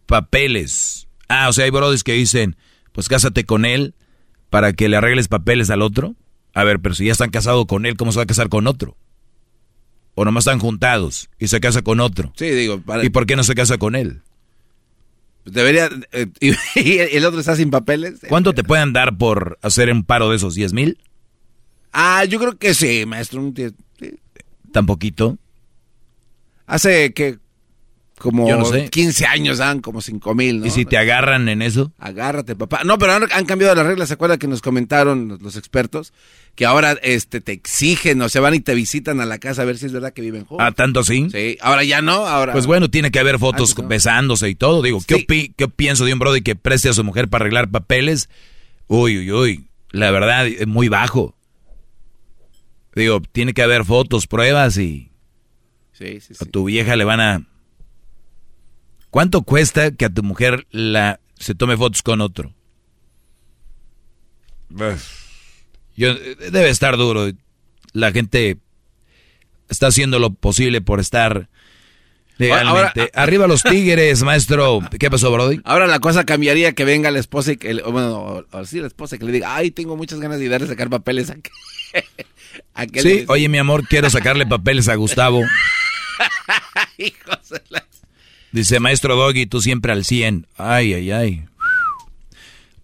papeles? 0.05 1.07
Ah, 1.29 1.47
o 1.47 1.53
sea, 1.53 1.63
hay 1.65 1.71
brothers 1.71 2.03
que 2.03 2.11
dicen, 2.13 2.57
pues 2.91 3.07
cásate 3.07 3.45
con 3.45 3.65
él 3.65 3.95
para 4.53 4.71
que 4.71 4.87
le 4.87 4.97
arregles 4.97 5.29
papeles 5.29 5.71
al 5.71 5.81
otro. 5.81 6.15
A 6.53 6.63
ver, 6.63 6.79
pero 6.79 6.93
si 6.93 7.05
ya 7.05 7.11
están 7.11 7.31
casados 7.31 7.65
con 7.65 7.87
él, 7.87 7.97
¿cómo 7.97 8.11
se 8.11 8.17
va 8.17 8.23
a 8.23 8.27
casar 8.27 8.49
con 8.49 8.67
otro? 8.67 8.95
O 10.13 10.25
nomás 10.25 10.43
están 10.45 10.59
juntados 10.59 11.31
y 11.39 11.47
se 11.47 11.59
casa 11.59 11.81
con 11.81 11.99
otro. 11.99 12.31
Sí, 12.35 12.51
digo. 12.51 12.79
¿Y 13.01 13.09
por 13.09 13.25
qué 13.25 13.35
no 13.35 13.43
se 13.43 13.55
casa 13.55 13.79
con 13.79 13.95
él? 13.95 14.21
Debería. 15.43 15.89
Eh, 16.11 16.27
y, 16.39 16.99
el 16.99 17.25
otro 17.25 17.39
está 17.39 17.55
sin 17.55 17.71
papeles. 17.71 18.19
¿Cuánto 18.29 18.53
te 18.53 18.63
pueden 18.63 18.93
dar 18.93 19.17
por 19.17 19.57
hacer 19.63 19.91
un 19.91 20.03
paro 20.03 20.29
de 20.29 20.35
esos 20.35 20.53
10 20.53 20.73
mil? 20.73 20.99
Ah, 21.91 22.23
yo 22.25 22.37
creo 22.37 22.55
que 22.55 22.75
sí, 22.75 23.07
maestro. 23.07 23.51
¿Tan 24.71 24.85
poquito? 24.85 25.39
Hace 26.67 27.11
que 27.13 27.39
como 28.23 28.47
yo 28.47 28.57
no 28.57 28.63
sé. 28.63 28.89
15 28.89 29.25
años 29.25 29.57
dan 29.57 29.81
como 29.81 29.99
5 29.99 30.33
mil, 30.33 30.61
¿no? 30.61 30.65
¿Y 30.65 30.69
si 30.69 30.85
te 30.85 30.97
agarran 30.97 31.49
en 31.49 31.61
eso? 31.61 31.91
Agárrate, 31.99 32.55
papá. 32.55 32.85
No, 32.85 32.97
pero 32.97 33.11
han, 33.11 33.45
cambiado 33.45 33.75
las 33.75 33.85
reglas. 33.85 34.07
¿Se 34.07 34.13
acuerda 34.13 34.37
que 34.37 34.47
nos 34.47 34.61
comentaron 34.61 35.39
los, 35.41 35.57
expertos? 35.57 36.13
Que 36.55 36.65
ahora 36.65 36.93
este, 37.03 37.41
te 37.41 37.51
exigen 37.51 38.21
o 38.21 38.29
se 38.29 38.39
van 38.39 38.53
y 38.53 38.61
te 38.61 38.75
visitan 38.75 39.19
a 39.19 39.25
la 39.25 39.39
casa 39.39 39.63
a 39.63 39.65
ver 39.65 39.77
si 39.77 39.87
es 39.87 39.91
verdad 39.91 40.13
que 40.13 40.21
viven 40.21 40.45
juntos. 40.45 40.65
¿Ah, 40.65 40.71
tanto 40.71 41.03
sí? 41.03 41.27
Sí, 41.33 41.57
ahora 41.59 41.83
ya 41.83 42.01
no. 42.01 42.25
ahora 42.25 42.53
Pues 42.53 42.65
bueno, 42.65 42.89
tiene 42.89 43.11
que 43.11 43.19
haber 43.19 43.39
fotos 43.39 43.75
besándose 43.89 44.47
y 44.47 44.55
todo. 44.55 44.81
Digo, 44.81 44.99
¿qué, 45.05 45.25
¿qué 45.25 45.67
pienso 45.67 46.05
de 46.05 46.13
un 46.13 46.19
brody 46.19 46.41
que 46.41 46.55
preste 46.55 46.87
a 46.87 46.93
su 46.93 47.03
mujer 47.03 47.27
para 47.27 47.43
arreglar 47.43 47.71
papeles? 47.71 48.29
Uy, 48.87 49.17
uy, 49.17 49.31
uy. 49.33 49.67
La 49.91 50.11
verdad, 50.11 50.47
es 50.47 50.65
muy 50.65 50.87
bajo. 50.87 51.35
Digo, 52.95 53.21
tiene 53.33 53.53
que 53.53 53.63
haber 53.63 53.83
fotos, 53.83 54.27
pruebas 54.27 54.77
y... 54.77 55.11
Sí, 55.91 56.21
sí, 56.21 56.35
sí. 56.35 56.37
A 56.39 56.45
tu 56.45 56.63
vieja 56.63 56.95
le 56.95 57.03
van 57.03 57.19
a 57.19 57.47
¿Cuánto 59.13 59.43
cuesta 59.43 59.91
que 59.91 60.05
a 60.05 60.09
tu 60.09 60.23
mujer 60.23 60.65
la 60.71 61.19
se 61.37 61.53
tome 61.53 61.77
fotos 61.77 62.01
con 62.01 62.19
otro? 62.19 62.51
Yo, 65.95 66.15
debe 66.15 66.69
estar 66.69 66.97
duro. 66.97 67.29
La 67.91 68.11
gente 68.11 68.57
está 69.69 69.85
haciendo 69.85 70.17
lo 70.17 70.33
posible 70.33 70.81
por 70.81 70.99
estar 70.99 71.47
legalmente. 72.39 73.11
Arriba 73.13 73.45
los 73.45 73.61
tigres, 73.61 74.23
maestro. 74.23 74.79
¿Qué 74.97 75.11
pasó, 75.11 75.31
Brody? 75.31 75.61
Ahora 75.63 75.85
la 75.85 75.99
cosa 75.99 76.23
cambiaría 76.23 76.73
que 76.73 76.83
venga 76.83 77.11
la 77.11 77.19
esposa 77.19 77.51
y 77.51 77.57
que, 77.57 77.71
bueno, 77.83 78.47
sí, 78.65 78.79
la 78.79 78.87
esposa 78.87 79.19
que 79.19 79.25
le 79.25 79.31
diga, 79.31 79.55
ay, 79.55 79.69
tengo 79.69 79.95
muchas 79.95 80.19
ganas 80.19 80.39
de 80.39 80.45
ir 80.45 80.53
a 80.55 80.65
sacar 80.65 80.89
papeles 80.89 81.29
a, 81.29 81.35
Sí, 82.99 83.25
oye, 83.27 83.47
mi 83.47 83.59
amor, 83.59 83.87
quiero 83.87 84.09
sacarle 84.09 84.47
papeles 84.47 84.89
a 84.89 84.95
Gustavo. 84.95 85.43
Hijos 86.97 87.49
de 87.51 87.61
la... 87.69 87.85
Dice, 88.53 88.79
maestro 88.79 89.15
Doggy, 89.15 89.47
tú 89.47 89.61
siempre 89.61 89.91
al 89.91 90.05
100. 90.05 90.45
Ay, 90.57 90.93
ay, 90.93 91.11
ay. 91.11 91.45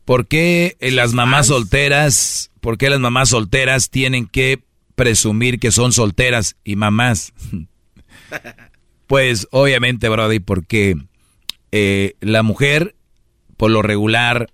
¿Por 0.04 0.26
qué 0.26 0.76
las 0.80 1.14
mamás 1.14 1.46
solteras, 1.46 2.50
por 2.60 2.80
qué 2.80 2.90
las 2.90 3.00
mamás 3.00 3.30
solteras 3.30 3.92
tienen 3.92 4.26
que 4.26 4.64
presumir 4.96 5.60
que 5.60 5.72
son 5.72 5.94
solteras 5.94 6.56
y 6.64 6.76
mamás? 6.76 7.34
pues 9.08 9.48
obviamente, 9.52 10.10
Brody, 10.10 10.40
porque 10.40 10.96
eh, 11.72 12.16
la 12.20 12.42
mujer, 12.42 12.96
por 13.56 13.70
lo 13.70 13.84
regular, 13.84 14.52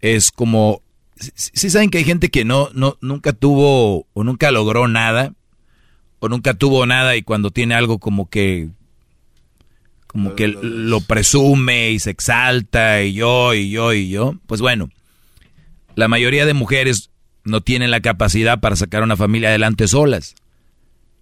es 0.00 0.32
como... 0.32 0.82
Si 1.36 1.70
saben 1.70 1.88
que 1.88 1.98
hay 1.98 2.04
gente 2.04 2.30
que 2.30 2.44
no, 2.44 2.68
no, 2.74 2.98
nunca 3.00 3.32
tuvo 3.32 4.08
o 4.12 4.24
nunca 4.24 4.50
logró 4.50 4.88
nada, 4.88 5.34
o 6.18 6.28
nunca 6.28 6.54
tuvo 6.54 6.84
nada 6.84 7.14
y 7.14 7.22
cuando 7.22 7.52
tiene 7.52 7.76
algo 7.76 8.00
como 8.00 8.28
que 8.28 8.70
como 10.12 10.34
que 10.34 10.48
lo 10.48 11.00
presume 11.00 11.90
y 11.90 11.98
se 11.98 12.10
exalta 12.10 13.02
y 13.02 13.14
yo 13.14 13.54
y 13.54 13.70
yo 13.70 13.94
y 13.94 14.10
yo. 14.10 14.34
Pues 14.46 14.60
bueno, 14.60 14.90
la 15.94 16.06
mayoría 16.06 16.44
de 16.44 16.52
mujeres 16.52 17.10
no 17.44 17.62
tienen 17.62 17.90
la 17.90 18.00
capacidad 18.00 18.60
para 18.60 18.76
sacar 18.76 19.02
una 19.02 19.16
familia 19.16 19.48
adelante 19.48 19.88
solas. 19.88 20.34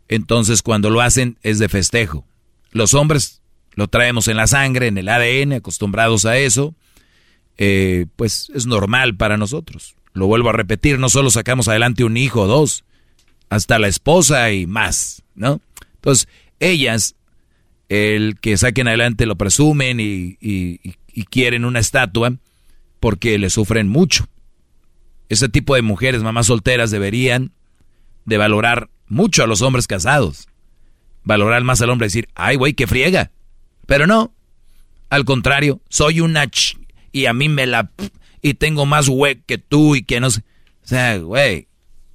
Entonces 0.08 0.62
cuando 0.62 0.90
lo 0.90 1.00
hacen 1.00 1.38
es 1.42 1.60
de 1.60 1.68
festejo. 1.68 2.26
Los 2.72 2.94
hombres 2.94 3.42
lo 3.74 3.86
traemos 3.86 4.26
en 4.26 4.36
la 4.36 4.48
sangre, 4.48 4.88
en 4.88 4.98
el 4.98 5.08
ADN, 5.08 5.52
acostumbrados 5.54 6.24
a 6.24 6.36
eso. 6.36 6.74
Eh, 7.58 8.06
pues 8.16 8.50
es 8.54 8.66
normal 8.66 9.16
para 9.16 9.36
nosotros. 9.36 9.94
Lo 10.14 10.26
vuelvo 10.26 10.50
a 10.50 10.54
repetir, 10.54 10.98
no 10.98 11.08
solo 11.08 11.30
sacamos 11.30 11.68
adelante 11.68 12.02
un 12.02 12.16
hijo 12.16 12.42
o 12.42 12.46
dos, 12.48 12.84
hasta 13.50 13.78
la 13.78 13.86
esposa 13.86 14.50
y 14.50 14.66
más, 14.66 15.22
¿no? 15.36 15.60
Entonces, 15.94 16.26
ellas 16.58 17.14
el 17.90 18.38
que 18.40 18.56
saquen 18.56 18.86
adelante 18.86 19.26
lo 19.26 19.36
presumen 19.36 19.98
y, 20.00 20.38
quieren 21.28 21.64
una 21.64 21.80
estatua 21.80 22.32
porque 23.00 23.38
le 23.38 23.50
sufren 23.50 23.88
mucho. 23.88 24.26
Ese 25.28 25.48
tipo 25.48 25.74
de 25.74 25.82
mujeres, 25.82 26.22
mamás 26.22 26.46
solteras, 26.46 26.90
deberían 26.90 27.52
de 28.24 28.38
valorar 28.38 28.88
mucho 29.06 29.42
a 29.42 29.46
los 29.46 29.60
hombres 29.60 29.86
casados. 29.86 30.48
Valorar 31.24 31.62
más 31.62 31.80
al 31.82 31.90
hombre 31.90 32.06
y 32.06 32.08
decir, 32.08 32.28
ay, 32.34 32.56
güey, 32.56 32.74
que 32.74 32.86
friega. 32.86 33.32
Pero 33.86 34.06
no. 34.06 34.32
Al 35.08 35.24
contrario, 35.24 35.80
soy 35.88 36.20
una 36.20 36.46
ch 36.48 36.78
y 37.12 37.26
a 37.26 37.32
mí 37.32 37.48
me 37.48 37.66
la... 37.66 37.90
y 38.40 38.54
tengo 38.54 38.86
más 38.86 39.08
güey 39.08 39.42
que 39.46 39.58
tú 39.58 39.96
y 39.96 40.04
que 40.04 40.20
no 40.20 40.30
sé. 40.30 40.42
O 40.84 40.86
sea, 40.86 41.18
güey, 41.18 41.66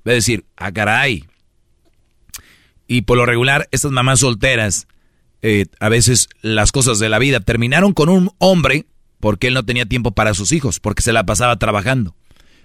voy 0.05 0.13
a 0.13 0.15
decir, 0.15 0.45
ah, 0.55 0.71
caray. 0.71 1.25
Y 2.87 3.01
por 3.01 3.17
lo 3.17 3.25
regular, 3.25 3.67
estas 3.71 3.91
mamás 3.91 4.21
solteras 4.21 4.87
eh, 5.47 5.67
a 5.79 5.89
veces 5.89 6.27
las 6.41 6.71
cosas 6.71 6.97
de 6.97 7.07
la 7.07 7.19
vida. 7.19 7.39
Terminaron 7.39 7.93
con 7.93 8.09
un 8.09 8.31
hombre 8.39 8.87
porque 9.19 9.45
él 9.45 9.53
no 9.53 9.63
tenía 9.63 9.85
tiempo 9.85 10.09
para 10.09 10.33
sus 10.33 10.51
hijos, 10.51 10.79
porque 10.79 11.03
se 11.03 11.13
la 11.13 11.23
pasaba 11.23 11.59
trabajando. 11.59 12.15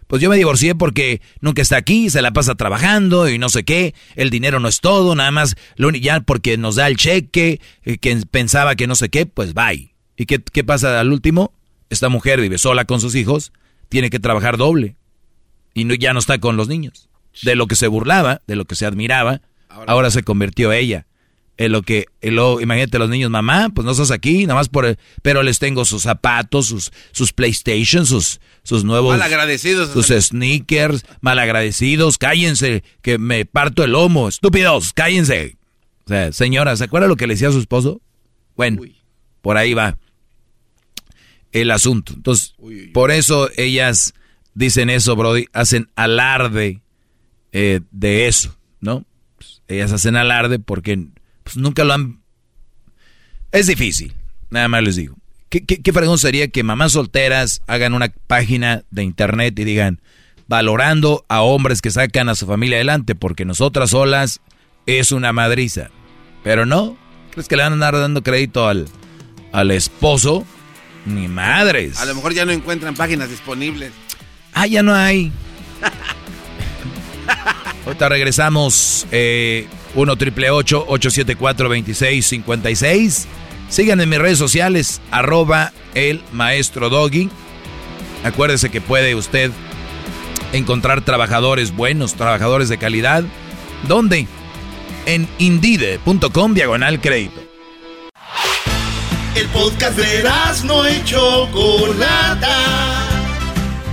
Pues 0.06 0.22
yo 0.22 0.30
me 0.30 0.36
divorcié 0.38 0.74
porque 0.74 1.20
nunca 1.42 1.60
está 1.60 1.76
aquí, 1.76 2.08
se 2.08 2.22
la 2.22 2.32
pasa 2.32 2.54
trabajando 2.54 3.28
y 3.28 3.36
no 3.36 3.50
sé 3.50 3.64
qué, 3.64 3.94
el 4.16 4.30
dinero 4.30 4.60
no 4.60 4.68
es 4.68 4.80
todo, 4.80 5.14
nada 5.14 5.30
más, 5.30 5.56
ya 6.00 6.20
porque 6.20 6.56
nos 6.56 6.76
da 6.76 6.86
el 6.86 6.96
cheque, 6.96 7.60
eh, 7.84 7.98
que 7.98 8.16
pensaba 8.30 8.74
que 8.76 8.86
no 8.86 8.94
sé 8.94 9.10
qué, 9.10 9.26
pues 9.26 9.52
bye. 9.52 9.94
¿Y 10.16 10.24
qué, 10.24 10.42
qué 10.42 10.64
pasa 10.64 11.00
al 11.00 11.12
último? 11.12 11.52
Esta 11.90 12.08
mujer 12.08 12.40
vive 12.40 12.56
sola 12.56 12.86
con 12.86 12.98
sus 12.98 13.14
hijos, 13.14 13.52
tiene 13.90 14.08
que 14.08 14.20
trabajar 14.20 14.56
doble 14.56 14.96
y 15.74 15.84
no, 15.84 15.92
ya 15.94 16.14
no 16.14 16.18
está 16.18 16.38
con 16.38 16.56
los 16.56 16.66
niños. 16.66 17.10
De 17.42 17.56
lo 17.56 17.66
que 17.66 17.76
se 17.76 17.88
burlaba, 17.88 18.40
de 18.46 18.56
lo 18.56 18.64
que 18.64 18.74
se 18.74 18.86
admiraba, 18.86 19.42
ahora 19.68 20.10
se 20.10 20.22
convirtió 20.22 20.72
ella 20.72 21.06
en 21.60 21.72
lo 21.72 21.82
que, 21.82 22.06
imagínate 22.22 22.98
los 22.98 23.10
niños, 23.10 23.30
mamá, 23.30 23.68
pues 23.68 23.84
no 23.84 23.90
estás 23.90 24.10
aquí, 24.10 24.46
nada 24.46 24.54
más 24.54 24.70
por, 24.70 24.96
pero 25.20 25.42
les 25.42 25.58
tengo 25.58 25.84
sus 25.84 26.04
zapatos, 26.04 26.64
sus, 26.64 26.90
sus 27.12 27.34
PlayStation, 27.34 28.06
sus, 28.06 28.40
sus 28.62 28.82
nuevos, 28.82 29.12
malagradecidos, 29.12 29.90
sus 29.90 30.06
sneakers, 30.06 31.04
malagradecidos, 31.20 32.16
cállense, 32.16 32.82
que 33.02 33.18
me 33.18 33.44
parto 33.44 33.84
el 33.84 33.92
lomo, 33.92 34.26
estúpidos, 34.26 34.94
cállense. 34.94 35.58
O 36.06 36.08
sea, 36.08 36.32
señora, 36.32 36.74
¿se 36.76 36.84
acuerda 36.84 37.08
lo 37.08 37.16
que 37.16 37.26
le 37.26 37.34
decía 37.34 37.48
a 37.48 37.52
su 37.52 37.58
esposo? 37.58 38.00
Bueno, 38.56 38.80
por 39.42 39.58
ahí 39.58 39.74
va 39.74 39.98
el 41.52 41.72
asunto. 41.72 42.14
Entonces, 42.14 42.54
por 42.94 43.10
eso 43.10 43.50
ellas 43.58 44.14
dicen 44.54 44.88
eso, 44.88 45.14
Brody, 45.14 45.44
hacen 45.52 45.90
alarde 45.94 46.80
eh, 47.52 47.80
de 47.90 48.28
eso, 48.28 48.56
¿no? 48.80 49.04
Pues, 49.36 49.60
ellas 49.68 49.92
hacen 49.92 50.16
alarde 50.16 50.58
porque 50.58 51.10
pues, 51.44 51.56
nunca 51.56 51.84
lo 51.84 51.94
han... 51.94 52.20
Es 53.52 53.66
difícil, 53.66 54.14
nada 54.50 54.68
más 54.68 54.82
les 54.82 54.96
digo. 54.96 55.16
¿Qué, 55.48 55.64
qué, 55.64 55.92
sería 56.16 56.48
que 56.48 56.62
mamás 56.62 56.92
solteras 56.92 57.60
hagan 57.66 57.94
una 57.94 58.12
página 58.28 58.84
de 58.90 59.02
internet 59.02 59.58
y 59.58 59.64
digan, 59.64 60.00
valorando 60.46 61.24
a 61.28 61.42
hombres 61.42 61.82
que 61.82 61.90
sacan 61.90 62.28
a 62.28 62.36
su 62.36 62.46
familia 62.46 62.76
adelante, 62.76 63.16
porque 63.16 63.44
nosotras 63.44 63.90
solas 63.90 64.40
es 64.86 65.10
una 65.10 65.32
madriza. 65.32 65.90
Pero 66.44 66.66
no, 66.66 66.96
¿crees 67.32 67.48
que 67.48 67.56
le 67.56 67.64
van 67.64 67.72
a 67.72 67.74
andar 67.74 67.94
dando 67.94 68.22
crédito 68.22 68.68
al, 68.68 68.86
al 69.52 69.72
esposo? 69.72 70.46
Ni 71.04 71.26
madres. 71.26 71.98
A 71.98 72.04
lo 72.04 72.14
mejor 72.14 72.32
ya 72.32 72.44
no 72.44 72.52
encuentran 72.52 72.94
páginas 72.94 73.28
disponibles. 73.28 73.90
Ah, 74.52 74.66
ya 74.66 74.82
no 74.82 74.94
hay. 74.94 75.32
Ahorita 77.86 78.08
regresamos. 78.08 79.06
Eh, 79.10 79.66
1 79.94 80.16
triple 80.16 80.50
874 80.50 81.68
2656. 81.68 83.28
Síganme 83.68 84.02
en 84.04 84.08
mis 84.08 84.18
redes 84.18 84.38
sociales, 84.38 85.00
arroba 85.10 85.72
el 85.94 86.22
maestro 86.32 86.88
Doggy. 86.90 87.30
Acuérdese 88.24 88.70
que 88.70 88.80
puede 88.80 89.14
usted 89.14 89.50
encontrar 90.52 91.02
trabajadores 91.02 91.74
buenos, 91.74 92.14
trabajadores 92.14 92.68
de 92.68 92.78
calidad. 92.78 93.24
¿Dónde? 93.86 94.26
En 95.06 95.28
indide.com 95.38 96.54
diagonal 96.54 97.00
crédito. 97.00 97.40
El 99.34 99.46
podcast 99.48 99.96
de 99.96 100.24
no 100.64 100.84
hecho 100.84 101.46
Chocolata. 101.46 103.19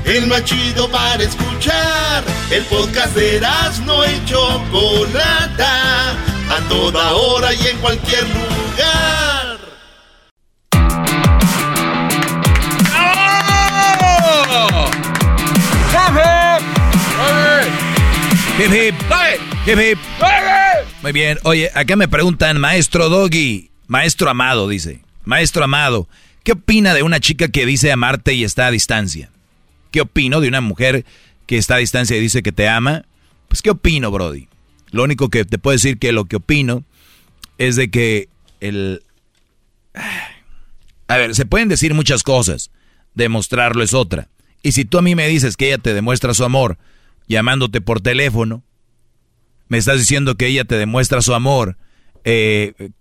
El 0.08 0.26
machido 0.28 0.90
para 0.90 1.22
escuchar. 1.22 2.24
El 2.50 2.64
podcast 2.64 3.14
de 3.14 3.42
no 3.86 4.06
hecho 4.06 4.64
Chocolata. 4.72 6.12
A 6.50 6.62
toda 6.70 7.12
hora 7.12 7.54
y 7.54 7.68
en 7.68 7.78
cualquier 7.80 8.24
lugar. 8.24 9.58
Hip 18.60 18.72
hip. 18.72 18.96
Hip 19.66 19.80
hip. 19.80 20.00
Muy 21.04 21.12
bien. 21.12 21.38
Oye, 21.44 21.70
acá 21.76 21.98
me 21.98 22.08
preguntan, 22.08 22.60
maestro 22.62 23.10
Doggy. 23.10 23.72
Maestro 23.88 24.30
Amado, 24.30 24.70
dice. 24.70 25.02
Maestro 25.26 25.66
Amado, 25.66 26.08
¿qué 26.44 26.54
opina 26.54 26.94
de 26.94 27.04
una 27.04 27.20
chica 27.20 27.50
que 27.50 27.66
dice 27.66 27.92
amarte 27.92 28.34
y 28.34 28.46
está 28.46 28.68
a 28.68 28.72
distancia? 28.72 29.30
¿Qué 29.92 30.02
opino 30.02 30.42
de 30.42 30.48
una 30.48 30.62
mujer 30.62 31.06
que 31.46 31.58
está 31.58 31.76
a 31.76 31.80
distancia 31.80 32.18
y 32.18 32.22
dice 32.22 32.44
que 32.44 32.52
te 32.52 32.68
ama? 32.68 33.06
Pues, 33.48 33.62
¿qué 33.62 33.70
opino, 33.70 34.12
Brody? 34.12 34.48
Lo 34.92 35.04
único 35.04 35.30
que 35.30 35.46
te 35.46 35.58
puedo 35.58 35.74
decir 35.74 35.98
que 35.98 36.12
lo 36.12 36.26
que 36.26 36.38
opino 36.38 36.84
es 37.58 37.76
de 37.76 37.90
que 37.90 38.30
el... 38.60 39.04
A 41.10 41.16
ver, 41.16 41.36
se 41.36 41.46
pueden 41.46 41.70
decir 41.70 41.94
muchas 41.94 42.22
cosas. 42.22 42.70
Demostrarlo 43.16 43.82
es 43.82 43.94
otra. 43.94 44.28
Y 44.62 44.74
si 44.74 44.84
tú 44.84 44.98
a 44.98 45.02
mí 45.02 45.16
me 45.16 45.28
dices 45.30 45.56
que 45.56 45.68
ella 45.68 45.78
te 45.78 45.94
demuestra 45.94 46.34
su 46.34 46.44
amor 46.44 46.78
llamándote 47.30 47.80
por 47.80 48.02
teléfono, 48.02 48.62
me 49.70 49.78
estás 49.78 50.00
diciendo 50.00 50.36
que 50.36 50.48
ella 50.48 50.66
te 50.66 50.76
demuestra 50.76 51.22
su 51.22 51.34
amor 51.34 51.78
eh, 52.30 52.92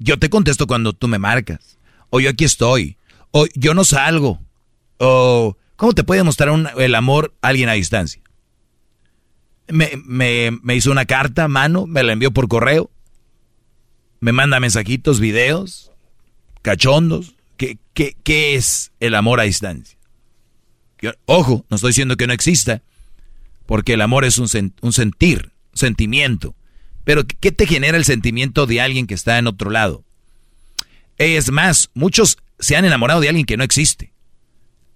yo 0.00 0.18
te 0.18 0.28
contesto 0.28 0.66
cuando 0.66 0.92
tú 0.92 1.06
me 1.06 1.20
marcas. 1.20 1.78
O 2.10 2.18
yo 2.18 2.30
aquí 2.30 2.44
estoy. 2.44 2.96
O 3.30 3.46
yo 3.54 3.74
no 3.74 3.84
salgo. 3.84 4.40
O 4.98 5.56
¿cómo 5.82 5.94
te 5.94 6.04
puede 6.04 6.22
mostrar 6.22 6.48
el 6.78 6.94
amor 6.94 7.34
alguien 7.42 7.68
a 7.68 7.72
distancia? 7.72 8.22
Me, 9.66 9.90
me, 10.62 10.76
hizo 10.76 10.92
una 10.92 11.06
carta, 11.06 11.48
mano, 11.48 11.88
me 11.88 12.04
la 12.04 12.12
envió 12.12 12.30
por 12.30 12.46
correo. 12.46 12.88
Me 14.20 14.30
manda 14.30 14.60
mensajitos, 14.60 15.18
videos, 15.18 15.90
cachondos. 16.62 17.34
¿Qué, 17.56 17.78
qué, 17.94 18.16
qué 18.22 18.54
es 18.54 18.92
el 19.00 19.16
amor 19.16 19.40
a 19.40 19.42
distancia? 19.42 19.98
ojo, 21.26 21.66
no 21.68 21.74
estoy 21.74 21.88
diciendo 21.88 22.16
que 22.16 22.28
no 22.28 22.32
exista, 22.32 22.80
porque 23.66 23.94
el 23.94 24.02
amor 24.02 24.24
es 24.24 24.38
un, 24.38 24.48
un 24.82 24.92
sentir, 24.92 25.50
sentimiento. 25.74 26.54
Pero 27.02 27.26
¿qué 27.26 27.50
te 27.50 27.66
genera 27.66 27.98
el 27.98 28.04
sentimiento 28.04 28.66
de 28.66 28.80
alguien 28.80 29.08
que 29.08 29.14
está 29.14 29.36
en 29.36 29.48
otro 29.48 29.68
lado? 29.68 30.04
Es 31.18 31.50
más, 31.50 31.90
muchos 31.92 32.38
se 32.60 32.76
han 32.76 32.84
enamorado 32.84 33.20
de 33.20 33.30
alguien 33.30 33.46
que 33.46 33.56
no 33.56 33.64
existe, 33.64 34.11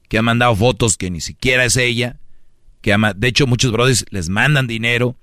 que 0.08 0.18
ha 0.18 0.22
mandado 0.22 0.54
fotos 0.54 0.96
que 0.96 1.10
ni 1.10 1.20
siquiera 1.20 1.64
es 1.64 1.76
ella, 1.76 2.18
que 2.80 2.92
ama, 2.92 3.12
de 3.14 3.28
hecho 3.28 3.46
muchos 3.46 3.72
brothers 3.72 4.04
les 4.10 4.28
mandan 4.28 4.66
dinero, 4.66 5.16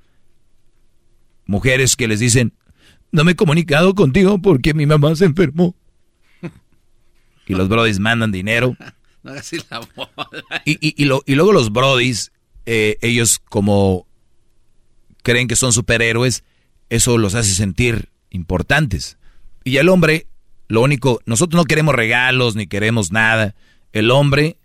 mujeres 1.45 1.95
que 1.95 2.07
les 2.07 2.19
dicen, 2.19 2.53
no 3.11 3.23
me 3.23 3.33
he 3.33 3.35
comunicado 3.35 3.93
contigo 3.95 4.39
porque 4.39 4.73
mi 4.73 4.85
mamá 4.85 5.15
se 5.15 5.25
enfermó. 5.25 5.75
Y 7.45 7.55
los 7.55 7.67
brothers 7.67 7.99
mandan 7.99 8.31
dinero. 8.31 8.77
y, 10.65 11.03
y, 11.03 11.05
luego 11.35 11.51
los 11.51 11.73
brothers, 11.73 12.31
eh, 12.65 12.97
ellos 13.01 13.39
como 13.49 14.07
creen 15.23 15.47
que 15.47 15.57
son 15.57 15.73
superhéroes, 15.73 16.43
eso 16.89 17.17
los 17.17 17.35
hace 17.35 17.53
sentir 17.53 18.09
importantes. 18.29 19.17
Y 19.63 19.77
el 19.77 19.89
hombre, 19.89 20.27
lo 20.67 20.81
único, 20.81 21.19
nosotros 21.25 21.61
no 21.61 21.65
queremos 21.65 21.95
regalos 21.95 22.55
ni 22.55 22.67
queremos 22.67 23.11
nada. 23.11 23.55
El 23.91 24.11
hombre, 24.11 24.57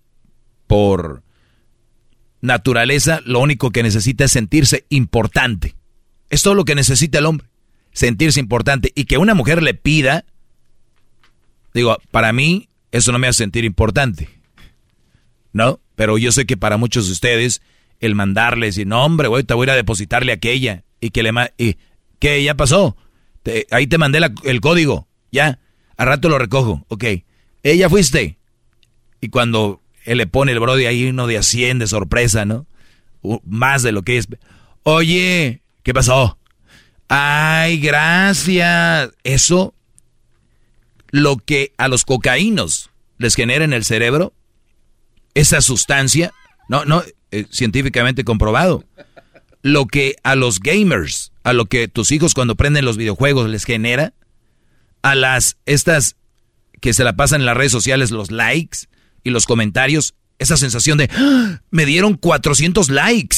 por 0.69 1.25
naturaleza, 2.41 3.21
lo 3.25 3.41
único 3.41 3.73
que 3.73 3.83
necesita 3.83 4.25
es 4.25 4.33
sentirse 4.33 4.87
importante. 4.91 5.75
Es 6.31 6.43
todo 6.43 6.55
lo 6.55 6.65
que 6.65 6.77
necesita 6.77 7.19
el 7.19 7.27
hombre, 7.27 7.49
sentirse 7.93 8.39
importante. 8.39 8.93
Y 8.95 9.07
que 9.07 9.19
una 9.19 9.35
mujer 9.35 9.63
le 9.63 9.75
pida, 9.75 10.25
digo, 11.75 11.99
para 12.13 12.33
mí 12.33 12.69
eso 12.93 13.11
no 13.11 13.19
me 13.19 13.27
hace 13.27 13.39
sentir 13.39 13.65
importante. 13.65 14.29
¿No? 15.53 15.81
Pero 15.97 16.19
yo 16.19 16.31
sé 16.31 16.47
que 16.47 16.57
para 16.57 16.77
muchos 16.77 17.07
de 17.07 17.13
ustedes, 17.13 17.63
el 17.99 18.15
mandarles 18.15 18.79
y 18.79 18.85
no, 18.85 19.05
hombre, 19.05 19.27
güey, 19.27 19.43
te 19.43 19.55
voy 19.55 19.65
a 19.65 19.67
ir 19.67 19.71
a 19.71 19.77
depositarle 19.77 20.31
a 20.31 20.37
aquella 20.37 20.85
y 21.01 21.11
que 21.11 21.25
le... 21.25 21.33
Y, 21.57 21.77
¿Qué? 22.21 22.43
¿Ya 22.43 22.55
pasó? 22.55 22.97
ahí 23.71 23.87
te 23.87 23.97
mandé 23.97 24.21
el 24.45 24.61
código. 24.61 25.09
Ya. 25.33 25.59
A 25.97 26.05
rato 26.05 26.29
lo 26.29 26.39
recojo. 26.39 26.85
Ok. 26.89 27.05
Ella 27.63 27.89
fuiste. 27.89 28.39
Y 29.21 29.31
cuando 29.31 29.81
él 30.05 30.19
le 30.19 30.27
pone 30.27 30.53
el 30.53 30.61
brody 30.61 30.87
ahí 30.87 31.09
uno 31.09 31.27
de 31.27 31.39
a 31.39 31.43
100 31.43 31.79
de 31.79 31.87
sorpresa, 31.87 32.45
¿no? 32.45 32.67
más 33.45 33.83
de 33.83 33.93
lo 33.93 34.03
que 34.03 34.19
es. 34.19 34.29
Oye, 34.85 35.63
¿qué 35.83 35.93
pasó? 35.93 36.39
Ay, 37.09 37.79
gracias. 37.79 39.11
Eso, 39.25 39.75
lo 41.11 41.37
que 41.37 41.73
a 41.79 41.89
los 41.89 42.05
cocaínos 42.05 42.91
les 43.19 43.35
genera 43.35 43.65
en 43.65 43.73
el 43.73 43.85
cerebro, 43.85 44.33
esa 45.35 45.61
sustancia, 45.61 46.33
no, 46.69 46.85
no, 46.85 47.03
eh, 47.31 47.47
científicamente 47.51 48.25
comprobado. 48.25 48.85
Lo 49.63 49.87
que 49.87 50.17
a 50.23 50.37
los 50.37 50.61
gamers 50.61 51.33
a 51.49 51.55
lo 51.55 51.65
que 51.65 51.89
tus 51.89 52.13
hijos 52.13 52.35
cuando 52.35 52.57
prenden 52.57 52.85
los 52.85 52.99
videojuegos 52.99 53.49
les 53.49 53.65
genera, 53.65 54.13
a 55.01 55.15
las 55.15 55.57
estas 55.65 56.17
que 56.83 56.93
se 56.93 57.05
la 57.05 57.17
pasan 57.17 57.41
en 57.41 57.47
las 57.47 57.57
redes 57.57 57.73
sociales, 57.73 58.11
los 58.11 58.31
likes 58.31 58.81
y 59.29 59.33
los 59.33 59.47
comentarios, 59.47 60.15
esa 60.39 60.57
sensación 60.57 60.99
de, 60.99 61.09
¡Ah! 61.15 61.63
me 61.71 61.87
dieron 61.87 62.15
400 62.15 62.91
likes. 62.91 63.37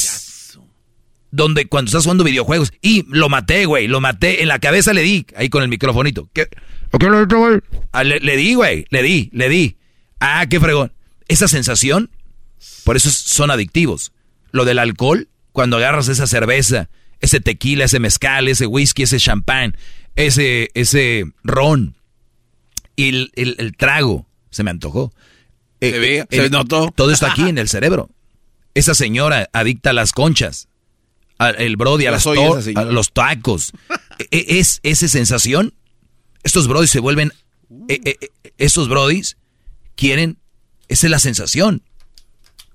Donde 1.33 1.67
cuando 1.67 1.87
estás 1.87 2.03
jugando 2.03 2.25
videojuegos, 2.25 2.73
y 2.81 3.05
lo 3.07 3.29
maté, 3.29 3.65
güey, 3.65 3.87
lo 3.87 4.01
maté, 4.01 4.41
en 4.41 4.49
la 4.49 4.59
cabeza 4.59 4.91
le 4.91 5.01
di, 5.01 5.25
ahí 5.37 5.49
con 5.49 5.63
el 5.63 5.69
microfonito. 5.69 6.29
¿Qué? 6.33 6.49
le, 6.99 7.61
ah, 7.93 8.03
le, 8.03 8.19
le 8.19 8.35
di, 8.35 8.53
güey, 8.53 8.85
le 8.89 9.01
di, 9.01 9.29
le 9.31 9.47
di. 9.47 9.77
Ah, 10.19 10.45
qué 10.49 10.59
fregón. 10.59 10.91
Esa 11.29 11.47
sensación, 11.47 12.09
por 12.83 12.97
eso 12.97 13.09
son 13.09 13.49
adictivos. 13.49 14.11
Lo 14.51 14.65
del 14.65 14.79
alcohol, 14.79 15.29
cuando 15.53 15.77
agarras 15.77 16.09
esa 16.09 16.27
cerveza 16.27 16.89
ese 17.21 17.39
tequila, 17.39 17.85
ese 17.85 17.99
mezcal, 17.99 18.47
ese 18.47 18.65
whisky, 18.65 19.03
ese 19.03 19.19
champán, 19.19 19.77
ese, 20.15 20.69
ese 20.73 21.25
ron. 21.43 21.95
Y 22.95 23.29
el, 23.35 23.75
trago 23.77 24.27
se 24.49 24.63
me 24.63 24.71
antojó. 24.71 25.13
Se, 25.81 25.99
ve, 25.99 26.27
se 26.29 26.49
notó. 26.49 26.91
Todo 26.95 27.11
está 27.11 27.31
aquí 27.31 27.49
en 27.49 27.57
el 27.57 27.67
cerebro. 27.67 28.09
Esa 28.73 28.93
señora 28.93 29.49
adicta 29.51 29.89
a 29.89 29.93
las 29.93 30.13
conchas, 30.13 30.67
el 31.57 31.75
brody, 31.75 32.05
a, 32.05 32.11
las 32.11 32.25
a 32.27 32.83
los 32.85 33.11
tacos. 33.11 33.73
E, 34.29 34.37
e, 34.37 34.59
es 34.59 34.81
esa 34.83 35.07
sensación. 35.07 35.73
Estos 36.43 36.67
brodis 36.67 36.91
se 36.91 36.99
vuelven. 36.99 37.33
E, 37.87 38.17
estos 38.59 38.87
brodis 38.87 39.35
quieren. 39.95 40.37
Esa 40.89 41.07
es 41.07 41.11
la 41.11 41.17
sensación. 41.17 41.81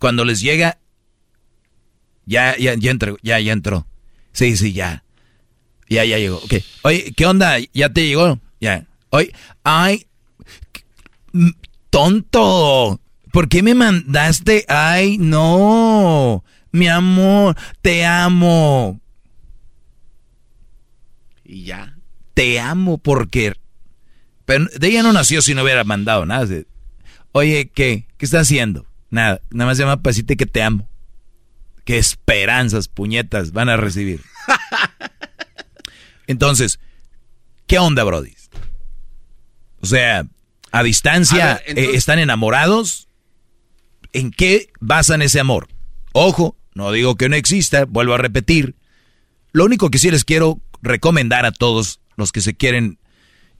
Cuando 0.01 0.25
les 0.25 0.41
llega. 0.41 0.79
Ya, 2.25 2.57
ya, 2.57 2.75
ya 2.75 2.91
entró. 2.91 3.17
Ya, 3.23 3.39
ya 3.39 3.53
entró. 3.53 3.87
Sí, 4.33 4.57
sí, 4.57 4.73
ya. 4.73 5.05
Ya, 5.89 6.05
ya 6.05 6.19
llegó. 6.19 6.39
Ok. 6.39 6.55
Oye, 6.83 7.13
¿qué 7.17 7.27
onda? 7.27 7.59
¿Ya 7.73 7.93
te 7.93 8.05
llegó? 8.05 8.41
Ya. 8.61 8.87
Oye, 9.11 9.33
ay, 9.63 10.07
tonto. 11.91 13.01
¿Por 13.33 13.49
qué 13.49 13.63
me 13.63 13.75
mandaste? 13.75 14.65
Ay, 14.69 15.19
no. 15.19 16.45
Mi 16.73 16.89
amor, 16.89 17.57
te 17.83 18.05
amo. 18.05 19.01
Y 21.45 21.65
ya. 21.65 21.97
Te 22.35 22.61
amo 22.61 22.99
porque... 22.99 23.55
Pero 24.45 24.67
de 24.79 24.89
ella 24.89 25.03
no 25.03 25.13
nació 25.13 25.43
si 25.43 25.55
no 25.55 25.63
hubiera 25.63 25.85
mandado 25.85 26.27
nada. 26.27 26.47
Oye, 27.33 27.71
¿qué? 27.75 28.07
¿Qué 28.17 28.25
está 28.25 28.41
haciendo? 28.41 28.87
Nada. 29.11 29.41
Nada 29.51 29.71
más 29.71 29.79
llama 29.79 29.97
para 29.97 30.13
decirte 30.13 30.37
que 30.37 30.47
te 30.47 30.63
amo 30.63 30.89
qué 31.87 31.99
esperanzas, 31.99 32.89
puñetas 32.89 33.53
van 33.53 33.71
a 33.71 33.77
recibir. 33.79 34.21
Entonces, 36.27 36.81
¿qué 37.67 37.79
onda, 37.79 38.03
Brody? 38.03 38.35
O 39.81 39.87
sea, 39.87 40.27
a 40.73 40.83
distancia, 40.83 41.61
eh, 41.67 41.91
¿están 41.95 42.19
enamorados? 42.19 43.09
¿En 44.13 44.31
qué 44.31 44.71
basan 44.81 45.23
ese 45.23 45.41
amor? 45.41 45.69
Ojo, 46.13 46.57
no 46.75 46.93
digo 46.93 47.17
que 47.17 47.29
no 47.29 47.37
exista, 47.37 47.85
vuelvo 47.85 48.15
a 48.15 48.19
repetir. 48.19 48.75
Lo 49.53 49.65
único 49.65 49.91
que 49.91 49.99
sí 49.99 50.11
les 50.11 50.25
quiero 50.25 50.61
recomendar 50.83 51.47
a 51.47 51.53
todos 51.53 52.01
los 52.17 52.33
que 52.33 52.41
se 52.41 52.55
quieren 52.55 52.99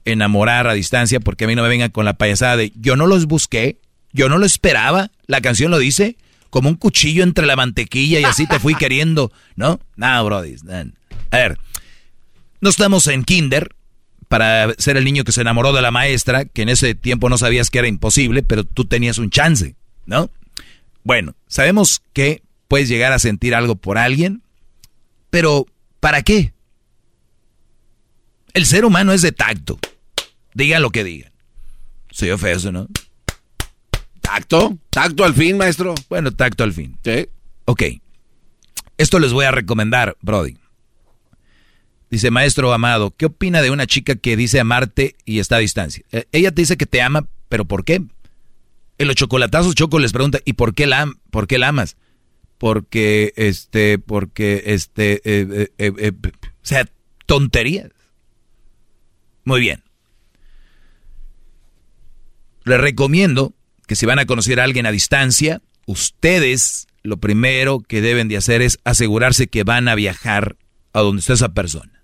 enamorar 0.05 0.67
a 0.67 0.73
distancia, 0.73 1.19
porque 1.19 1.45
a 1.45 1.47
mí 1.47 1.55
no 1.55 1.63
me 1.63 1.69
vengan 1.69 1.91
con 1.91 2.05
la 2.05 2.13
payasada 2.13 2.57
de 2.57 2.71
yo 2.75 2.95
no 2.95 3.07
los 3.07 3.25
busqué, 3.25 3.79
yo 4.13 4.29
no 4.29 4.37
lo 4.37 4.45
esperaba, 4.45 5.11
la 5.27 5.41
canción 5.41 5.71
lo 5.71 5.79
dice, 5.79 6.17
como 6.49 6.69
un 6.69 6.75
cuchillo 6.75 7.23
entre 7.23 7.45
la 7.45 7.55
mantequilla 7.55 8.19
y 8.19 8.23
así 8.23 8.47
te 8.47 8.59
fui 8.59 8.75
queriendo, 8.79 9.31
¿no? 9.55 9.79
Nada, 9.95 10.21
brody. 10.21 10.55
A 11.31 11.37
ver, 11.37 11.59
no 12.61 12.69
estamos 12.69 13.07
en 13.07 13.23
kinder 13.23 13.75
para 14.27 14.73
ser 14.77 14.97
el 14.97 15.05
niño 15.05 15.23
que 15.23 15.31
se 15.31 15.41
enamoró 15.41 15.73
de 15.73 15.81
la 15.81 15.91
maestra, 15.91 16.45
que 16.45 16.61
en 16.61 16.69
ese 16.69 16.95
tiempo 16.95 17.29
no 17.29 17.37
sabías 17.37 17.69
que 17.69 17.79
era 17.79 17.87
imposible, 17.87 18.43
pero 18.43 18.63
tú 18.63 18.85
tenías 18.85 19.17
un 19.17 19.29
chance, 19.29 19.75
¿no? 20.05 20.29
Bueno, 21.03 21.35
sabemos 21.47 22.01
que 22.13 22.43
puedes 22.67 22.89
llegar 22.89 23.13
a 23.13 23.19
sentir 23.19 23.55
algo 23.55 23.75
por 23.75 23.97
alguien, 23.97 24.43
pero 25.29 25.65
¿para 25.99 26.21
qué? 26.21 26.53
El 28.53 28.65
ser 28.65 28.85
humano 28.85 29.13
es 29.13 29.21
de 29.21 29.31
tacto. 29.31 29.79
Diga 30.53 30.79
lo 30.79 30.89
que 30.89 31.03
digan. 31.03 31.31
Soy 32.09 32.31
ofenso, 32.31 32.71
¿no? 32.71 32.87
¿Tacto? 34.21 34.77
¿Tacto 34.89 35.23
al 35.23 35.33
fin, 35.33 35.57
maestro? 35.57 35.95
Bueno, 36.09 36.31
tacto 36.31 36.63
al 36.63 36.73
fin. 36.73 36.97
Sí. 37.03 37.29
Ok. 37.65 37.83
Esto 38.97 39.19
les 39.19 39.31
voy 39.31 39.45
a 39.45 39.51
recomendar, 39.51 40.17
Brody. 40.21 40.57
Dice, 42.09 42.31
maestro 42.31 42.71
amado, 42.73 43.13
¿qué 43.15 43.25
opina 43.25 43.61
de 43.61 43.69
una 43.69 43.85
chica 43.85 44.15
que 44.15 44.37
dice 44.37 44.59
amarte 44.59 45.15
y 45.25 45.39
está 45.39 45.57
a 45.57 45.59
distancia? 45.59 46.05
Eh, 46.11 46.25
ella 46.31 46.51
te 46.51 46.61
dice 46.61 46.77
que 46.77 46.85
te 46.85 47.01
ama, 47.01 47.27
pero 47.49 47.65
¿por 47.65 47.83
qué? 47.83 48.01
En 48.97 49.07
los 49.07 49.15
chocolatazos 49.15 49.75
Choco 49.75 49.99
les 49.99 50.13
pregunta, 50.13 50.39
¿y 50.45 50.53
por 50.53 50.73
qué 50.73 50.87
la, 50.87 51.11
por 51.31 51.47
qué 51.47 51.57
la 51.57 51.69
amas? 51.69 51.97
Porque, 52.57 53.33
este, 53.35 53.99
porque, 53.99 54.63
este, 54.67 55.21
eh, 55.25 55.69
eh, 55.77 56.11
o 56.23 56.65
sea, 56.65 56.87
tonterías. 57.25 57.91
Muy 59.43 59.59
bien. 59.59 59.83
Les 62.63 62.79
recomiendo 62.79 63.53
que 63.85 63.95
si 63.95 64.05
van 64.05 64.19
a 64.19 64.25
conocer 64.25 64.59
a 64.59 64.63
alguien 64.63 64.85
a 64.85 64.91
distancia, 64.91 65.61
ustedes 65.85 66.87
lo 67.03 67.17
primero 67.17 67.79
que 67.79 68.01
deben 68.01 68.27
de 68.27 68.37
hacer 68.37 68.61
es 68.61 68.79
asegurarse 68.83 69.47
que 69.47 69.63
van 69.63 69.87
a 69.87 69.95
viajar 69.95 70.57
a 70.93 71.01
donde 71.01 71.19
está 71.19 71.33
esa 71.33 71.53
persona. 71.53 71.96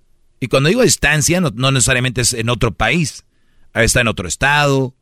Y 0.43 0.49
cuando 0.49 0.67
digo 0.67 0.81
distancia, 0.81 1.39
no, 1.39 1.71
necesariamente 1.71 2.19
es 2.19 2.33
en 2.33 2.49
otro 2.49 2.73
país. 2.73 3.23
A 3.71 3.79
veces 3.79 3.91
está 3.91 4.01
en 4.01 4.09
otro 4.09 4.27
estado, 4.27 4.93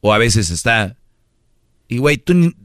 o 0.00 0.12
a 0.12 0.18
veces 0.18 0.50
está... 0.50 0.96
Y 1.86 1.98
güey, 1.98 2.18
tú, 2.18 2.56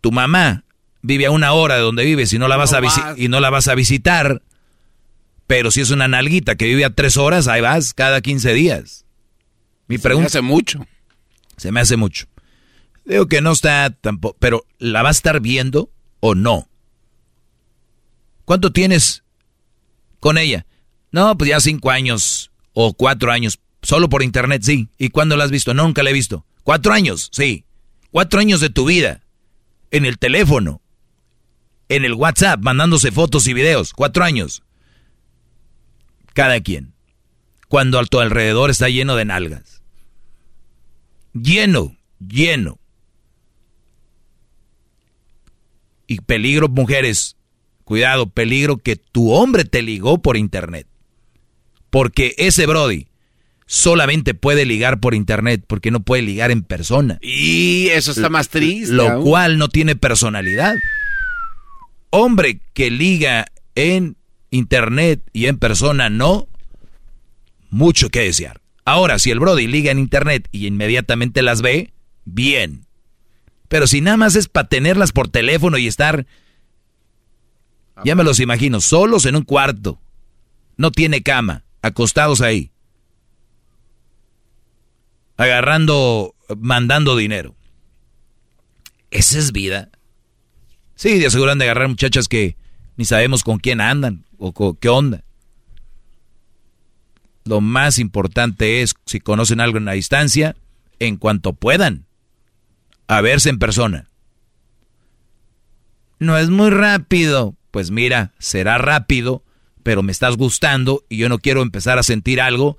tu 0.00 0.10
mamá 0.10 0.64
vive 1.02 1.26
a 1.26 1.30
una 1.30 1.52
hora 1.52 1.74
de 1.74 1.82
donde 1.82 2.06
vives 2.06 2.32
y 2.32 2.38
no 2.38 2.48
la 2.48 2.56
vas, 2.56 2.72
a, 2.72 2.80
y 3.18 3.28
no 3.28 3.40
la 3.40 3.50
vas 3.50 3.68
a 3.68 3.74
visitar. 3.74 4.40
Pero 5.46 5.70
si 5.70 5.82
es 5.82 5.90
una 5.90 6.08
nalguita 6.08 6.56
que 6.56 6.64
vive 6.64 6.86
a 6.86 6.94
tres 6.94 7.18
horas, 7.18 7.48
ahí 7.48 7.60
vas 7.60 7.92
cada 7.92 8.22
15 8.22 8.54
días. 8.54 9.04
Mi 9.88 9.98
pregunta... 9.98 10.30
Se 10.30 10.40
me 10.40 10.46
hace 10.46 10.50
mucho. 10.50 10.86
Se 11.58 11.70
me 11.70 11.80
hace 11.80 11.98
mucho. 11.98 12.28
Digo 13.04 13.26
que 13.26 13.42
no 13.42 13.52
está 13.52 13.90
tampoco... 13.90 14.38
Pero 14.40 14.64
¿la 14.78 15.02
va 15.02 15.10
a 15.10 15.12
estar 15.12 15.38
viendo 15.40 15.90
o 16.20 16.34
no? 16.34 16.66
¿Cuánto 18.46 18.72
tienes 18.72 19.22
con 20.18 20.38
ella? 20.38 20.64
No, 21.10 21.36
pues 21.38 21.50
ya 21.50 21.60
cinco 21.60 21.90
años 21.90 22.50
o 22.72 22.92
cuatro 22.92 23.32
años. 23.32 23.58
Solo 23.82 24.08
por 24.08 24.22
internet, 24.22 24.62
sí. 24.62 24.88
¿Y 24.98 25.10
cuándo 25.10 25.36
la 25.36 25.44
has 25.44 25.50
visto? 25.50 25.74
nunca 25.74 26.02
la 26.02 26.10
he 26.10 26.12
visto. 26.12 26.44
Cuatro 26.64 26.92
años, 26.92 27.28
sí. 27.32 27.64
Cuatro 28.10 28.40
años 28.40 28.60
de 28.60 28.70
tu 28.70 28.84
vida. 28.84 29.22
En 29.90 30.04
el 30.04 30.18
teléfono. 30.18 30.82
En 31.88 32.04
el 32.04 32.14
WhatsApp, 32.14 32.60
mandándose 32.60 33.10
fotos 33.10 33.46
y 33.46 33.54
videos. 33.54 33.92
Cuatro 33.92 34.24
años. 34.24 34.62
Cada 36.34 36.60
quien. 36.60 36.92
Cuando 37.68 37.98
a 37.98 38.04
tu 38.04 38.20
alrededor 38.20 38.70
está 38.70 38.88
lleno 38.88 39.16
de 39.16 39.24
nalgas. 39.24 39.82
Lleno, 41.32 41.96
lleno. 42.18 42.78
Y 46.06 46.20
peligro, 46.20 46.68
mujeres. 46.68 47.36
Cuidado, 47.84 48.28
peligro 48.28 48.78
que 48.78 48.96
tu 48.96 49.32
hombre 49.32 49.64
te 49.64 49.82
ligó 49.82 50.18
por 50.18 50.36
internet. 50.36 50.86
Porque 51.90 52.34
ese 52.38 52.66
Brody 52.66 53.08
solamente 53.66 54.34
puede 54.34 54.64
ligar 54.64 54.98
por 54.98 55.14
internet 55.14 55.62
porque 55.66 55.90
no 55.90 56.00
puede 56.00 56.22
ligar 56.22 56.50
en 56.50 56.62
persona. 56.62 57.18
Y 57.20 57.88
eso 57.88 58.10
está 58.10 58.28
más 58.28 58.48
triste. 58.48 58.94
Lo 58.94 59.20
cual 59.20 59.58
no 59.58 59.68
tiene 59.68 59.94
personalidad. 59.94 60.76
Hombre 62.10 62.60
que 62.72 62.90
liga 62.90 63.46
en 63.74 64.16
internet 64.50 65.22
y 65.32 65.46
en 65.46 65.58
persona 65.58 66.08
no, 66.08 66.48
mucho 67.70 68.08
que 68.08 68.20
desear. 68.20 68.60
Ahora, 68.84 69.18
si 69.18 69.30
el 69.30 69.38
Brody 69.38 69.66
liga 69.66 69.90
en 69.90 69.98
internet 69.98 70.48
y 70.50 70.66
inmediatamente 70.66 71.42
las 71.42 71.60
ve, 71.60 71.92
bien. 72.24 72.86
Pero 73.68 73.86
si 73.86 74.00
nada 74.00 74.16
más 74.16 74.34
es 74.34 74.48
para 74.48 74.68
tenerlas 74.68 75.12
por 75.12 75.28
teléfono 75.28 75.76
y 75.76 75.86
estar, 75.86 76.26
ya 78.02 78.14
me 78.14 78.24
los 78.24 78.40
imagino, 78.40 78.80
solos 78.80 79.26
en 79.26 79.36
un 79.36 79.42
cuarto, 79.42 80.00
no 80.78 80.90
tiene 80.90 81.22
cama, 81.22 81.64
acostados 81.82 82.40
ahí, 82.40 82.70
agarrando, 85.36 86.34
mandando 86.56 87.16
dinero. 87.16 87.54
¿Esa 89.10 89.38
es 89.38 89.52
vida? 89.52 89.90
Sí, 90.94 91.18
de 91.18 91.26
aseguran 91.26 91.58
de 91.58 91.64
agarrar 91.64 91.88
muchachas 91.88 92.28
que 92.28 92.56
ni 92.96 93.04
sabemos 93.04 93.44
con 93.44 93.58
quién 93.58 93.80
andan 93.80 94.24
o 94.38 94.74
qué 94.74 94.88
onda. 94.88 95.24
Lo 97.44 97.60
más 97.60 97.98
importante 97.98 98.82
es, 98.82 98.94
si 99.06 99.20
conocen 99.20 99.60
algo 99.60 99.78
en 99.78 99.86
la 99.86 99.92
distancia, 99.92 100.54
en 100.98 101.16
cuanto 101.16 101.54
puedan, 101.54 102.06
a 103.06 103.20
verse 103.22 103.48
en 103.48 103.58
persona. 103.58 104.10
No 106.18 106.36
es 106.36 106.50
muy 106.50 106.70
rápido. 106.70 107.54
Pues 107.70 107.90
mira, 107.90 108.32
será 108.38 108.78
rápido, 108.78 109.44
pero 109.88 110.02
me 110.02 110.12
estás 110.12 110.36
gustando 110.36 111.02
y 111.08 111.16
yo 111.16 111.30
no 111.30 111.38
quiero 111.38 111.62
empezar 111.62 111.98
a 111.98 112.02
sentir 112.02 112.42
algo 112.42 112.76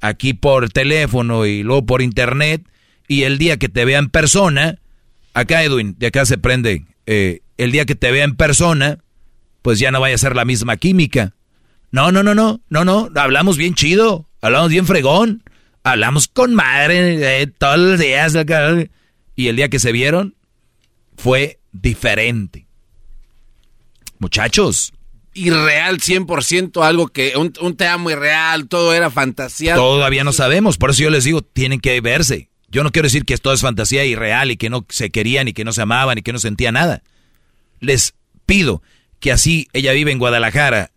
aquí 0.00 0.34
por 0.34 0.68
teléfono 0.70 1.46
y 1.46 1.62
luego 1.62 1.86
por 1.86 2.02
internet 2.02 2.68
y 3.06 3.22
el 3.22 3.38
día 3.38 3.58
que 3.58 3.68
te 3.68 3.84
vea 3.84 4.00
en 4.00 4.10
persona, 4.10 4.80
acá 5.34 5.62
Edwin, 5.62 5.94
de 6.00 6.08
acá 6.08 6.26
se 6.26 6.36
prende, 6.36 6.84
eh, 7.06 7.42
el 7.58 7.70
día 7.70 7.84
que 7.84 7.94
te 7.94 8.10
vea 8.10 8.24
en 8.24 8.34
persona, 8.34 8.98
pues 9.62 9.78
ya 9.78 9.92
no 9.92 10.00
vaya 10.00 10.16
a 10.16 10.18
ser 10.18 10.34
la 10.34 10.44
misma 10.44 10.76
química. 10.78 11.36
No, 11.92 12.10
no, 12.10 12.24
no, 12.24 12.34
no, 12.34 12.60
no, 12.68 12.84
no, 12.84 13.08
hablamos 13.14 13.56
bien 13.56 13.74
chido, 13.74 14.28
hablamos 14.40 14.70
bien 14.70 14.84
fregón, 14.84 15.44
hablamos 15.84 16.26
con 16.26 16.56
madre 16.56 17.40
eh, 17.40 17.46
todos 17.46 17.78
los 17.78 18.00
días. 18.00 18.36
Y 19.36 19.46
el 19.46 19.54
día 19.54 19.68
que 19.68 19.78
se 19.78 19.92
vieron 19.92 20.34
fue 21.16 21.60
diferente. 21.70 22.66
Muchachos, 24.18 24.92
irreal 25.38 25.98
100%, 25.98 26.84
algo 26.84 27.08
que 27.08 27.34
un, 27.36 27.52
un 27.60 27.76
te 27.76 27.86
amo 27.86 28.10
irreal, 28.10 28.68
todo 28.68 28.92
era 28.94 29.10
fantasía. 29.10 29.74
Todavía 29.74 30.24
no 30.24 30.32
sabemos, 30.32 30.78
por 30.78 30.90
eso 30.90 31.04
yo 31.04 31.10
les 31.10 31.24
digo, 31.24 31.42
tienen 31.42 31.80
que 31.80 32.00
verse. 32.00 32.48
Yo 32.70 32.84
no 32.84 32.92
quiero 32.92 33.06
decir 33.06 33.24
que 33.24 33.36
todo 33.38 33.54
es 33.54 33.62
fantasía 33.62 34.04
irreal 34.04 34.50
y 34.50 34.56
que 34.56 34.68
no 34.68 34.84
se 34.88 35.10
querían 35.10 35.48
y 35.48 35.52
que 35.54 35.64
no 35.64 35.72
se 35.72 35.82
amaban 35.82 36.18
y 36.18 36.22
que 36.22 36.32
no 36.32 36.38
sentían 36.38 36.74
nada. 36.74 37.02
Les 37.80 38.14
pido 38.44 38.82
que 39.20 39.32
así 39.32 39.68
ella 39.72 39.92
vive 39.92 40.12
en 40.12 40.18
Guadalajara 40.18 40.90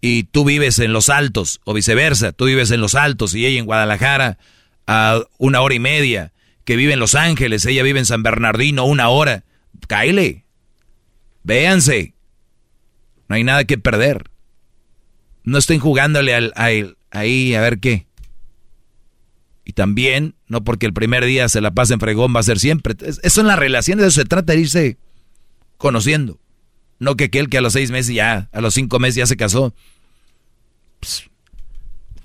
y 0.00 0.24
tú 0.24 0.44
vives 0.44 0.78
en 0.78 0.92
Los 0.92 1.08
Altos 1.08 1.60
o 1.64 1.74
viceversa, 1.74 2.32
tú 2.32 2.46
vives 2.46 2.70
en 2.70 2.80
Los 2.80 2.94
Altos 2.94 3.34
y 3.34 3.46
ella 3.46 3.58
en 3.58 3.66
Guadalajara 3.66 4.38
a 4.86 5.20
una 5.38 5.60
hora 5.60 5.74
y 5.74 5.80
media, 5.80 6.32
que 6.64 6.76
vive 6.76 6.92
en 6.92 6.98
Los 6.98 7.14
Ángeles, 7.14 7.64
ella 7.66 7.82
vive 7.82 8.00
en 8.00 8.06
San 8.06 8.22
Bernardino 8.22 8.84
una 8.84 9.08
hora. 9.08 9.44
Cáele, 9.86 10.44
véanse, 11.44 12.14
no 13.28 13.36
hay 13.36 13.44
nada 13.44 13.64
que 13.64 13.78
perder. 13.78 14.30
No 15.44 15.58
estén 15.58 15.78
jugándole 15.80 16.34
al, 16.34 16.52
ahí 17.10 17.54
a 17.54 17.60
ver 17.60 17.78
qué. 17.78 18.06
Y 19.64 19.72
también, 19.72 20.36
no 20.46 20.62
porque 20.62 20.86
el 20.86 20.92
primer 20.92 21.24
día 21.24 21.48
se 21.48 21.60
la 21.60 21.72
pasen 21.72 21.98
fregón 21.98 22.34
va 22.34 22.40
a 22.40 22.44
ser 22.44 22.60
siempre. 22.60 22.94
Eso 23.00 23.40
en 23.40 23.46
las 23.48 23.58
relaciones, 23.58 24.06
eso 24.06 24.20
se 24.20 24.24
trata 24.24 24.52
de 24.52 24.60
irse 24.60 24.96
conociendo. 25.76 26.38
No 27.00 27.16
que 27.16 27.24
aquel 27.24 27.48
que 27.48 27.58
a 27.58 27.60
los 27.60 27.72
seis 27.72 27.90
meses 27.90 28.14
ya, 28.14 28.48
a 28.52 28.60
los 28.60 28.74
cinco 28.74 29.00
meses 29.00 29.16
ya 29.16 29.26
se 29.26 29.36
casó. 29.36 29.74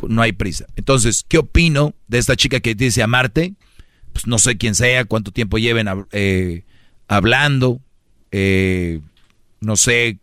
no 0.08 0.22
hay 0.22 0.34
prisa. 0.34 0.68
Entonces, 0.76 1.26
¿qué 1.28 1.40
opino 1.40 1.96
de 2.08 2.20
esta 2.20 2.36
chica 2.36 2.60
que 2.60 2.76
dice 2.76 3.02
amarte? 3.02 3.56
Pues 4.14 4.28
no 4.28 4.38
sé 4.38 4.58
quién 4.58 4.76
sea, 4.76 5.06
cuánto 5.06 5.32
tiempo 5.32 5.58
lleven 5.58 5.88
eh, 6.12 6.64
hablando, 7.08 7.82
eh, 8.32 9.02
no 9.62 9.78
sé 9.78 10.20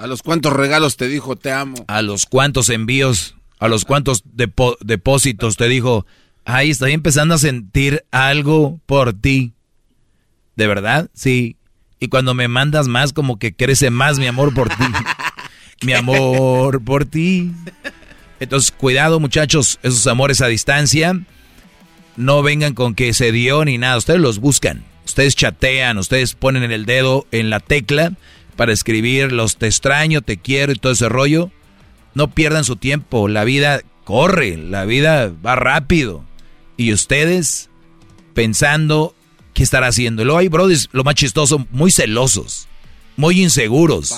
¿A 0.00 0.06
los 0.06 0.22
cuantos 0.22 0.54
regalos 0.54 0.96
te 0.96 1.08
dijo 1.08 1.36
te 1.36 1.52
amo? 1.52 1.84
A 1.86 2.00
los 2.00 2.24
cuantos 2.24 2.70
envíos, 2.70 3.36
a 3.58 3.68
los 3.68 3.84
cuantos 3.84 4.24
depósitos 4.24 5.58
te 5.58 5.68
dijo, 5.68 6.06
ay, 6.46 6.70
estoy 6.70 6.92
empezando 6.92 7.34
a 7.34 7.38
sentir 7.38 8.06
algo 8.10 8.80
por 8.86 9.12
ti. 9.12 9.52
¿De 10.56 10.66
verdad? 10.66 11.10
Sí. 11.12 11.58
Y 11.98 12.08
cuando 12.08 12.32
me 12.32 12.48
mandas 12.48 12.88
más, 12.88 13.12
como 13.12 13.38
que 13.38 13.54
crece 13.54 13.90
más 13.90 14.18
mi 14.18 14.26
amor 14.26 14.54
por 14.54 14.70
ti. 14.70 14.84
mi 15.82 15.92
amor 15.92 16.82
por 16.82 17.04
ti. 17.04 17.52
Entonces, 18.40 18.70
cuidado 18.70 19.20
muchachos, 19.20 19.78
esos 19.82 20.06
amores 20.06 20.40
a 20.40 20.46
distancia, 20.46 21.20
no 22.16 22.42
vengan 22.42 22.72
con 22.72 22.94
que 22.94 23.12
se 23.12 23.32
dio 23.32 23.66
ni 23.66 23.76
nada, 23.76 23.98
ustedes 23.98 24.20
los 24.20 24.38
buscan, 24.38 24.82
ustedes 25.04 25.36
chatean, 25.36 25.98
ustedes 25.98 26.32
ponen 26.34 26.72
el 26.72 26.86
dedo 26.86 27.26
en 27.32 27.50
la 27.50 27.60
tecla 27.60 28.14
para 28.60 28.74
escribir 28.74 29.32
los 29.32 29.56
te 29.56 29.68
extraño, 29.68 30.20
te 30.20 30.36
quiero 30.36 30.70
y 30.72 30.74
todo 30.74 30.92
ese 30.92 31.08
rollo. 31.08 31.50
No 32.12 32.28
pierdan 32.28 32.62
su 32.62 32.76
tiempo, 32.76 33.26
la 33.26 33.44
vida 33.44 33.80
corre, 34.04 34.58
la 34.58 34.84
vida 34.84 35.32
va 35.42 35.56
rápido. 35.56 36.26
Y 36.76 36.92
ustedes 36.92 37.70
pensando 38.34 39.14
qué 39.54 39.62
estará 39.62 39.86
haciendo. 39.86 40.26
Luego 40.26 40.40
hay 40.40 40.48
brodis, 40.48 40.90
lo 40.92 41.04
más 41.04 41.14
chistoso, 41.14 41.66
muy 41.70 41.90
celosos, 41.90 42.68
muy 43.16 43.40
inseguros. 43.40 44.14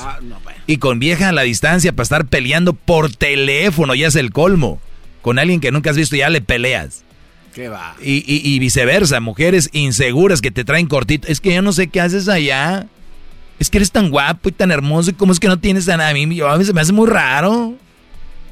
Y 0.66 0.78
con 0.78 0.98
vieja 0.98 1.28
a 1.28 1.32
la 1.32 1.42
distancia 1.42 1.92
para 1.92 2.02
estar 2.02 2.26
peleando 2.26 2.72
por 2.72 3.14
teléfono, 3.14 3.94
ya 3.94 4.08
es 4.08 4.16
el 4.16 4.32
colmo. 4.32 4.80
Con 5.20 5.38
alguien 5.38 5.60
que 5.60 5.70
nunca 5.70 5.90
has 5.90 5.96
visto 5.96 6.16
ya 6.16 6.30
le 6.30 6.40
peleas. 6.40 7.04
¿Qué 7.54 7.68
va? 7.68 7.94
Y, 8.02 8.24
y, 8.26 8.58
viceversa, 8.58 9.20
mujeres 9.20 9.70
inseguras 9.72 10.40
que 10.40 10.50
te 10.50 10.64
traen 10.64 10.88
cortito. 10.88 11.28
Es 11.28 11.40
que 11.40 11.54
yo 11.54 11.62
no 11.62 11.72
sé 11.72 11.86
qué 11.86 12.00
haces 12.00 12.28
allá. 12.28 12.88
Es 13.62 13.70
que 13.70 13.78
eres 13.78 13.92
tan 13.92 14.10
guapo 14.10 14.48
y 14.48 14.52
tan 14.52 14.72
hermoso. 14.72 15.10
¿Y 15.10 15.12
cómo 15.12 15.32
es 15.32 15.38
que 15.38 15.46
no 15.46 15.56
tienes 15.56 15.88
a 15.88 15.96
nadie? 15.96 16.24
A 16.44 16.56
mí 16.56 16.64
se 16.64 16.72
me 16.72 16.80
hace 16.80 16.92
muy 16.92 17.08
raro 17.08 17.76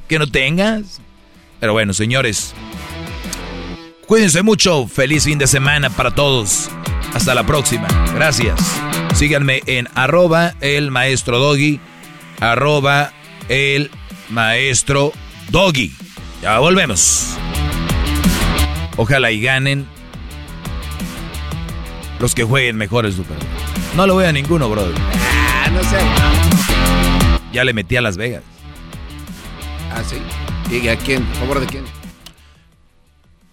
que 0.07 0.21
no 0.21 0.31
tengas. 0.31 1.01
Pero 1.59 1.73
bueno, 1.73 1.93
señores, 1.93 2.55
cuídense 4.07 4.45
mucho. 4.45 4.87
Feliz 4.87 5.25
fin 5.25 5.37
de 5.37 5.49
semana 5.49 5.91
para 5.91 6.13
todos. 6.13 6.71
Hasta 7.13 7.35
la 7.35 7.45
próxima. 7.45 7.89
Gracias. 8.15 8.61
Síganme 9.17 9.63
en 9.67 9.89
arroba 9.97 10.55
el 10.61 10.93
maestro 10.93 11.41
doggy. 11.41 11.81
Arroba 12.39 13.13
el 13.49 13.91
maestro 14.29 15.13
doggy. 15.49 15.93
Ya 16.41 16.61
volvemos. 16.61 17.37
Ojalá 18.97 19.33
y 19.33 19.41
ganen 19.41 19.89
los 22.21 22.35
que 22.35 22.45
jueguen 22.45 22.77
mejor 22.77 23.07
el 23.07 23.13
Super 23.13 23.37
No 23.97 24.07
lo 24.07 24.15
voy 24.15 24.25
a 24.27 24.33
ninguno, 24.33 24.69
brother. 24.69 24.95
Ah, 24.99 25.69
no 25.73 25.83
sé. 25.83 25.99
Ya 27.53 27.65
le 27.65 27.73
metí 27.73 27.97
a 27.97 28.01
Las 28.03 28.17
Vegas. 28.17 28.43
Ah, 29.93 30.03
sí. 30.07 30.17
¿Y 30.75 30.87
a 30.89 30.97
quién? 30.97 31.27
¿A 31.33 31.41
favor 31.41 31.59
de 31.61 31.67
quién? 31.67 31.85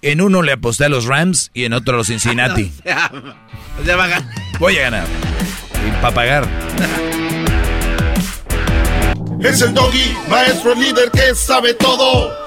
En 0.03 0.21
uno 0.21 0.43
le 0.43 0.51
aposté 0.51 0.85
a 0.85 0.89
los 0.89 1.05
Rams 1.05 1.49
y 1.53 1.65
en 1.65 1.73
otro 1.73 1.95
a 1.95 1.97
los 1.97 2.07
Cincinnati. 2.11 2.71
ya 2.85 3.95
va 3.95 4.03
a 4.03 4.07
ganar. 4.07 4.29
Voy 4.59 4.77
a 4.77 4.81
ganar. 4.81 5.07
Y 5.87 5.91
para 6.01 6.13
pagar. 6.13 6.47
Es 9.41 9.61
el 9.61 9.73
doggy, 9.73 10.15
maestro 10.29 10.75
líder 10.75 11.09
que 11.11 11.33
sabe 11.35 11.73
todo. 11.73 12.46